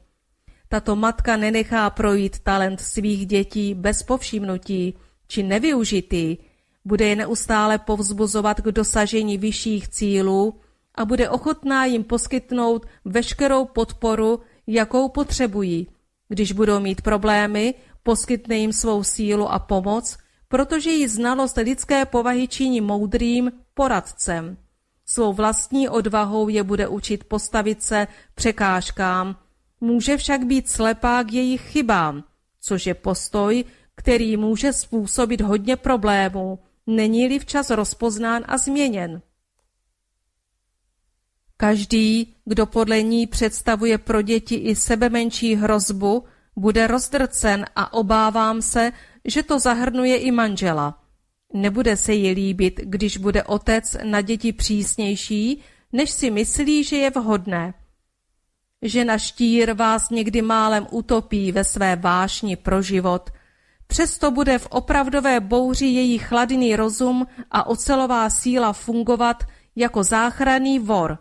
Tato 0.69 0.95
matka 0.95 1.37
nenechá 1.37 1.89
projít 1.89 2.39
talent 2.39 2.81
svých 2.81 3.25
dětí 3.25 3.73
bez 3.73 4.03
povšimnutí 4.03 4.97
či 5.27 5.43
nevyužitý, 5.43 6.37
bude 6.85 7.05
je 7.05 7.15
neustále 7.15 7.77
povzbuzovat 7.77 8.61
k 8.61 8.65
dosažení 8.65 9.37
vyšších 9.37 9.87
cílů 9.87 10.59
a 10.95 11.05
bude 11.05 11.29
ochotná 11.29 11.85
jim 11.85 12.03
poskytnout 12.03 12.85
veškerou 13.05 13.65
podporu, 13.65 14.39
jakou 14.67 15.09
potřebují. 15.09 15.87
Když 16.27 16.51
budou 16.51 16.79
mít 16.79 17.01
problémy, 17.01 17.73
poskytne 18.03 18.55
jim 18.55 18.73
svou 18.73 19.03
sílu 19.03 19.51
a 19.51 19.59
pomoc, 19.59 20.17
protože 20.47 20.89
ji 20.89 21.07
znalost 21.07 21.57
lidské 21.57 22.05
povahy 22.05 22.47
činí 22.47 22.81
moudrým 22.81 23.51
poradcem. 23.73 24.57
Svou 25.05 25.33
vlastní 25.33 25.89
odvahou 25.89 26.49
je 26.49 26.63
bude 26.63 26.87
učit 26.87 27.23
postavit 27.23 27.83
se 27.83 28.07
překážkám, 28.35 29.35
může 29.81 30.17
však 30.17 30.45
být 30.45 30.69
slepá 30.69 31.23
k 31.23 31.33
jejich 31.33 31.61
chybám, 31.61 32.23
což 32.61 32.85
je 32.85 32.93
postoj, 32.93 33.65
který 33.95 34.37
může 34.37 34.73
způsobit 34.73 35.41
hodně 35.41 35.75
problémů, 35.75 36.59
není-li 36.87 37.39
včas 37.39 37.69
rozpoznán 37.69 38.43
a 38.47 38.57
změněn. 38.57 39.21
Každý, 41.63 42.35
kdo 42.45 42.65
podle 42.65 43.01
ní 43.01 43.27
představuje 43.27 43.97
pro 43.97 44.21
děti 44.21 44.55
i 44.55 44.75
sebe 44.75 45.09
menší 45.09 45.55
hrozbu, 45.55 46.23
bude 46.55 46.87
rozdrcen 46.87 47.65
a 47.75 47.93
obávám 47.93 48.61
se, 48.61 48.91
že 49.25 49.43
to 49.43 49.59
zahrnuje 49.59 50.17
i 50.17 50.31
manžela. 50.31 50.99
Nebude 51.53 51.97
se 51.97 52.13
jí 52.13 52.31
líbit, 52.31 52.79
když 52.83 53.17
bude 53.17 53.43
otec 53.43 53.97
na 54.03 54.21
děti 54.21 54.53
přísnější, 54.53 55.61
než 55.93 56.11
si 56.11 56.31
myslí, 56.31 56.83
že 56.83 56.95
je 56.95 57.09
vhodné. 57.09 57.73
Žena 58.81 59.17
štír 59.17 59.73
vás 59.73 60.09
někdy 60.09 60.41
málem 60.41 60.87
utopí 60.91 61.51
ve 61.51 61.63
své 61.63 61.95
vášni 61.95 62.55
pro 62.55 62.81
život, 62.81 63.29
přesto 63.87 64.31
bude 64.31 64.59
v 64.59 64.67
opravdové 64.69 65.39
bouři 65.39 65.85
její 65.85 66.17
chladný 66.17 66.75
rozum 66.75 67.27
a 67.51 67.67
ocelová 67.67 68.29
síla 68.29 68.73
fungovat 68.73 69.43
jako 69.75 70.03
záchranný 70.03 70.79
vor. 70.79 71.17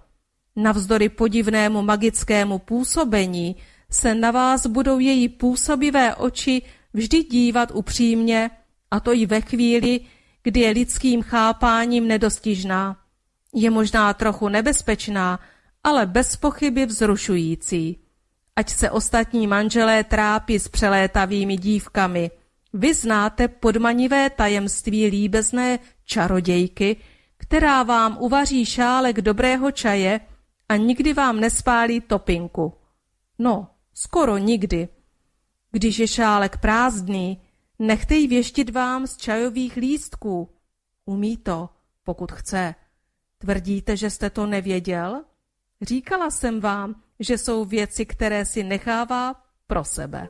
Navzdory 0.57 1.09
podivnému 1.09 1.83
magickému 1.83 2.59
působení 2.59 3.57
se 3.91 4.15
na 4.15 4.31
vás 4.31 4.67
budou 4.67 4.99
její 4.99 5.29
působivé 5.29 6.15
oči 6.15 6.63
vždy 6.95 7.23
dívat 7.23 7.71
upřímně, 7.75 8.51
a 8.91 9.01
to 9.01 9.13
i 9.13 9.27
ve 9.27 9.41
chvíli, 9.41 10.01
kdy 10.43 10.61
je 10.61 10.71
lidským 10.71 11.23
chápáním 11.23 12.09
nedostižná. 12.09 12.97
Je 13.55 13.71
možná 13.71 14.15
trochu 14.15 14.49
nebezpečná, 14.49 15.41
ale 15.85 16.07
bez 16.07 16.37
pochyby 16.37 16.87
vzrušující. 16.87 17.99
Ať 18.57 18.69
se 18.69 18.91
ostatní 18.91 19.47
manželé 19.47 20.05
trápí 20.05 20.59
s 20.59 20.69
přelétavými 20.69 21.57
dívkami. 21.57 22.31
Vy 22.73 22.95
znáte 22.95 23.49
podmanivé 23.49 24.31
tajemství 24.31 25.07
líbezné 25.07 25.79
čarodějky, 26.05 26.97
která 27.37 27.83
vám 27.83 28.17
uvaří 28.21 28.65
šálek 28.65 29.21
dobrého 29.21 29.71
čaje 29.71 30.21
a 30.69 30.77
nikdy 30.77 31.13
vám 31.13 31.41
nespálí 31.41 32.01
topinku. 32.01 32.75
No, 33.39 33.69
skoro 33.95 34.39
nikdy. 34.39 34.89
Když 35.71 35.99
je 35.99 36.09
šálek 36.09 36.57
prázdný, 36.57 37.43
nechte 37.79 38.15
ji 38.15 38.27
věštit 38.27 38.71
vám 38.71 39.07
z 39.07 39.17
čajových 39.17 39.77
lístků. 39.77 40.51
Umí 41.05 41.37
to, 41.37 41.69
pokud 42.05 42.33
chce. 42.33 42.75
Tvrdíte, 43.39 43.97
že 43.97 44.11
jste 44.11 44.31
to 44.31 44.47
nevěděl? 44.47 45.25
Říkala 45.83 46.31
jsem 46.31 46.61
vám, 46.61 47.03
že 47.21 47.39
jsou 47.39 47.65
věci, 47.65 48.07
které 48.07 48.45
si 48.45 48.63
nechává 48.63 49.35
pro 49.67 49.85
sebe. 49.85 50.29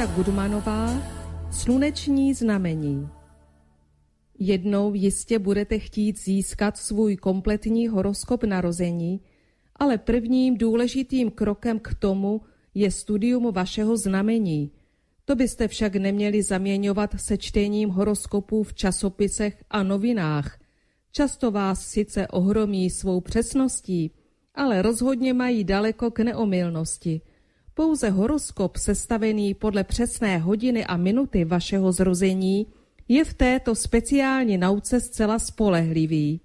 Linda 0.00 0.14
Gudmanová 0.16 1.02
Sluneční 1.52 2.34
znamení 2.34 3.08
Jednou 4.38 4.94
jistě 4.94 5.38
budete 5.38 5.78
chtít 5.78 6.18
získat 6.18 6.76
svůj 6.76 7.16
kompletní 7.16 7.88
horoskop 7.88 8.44
narození, 8.44 9.20
ale 9.76 9.98
prvním 9.98 10.58
důležitým 10.58 11.30
krokem 11.30 11.78
k 11.78 11.94
tomu 11.94 12.40
je 12.74 12.90
studium 12.90 13.52
vašeho 13.52 13.96
znamení. 13.96 14.70
To 15.24 15.36
byste 15.36 15.68
však 15.68 15.96
neměli 15.96 16.42
zaměňovat 16.42 17.20
se 17.20 17.38
čtením 17.38 17.88
horoskopů 17.88 18.62
v 18.62 18.74
časopisech 18.74 19.64
a 19.70 19.82
novinách. 19.82 20.58
Často 21.12 21.50
vás 21.50 21.86
sice 21.86 22.28
ohromí 22.28 22.90
svou 22.90 23.20
přesností, 23.20 24.10
ale 24.54 24.82
rozhodně 24.82 25.34
mají 25.34 25.64
daleko 25.64 26.10
k 26.10 26.18
neomylnosti. 26.18 27.20
Pouze 27.80 28.10
horoskop 28.10 28.76
sestavený 28.76 29.54
podle 29.54 29.84
přesné 29.84 30.38
hodiny 30.38 30.86
a 30.86 30.96
minuty 30.96 31.44
vašeho 31.44 31.92
zrození 31.92 32.66
je 33.08 33.24
v 33.24 33.34
této 33.34 33.74
speciální 33.74 34.58
nauce 34.58 35.00
zcela 35.00 35.38
spolehlivý. 35.38 36.40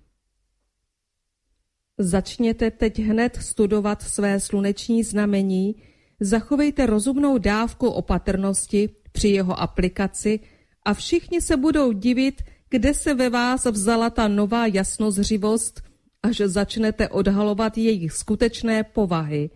Začněte 1.98 2.72
teď 2.72 3.00
hned 3.00 3.38
studovat 3.42 4.02
své 4.02 4.40
sluneční 4.40 5.04
znamení, 5.04 5.76
zachovejte 6.20 6.86
rozumnou 6.86 7.38
dávku 7.38 7.88
opatrnosti 7.88 8.90
při 9.12 9.28
jeho 9.28 9.60
aplikaci 9.60 10.40
a 10.86 10.94
všichni 10.94 11.42
se 11.42 11.58
budou 11.58 11.92
divit, 11.92 12.42
kde 12.70 12.94
se 12.94 13.14
ve 13.14 13.30
vás 13.30 13.66
vzala 13.66 14.10
ta 14.10 14.28
nová 14.28 14.66
jasnozřivost, 14.66 15.82
až 16.24 16.38
začnete 16.38 17.10
odhalovat 17.10 17.78
jejich 17.78 18.12
skutečné 18.12 18.84
povahy. 18.84 19.50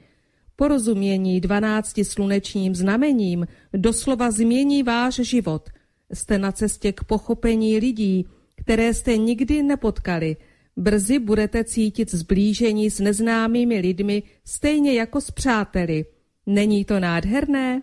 Porozumění 0.60 1.42
dvanácti 1.42 2.06
slunečním 2.06 2.76
znamením 2.76 3.48
doslova 3.74 4.32
změní 4.32 4.84
váš 4.84 5.16
život. 5.16 5.70
Jste 6.14 6.38
na 6.38 6.52
cestě 6.52 6.92
k 6.92 7.04
pochopení 7.04 7.78
lidí, 7.78 8.26
které 8.56 8.94
jste 8.94 9.18
nikdy 9.18 9.64
nepotkali. 9.64 10.38
Brzy 10.78 11.20
budete 11.20 11.64
cítit 11.64 12.12
zblížení 12.12 12.90
s 12.90 13.00
neznámými 13.00 13.80
lidmi 13.80 14.24
stejně 14.46 14.94
jako 14.94 15.22
s 15.22 15.32
přáteli. 15.32 16.06
Není 16.46 16.86
to 16.86 17.00
nádherné? 17.00 17.82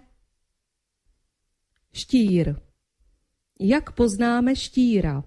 Štír 1.92 2.56
Jak 3.60 3.92
poznáme 3.92 4.56
štíra? 4.56 5.24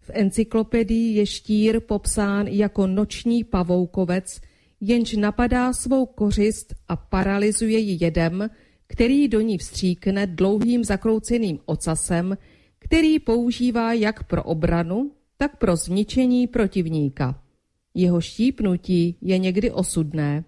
V 0.00 0.10
encyklopedii 0.12 1.14
je 1.16 1.26
štír 1.26 1.80
popsán 1.80 2.46
jako 2.46 2.86
noční 2.86 3.44
pavoukovec, 3.44 4.40
jenž 4.80 5.12
napadá 5.12 5.72
svou 5.72 6.06
kořist 6.06 6.74
a 6.88 6.96
paralyzuje 6.96 7.78
ji 7.78 8.04
jedem, 8.04 8.50
který 8.86 9.28
do 9.28 9.40
ní 9.40 9.58
vstříkne 9.58 10.26
dlouhým 10.26 10.84
zakrouceným 10.84 11.58
ocasem, 11.64 12.38
který 12.78 13.18
používá 13.18 13.92
jak 13.92 14.24
pro 14.24 14.42
obranu, 14.42 15.10
tak 15.36 15.56
pro 15.56 15.76
zničení 15.76 16.46
protivníka. 16.46 17.42
Jeho 17.94 18.20
štípnutí 18.20 19.16
je 19.22 19.38
někdy 19.38 19.70
osudné. 19.70 20.44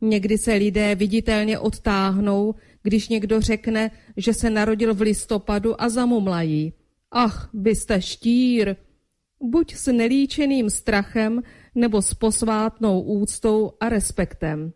Někdy 0.00 0.38
se 0.38 0.54
lidé 0.54 0.94
viditelně 0.94 1.58
odtáhnou, 1.58 2.54
když 2.82 3.08
někdo 3.08 3.40
řekne, 3.40 3.90
že 4.16 4.34
se 4.34 4.50
narodil 4.50 4.94
v 4.94 5.00
listopadu 5.00 5.82
a 5.82 5.88
zamumlají. 5.88 6.72
Ach, 7.10 7.50
byste 7.52 8.02
štír! 8.02 8.76
Buď 9.40 9.74
s 9.74 9.92
nelíčeným 9.92 10.70
strachem, 10.70 11.42
nebo 11.74 12.02
s 12.02 12.14
posvátnou 12.14 13.00
úctou 13.00 13.72
a 13.80 13.88
respektem. 13.88 14.72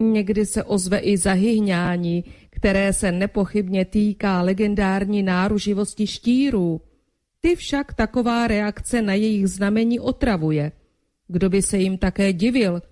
Někdy 0.00 0.46
se 0.46 0.64
ozve 0.64 0.98
i 0.98 1.16
zahyhňání, 1.16 2.24
které 2.50 2.92
se 2.92 3.12
nepochybně 3.12 3.84
týká 3.84 4.42
legendární 4.42 5.22
náruživosti 5.22 6.06
štírů. 6.06 6.80
Ty 7.40 7.56
však 7.56 7.94
taková 7.94 8.46
reakce 8.46 9.02
na 9.02 9.14
jejich 9.14 9.48
znamení 9.48 10.00
otravuje. 10.00 10.72
Kdo 11.28 11.50
by 11.50 11.62
se 11.62 11.78
jim 11.78 11.98
také 11.98 12.32
divil? 12.32 12.82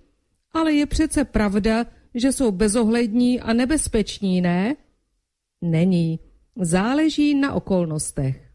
Ale 0.51 0.73
je 0.73 0.85
přece 0.85 1.25
pravda, 1.25 1.85
že 2.15 2.31
jsou 2.31 2.51
bezohlední 2.51 3.41
a 3.41 3.53
nebezpeční, 3.53 4.41
ne? 4.41 4.75
Není. 5.61 6.19
Záleží 6.55 7.35
na 7.35 7.53
okolnostech. 7.53 8.49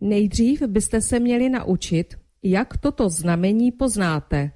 Nejdřív 0.00 0.62
byste 0.62 1.00
se 1.00 1.20
měli 1.20 1.48
naučit, 1.48 2.18
jak 2.44 2.76
toto 2.76 3.08
znamení 3.08 3.72
poznáte? 3.72 4.52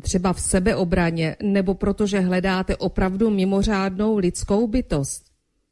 Třeba 0.00 0.32
v 0.32 0.40
sebeobraně 0.40 1.36
nebo 1.42 1.74
protože 1.74 2.20
hledáte 2.20 2.76
opravdu 2.76 3.30
mimořádnou 3.30 4.16
lidskou 4.16 4.66
bytost. 4.66 5.24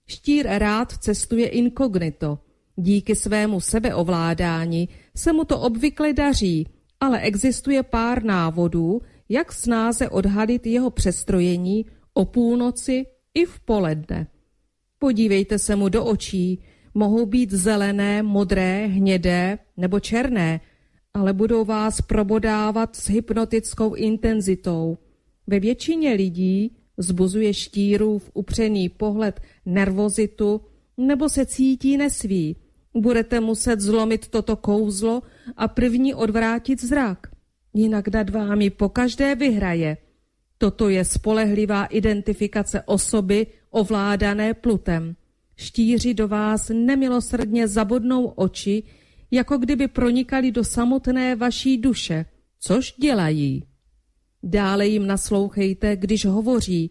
Štír 0.07 0.47
rád 0.49 0.93
cestuje 0.93 1.49
inkognito. 1.49 2.39
Díky 2.77 3.17
svému 3.17 3.61
sebeovládání 3.61 4.89
se 5.17 5.33
mu 5.33 5.45
to 5.45 5.61
obvykle 5.61 6.13
daří, 6.13 6.67
ale 7.01 7.21
existuje 7.21 7.83
pár 7.83 8.25
návodů, 8.25 9.03
jak 9.29 9.53
snáze 9.53 10.09
odhalit 10.09 10.67
jeho 10.67 10.91
přestrojení 10.91 11.87
o 12.15 12.25
půlnoci 12.25 13.07
i 13.35 13.45
v 13.45 13.61
poledne. 13.61 14.27
Podívejte 14.99 15.59
se 15.59 15.77
mu 15.77 15.89
do 15.89 16.05
očí, 16.05 16.63
mohou 16.95 17.27
být 17.27 17.51
zelené, 17.51 18.23
modré, 18.23 18.87
hnědé 18.87 19.59
nebo 19.77 20.01
černé, 20.01 20.61
ale 21.15 21.33
budou 21.33 21.65
vás 21.65 22.01
probodávat 22.01 22.97
s 22.97 23.09
hypnotickou 23.09 23.95
intenzitou. 23.95 24.99
Ve 25.47 25.61
většině 25.61 26.13
lidí 26.13 26.77
zbuzuje 26.99 27.55
štírův 27.55 28.31
upřený 28.35 28.89
pohled 28.89 29.41
nervozitu 29.67 30.61
nebo 30.97 31.29
se 31.29 31.47
cítí 31.47 31.97
nesví. 31.97 32.57
Budete 32.95 33.41
muset 33.41 33.81
zlomit 33.81 34.29
toto 34.29 34.57
kouzlo 34.57 35.23
a 35.57 35.69
první 35.69 36.15
odvrátit 36.15 36.85
zrak. 36.85 37.27
Jinak 37.75 38.09
nad 38.09 38.31
vámi 38.31 38.71
pokaždé 38.71 39.35
vyhraje. 39.35 39.97
Toto 40.59 40.89
je 40.89 41.05
spolehlivá 41.05 41.85
identifikace 41.85 42.83
osoby 42.83 43.47
ovládané 43.71 44.55
plutem. 44.55 45.17
Štíři 45.57 46.15
do 46.15 46.29
vás 46.29 46.71
nemilosrdně 46.75 47.69
zabodnou 47.69 48.27
oči 48.27 48.83
jako 49.31 49.59
kdyby 49.59 49.89
pronikali 49.89 50.51
do 50.51 50.65
samotné 50.65 51.37
vaší 51.37 51.79
duše, 51.79 52.27
což 52.61 52.95
dělají. 52.99 53.65
Dále 54.43 54.89
jim 54.89 55.07
naslouchejte, 55.07 55.97
když 55.97 56.25
hovoří. 56.25 56.91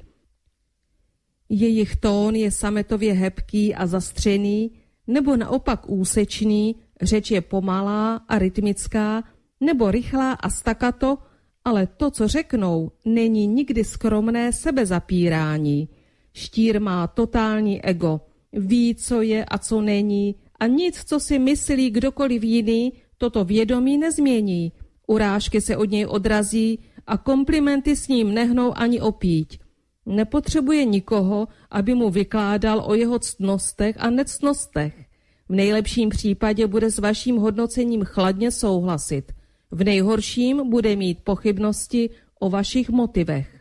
Jejich 1.49 1.95
tón 1.95 2.35
je 2.35 2.51
sametově 2.51 3.13
hebký 3.13 3.75
a 3.75 3.87
zastřený, 3.87 4.71
nebo 5.07 5.37
naopak 5.37 5.89
úsečný, 5.89 6.75
řeč 7.01 7.31
je 7.31 7.41
pomalá 7.41 8.15
a 8.15 8.39
rytmická, 8.39 9.23
nebo 9.59 9.91
rychlá 9.91 10.33
a 10.33 10.49
stakato, 10.49 11.17
ale 11.65 11.87
to, 11.87 12.11
co 12.11 12.27
řeknou, 12.27 12.91
není 13.05 13.47
nikdy 13.47 13.83
skromné 13.83 14.53
sebezapírání. 14.53 15.89
Štír 16.33 16.81
má 16.81 17.07
totální 17.07 17.85
ego, 17.85 18.21
ví, 18.53 18.95
co 18.95 19.21
je 19.21 19.45
a 19.45 19.57
co 19.57 19.81
není 19.81 20.35
a 20.59 20.67
nic, 20.67 21.03
co 21.03 21.19
si 21.19 21.39
myslí 21.39 21.89
kdokoliv 21.89 22.43
jiný, 22.43 22.93
toto 23.17 23.45
vědomí 23.45 23.97
nezmění. 23.97 24.71
Urážky 25.07 25.61
se 25.61 25.77
od 25.77 25.91
něj 25.91 26.05
odrazí 26.05 26.79
a 27.07 27.17
komplimenty 27.17 27.95
s 27.95 28.07
ním 28.07 28.33
nehnou 28.33 28.77
ani 28.77 29.01
opíť. 29.01 29.59
Nepotřebuje 30.05 30.85
nikoho, 30.85 31.47
aby 31.71 31.95
mu 31.95 32.09
vykládal 32.09 32.83
o 32.87 32.93
jeho 32.93 33.19
ctnostech 33.19 33.95
a 33.99 34.09
nectnostech. 34.09 35.05
V 35.49 35.53
nejlepším 35.55 36.09
případě 36.09 36.67
bude 36.67 36.91
s 36.91 36.99
vaším 36.99 37.37
hodnocením 37.37 38.03
chladně 38.03 38.51
souhlasit. 38.51 39.31
V 39.71 39.83
nejhorším 39.83 40.69
bude 40.69 40.95
mít 40.95 41.23
pochybnosti 41.23 42.09
o 42.39 42.49
vašich 42.49 42.89
motivech. 42.89 43.59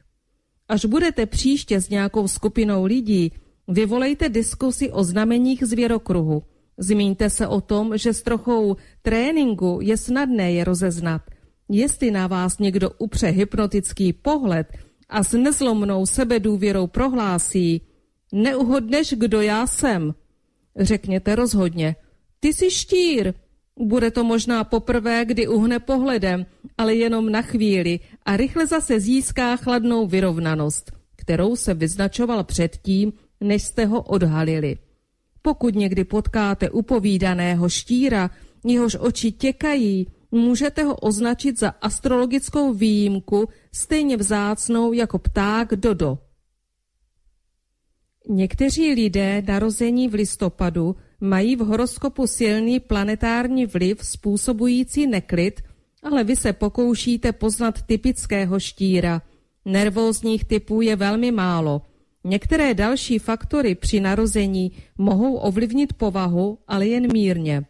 Až 0.68 0.84
budete 0.84 1.26
příště 1.26 1.80
s 1.80 1.88
nějakou 1.88 2.28
skupinou 2.28 2.84
lidí, 2.84 3.32
vyvolejte 3.68 4.28
diskusi 4.28 4.92
o 4.92 5.04
znameních 5.04 5.64
zvěrokruhu. 5.64 6.42
Zmíňte 6.78 7.30
se 7.30 7.46
o 7.46 7.60
tom, 7.60 7.98
že 7.98 8.14
s 8.14 8.22
trochou 8.22 8.76
tréninku 9.02 9.78
je 9.82 9.96
snadné 9.96 10.52
je 10.52 10.64
rozeznat. 10.64 11.22
Jestli 11.68 12.10
na 12.10 12.26
vás 12.26 12.58
někdo 12.58 12.90
upře 12.98 13.26
hypnotický 13.26 14.12
pohled 14.12 14.66
a 15.08 15.24
s 15.24 15.32
nezlomnou 15.32 16.06
sebedůvěrou 16.06 16.86
prohlásí, 16.86 17.82
neuhodneš, 18.32 19.14
kdo 19.18 19.40
já 19.40 19.66
jsem. 19.66 20.14
Řekněte 20.76 21.34
rozhodně, 21.34 21.96
ty 22.40 22.52
jsi 22.52 22.70
štír. 22.70 23.34
Bude 23.80 24.10
to 24.10 24.24
možná 24.24 24.64
poprvé, 24.64 25.24
kdy 25.24 25.48
uhne 25.48 25.78
pohledem, 25.78 26.46
ale 26.78 26.94
jenom 26.94 27.32
na 27.32 27.42
chvíli 27.42 28.00
a 28.24 28.36
rychle 28.36 28.66
zase 28.66 29.00
získá 29.00 29.56
chladnou 29.56 30.06
vyrovnanost, 30.06 30.92
kterou 31.16 31.56
se 31.56 31.74
vyznačoval 31.74 32.44
předtím, 32.44 33.12
než 33.40 33.62
jste 33.62 33.86
ho 33.86 34.02
odhalili. 34.02 34.78
Pokud 35.42 35.74
někdy 35.74 36.04
potkáte 36.04 36.70
upovídaného 36.70 37.68
štíra, 37.68 38.30
jehož 38.64 38.96
oči 39.00 39.32
těkají, 39.32 40.06
můžete 40.30 40.82
ho 40.82 40.96
označit 40.96 41.58
za 41.58 41.68
astrologickou 41.68 42.74
výjimku, 42.74 43.48
stejně 43.74 44.16
vzácnou 44.16 44.92
jako 44.92 45.18
pták 45.18 45.76
Dodo. 45.76 46.18
Někteří 48.28 48.94
lidé 48.94 49.42
narození 49.48 50.08
v 50.08 50.14
listopadu 50.14 50.96
mají 51.20 51.56
v 51.56 51.60
horoskopu 51.60 52.26
silný 52.26 52.80
planetární 52.80 53.66
vliv 53.66 53.98
způsobující 54.02 55.06
neklid, 55.06 55.60
ale 56.02 56.24
vy 56.24 56.36
se 56.36 56.52
pokoušíte 56.52 57.32
poznat 57.32 57.82
typického 57.82 58.60
štíra. 58.60 59.22
Nervózních 59.64 60.44
typů 60.44 60.80
je 60.80 60.96
velmi 60.96 61.32
málo. 61.32 61.82
Některé 62.28 62.74
další 62.74 63.18
faktory 63.18 63.74
při 63.74 64.00
narození 64.00 64.72
mohou 64.98 65.34
ovlivnit 65.34 65.92
povahu, 65.92 66.58
ale 66.68 66.86
jen 66.86 67.12
mírně. 67.12 67.64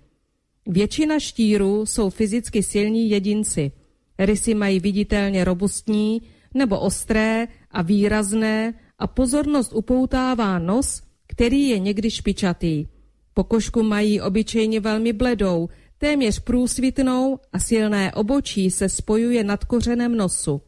Většina 0.67 1.19
štírů 1.19 1.87
jsou 1.87 2.11
fyzicky 2.11 2.63
silní 2.63 3.11
jedinci. 3.11 3.73
Rysy 4.19 4.55
mají 4.55 4.81
viditelně 4.81 5.45
robustní 5.45 6.23
nebo 6.55 6.81
ostré 6.81 7.49
a 7.71 7.83
výrazné 7.83 8.75
a 8.99 9.07
pozornost 9.07 9.73
upoutává 9.73 10.59
nos, 10.59 11.03
který 11.27 11.69
je 11.69 11.79
někdy 11.79 12.11
špičatý. 12.11 12.87
Pokožku 13.35 13.83
mají 13.83 14.21
obyčejně 14.21 14.81
velmi 14.81 15.13
bledou, 15.13 15.69
téměř 15.99 16.39
průsvitnou 16.39 17.39
a 17.53 17.59
silné 17.59 18.13
obočí 18.13 18.71
se 18.71 18.89
spojuje 18.89 19.45
nad 19.45 19.65
kořenem 19.65 20.17
nosu. 20.17 20.61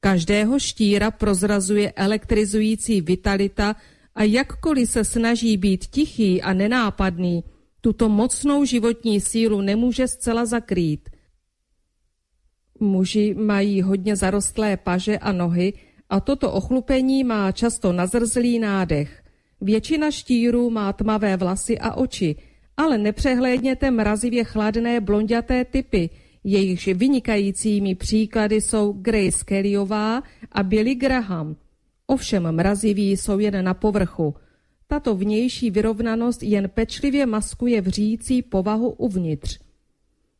Každého 0.00 0.58
štíra 0.58 1.10
prozrazuje 1.10 1.92
elektrizující 1.92 3.00
vitalita 3.00 3.76
a 4.14 4.22
jakkoliv 4.22 4.90
se 4.90 5.04
snaží 5.04 5.56
být 5.56 5.86
tichý 5.86 6.42
a 6.42 6.52
nenápadný, 6.52 7.44
tuto 7.80 8.08
mocnou 8.08 8.64
životní 8.64 9.20
sílu 9.20 9.60
nemůže 9.60 10.08
zcela 10.08 10.44
zakrýt. 10.46 11.10
Muži 12.80 13.34
mají 13.34 13.82
hodně 13.82 14.16
zarostlé 14.16 14.76
paže 14.76 15.18
a 15.18 15.32
nohy 15.32 15.72
a 16.10 16.20
toto 16.20 16.52
ochlupení 16.52 17.24
má 17.24 17.52
často 17.52 17.92
nazrzlý 17.92 18.58
nádech. 18.58 19.22
Většina 19.60 20.10
štírů 20.10 20.70
má 20.70 20.92
tmavé 20.92 21.36
vlasy 21.36 21.78
a 21.78 21.94
oči, 21.94 22.36
ale 22.76 22.98
nepřehlédněte 22.98 23.90
mrazivě 23.90 24.44
chladné 24.44 25.00
blonděté 25.00 25.64
typy, 25.64 26.10
jejichž 26.46 26.88
vynikajícími 26.88 27.94
příklady 27.94 28.60
jsou 28.60 28.92
Grace 28.92 29.44
Kellyová 29.44 30.22
a 30.52 30.62
Billy 30.62 30.94
Graham. 30.94 31.56
Ovšem 32.06 32.52
mraziví 32.52 33.16
jsou 33.16 33.38
jen 33.38 33.64
na 33.64 33.74
povrchu. 33.74 34.34
Tato 34.86 35.14
vnější 35.14 35.70
vyrovnanost 35.70 36.42
jen 36.42 36.70
pečlivě 36.74 37.26
maskuje 37.26 37.80
vřící 37.80 38.42
povahu 38.42 38.90
uvnitř. 38.90 39.58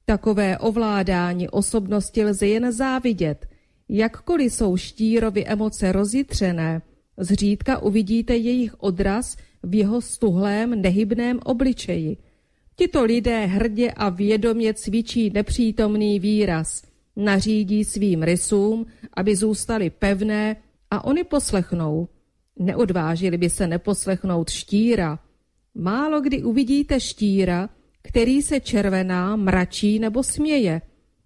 Takové 0.04 0.58
ovládání 0.58 1.48
osobnosti 1.48 2.24
lze 2.24 2.46
jen 2.46 2.72
závidět. 2.72 3.46
Jakkoliv 3.88 4.54
jsou 4.54 4.76
štírovi 4.76 5.46
emoce 5.46 5.92
rozjitřené, 5.92 6.82
zřídka 7.16 7.78
uvidíte 7.78 8.36
jejich 8.36 8.82
odraz 8.82 9.36
v 9.62 9.74
jeho 9.74 10.00
stuhlém, 10.00 10.82
nehybném 10.82 11.38
obličeji. 11.44 12.16
Tito 12.76 13.04
lidé 13.04 13.46
hrdě 13.46 13.90
a 13.90 14.08
vědomě 14.08 14.74
cvičí 14.74 15.30
nepřítomný 15.30 16.20
výraz, 16.20 16.82
nařídí 17.16 17.84
svým 17.84 18.22
rysům, 18.22 18.86
aby 19.14 19.36
zůstali 19.36 19.90
pevné 19.90 20.56
a 20.90 21.04
oni 21.04 21.24
poslechnou. 21.24 22.08
Neodvážili 22.58 23.38
by 23.38 23.50
se 23.50 23.66
neposlechnout 23.66 24.50
štíra. 24.50 25.18
Málo 25.74 26.20
kdy 26.20 26.42
uvidíte 26.42 27.00
štíra, 27.00 27.68
který 28.02 28.42
se 28.42 28.60
červená, 28.60 29.36
mračí 29.36 29.98
nebo 29.98 30.22
směje. 30.22 30.82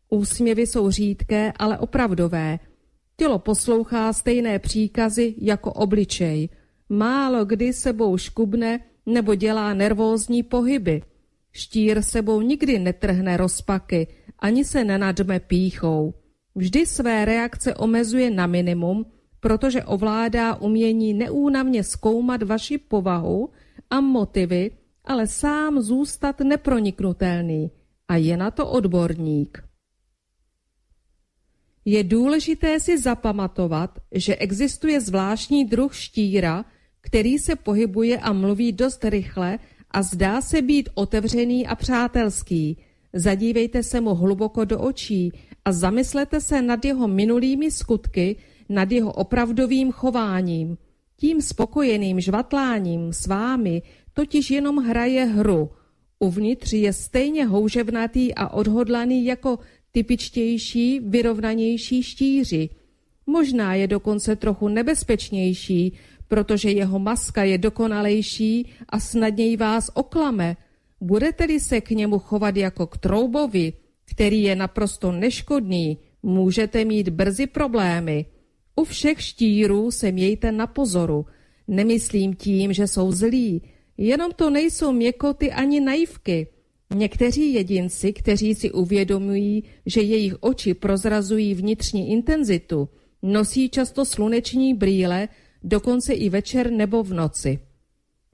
Úsměvy 0.08 0.66
jsou 0.66 0.90
řídké, 0.90 1.52
ale 1.58 1.78
opravdové. 1.78 2.58
Tělo 3.16 3.38
poslouchá 3.38 4.12
stejné 4.12 4.58
příkazy 4.58 5.34
jako 5.38 5.72
obličej. 5.72 6.48
Málo 6.88 7.44
kdy 7.44 7.72
sebou 7.72 8.16
škubne 8.16 8.80
nebo 9.06 9.34
dělá 9.34 9.74
nervózní 9.74 10.42
pohyby. 10.42 11.02
Štír 11.52 12.02
sebou 12.02 12.40
nikdy 12.40 12.78
netrhne 12.78 13.36
rozpaky, 13.36 14.06
ani 14.38 14.64
se 14.64 14.84
nenadme 14.84 15.40
píchou. 15.40 16.14
Vždy 16.54 16.86
své 16.86 17.24
reakce 17.24 17.74
omezuje 17.74 18.30
na 18.30 18.46
minimum, 18.46 19.06
protože 19.40 19.84
ovládá 19.84 20.54
umění 20.54 21.14
neúnavně 21.14 21.84
zkoumat 21.84 22.42
vaši 22.42 22.78
povahu 22.78 23.50
a 23.90 24.00
motivy, 24.00 24.70
ale 25.04 25.26
sám 25.26 25.80
zůstat 25.80 26.40
neproniknutelný 26.40 27.70
a 28.08 28.16
je 28.16 28.36
na 28.36 28.50
to 28.50 28.68
odborník. 28.68 29.64
Je 31.84 32.04
důležité 32.04 32.80
si 32.80 32.98
zapamatovat, 32.98 33.98
že 34.12 34.36
existuje 34.36 35.00
zvláštní 35.00 35.64
druh 35.64 35.94
štíra, 35.94 36.64
který 37.00 37.38
se 37.38 37.56
pohybuje 37.56 38.18
a 38.18 38.32
mluví 38.32 38.72
dost 38.72 39.04
rychle 39.04 39.58
a 39.90 40.02
zdá 40.02 40.40
se 40.40 40.62
být 40.62 40.88
otevřený 40.94 41.66
a 41.66 41.74
přátelský. 41.74 42.76
Zadívejte 43.12 43.82
se 43.82 44.00
mu 44.00 44.14
hluboko 44.14 44.64
do 44.64 44.80
očí 44.80 45.32
a 45.64 45.72
zamyslete 45.72 46.40
se 46.40 46.62
nad 46.62 46.84
jeho 46.84 47.08
minulými 47.08 47.70
skutky, 47.70 48.36
nad 48.68 48.92
jeho 48.92 49.12
opravdovým 49.12 49.92
chováním. 49.92 50.76
Tím 51.16 51.42
spokojeným 51.42 52.20
žvatláním 52.20 53.12
s 53.12 53.26
vámi 53.26 53.82
totiž 54.12 54.50
jenom 54.50 54.76
hraje 54.76 55.24
hru. 55.24 55.70
Uvnitř 56.18 56.72
je 56.72 56.92
stejně 56.92 57.46
houževnatý 57.46 58.34
a 58.34 58.48
odhodlaný 58.48 59.24
jako 59.24 59.58
typičtější, 59.92 61.00
vyrovnanější 61.00 62.02
štíři. 62.02 62.68
Možná 63.26 63.74
je 63.74 63.86
dokonce 63.86 64.36
trochu 64.36 64.68
nebezpečnější, 64.68 65.92
protože 66.30 66.70
jeho 66.70 66.98
maska 66.98 67.44
je 67.44 67.58
dokonalejší 67.58 68.70
a 68.88 69.00
snadněji 69.00 69.56
vás 69.56 69.90
oklame. 69.94 70.56
Budete-li 71.00 71.60
se 71.60 71.80
k 71.80 71.90
němu 71.90 72.18
chovat 72.18 72.56
jako 72.56 72.86
k 72.86 72.98
troubovi, 72.98 73.72
který 74.06 74.42
je 74.42 74.56
naprosto 74.56 75.12
neškodný, 75.12 75.98
můžete 76.22 76.84
mít 76.84 77.08
brzy 77.08 77.46
problémy. 77.46 78.26
U 78.76 78.84
všech 78.84 79.22
štírů 79.22 79.90
se 79.90 80.12
mějte 80.12 80.52
na 80.52 80.66
pozoru. 80.66 81.26
Nemyslím 81.68 82.34
tím, 82.34 82.72
že 82.72 82.86
jsou 82.86 83.12
zlí, 83.12 83.62
jenom 83.98 84.32
to 84.32 84.50
nejsou 84.50 84.92
měkoty 84.92 85.52
ani 85.52 85.80
naivky. 85.80 86.46
Někteří 86.94 87.54
jedinci, 87.54 88.12
kteří 88.12 88.54
si 88.54 88.70
uvědomují, 88.70 89.64
že 89.86 90.00
jejich 90.00 90.34
oči 90.40 90.74
prozrazují 90.74 91.54
vnitřní 91.54 92.10
intenzitu, 92.10 92.88
nosí 93.22 93.68
často 93.68 94.04
sluneční 94.04 94.74
brýle, 94.74 95.28
dokonce 95.62 96.14
i 96.14 96.28
večer 96.28 96.70
nebo 96.70 97.02
v 97.02 97.14
noci. 97.14 97.58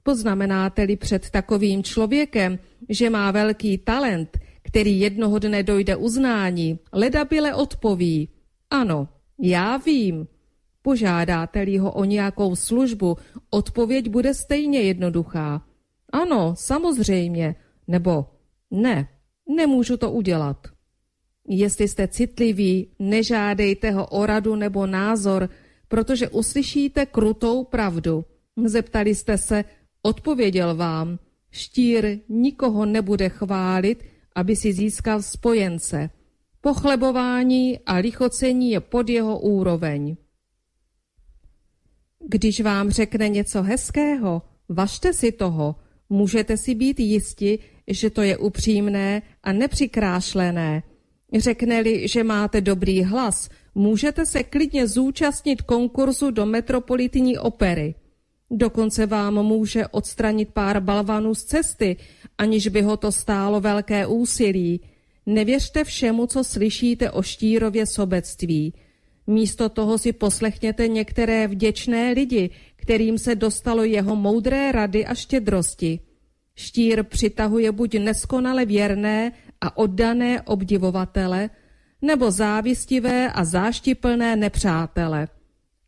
Poznamenáte-li 0.03 0.95
před 0.95 1.29
takovým 1.29 1.83
člověkem, 1.83 2.59
že 2.89 3.09
má 3.09 3.31
velký 3.31 3.77
talent, 3.77 4.37
který 4.63 4.99
jednoho 4.99 5.39
dne 5.39 5.63
dojde 5.63 5.95
uznání, 5.95 6.79
ledabile 6.93 7.53
odpoví, 7.53 8.29
ano, 8.69 9.07
já 9.41 9.77
vím. 9.77 10.27
Požádáte-li 10.81 11.77
ho 11.77 11.91
o 11.91 12.03
nějakou 12.03 12.55
službu, 12.55 13.17
odpověď 13.49 14.09
bude 14.09 14.33
stejně 14.33 14.81
jednoduchá. 14.81 15.65
Ano, 16.13 16.55
samozřejmě, 16.57 17.55
nebo 17.87 18.25
ne, 18.71 19.07
nemůžu 19.55 19.97
to 19.97 20.11
udělat. 20.11 20.67
Jestli 21.47 21.87
jste 21.87 22.07
citliví, 22.07 22.91
nežádejte 22.99 23.91
ho 23.91 24.07
o 24.07 24.25
radu 24.25 24.55
nebo 24.55 24.87
názor, 24.87 25.49
protože 25.87 26.29
uslyšíte 26.29 27.05
krutou 27.05 27.63
pravdu. 27.63 28.25
Zeptali 28.65 29.15
jste 29.15 29.37
se, 29.37 29.65
odpověděl 30.01 30.75
vám. 30.75 31.19
Štír 31.51 32.19
nikoho 32.29 32.85
nebude 32.85 33.29
chválit, 33.29 34.03
aby 34.35 34.55
si 34.55 34.73
získal 34.73 35.21
spojence. 35.21 36.09
Pochlebování 36.61 37.79
a 37.85 37.95
lichocení 37.95 38.71
je 38.71 38.79
pod 38.79 39.09
jeho 39.09 39.39
úroveň. 39.39 40.17
Když 42.27 42.61
vám 42.61 42.89
řekne 42.89 43.29
něco 43.29 43.63
hezkého, 43.63 44.41
važte 44.69 45.13
si 45.13 45.31
toho, 45.31 45.75
můžete 46.09 46.57
si 46.57 46.75
být 46.75 46.99
jisti, 46.99 47.59
že 47.87 48.09
to 48.09 48.21
je 48.21 48.37
upřímné 48.37 49.21
a 49.43 49.53
nepřikrášlené. 49.53 50.83
Řekne-li, 51.37 52.07
že 52.07 52.23
máte 52.23 52.61
dobrý 52.61 53.03
hlas, 53.03 53.49
můžete 53.77 54.25
se 54.25 54.43
klidně 54.43 54.87
zúčastnit 54.87 55.61
konkurzu 55.61 56.31
do 56.31 56.45
metropolitní 56.45 57.37
opery. 57.37 57.95
Dokonce 58.51 59.05
vám 59.05 59.33
může 59.33 59.87
odstranit 59.87 60.49
pár 60.53 60.79
balvanů 60.79 61.35
z 61.35 61.43
cesty, 61.43 61.95
aniž 62.37 62.67
by 62.67 62.81
ho 62.81 62.97
to 62.97 63.11
stálo 63.11 63.61
velké 63.61 64.07
úsilí. 64.07 64.81
Nevěřte 65.25 65.83
všemu, 65.83 66.27
co 66.27 66.43
slyšíte 66.43 67.11
o 67.11 67.21
štírově 67.21 67.85
sobectví. 67.85 68.73
Místo 69.27 69.69
toho 69.69 69.97
si 69.97 70.13
poslechněte 70.13 70.87
některé 70.87 71.47
vděčné 71.47 72.11
lidi, 72.11 72.49
kterým 72.75 73.17
se 73.17 73.35
dostalo 73.35 73.83
jeho 73.83 74.15
moudré 74.15 74.71
rady 74.71 75.05
a 75.05 75.15
štědrosti. 75.15 75.99
Štír 76.55 77.03
přitahuje 77.03 77.71
buď 77.71 77.95
neskonale 77.95 78.65
věrné 78.65 79.31
a 79.61 79.77
oddané 79.77 80.41
obdivovatele, 80.41 81.49
nebo 82.01 82.31
závistivé 82.31 83.31
a 83.31 83.45
záštiplné 83.45 84.35
nepřátele. 84.35 85.27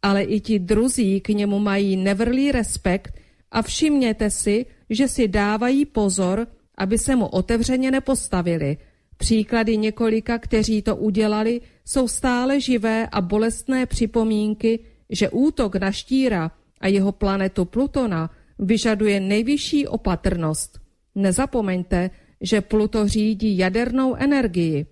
Ale 0.01 0.23
i 0.23 0.39
ti 0.39 0.59
druzí 0.59 1.21
k 1.21 1.29
němu 1.29 1.59
mají 1.59 1.97
nevrlý 1.97 2.51
respekt 2.51 3.13
a 3.51 3.61
všimněte 3.61 4.29
si, 4.29 4.65
že 4.89 5.07
si 5.07 5.27
dávají 5.27 5.85
pozor, 5.85 6.47
aby 6.77 6.97
se 6.97 7.15
mu 7.15 7.25
otevřeně 7.25 7.91
nepostavili. 7.91 8.77
Příklady 9.17 9.77
několika, 9.77 10.37
kteří 10.37 10.81
to 10.81 10.95
udělali, 10.95 11.61
jsou 11.85 12.07
stále 12.07 12.59
živé 12.59 13.07
a 13.11 13.21
bolestné 13.21 13.85
připomínky, 13.85 14.79
že 15.09 15.29
útok 15.29 15.75
na 15.75 15.91
štíra 15.91 16.51
a 16.81 16.87
jeho 16.87 17.11
planetu 17.11 17.65
Plutona 17.65 18.29
vyžaduje 18.59 19.19
nejvyšší 19.19 19.87
opatrnost. 19.87 20.79
Nezapomeňte, 21.15 22.09
že 22.41 22.61
Pluto 22.61 23.07
řídí 23.07 23.57
jadernou 23.57 24.15
energii. 24.15 24.85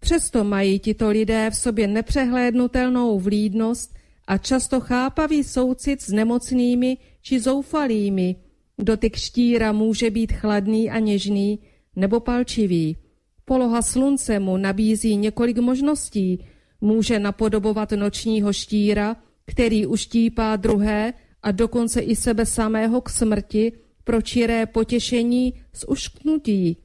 Přesto 0.00 0.44
mají 0.44 0.78
tito 0.78 1.10
lidé 1.10 1.50
v 1.50 1.56
sobě 1.56 1.86
nepřehlédnutelnou 1.86 3.18
vlídnost 3.20 3.94
a 4.26 4.38
často 4.38 4.80
chápavý 4.80 5.44
soucit 5.44 6.02
s 6.02 6.08
nemocnými 6.08 6.96
či 7.22 7.40
zoufalými. 7.40 8.36
Dotyk 8.78 9.16
štíra 9.16 9.72
může 9.72 10.10
být 10.10 10.32
chladný 10.32 10.90
a 10.90 10.98
něžný 10.98 11.58
nebo 11.96 12.20
palčivý. 12.20 12.96
Poloha 13.44 13.82
slunce 13.82 14.38
mu 14.38 14.56
nabízí 14.56 15.16
několik 15.16 15.58
možností. 15.58 16.44
Může 16.80 17.18
napodobovat 17.18 17.92
nočního 17.92 18.52
štíra, 18.52 19.16
který 19.46 19.86
uštípá 19.86 20.56
druhé 20.56 21.12
a 21.42 21.52
dokonce 21.52 22.00
i 22.00 22.16
sebe 22.16 22.46
samého 22.46 23.00
k 23.00 23.10
smrti 23.10 23.72
pro 24.04 24.22
čiré 24.22 24.66
potěšení 24.66 25.54
z 25.72 25.84
ušknutí. 25.88 26.76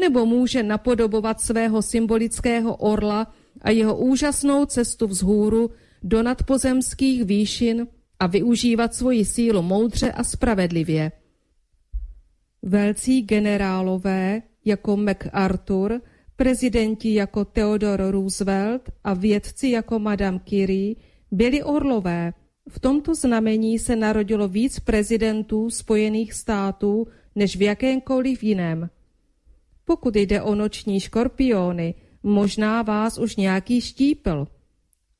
Nebo 0.00 0.26
může 0.26 0.62
napodobovat 0.62 1.40
svého 1.40 1.82
symbolického 1.82 2.76
orla 2.76 3.34
a 3.60 3.70
jeho 3.70 3.96
úžasnou 3.96 4.66
cestu 4.66 5.06
vzhůru 5.06 5.70
do 6.02 6.22
nadpozemských 6.22 7.24
výšin 7.24 7.86
a 8.20 8.26
využívat 8.26 8.94
svoji 8.94 9.24
sílu 9.24 9.62
moudře 9.62 10.12
a 10.12 10.24
spravedlivě. 10.24 11.12
Velcí 12.62 13.22
generálové 13.22 14.42
jako 14.64 14.96
MacArthur, 14.96 16.00
prezidenti 16.36 17.14
jako 17.14 17.44
Theodore 17.44 18.10
Roosevelt 18.10 18.82
a 19.04 19.14
vědci 19.14 19.68
jako 19.68 19.98
Madame 19.98 20.40
Curie 20.48 20.94
byli 21.30 21.62
orlové. 21.62 22.32
V 22.68 22.80
tomto 22.80 23.14
znamení 23.14 23.78
se 23.78 23.96
narodilo 23.96 24.48
víc 24.48 24.80
prezidentů 24.80 25.70
Spojených 25.70 26.32
států 26.32 27.06
než 27.34 27.56
v 27.56 27.62
jakémkoliv 27.62 28.42
jiném. 28.42 28.90
Pokud 29.84 30.16
jde 30.16 30.42
o 30.42 30.54
noční 30.54 31.00
škorpiony, 31.00 31.94
možná 32.22 32.82
vás 32.82 33.18
už 33.18 33.36
nějaký 33.36 33.80
štípl. 33.80 34.48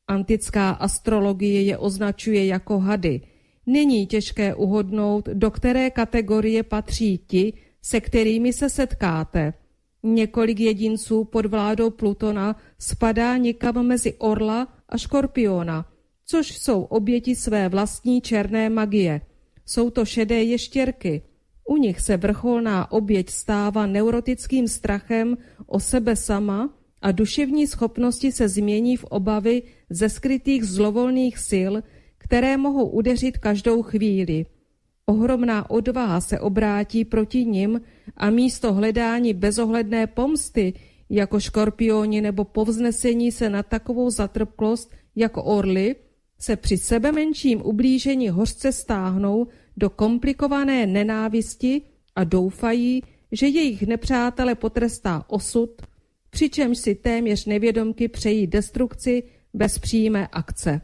Antická 0.09 0.71
astrologie 0.71 1.63
je 1.63 1.79
označuje 1.79 2.47
jako 2.47 2.79
hady. 2.79 3.21
Není 3.67 4.07
těžké 4.07 4.55
uhodnout, 4.55 5.29
do 5.29 5.51
které 5.51 5.91
kategorie 5.91 6.63
patří 6.63 7.19
ti, 7.19 7.53
se 7.83 8.01
kterými 8.01 8.53
se 8.53 8.71
setkáte. 8.71 9.55
Několik 10.03 10.61
jedinců 10.61 11.25
pod 11.25 11.47
vládou 11.47 11.91
Plutona 11.91 12.57
spadá 12.79 13.37
někam 13.37 13.87
mezi 13.87 14.15
orla 14.15 14.69
a 14.89 14.99
škorpiona, 14.99 15.87
což 16.27 16.59
jsou 16.59 16.83
oběti 16.83 17.37
své 17.37 17.69
vlastní 17.69 18.21
černé 18.21 18.71
magie. 18.71 19.21
Jsou 19.67 19.91
to 19.91 20.05
šedé 20.05 20.43
ještěrky. 20.43 21.23
U 21.65 21.77
nich 21.77 22.01
se 22.01 22.17
vrcholná 22.17 22.93
oběť 22.93 23.31
stává 23.31 23.87
neurotickým 23.87 24.69
strachem 24.69 25.39
o 25.67 25.81
sebe 25.81 26.17
sama 26.17 26.75
a 27.03 27.13
duševní 27.13 27.67
schopnosti 27.67 28.33
se 28.33 28.49
změní 28.49 28.97
v 28.97 29.05
obavy 29.05 29.63
ze 29.91 30.09
skrytých 30.09 30.65
zlovolných 30.65 31.39
sil, 31.51 31.73
které 32.19 32.57
mohou 32.57 32.89
udeřit 32.89 33.39
každou 33.39 33.83
chvíli. 33.83 34.47
Ohromná 35.07 35.71
odvaha 35.71 36.21
se 36.21 36.41
obrátí 36.41 37.05
proti 37.05 37.45
nim 37.45 37.81
a 38.17 38.31
místo 38.31 38.73
hledání 38.73 39.35
bezohledné 39.35 40.07
pomsty, 40.07 40.73
jako 41.11 41.41
škorpioni 41.41 42.21
nebo 42.21 42.45
povznesení 42.45 43.33
se 43.33 43.51
na 43.51 43.63
takovou 43.63 44.11
zatrpklost 44.11 44.91
jako 45.17 45.45
orly, 45.45 45.97
se 46.39 46.57
při 46.57 46.79
sebe 46.79 47.13
menším 47.13 47.63
ublížení 47.65 48.29
hořce 48.29 48.73
stáhnou 48.73 49.47
do 49.77 49.91
komplikované 49.91 50.87
nenávisti 50.87 51.83
a 52.17 52.25
doufají, 52.25 53.03
že 53.33 53.47
jejich 53.47 53.83
nepřátele 53.87 54.55
potrestá 54.55 55.25
osud, 55.29 55.83
přičemž 56.31 56.79
si 56.79 56.95
téměř 56.95 57.47
nevědomky 57.47 58.09
přejí 58.09 58.47
destrukci 58.47 59.23
bez 59.55 59.79
přímé 59.79 60.29
akce. 60.33 60.81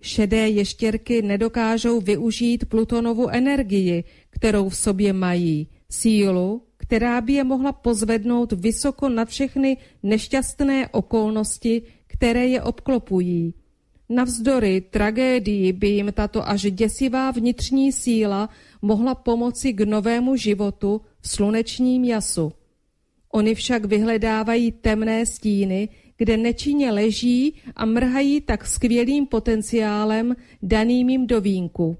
Šedé 0.00 0.48
ještěrky 0.48 1.22
nedokážou 1.22 2.00
využít 2.00 2.64
Plutonovu 2.64 3.28
energii, 3.28 4.04
kterou 4.30 4.68
v 4.68 4.76
sobě 4.76 5.12
mají, 5.12 5.68
sílu, 5.90 6.62
která 6.76 7.20
by 7.20 7.32
je 7.32 7.44
mohla 7.44 7.72
pozvednout 7.72 8.52
vysoko 8.52 9.08
nad 9.08 9.28
všechny 9.28 9.76
nešťastné 10.02 10.88
okolnosti, 10.88 11.82
které 12.06 12.46
je 12.46 12.62
obklopují. 12.62 13.54
Navzdory 14.12 14.80
tragédii 14.80 15.72
by 15.72 15.88
jim 15.88 16.12
tato 16.12 16.48
až 16.48 16.62
děsivá 16.62 17.30
vnitřní 17.30 17.92
síla 17.92 18.48
mohla 18.82 19.14
pomoci 19.14 19.72
k 19.72 19.80
novému 19.80 20.36
životu 20.36 21.00
v 21.20 21.28
slunečním 21.28 22.04
jasu. 22.04 22.52
Oni 23.32 23.54
však 23.54 23.84
vyhledávají 23.84 24.72
temné 24.72 25.26
stíny, 25.26 25.88
kde 26.16 26.36
nečinně 26.36 26.92
leží 26.92 27.54
a 27.76 27.84
mrhají 27.84 28.40
tak 28.40 28.66
skvělým 28.66 29.26
potenciálem 29.26 30.36
daným 30.62 31.08
jim 31.08 31.26
do 31.26 31.40
vínku. 31.40 31.96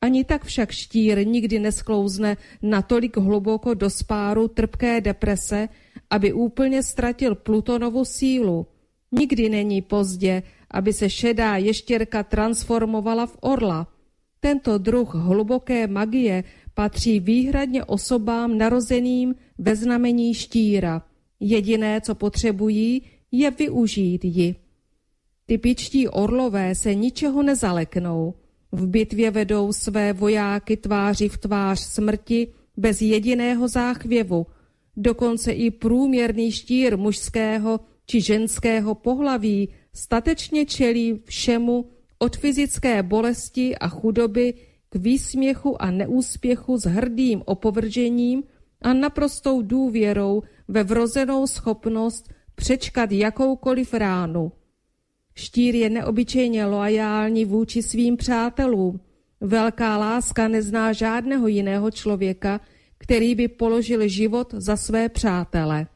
Ani 0.00 0.24
tak 0.24 0.44
však 0.44 0.70
štír 0.70 1.26
nikdy 1.26 1.58
nesklouzne 1.58 2.36
natolik 2.62 3.16
hluboko 3.16 3.74
do 3.74 3.90
spáru 3.90 4.48
trpké 4.48 5.00
deprese, 5.00 5.68
aby 6.10 6.32
úplně 6.32 6.82
ztratil 6.82 7.34
Plutonovu 7.34 8.04
sílu. 8.04 8.66
Nikdy 9.12 9.48
není 9.48 9.82
pozdě, 9.82 10.42
aby 10.70 10.92
se 10.92 11.10
šedá 11.10 11.56
ještěrka 11.56 12.22
transformovala 12.22 13.26
v 13.26 13.36
orla. 13.40 13.86
Tento 14.40 14.78
druh 14.78 15.14
hluboké 15.14 15.86
magie 15.86 16.44
patří 16.74 17.20
výhradně 17.20 17.84
osobám 17.84 18.58
narozeným 18.58 19.34
ve 19.58 19.76
znamení 19.76 20.34
štíra. 20.34 21.02
Jediné, 21.40 22.00
co 22.00 22.14
potřebují, 22.14 23.02
je 23.32 23.50
využít 23.50 24.24
ji. 24.24 24.54
Typičtí 25.46 26.08
orlové 26.08 26.74
se 26.74 26.94
ničeho 26.94 27.42
nezaleknou. 27.42 28.34
V 28.72 28.86
bitvě 28.86 29.30
vedou 29.30 29.72
své 29.72 30.12
vojáky 30.12 30.76
tváři 30.76 31.28
v 31.28 31.38
tvář 31.38 31.80
smrti 31.80 32.48
bez 32.76 33.02
jediného 33.02 33.68
záchvěvu. 33.68 34.46
Dokonce 34.96 35.52
i 35.52 35.70
průměrný 35.70 36.52
štír 36.52 36.98
mužského 36.98 37.80
či 38.06 38.20
ženského 38.20 38.94
pohlaví 38.94 39.68
statečně 39.96 40.66
čelí 40.66 41.20
všemu 41.24 41.88
od 42.18 42.36
fyzické 42.36 43.02
bolesti 43.02 43.76
a 43.78 43.88
chudoby 43.88 44.54
k 44.88 44.96
výsměchu 44.96 45.82
a 45.82 45.90
neúspěchu 45.90 46.78
s 46.78 46.84
hrdým 46.84 47.42
opovržením 47.44 48.42
a 48.82 48.92
naprostou 48.92 49.62
důvěrou 49.62 50.42
ve 50.68 50.84
vrozenou 50.84 51.46
schopnost 51.46 52.28
přečkat 52.54 53.12
jakoukoliv 53.12 53.94
ránu. 53.94 54.52
Štír 55.34 55.74
je 55.74 55.90
neobyčejně 55.90 56.66
loajální 56.66 57.44
vůči 57.44 57.82
svým 57.82 58.16
přátelům. 58.16 59.00
Velká 59.40 59.96
láska 59.96 60.48
nezná 60.48 60.92
žádného 60.92 61.46
jiného 61.46 61.90
člověka, 61.90 62.60
který 62.98 63.34
by 63.34 63.48
položil 63.48 64.08
život 64.08 64.54
za 64.56 64.76
své 64.76 65.08
přátele. 65.08 65.86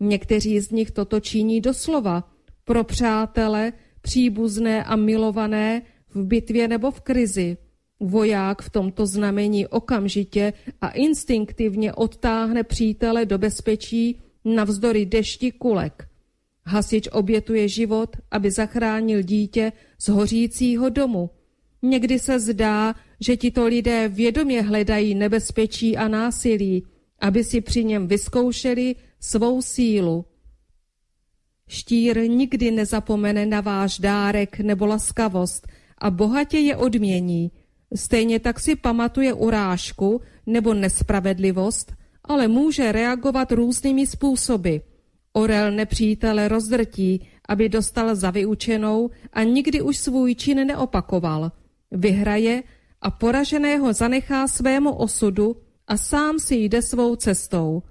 Někteří 0.00 0.60
z 0.60 0.70
nich 0.70 0.90
toto 0.90 1.20
činí 1.20 1.60
doslova. 1.60 2.37
Pro 2.68 2.84
přátele, 2.84 3.72
příbuzné 4.00 4.84
a 4.84 4.96
milované 4.96 5.82
v 6.14 6.24
bitvě 6.24 6.68
nebo 6.68 6.90
v 6.90 7.00
krizi. 7.00 7.56
Voják 8.00 8.62
v 8.62 8.70
tomto 8.70 9.06
znamení 9.06 9.66
okamžitě 9.66 10.52
a 10.80 10.88
instinktivně 10.88 11.92
odtáhne 11.92 12.64
přítele 12.64 13.26
do 13.26 13.38
bezpečí 13.38 14.20
navzdory 14.44 15.06
dešti 15.06 15.52
kulek. 15.52 16.08
Hasič 16.64 17.08
obětuje 17.12 17.68
život, 17.68 18.16
aby 18.30 18.50
zachránil 18.50 19.22
dítě 19.22 19.72
z 19.98 20.08
hořícího 20.08 20.88
domu. 20.88 21.30
Někdy 21.82 22.18
se 22.18 22.40
zdá, 22.40 22.94
že 23.20 23.36
tito 23.36 23.66
lidé 23.66 24.08
vědomě 24.08 24.62
hledají 24.62 25.14
nebezpečí 25.14 25.96
a 25.96 26.08
násilí, 26.08 26.84
aby 27.20 27.44
si 27.44 27.60
při 27.60 27.84
něm 27.84 28.06
vyzkoušeli 28.06 28.94
svou 29.20 29.62
sílu. 29.62 30.24
Štír 31.68 32.30
nikdy 32.30 32.70
nezapomene 32.70 33.46
na 33.46 33.60
váš 33.60 33.98
dárek 33.98 34.60
nebo 34.60 34.86
laskavost 34.86 35.68
a 35.98 36.10
bohatě 36.10 36.58
je 36.58 36.76
odmění. 36.76 37.50
Stejně 37.94 38.40
tak 38.40 38.60
si 38.60 38.76
pamatuje 38.76 39.32
urážku 39.32 40.20
nebo 40.46 40.74
nespravedlivost 40.74 41.98
ale 42.28 42.48
může 42.48 42.92
reagovat 42.92 43.52
různými 43.52 44.06
způsoby. 44.06 44.76
Orel 45.32 45.72
nepřítele 45.72 46.48
rozdrtí, 46.48 47.28
aby 47.48 47.68
dostal 47.68 48.14
za 48.14 48.30
vyučenou 48.30 49.10
a 49.32 49.42
nikdy 49.42 49.82
už 49.82 49.96
svůj 49.96 50.34
čin 50.34 50.66
neopakoval. 50.66 51.52
Vyhraje 51.90 52.62
a 53.02 53.10
poraženého 53.10 53.92
zanechá 53.92 54.48
svému 54.48 54.92
osudu 54.92 55.56
a 55.86 55.96
sám 55.96 56.38
si 56.38 56.56
jde 56.56 56.82
svou 56.82 57.16
cestou. 57.16 57.82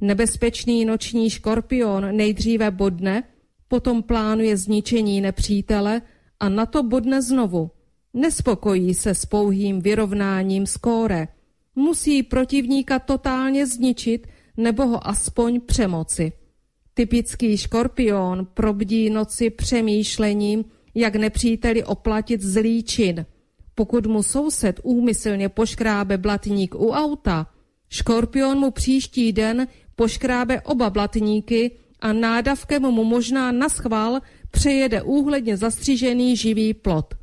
Nebezpečný 0.00 0.84
noční 0.84 1.30
škorpion 1.30 2.16
nejdříve 2.16 2.70
bodne, 2.70 3.22
potom 3.68 4.02
plánuje 4.02 4.56
zničení 4.56 5.20
nepřítele 5.20 6.02
a 6.40 6.48
na 6.48 6.66
to 6.66 6.82
bodne 6.82 7.22
znovu. 7.22 7.70
Nespokojí 8.14 8.94
se 8.94 9.14
s 9.14 9.26
pouhým 9.26 9.80
vyrovnáním 9.80 10.66
skóre. 10.66 11.28
Musí 11.74 12.22
protivníka 12.22 12.98
totálně 12.98 13.66
zničit 13.66 14.26
nebo 14.56 14.86
ho 14.86 15.08
aspoň 15.08 15.60
přemoci. 15.60 16.32
Typický 16.94 17.56
škorpion 17.56 18.46
probdí 18.54 19.10
noci 19.10 19.50
přemýšlením, 19.50 20.64
jak 20.94 21.16
nepříteli 21.16 21.84
oplatit 21.84 22.42
zlý 22.42 22.82
čin. 22.82 23.26
Pokud 23.74 24.06
mu 24.06 24.22
soused 24.22 24.80
úmyslně 24.82 25.48
poškrábe 25.48 26.18
blatník 26.18 26.74
u 26.74 26.90
auta, 26.90 27.46
škorpion 27.88 28.58
mu 28.58 28.70
příští 28.70 29.32
den 29.32 29.66
poškrábe 30.00 30.60
oba 30.60 30.90
blatníky 30.90 31.70
a 32.00 32.12
nádavkem 32.12 32.82
mu 32.82 33.04
možná 33.04 33.52
naschvál 33.52 34.20
přejede 34.50 35.02
úhledně 35.02 35.56
zastřižený 35.56 36.36
živý 36.36 36.74
plot. 36.74 37.14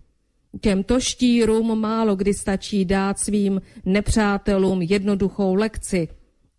Těmto 0.61 0.99
štírům 0.99 1.79
málo 1.79 2.15
kdy 2.15 2.33
stačí 2.33 2.85
dát 2.85 3.19
svým 3.19 3.61
nepřátelům 3.85 4.81
jednoduchou 4.81 5.55
lekci. 5.55 6.07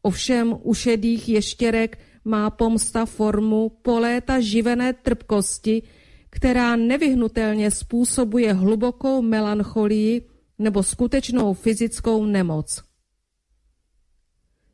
Ovšem 0.03 0.59
u 0.63 0.75
šedých 0.75 1.29
ještěrek 1.29 1.99
má 2.25 2.51
pomsta 2.51 3.07
formu 3.07 3.71
po 3.83 3.99
léta 3.99 4.41
živené 4.41 4.93
trpkosti, 4.93 5.83
která 6.31 6.77
nevyhnutelně 6.77 7.71
způsobuje 7.71 8.53
hlubokou 8.53 9.23
melancholii 9.23 10.23
nebo 10.59 10.83
skutečnou 10.83 11.55
fyzickou 11.55 12.25
nemoc. 12.25 12.88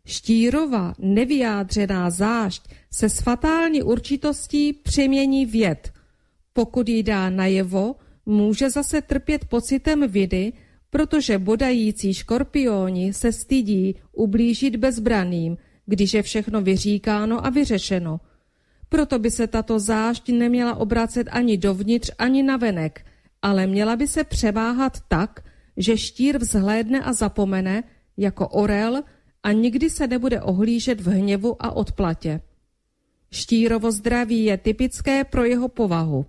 Štírova 0.07 0.95
nevyjádřená 0.99 2.11
zášť 2.11 2.63
se 2.91 3.09
s 3.09 3.21
fatální 3.21 3.83
určitostí 3.83 4.73
přemění 4.73 5.47
věd. 5.47 5.93
Pokud 6.53 6.89
jí 6.89 7.03
dá 7.03 7.31
najevo, 7.31 7.95
může 8.27 8.71
zase 8.71 9.03
trpět 9.03 9.45
pocitem 9.45 10.09
vidy, 10.09 10.53
protože 10.91 11.39
bodající 11.39 12.15
škorpioni 12.15 13.13
se 13.13 13.33
stydí 13.33 13.95
ublížit 14.13 14.77
bezbraným, 14.77 15.57
když 15.87 16.15
je 16.15 16.23
všechno 16.23 16.63
vyříkáno 16.63 17.47
a 17.47 17.51
vyřešeno. 17.51 18.21
Proto 18.89 19.19
by 19.19 19.31
se 19.31 19.47
tato 19.47 19.79
zášť 19.79 20.29
neměla 20.29 20.75
obracet 20.75 21.29
ani 21.31 21.57
dovnitř, 21.57 22.11
ani 22.19 22.43
navenek, 22.43 23.07
ale 23.43 23.67
měla 23.67 23.97
by 23.97 24.09
se 24.09 24.25
převáhat 24.25 24.99
tak, 25.09 25.45
že 25.77 25.97
štír 25.97 26.39
vzhlédne 26.39 27.01
a 27.01 27.13
zapomene, 27.13 27.83
jako 28.17 28.49
orel, 28.49 29.03
a 29.45 29.53
nikdy 29.53 29.91
se 29.91 30.07
nebude 30.07 30.43
ohlížet 30.43 31.01
v 31.01 31.09
hněvu 31.09 31.57
a 31.63 31.77
odplatě. 31.77 32.41
Štírovo 33.33 33.93
zdraví 33.93 34.45
je 34.45 34.57
typické 34.59 35.25
pro 35.25 35.45
jeho 35.45 35.69
povahu. 35.69 36.27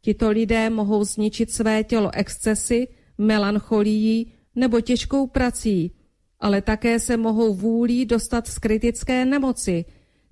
Tito 0.00 0.30
lidé 0.30 0.70
mohou 0.70 1.04
zničit 1.04 1.50
své 1.50 1.84
tělo 1.84 2.10
excesy, 2.14 2.88
melancholií 3.18 4.32
nebo 4.54 4.80
těžkou 4.80 5.26
prací, 5.26 5.92
ale 6.40 6.62
také 6.62 7.00
se 7.00 7.16
mohou 7.16 7.54
vůlí 7.54 8.06
dostat 8.06 8.48
z 8.48 8.58
kritické 8.58 9.24
nemoci. 9.24 9.84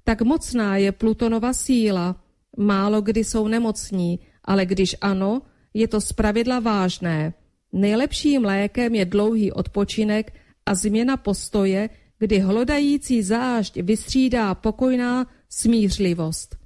Tak 0.04 0.22
mocná 0.22 0.76
je 0.76 0.92
Plutonova 0.92 1.52
síla. 1.52 2.22
Málo 2.56 3.00
kdy 3.00 3.24
jsou 3.24 3.48
nemocní, 3.48 4.20
ale 4.44 4.66
když 4.66 4.96
ano, 5.00 5.42
je 5.74 5.88
to 5.88 6.00
zpravidla 6.00 6.60
vážné. 6.60 7.34
Nejlepším 7.72 8.44
lékem 8.44 8.94
je 8.94 9.04
dlouhý 9.04 9.52
odpočinek 9.52 10.32
a 10.66 10.74
změna 10.74 11.16
postoje, 11.16 11.90
kdy 12.18 12.38
hlodající 12.38 13.22
zášť 13.22 13.76
vystřídá 13.76 14.54
pokojná 14.54 15.26
smířlivost. 15.48 16.56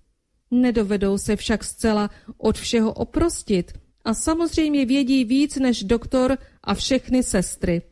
Nedovedou 0.51 1.19
se 1.19 1.37
však 1.37 1.65
zcela 1.65 2.11
od 2.39 2.59
všeho 2.59 2.93
oprostit 2.93 3.73
a 4.05 4.15
samozřejmě 4.15 4.87
vědí 4.87 5.25
víc 5.25 5.57
než 5.57 5.85
doktor 5.85 6.39
a 6.65 6.75
všechny 6.75 7.23
sestry. 7.23 7.83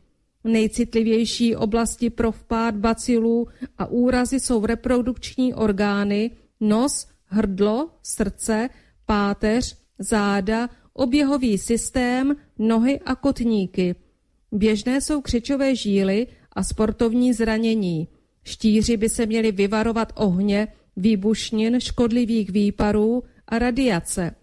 Nejcitlivější 0.43 1.55
oblasti 1.55 2.09
pro 2.09 2.31
vpád 2.31 2.75
bacilů 2.75 3.47
a 3.77 3.85
úrazy 3.85 4.39
jsou 4.39 4.65
reprodukční 4.65 5.53
orgány, 5.53 6.31
nos, 6.59 7.07
hrdlo, 7.25 7.89
srdce, 8.03 8.69
páteř, 9.05 9.77
záda, 9.99 10.69
oběhový 10.93 11.57
systém, 11.57 12.35
nohy 12.59 12.99
a 12.99 13.15
kotníky. 13.15 13.95
Běžné 14.51 15.01
jsou 15.01 15.21
křičové 15.21 15.75
žíly 15.75 16.27
a 16.53 16.63
sportovní 16.63 17.33
zranění. 17.33 18.07
Štíři 18.43 18.97
by 18.97 19.09
se 19.09 19.25
měli 19.25 19.51
vyvarovat 19.51 20.13
ohně, 20.15 20.67
výbušnin, 20.97 21.79
škodlivých 21.79 22.49
výparů 22.49 23.23
a 23.47 23.59
radiace. 23.59 24.35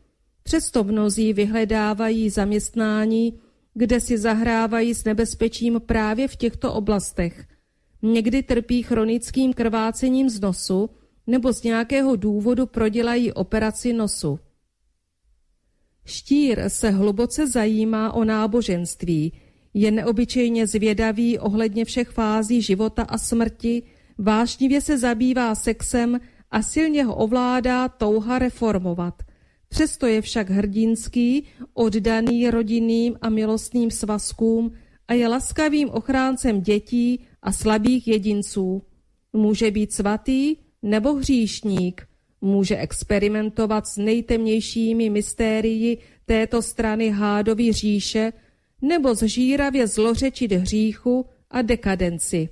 Přesto 0.42 0.84
mnozí 0.84 1.32
vyhledávají 1.32 2.30
zaměstnání, 2.30 3.38
kde 3.74 4.00
si 4.00 4.18
zahrávají 4.18 4.94
s 4.94 5.04
nebezpečím 5.04 5.80
právě 5.86 6.28
v 6.28 6.36
těchto 6.36 6.72
oblastech. 6.72 7.46
Někdy 8.02 8.42
trpí 8.42 8.82
chronickým 8.82 9.52
krvácením 9.52 10.30
z 10.30 10.40
nosu 10.40 10.90
nebo 11.26 11.52
z 11.52 11.62
nějakého 11.62 12.16
důvodu 12.16 12.66
prodělají 12.66 13.32
operaci 13.32 13.92
nosu. 13.92 14.38
Štír 16.04 16.68
se 16.68 16.90
hluboce 16.90 17.46
zajímá 17.46 18.12
o 18.12 18.24
náboženství, 18.24 19.32
je 19.78 19.90
neobyčejně 19.90 20.66
zvědavý 20.66 21.38
ohledně 21.38 21.84
všech 21.84 22.08
fází 22.08 22.62
života 22.62 23.02
a 23.02 23.18
smrti, 23.18 23.82
vášnivě 24.18 24.80
se 24.80 24.98
zabývá 24.98 25.54
sexem 25.54 26.20
a 26.50 26.62
silně 26.62 27.04
ho 27.04 27.14
ovládá 27.14 27.88
touha 27.88 28.38
reformovat. 28.38 29.22
Přesto 29.68 30.06
je 30.06 30.22
však 30.22 30.50
hrdinský, 30.50 31.44
oddaný 31.74 32.50
rodinným 32.50 33.16
a 33.20 33.28
milostným 33.28 33.90
svazkům 33.90 34.72
a 35.08 35.14
je 35.14 35.28
laskavým 35.28 35.90
ochráncem 35.90 36.60
dětí 36.60 37.26
a 37.42 37.52
slabých 37.52 38.08
jedinců. 38.08 38.82
Může 39.32 39.70
být 39.70 39.92
svatý 39.92 40.56
nebo 40.82 41.14
hříšník, 41.14 42.06
může 42.40 42.76
experimentovat 42.76 43.86
s 43.86 43.96
nejtemnějšími 43.96 45.10
mystérii 45.10 45.98
této 46.26 46.62
strany 46.62 47.10
hádovy 47.10 47.72
říše 47.72 48.32
nebo 48.82 49.14
zžíravě 49.14 49.86
zlořečit 49.86 50.52
hříchu 50.52 51.26
a 51.50 51.62
dekadenci. 51.62 52.48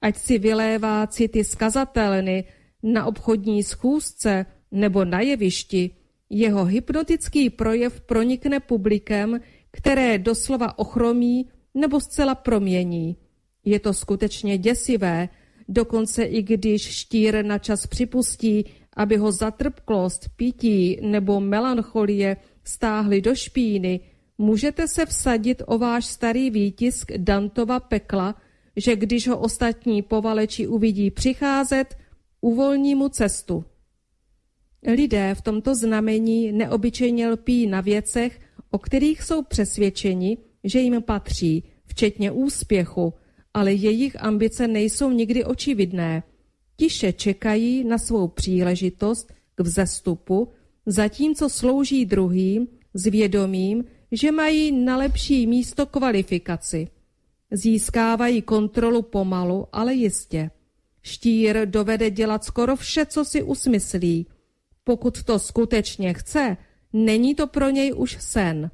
Ať 0.00 0.16
si 0.16 0.38
vylévá 0.38 1.06
city 1.06 1.44
skazatelny 1.44 2.44
na 2.82 3.04
obchodní 3.04 3.62
schůzce 3.62 4.46
nebo 4.70 5.04
na 5.04 5.20
jevišti, 5.20 5.90
jeho 6.30 6.64
hypnotický 6.64 7.50
projev 7.50 8.00
pronikne 8.00 8.60
publikem, 8.60 9.40
které 9.70 10.18
doslova 10.18 10.78
ochromí 10.78 11.48
nebo 11.74 12.00
zcela 12.00 12.34
promění. 12.34 13.16
Je 13.64 13.80
to 13.80 13.92
skutečně 13.92 14.58
děsivé, 14.58 15.28
dokonce 15.68 16.24
i 16.24 16.42
když 16.42 16.82
štír 16.82 17.44
na 17.44 17.58
čas 17.58 17.86
připustí, 17.86 18.64
aby 18.96 19.16
ho 19.16 19.32
zatrpklost, 19.32 20.28
pití 20.36 20.98
nebo 21.02 21.40
melancholie 21.40 22.36
stáhly 22.64 23.20
do 23.20 23.34
špíny, 23.34 24.00
můžete 24.38 24.88
se 24.88 25.06
vsadit 25.06 25.62
o 25.66 25.78
váš 25.78 26.06
starý 26.06 26.50
výtisk 26.50 27.12
Dantova 27.16 27.80
pekla, 27.80 28.34
že 28.76 28.96
když 28.96 29.28
ho 29.28 29.38
ostatní 29.38 30.02
povaleči 30.02 30.66
uvidí 30.66 31.10
přicházet, 31.10 31.96
uvolní 32.40 32.94
mu 32.94 33.08
cestu. 33.08 33.64
Lidé 34.82 35.34
v 35.34 35.42
tomto 35.42 35.74
znamení 35.74 36.52
neobyčejně 36.52 37.28
lpí 37.28 37.66
na 37.66 37.80
věcech, 37.80 38.40
o 38.70 38.78
kterých 38.78 39.22
jsou 39.22 39.42
přesvědčeni, 39.42 40.38
že 40.64 40.80
jim 40.80 41.02
patří, 41.02 41.64
včetně 41.86 42.30
úspěchu, 42.30 43.14
ale 43.54 43.72
jejich 43.72 44.22
ambice 44.22 44.68
nejsou 44.68 45.10
nikdy 45.10 45.44
očividné. 45.44 46.22
Tiše 46.76 47.12
čekají 47.12 47.84
na 47.84 47.98
svou 47.98 48.28
příležitost 48.28 49.32
k 49.54 49.60
vzestupu, 49.60 50.48
zatímco 50.86 51.48
slouží 51.48 52.06
druhým 52.06 52.68
s 52.94 53.06
vědomím, 53.06 53.84
že 54.12 54.32
mají 54.32 54.72
na 54.72 54.96
lepší 54.96 55.46
místo 55.46 55.86
kvalifikaci. 55.86 56.88
Získávají 57.50 58.42
kontrolu 58.42 59.02
pomalu, 59.02 59.66
ale 59.72 59.94
jistě. 59.94 60.50
Štír 61.02 61.66
dovede 61.68 62.10
dělat 62.10 62.44
skoro 62.44 62.76
vše, 62.76 63.06
co 63.06 63.24
si 63.24 63.42
usmyslí. 63.42 64.26
Pokud 64.84 65.22
to 65.22 65.38
skutečně 65.38 66.14
chce, 66.14 66.56
není 66.92 67.34
to 67.34 67.46
pro 67.46 67.70
něj 67.70 67.92
už 67.96 68.16
sen. 68.20 68.70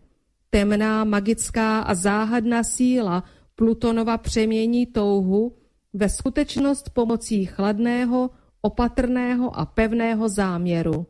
Temná, 0.50 1.04
magická 1.04 1.80
a 1.80 1.94
záhadná 1.94 2.64
síla 2.64 3.24
Plutonova 3.54 4.18
přemění 4.18 4.86
touhu 4.86 5.56
ve 5.92 6.08
skutečnost 6.08 6.90
pomocí 6.90 7.46
chladného, 7.46 8.30
opatrného 8.60 9.58
a 9.58 9.66
pevného 9.66 10.28
záměru. 10.28 11.06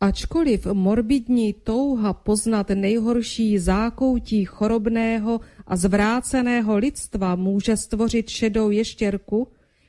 Ačkoliv 0.00 0.66
morbidní 0.66 1.52
touha 1.52 2.12
poznat 2.12 2.68
nejhorší 2.68 3.58
zákoutí 3.58 4.44
chorobného 4.44 5.40
a 5.66 5.76
zvráceného 5.76 6.76
lidstva 6.76 7.36
může 7.36 7.76
stvořit 7.76 8.28
šedou 8.28 8.70
ještěrku, 8.70 9.48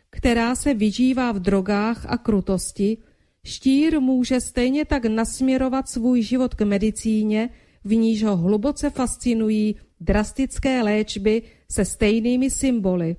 která 0.09 0.55
se 0.55 0.73
vyžívá 0.73 1.31
v 1.31 1.39
drogách 1.39 2.05
a 2.05 2.17
krutosti, 2.17 2.97
štír 3.43 3.99
může 3.99 4.41
stejně 4.41 4.85
tak 4.85 5.05
nasměrovat 5.05 5.89
svůj 5.89 6.21
život 6.21 6.55
k 6.55 6.61
medicíně, 6.61 7.49
v 7.83 7.95
níž 7.95 8.23
ho 8.23 8.37
hluboce 8.37 8.89
fascinují 8.89 9.75
drastické 9.99 10.83
léčby 10.83 11.41
se 11.71 11.85
stejnými 11.85 12.49
symboly. 12.49 13.15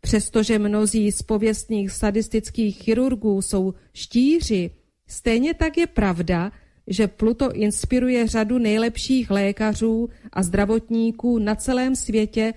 Přestože 0.00 0.58
mnozí 0.58 1.12
z 1.12 1.22
pověstných 1.22 1.90
sadistických 1.90 2.76
chirurgů 2.76 3.42
jsou 3.42 3.74
štíři, 3.92 4.70
stejně 5.06 5.54
tak 5.54 5.76
je 5.78 5.86
pravda, 5.86 6.52
že 6.86 7.08
Pluto 7.08 7.52
inspiruje 7.52 8.26
řadu 8.26 8.58
nejlepších 8.58 9.30
lékařů 9.30 10.08
a 10.32 10.42
zdravotníků 10.42 11.38
na 11.38 11.54
celém 11.54 11.96
světě 11.96 12.54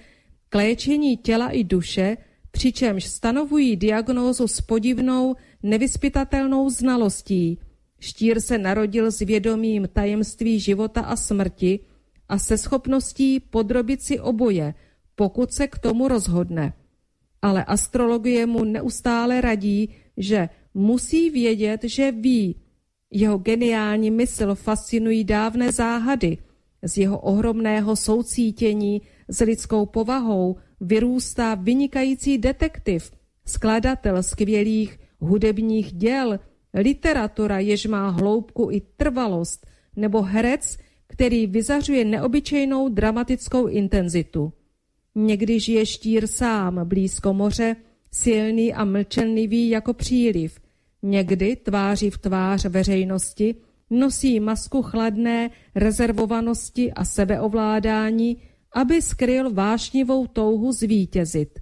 k 0.50 0.56
léčení 0.56 1.18
těla 1.18 1.50
i 1.50 1.64
duše, 1.64 2.18
přičemž 2.52 3.06
stanovují 3.06 3.76
diagnózu 3.76 4.48
s 4.48 4.62
podivnou, 4.62 5.36
nevyspytatelnou 5.64 6.70
znalostí. 6.70 7.60
Štír 8.00 8.42
se 8.42 8.58
narodil 8.58 9.12
s 9.12 9.20
vědomím 9.20 9.90
tajemství 9.94 10.60
života 10.60 11.02
a 11.02 11.16
smrti 11.16 11.80
a 12.30 12.40
se 12.40 12.58
schopností 12.58 13.40
podrobit 13.40 14.02
si 14.02 14.20
oboje, 14.20 14.74
pokud 15.16 15.54
se 15.54 15.68
k 15.68 15.78
tomu 15.78 16.08
rozhodne. 16.08 16.74
Ale 17.42 17.64
astrologie 17.64 18.46
mu 18.46 18.64
neustále 18.64 19.42
radí, 19.42 19.90
že 20.18 20.50
musí 20.78 21.30
vědět, 21.30 21.82
že 21.84 22.12
ví. 22.12 22.56
Jeho 23.12 23.38
geniální 23.38 24.12
mysl 24.12 24.56
fascinují 24.56 25.24
dávné 25.24 25.72
záhady. 25.72 26.38
Z 26.84 26.98
jeho 26.98 27.20
ohromného 27.20 27.96
soucítění 27.96 29.02
s 29.28 29.40
lidskou 29.40 29.86
povahou 29.86 30.56
vyrůstá 30.82 31.56
vynikající 31.56 32.38
detektiv, 32.38 33.12
skladatel 33.46 34.24
skvělých 34.24 35.00
hudebních 35.20 35.94
děl, 35.94 36.40
literatura, 36.74 37.60
jež 37.60 37.86
má 37.86 38.10
hloubku 38.10 38.70
i 38.72 38.82
trvalost, 38.98 39.68
nebo 39.96 40.22
herec, 40.22 40.78
který 41.08 41.48
vyzařuje 41.48 42.06
neobyčejnou 42.06 42.90
dramatickou 42.90 43.68
intenzitu. 43.68 44.54
Někdy 45.16 45.60
žije 45.60 45.86
štír 45.86 46.28
sám, 46.28 46.88
blízko 46.88 47.34
moře, 47.34 47.76
silný 48.12 48.74
a 48.74 48.86
mlčenlivý 48.86 49.70
jako 49.70 49.94
příliv. 49.94 50.60
Někdy, 51.04 51.56
tváří 51.56 52.10
v 52.10 52.18
tvář 52.18 52.66
veřejnosti, 52.66 53.56
nosí 53.90 54.40
masku 54.40 54.82
chladné 54.82 55.50
rezervovanosti 55.76 56.94
a 56.94 57.06
sebeovládání, 57.06 58.38
aby 58.72 59.02
skryl 59.02 59.54
vášnivou 59.54 60.28
touhu 60.28 60.72
zvítězit. 60.72 61.60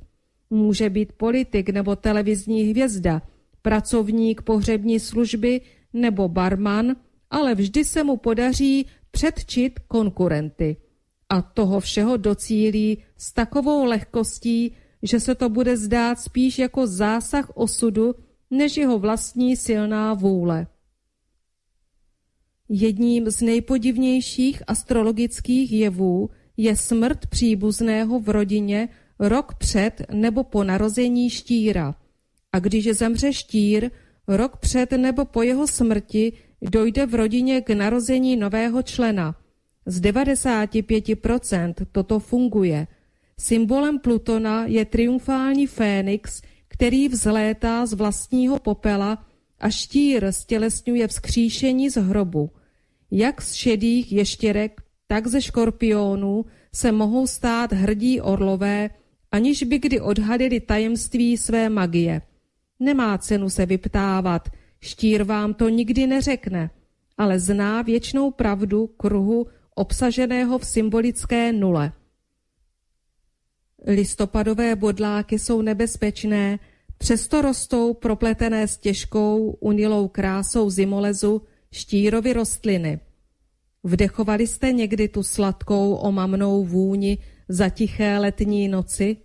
Může 0.49 0.89
být 0.89 1.13
politik 1.13 1.69
nebo 1.69 1.95
televizní 1.95 2.63
hvězda, 2.63 3.21
pracovník 3.61 4.41
pohřební 4.41 4.99
služby 4.99 5.61
nebo 5.93 6.29
barman, 6.29 6.95
ale 7.29 7.55
vždy 7.55 7.85
se 7.85 8.03
mu 8.03 8.17
podaří 8.17 8.85
předčit 9.11 9.79
konkurenty. 9.79 10.77
A 11.29 11.41
toho 11.41 11.79
všeho 11.79 12.17
docílí 12.17 12.97
s 13.17 13.33
takovou 13.33 13.85
lehkostí, 13.85 14.75
že 15.03 15.19
se 15.19 15.35
to 15.35 15.49
bude 15.49 15.77
zdát 15.77 16.19
spíš 16.19 16.59
jako 16.59 16.87
zásah 16.87 17.51
osudu, 17.55 18.15
než 18.57 18.77
jeho 18.77 18.99
vlastní 18.99 19.56
silná 19.56 20.14
vůle. 20.14 20.68
Jedním 22.69 23.30
z 23.30 23.41
nejpodivnějších 23.41 24.64
astrologických 24.68 25.72
jevů 25.72 26.30
je 26.57 26.76
smrt 26.76 27.27
příbuzného 27.27 28.19
v 28.19 28.30
rodině 28.30 28.90
rok 29.19 29.53
před 29.53 30.02
nebo 30.11 30.44
po 30.44 30.64
narození 30.64 31.30
štíra. 31.30 31.95
A 32.52 32.60
když 32.60 32.91
zemře 32.91 33.34
štír, 33.34 33.91
rok 34.27 34.57
před 34.57 34.91
nebo 34.91 35.26
po 35.26 35.41
jeho 35.41 35.68
smrti 35.68 36.34
dojde 36.61 37.06
v 37.06 37.15
rodině 37.15 37.61
k 37.61 37.69
narození 37.69 38.36
nového 38.36 38.82
člena. 38.82 39.36
Z 39.86 40.02
95% 40.02 41.73
toto 41.91 42.19
funguje. 42.19 42.88
Symbolem 43.40 43.99
Plutona 43.99 44.65
je 44.65 44.86
triumfální 44.86 45.68
fénix, 45.68 46.41
který 46.67 47.07
vzlétá 47.07 47.85
z 47.85 47.93
vlastního 47.93 48.59
popela 48.59 49.25
a 49.59 49.69
štír 49.69 50.31
stělesňuje 50.31 51.07
vzkříšení 51.07 51.89
z 51.89 51.95
hrobu. 51.95 52.51
Jak 53.11 53.41
z 53.41 53.53
šedých 53.53 54.11
ještěrek, 54.11 54.81
tak 55.07 55.27
ze 55.27 55.41
škorpionů 55.41 56.45
se 56.73 56.91
mohou 56.91 57.27
stát 57.27 57.73
hrdí 57.73 58.21
orlové, 58.21 58.89
aniž 59.31 59.63
by 59.63 59.79
kdy 59.79 60.01
odhadili 60.01 60.59
tajemství 60.59 61.37
své 61.37 61.69
magie. 61.69 62.21
Nemá 62.79 63.17
cenu 63.17 63.49
se 63.49 63.65
vyptávat, 63.65 64.49
štír 64.81 65.23
vám 65.23 65.53
to 65.53 65.69
nikdy 65.69 66.07
neřekne, 66.07 66.69
ale 67.17 67.39
zná 67.39 67.81
věčnou 67.81 68.31
pravdu 68.31 68.87
kruhu 68.87 69.47
obsaženého 69.75 70.59
v 70.59 70.65
symbolické 70.65 71.53
nule. 71.53 71.91
Listopadové 73.87 74.75
bodláky 74.75 75.39
jsou 75.39 75.61
nebezpečné, 75.61 76.59
přesto 76.97 77.41
rostou 77.41 77.93
propletené 77.93 78.67
s 78.67 78.77
těžkou, 78.77 79.57
unilou 79.59 80.07
krásou 80.07 80.69
zimolezu 80.69 81.41
štírovy 81.71 82.33
rostliny. 82.33 82.99
Vdechovali 83.83 84.47
jste 84.47 84.71
někdy 84.71 85.07
tu 85.07 85.23
sladkou 85.23 85.93
omamnou 85.93 86.65
vůni 86.65 87.17
za 87.49 87.69
tiché 87.69 88.17
letní 88.17 88.67
noci? 88.67 89.17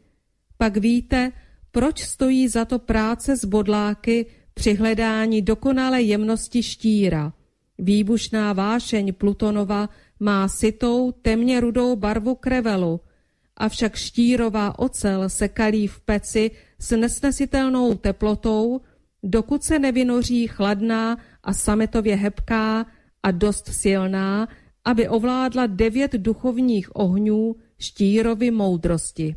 Pak 0.57 0.77
víte, 0.77 1.33
proč 1.71 2.03
stojí 2.03 2.49
za 2.49 2.65
to 2.65 2.79
práce 2.79 3.37
s 3.37 3.45
bodláky 3.45 4.27
při 4.55 4.75
hledání 4.75 5.43
dokonalé 5.43 6.03
jemnosti 6.03 6.63
štíra. 6.63 7.33
Výbušná 7.79 8.53
vášeň 8.53 9.13
Plutonova 9.13 9.89
má 10.21 10.49
sitou 10.49 11.13
temně 11.13 11.61
rudou 11.61 11.97
barvu 11.97 12.35
krevelu, 12.35 13.01
avšak 13.61 13.97
štírová 13.97 14.79
ocel 14.79 15.29
se 15.29 15.49
kalí 15.49 15.87
v 15.87 16.01
peci 16.01 16.51
s 16.79 16.97
nesnesitelnou 16.97 17.95
teplotou, 17.95 18.81
dokud 19.23 19.63
se 19.63 19.79
nevynoří 19.79 20.47
chladná 20.47 21.19
a 21.45 21.53
sametově 21.53 22.17
hebká 22.17 22.87
a 23.23 23.31
dost 23.31 23.69
silná, 23.69 24.49
aby 24.85 25.09
ovládla 25.09 25.67
devět 25.67 26.13
duchovních 26.13 26.97
ohňů 26.97 27.57
štírovy 27.79 28.51
moudrosti. 28.51 29.37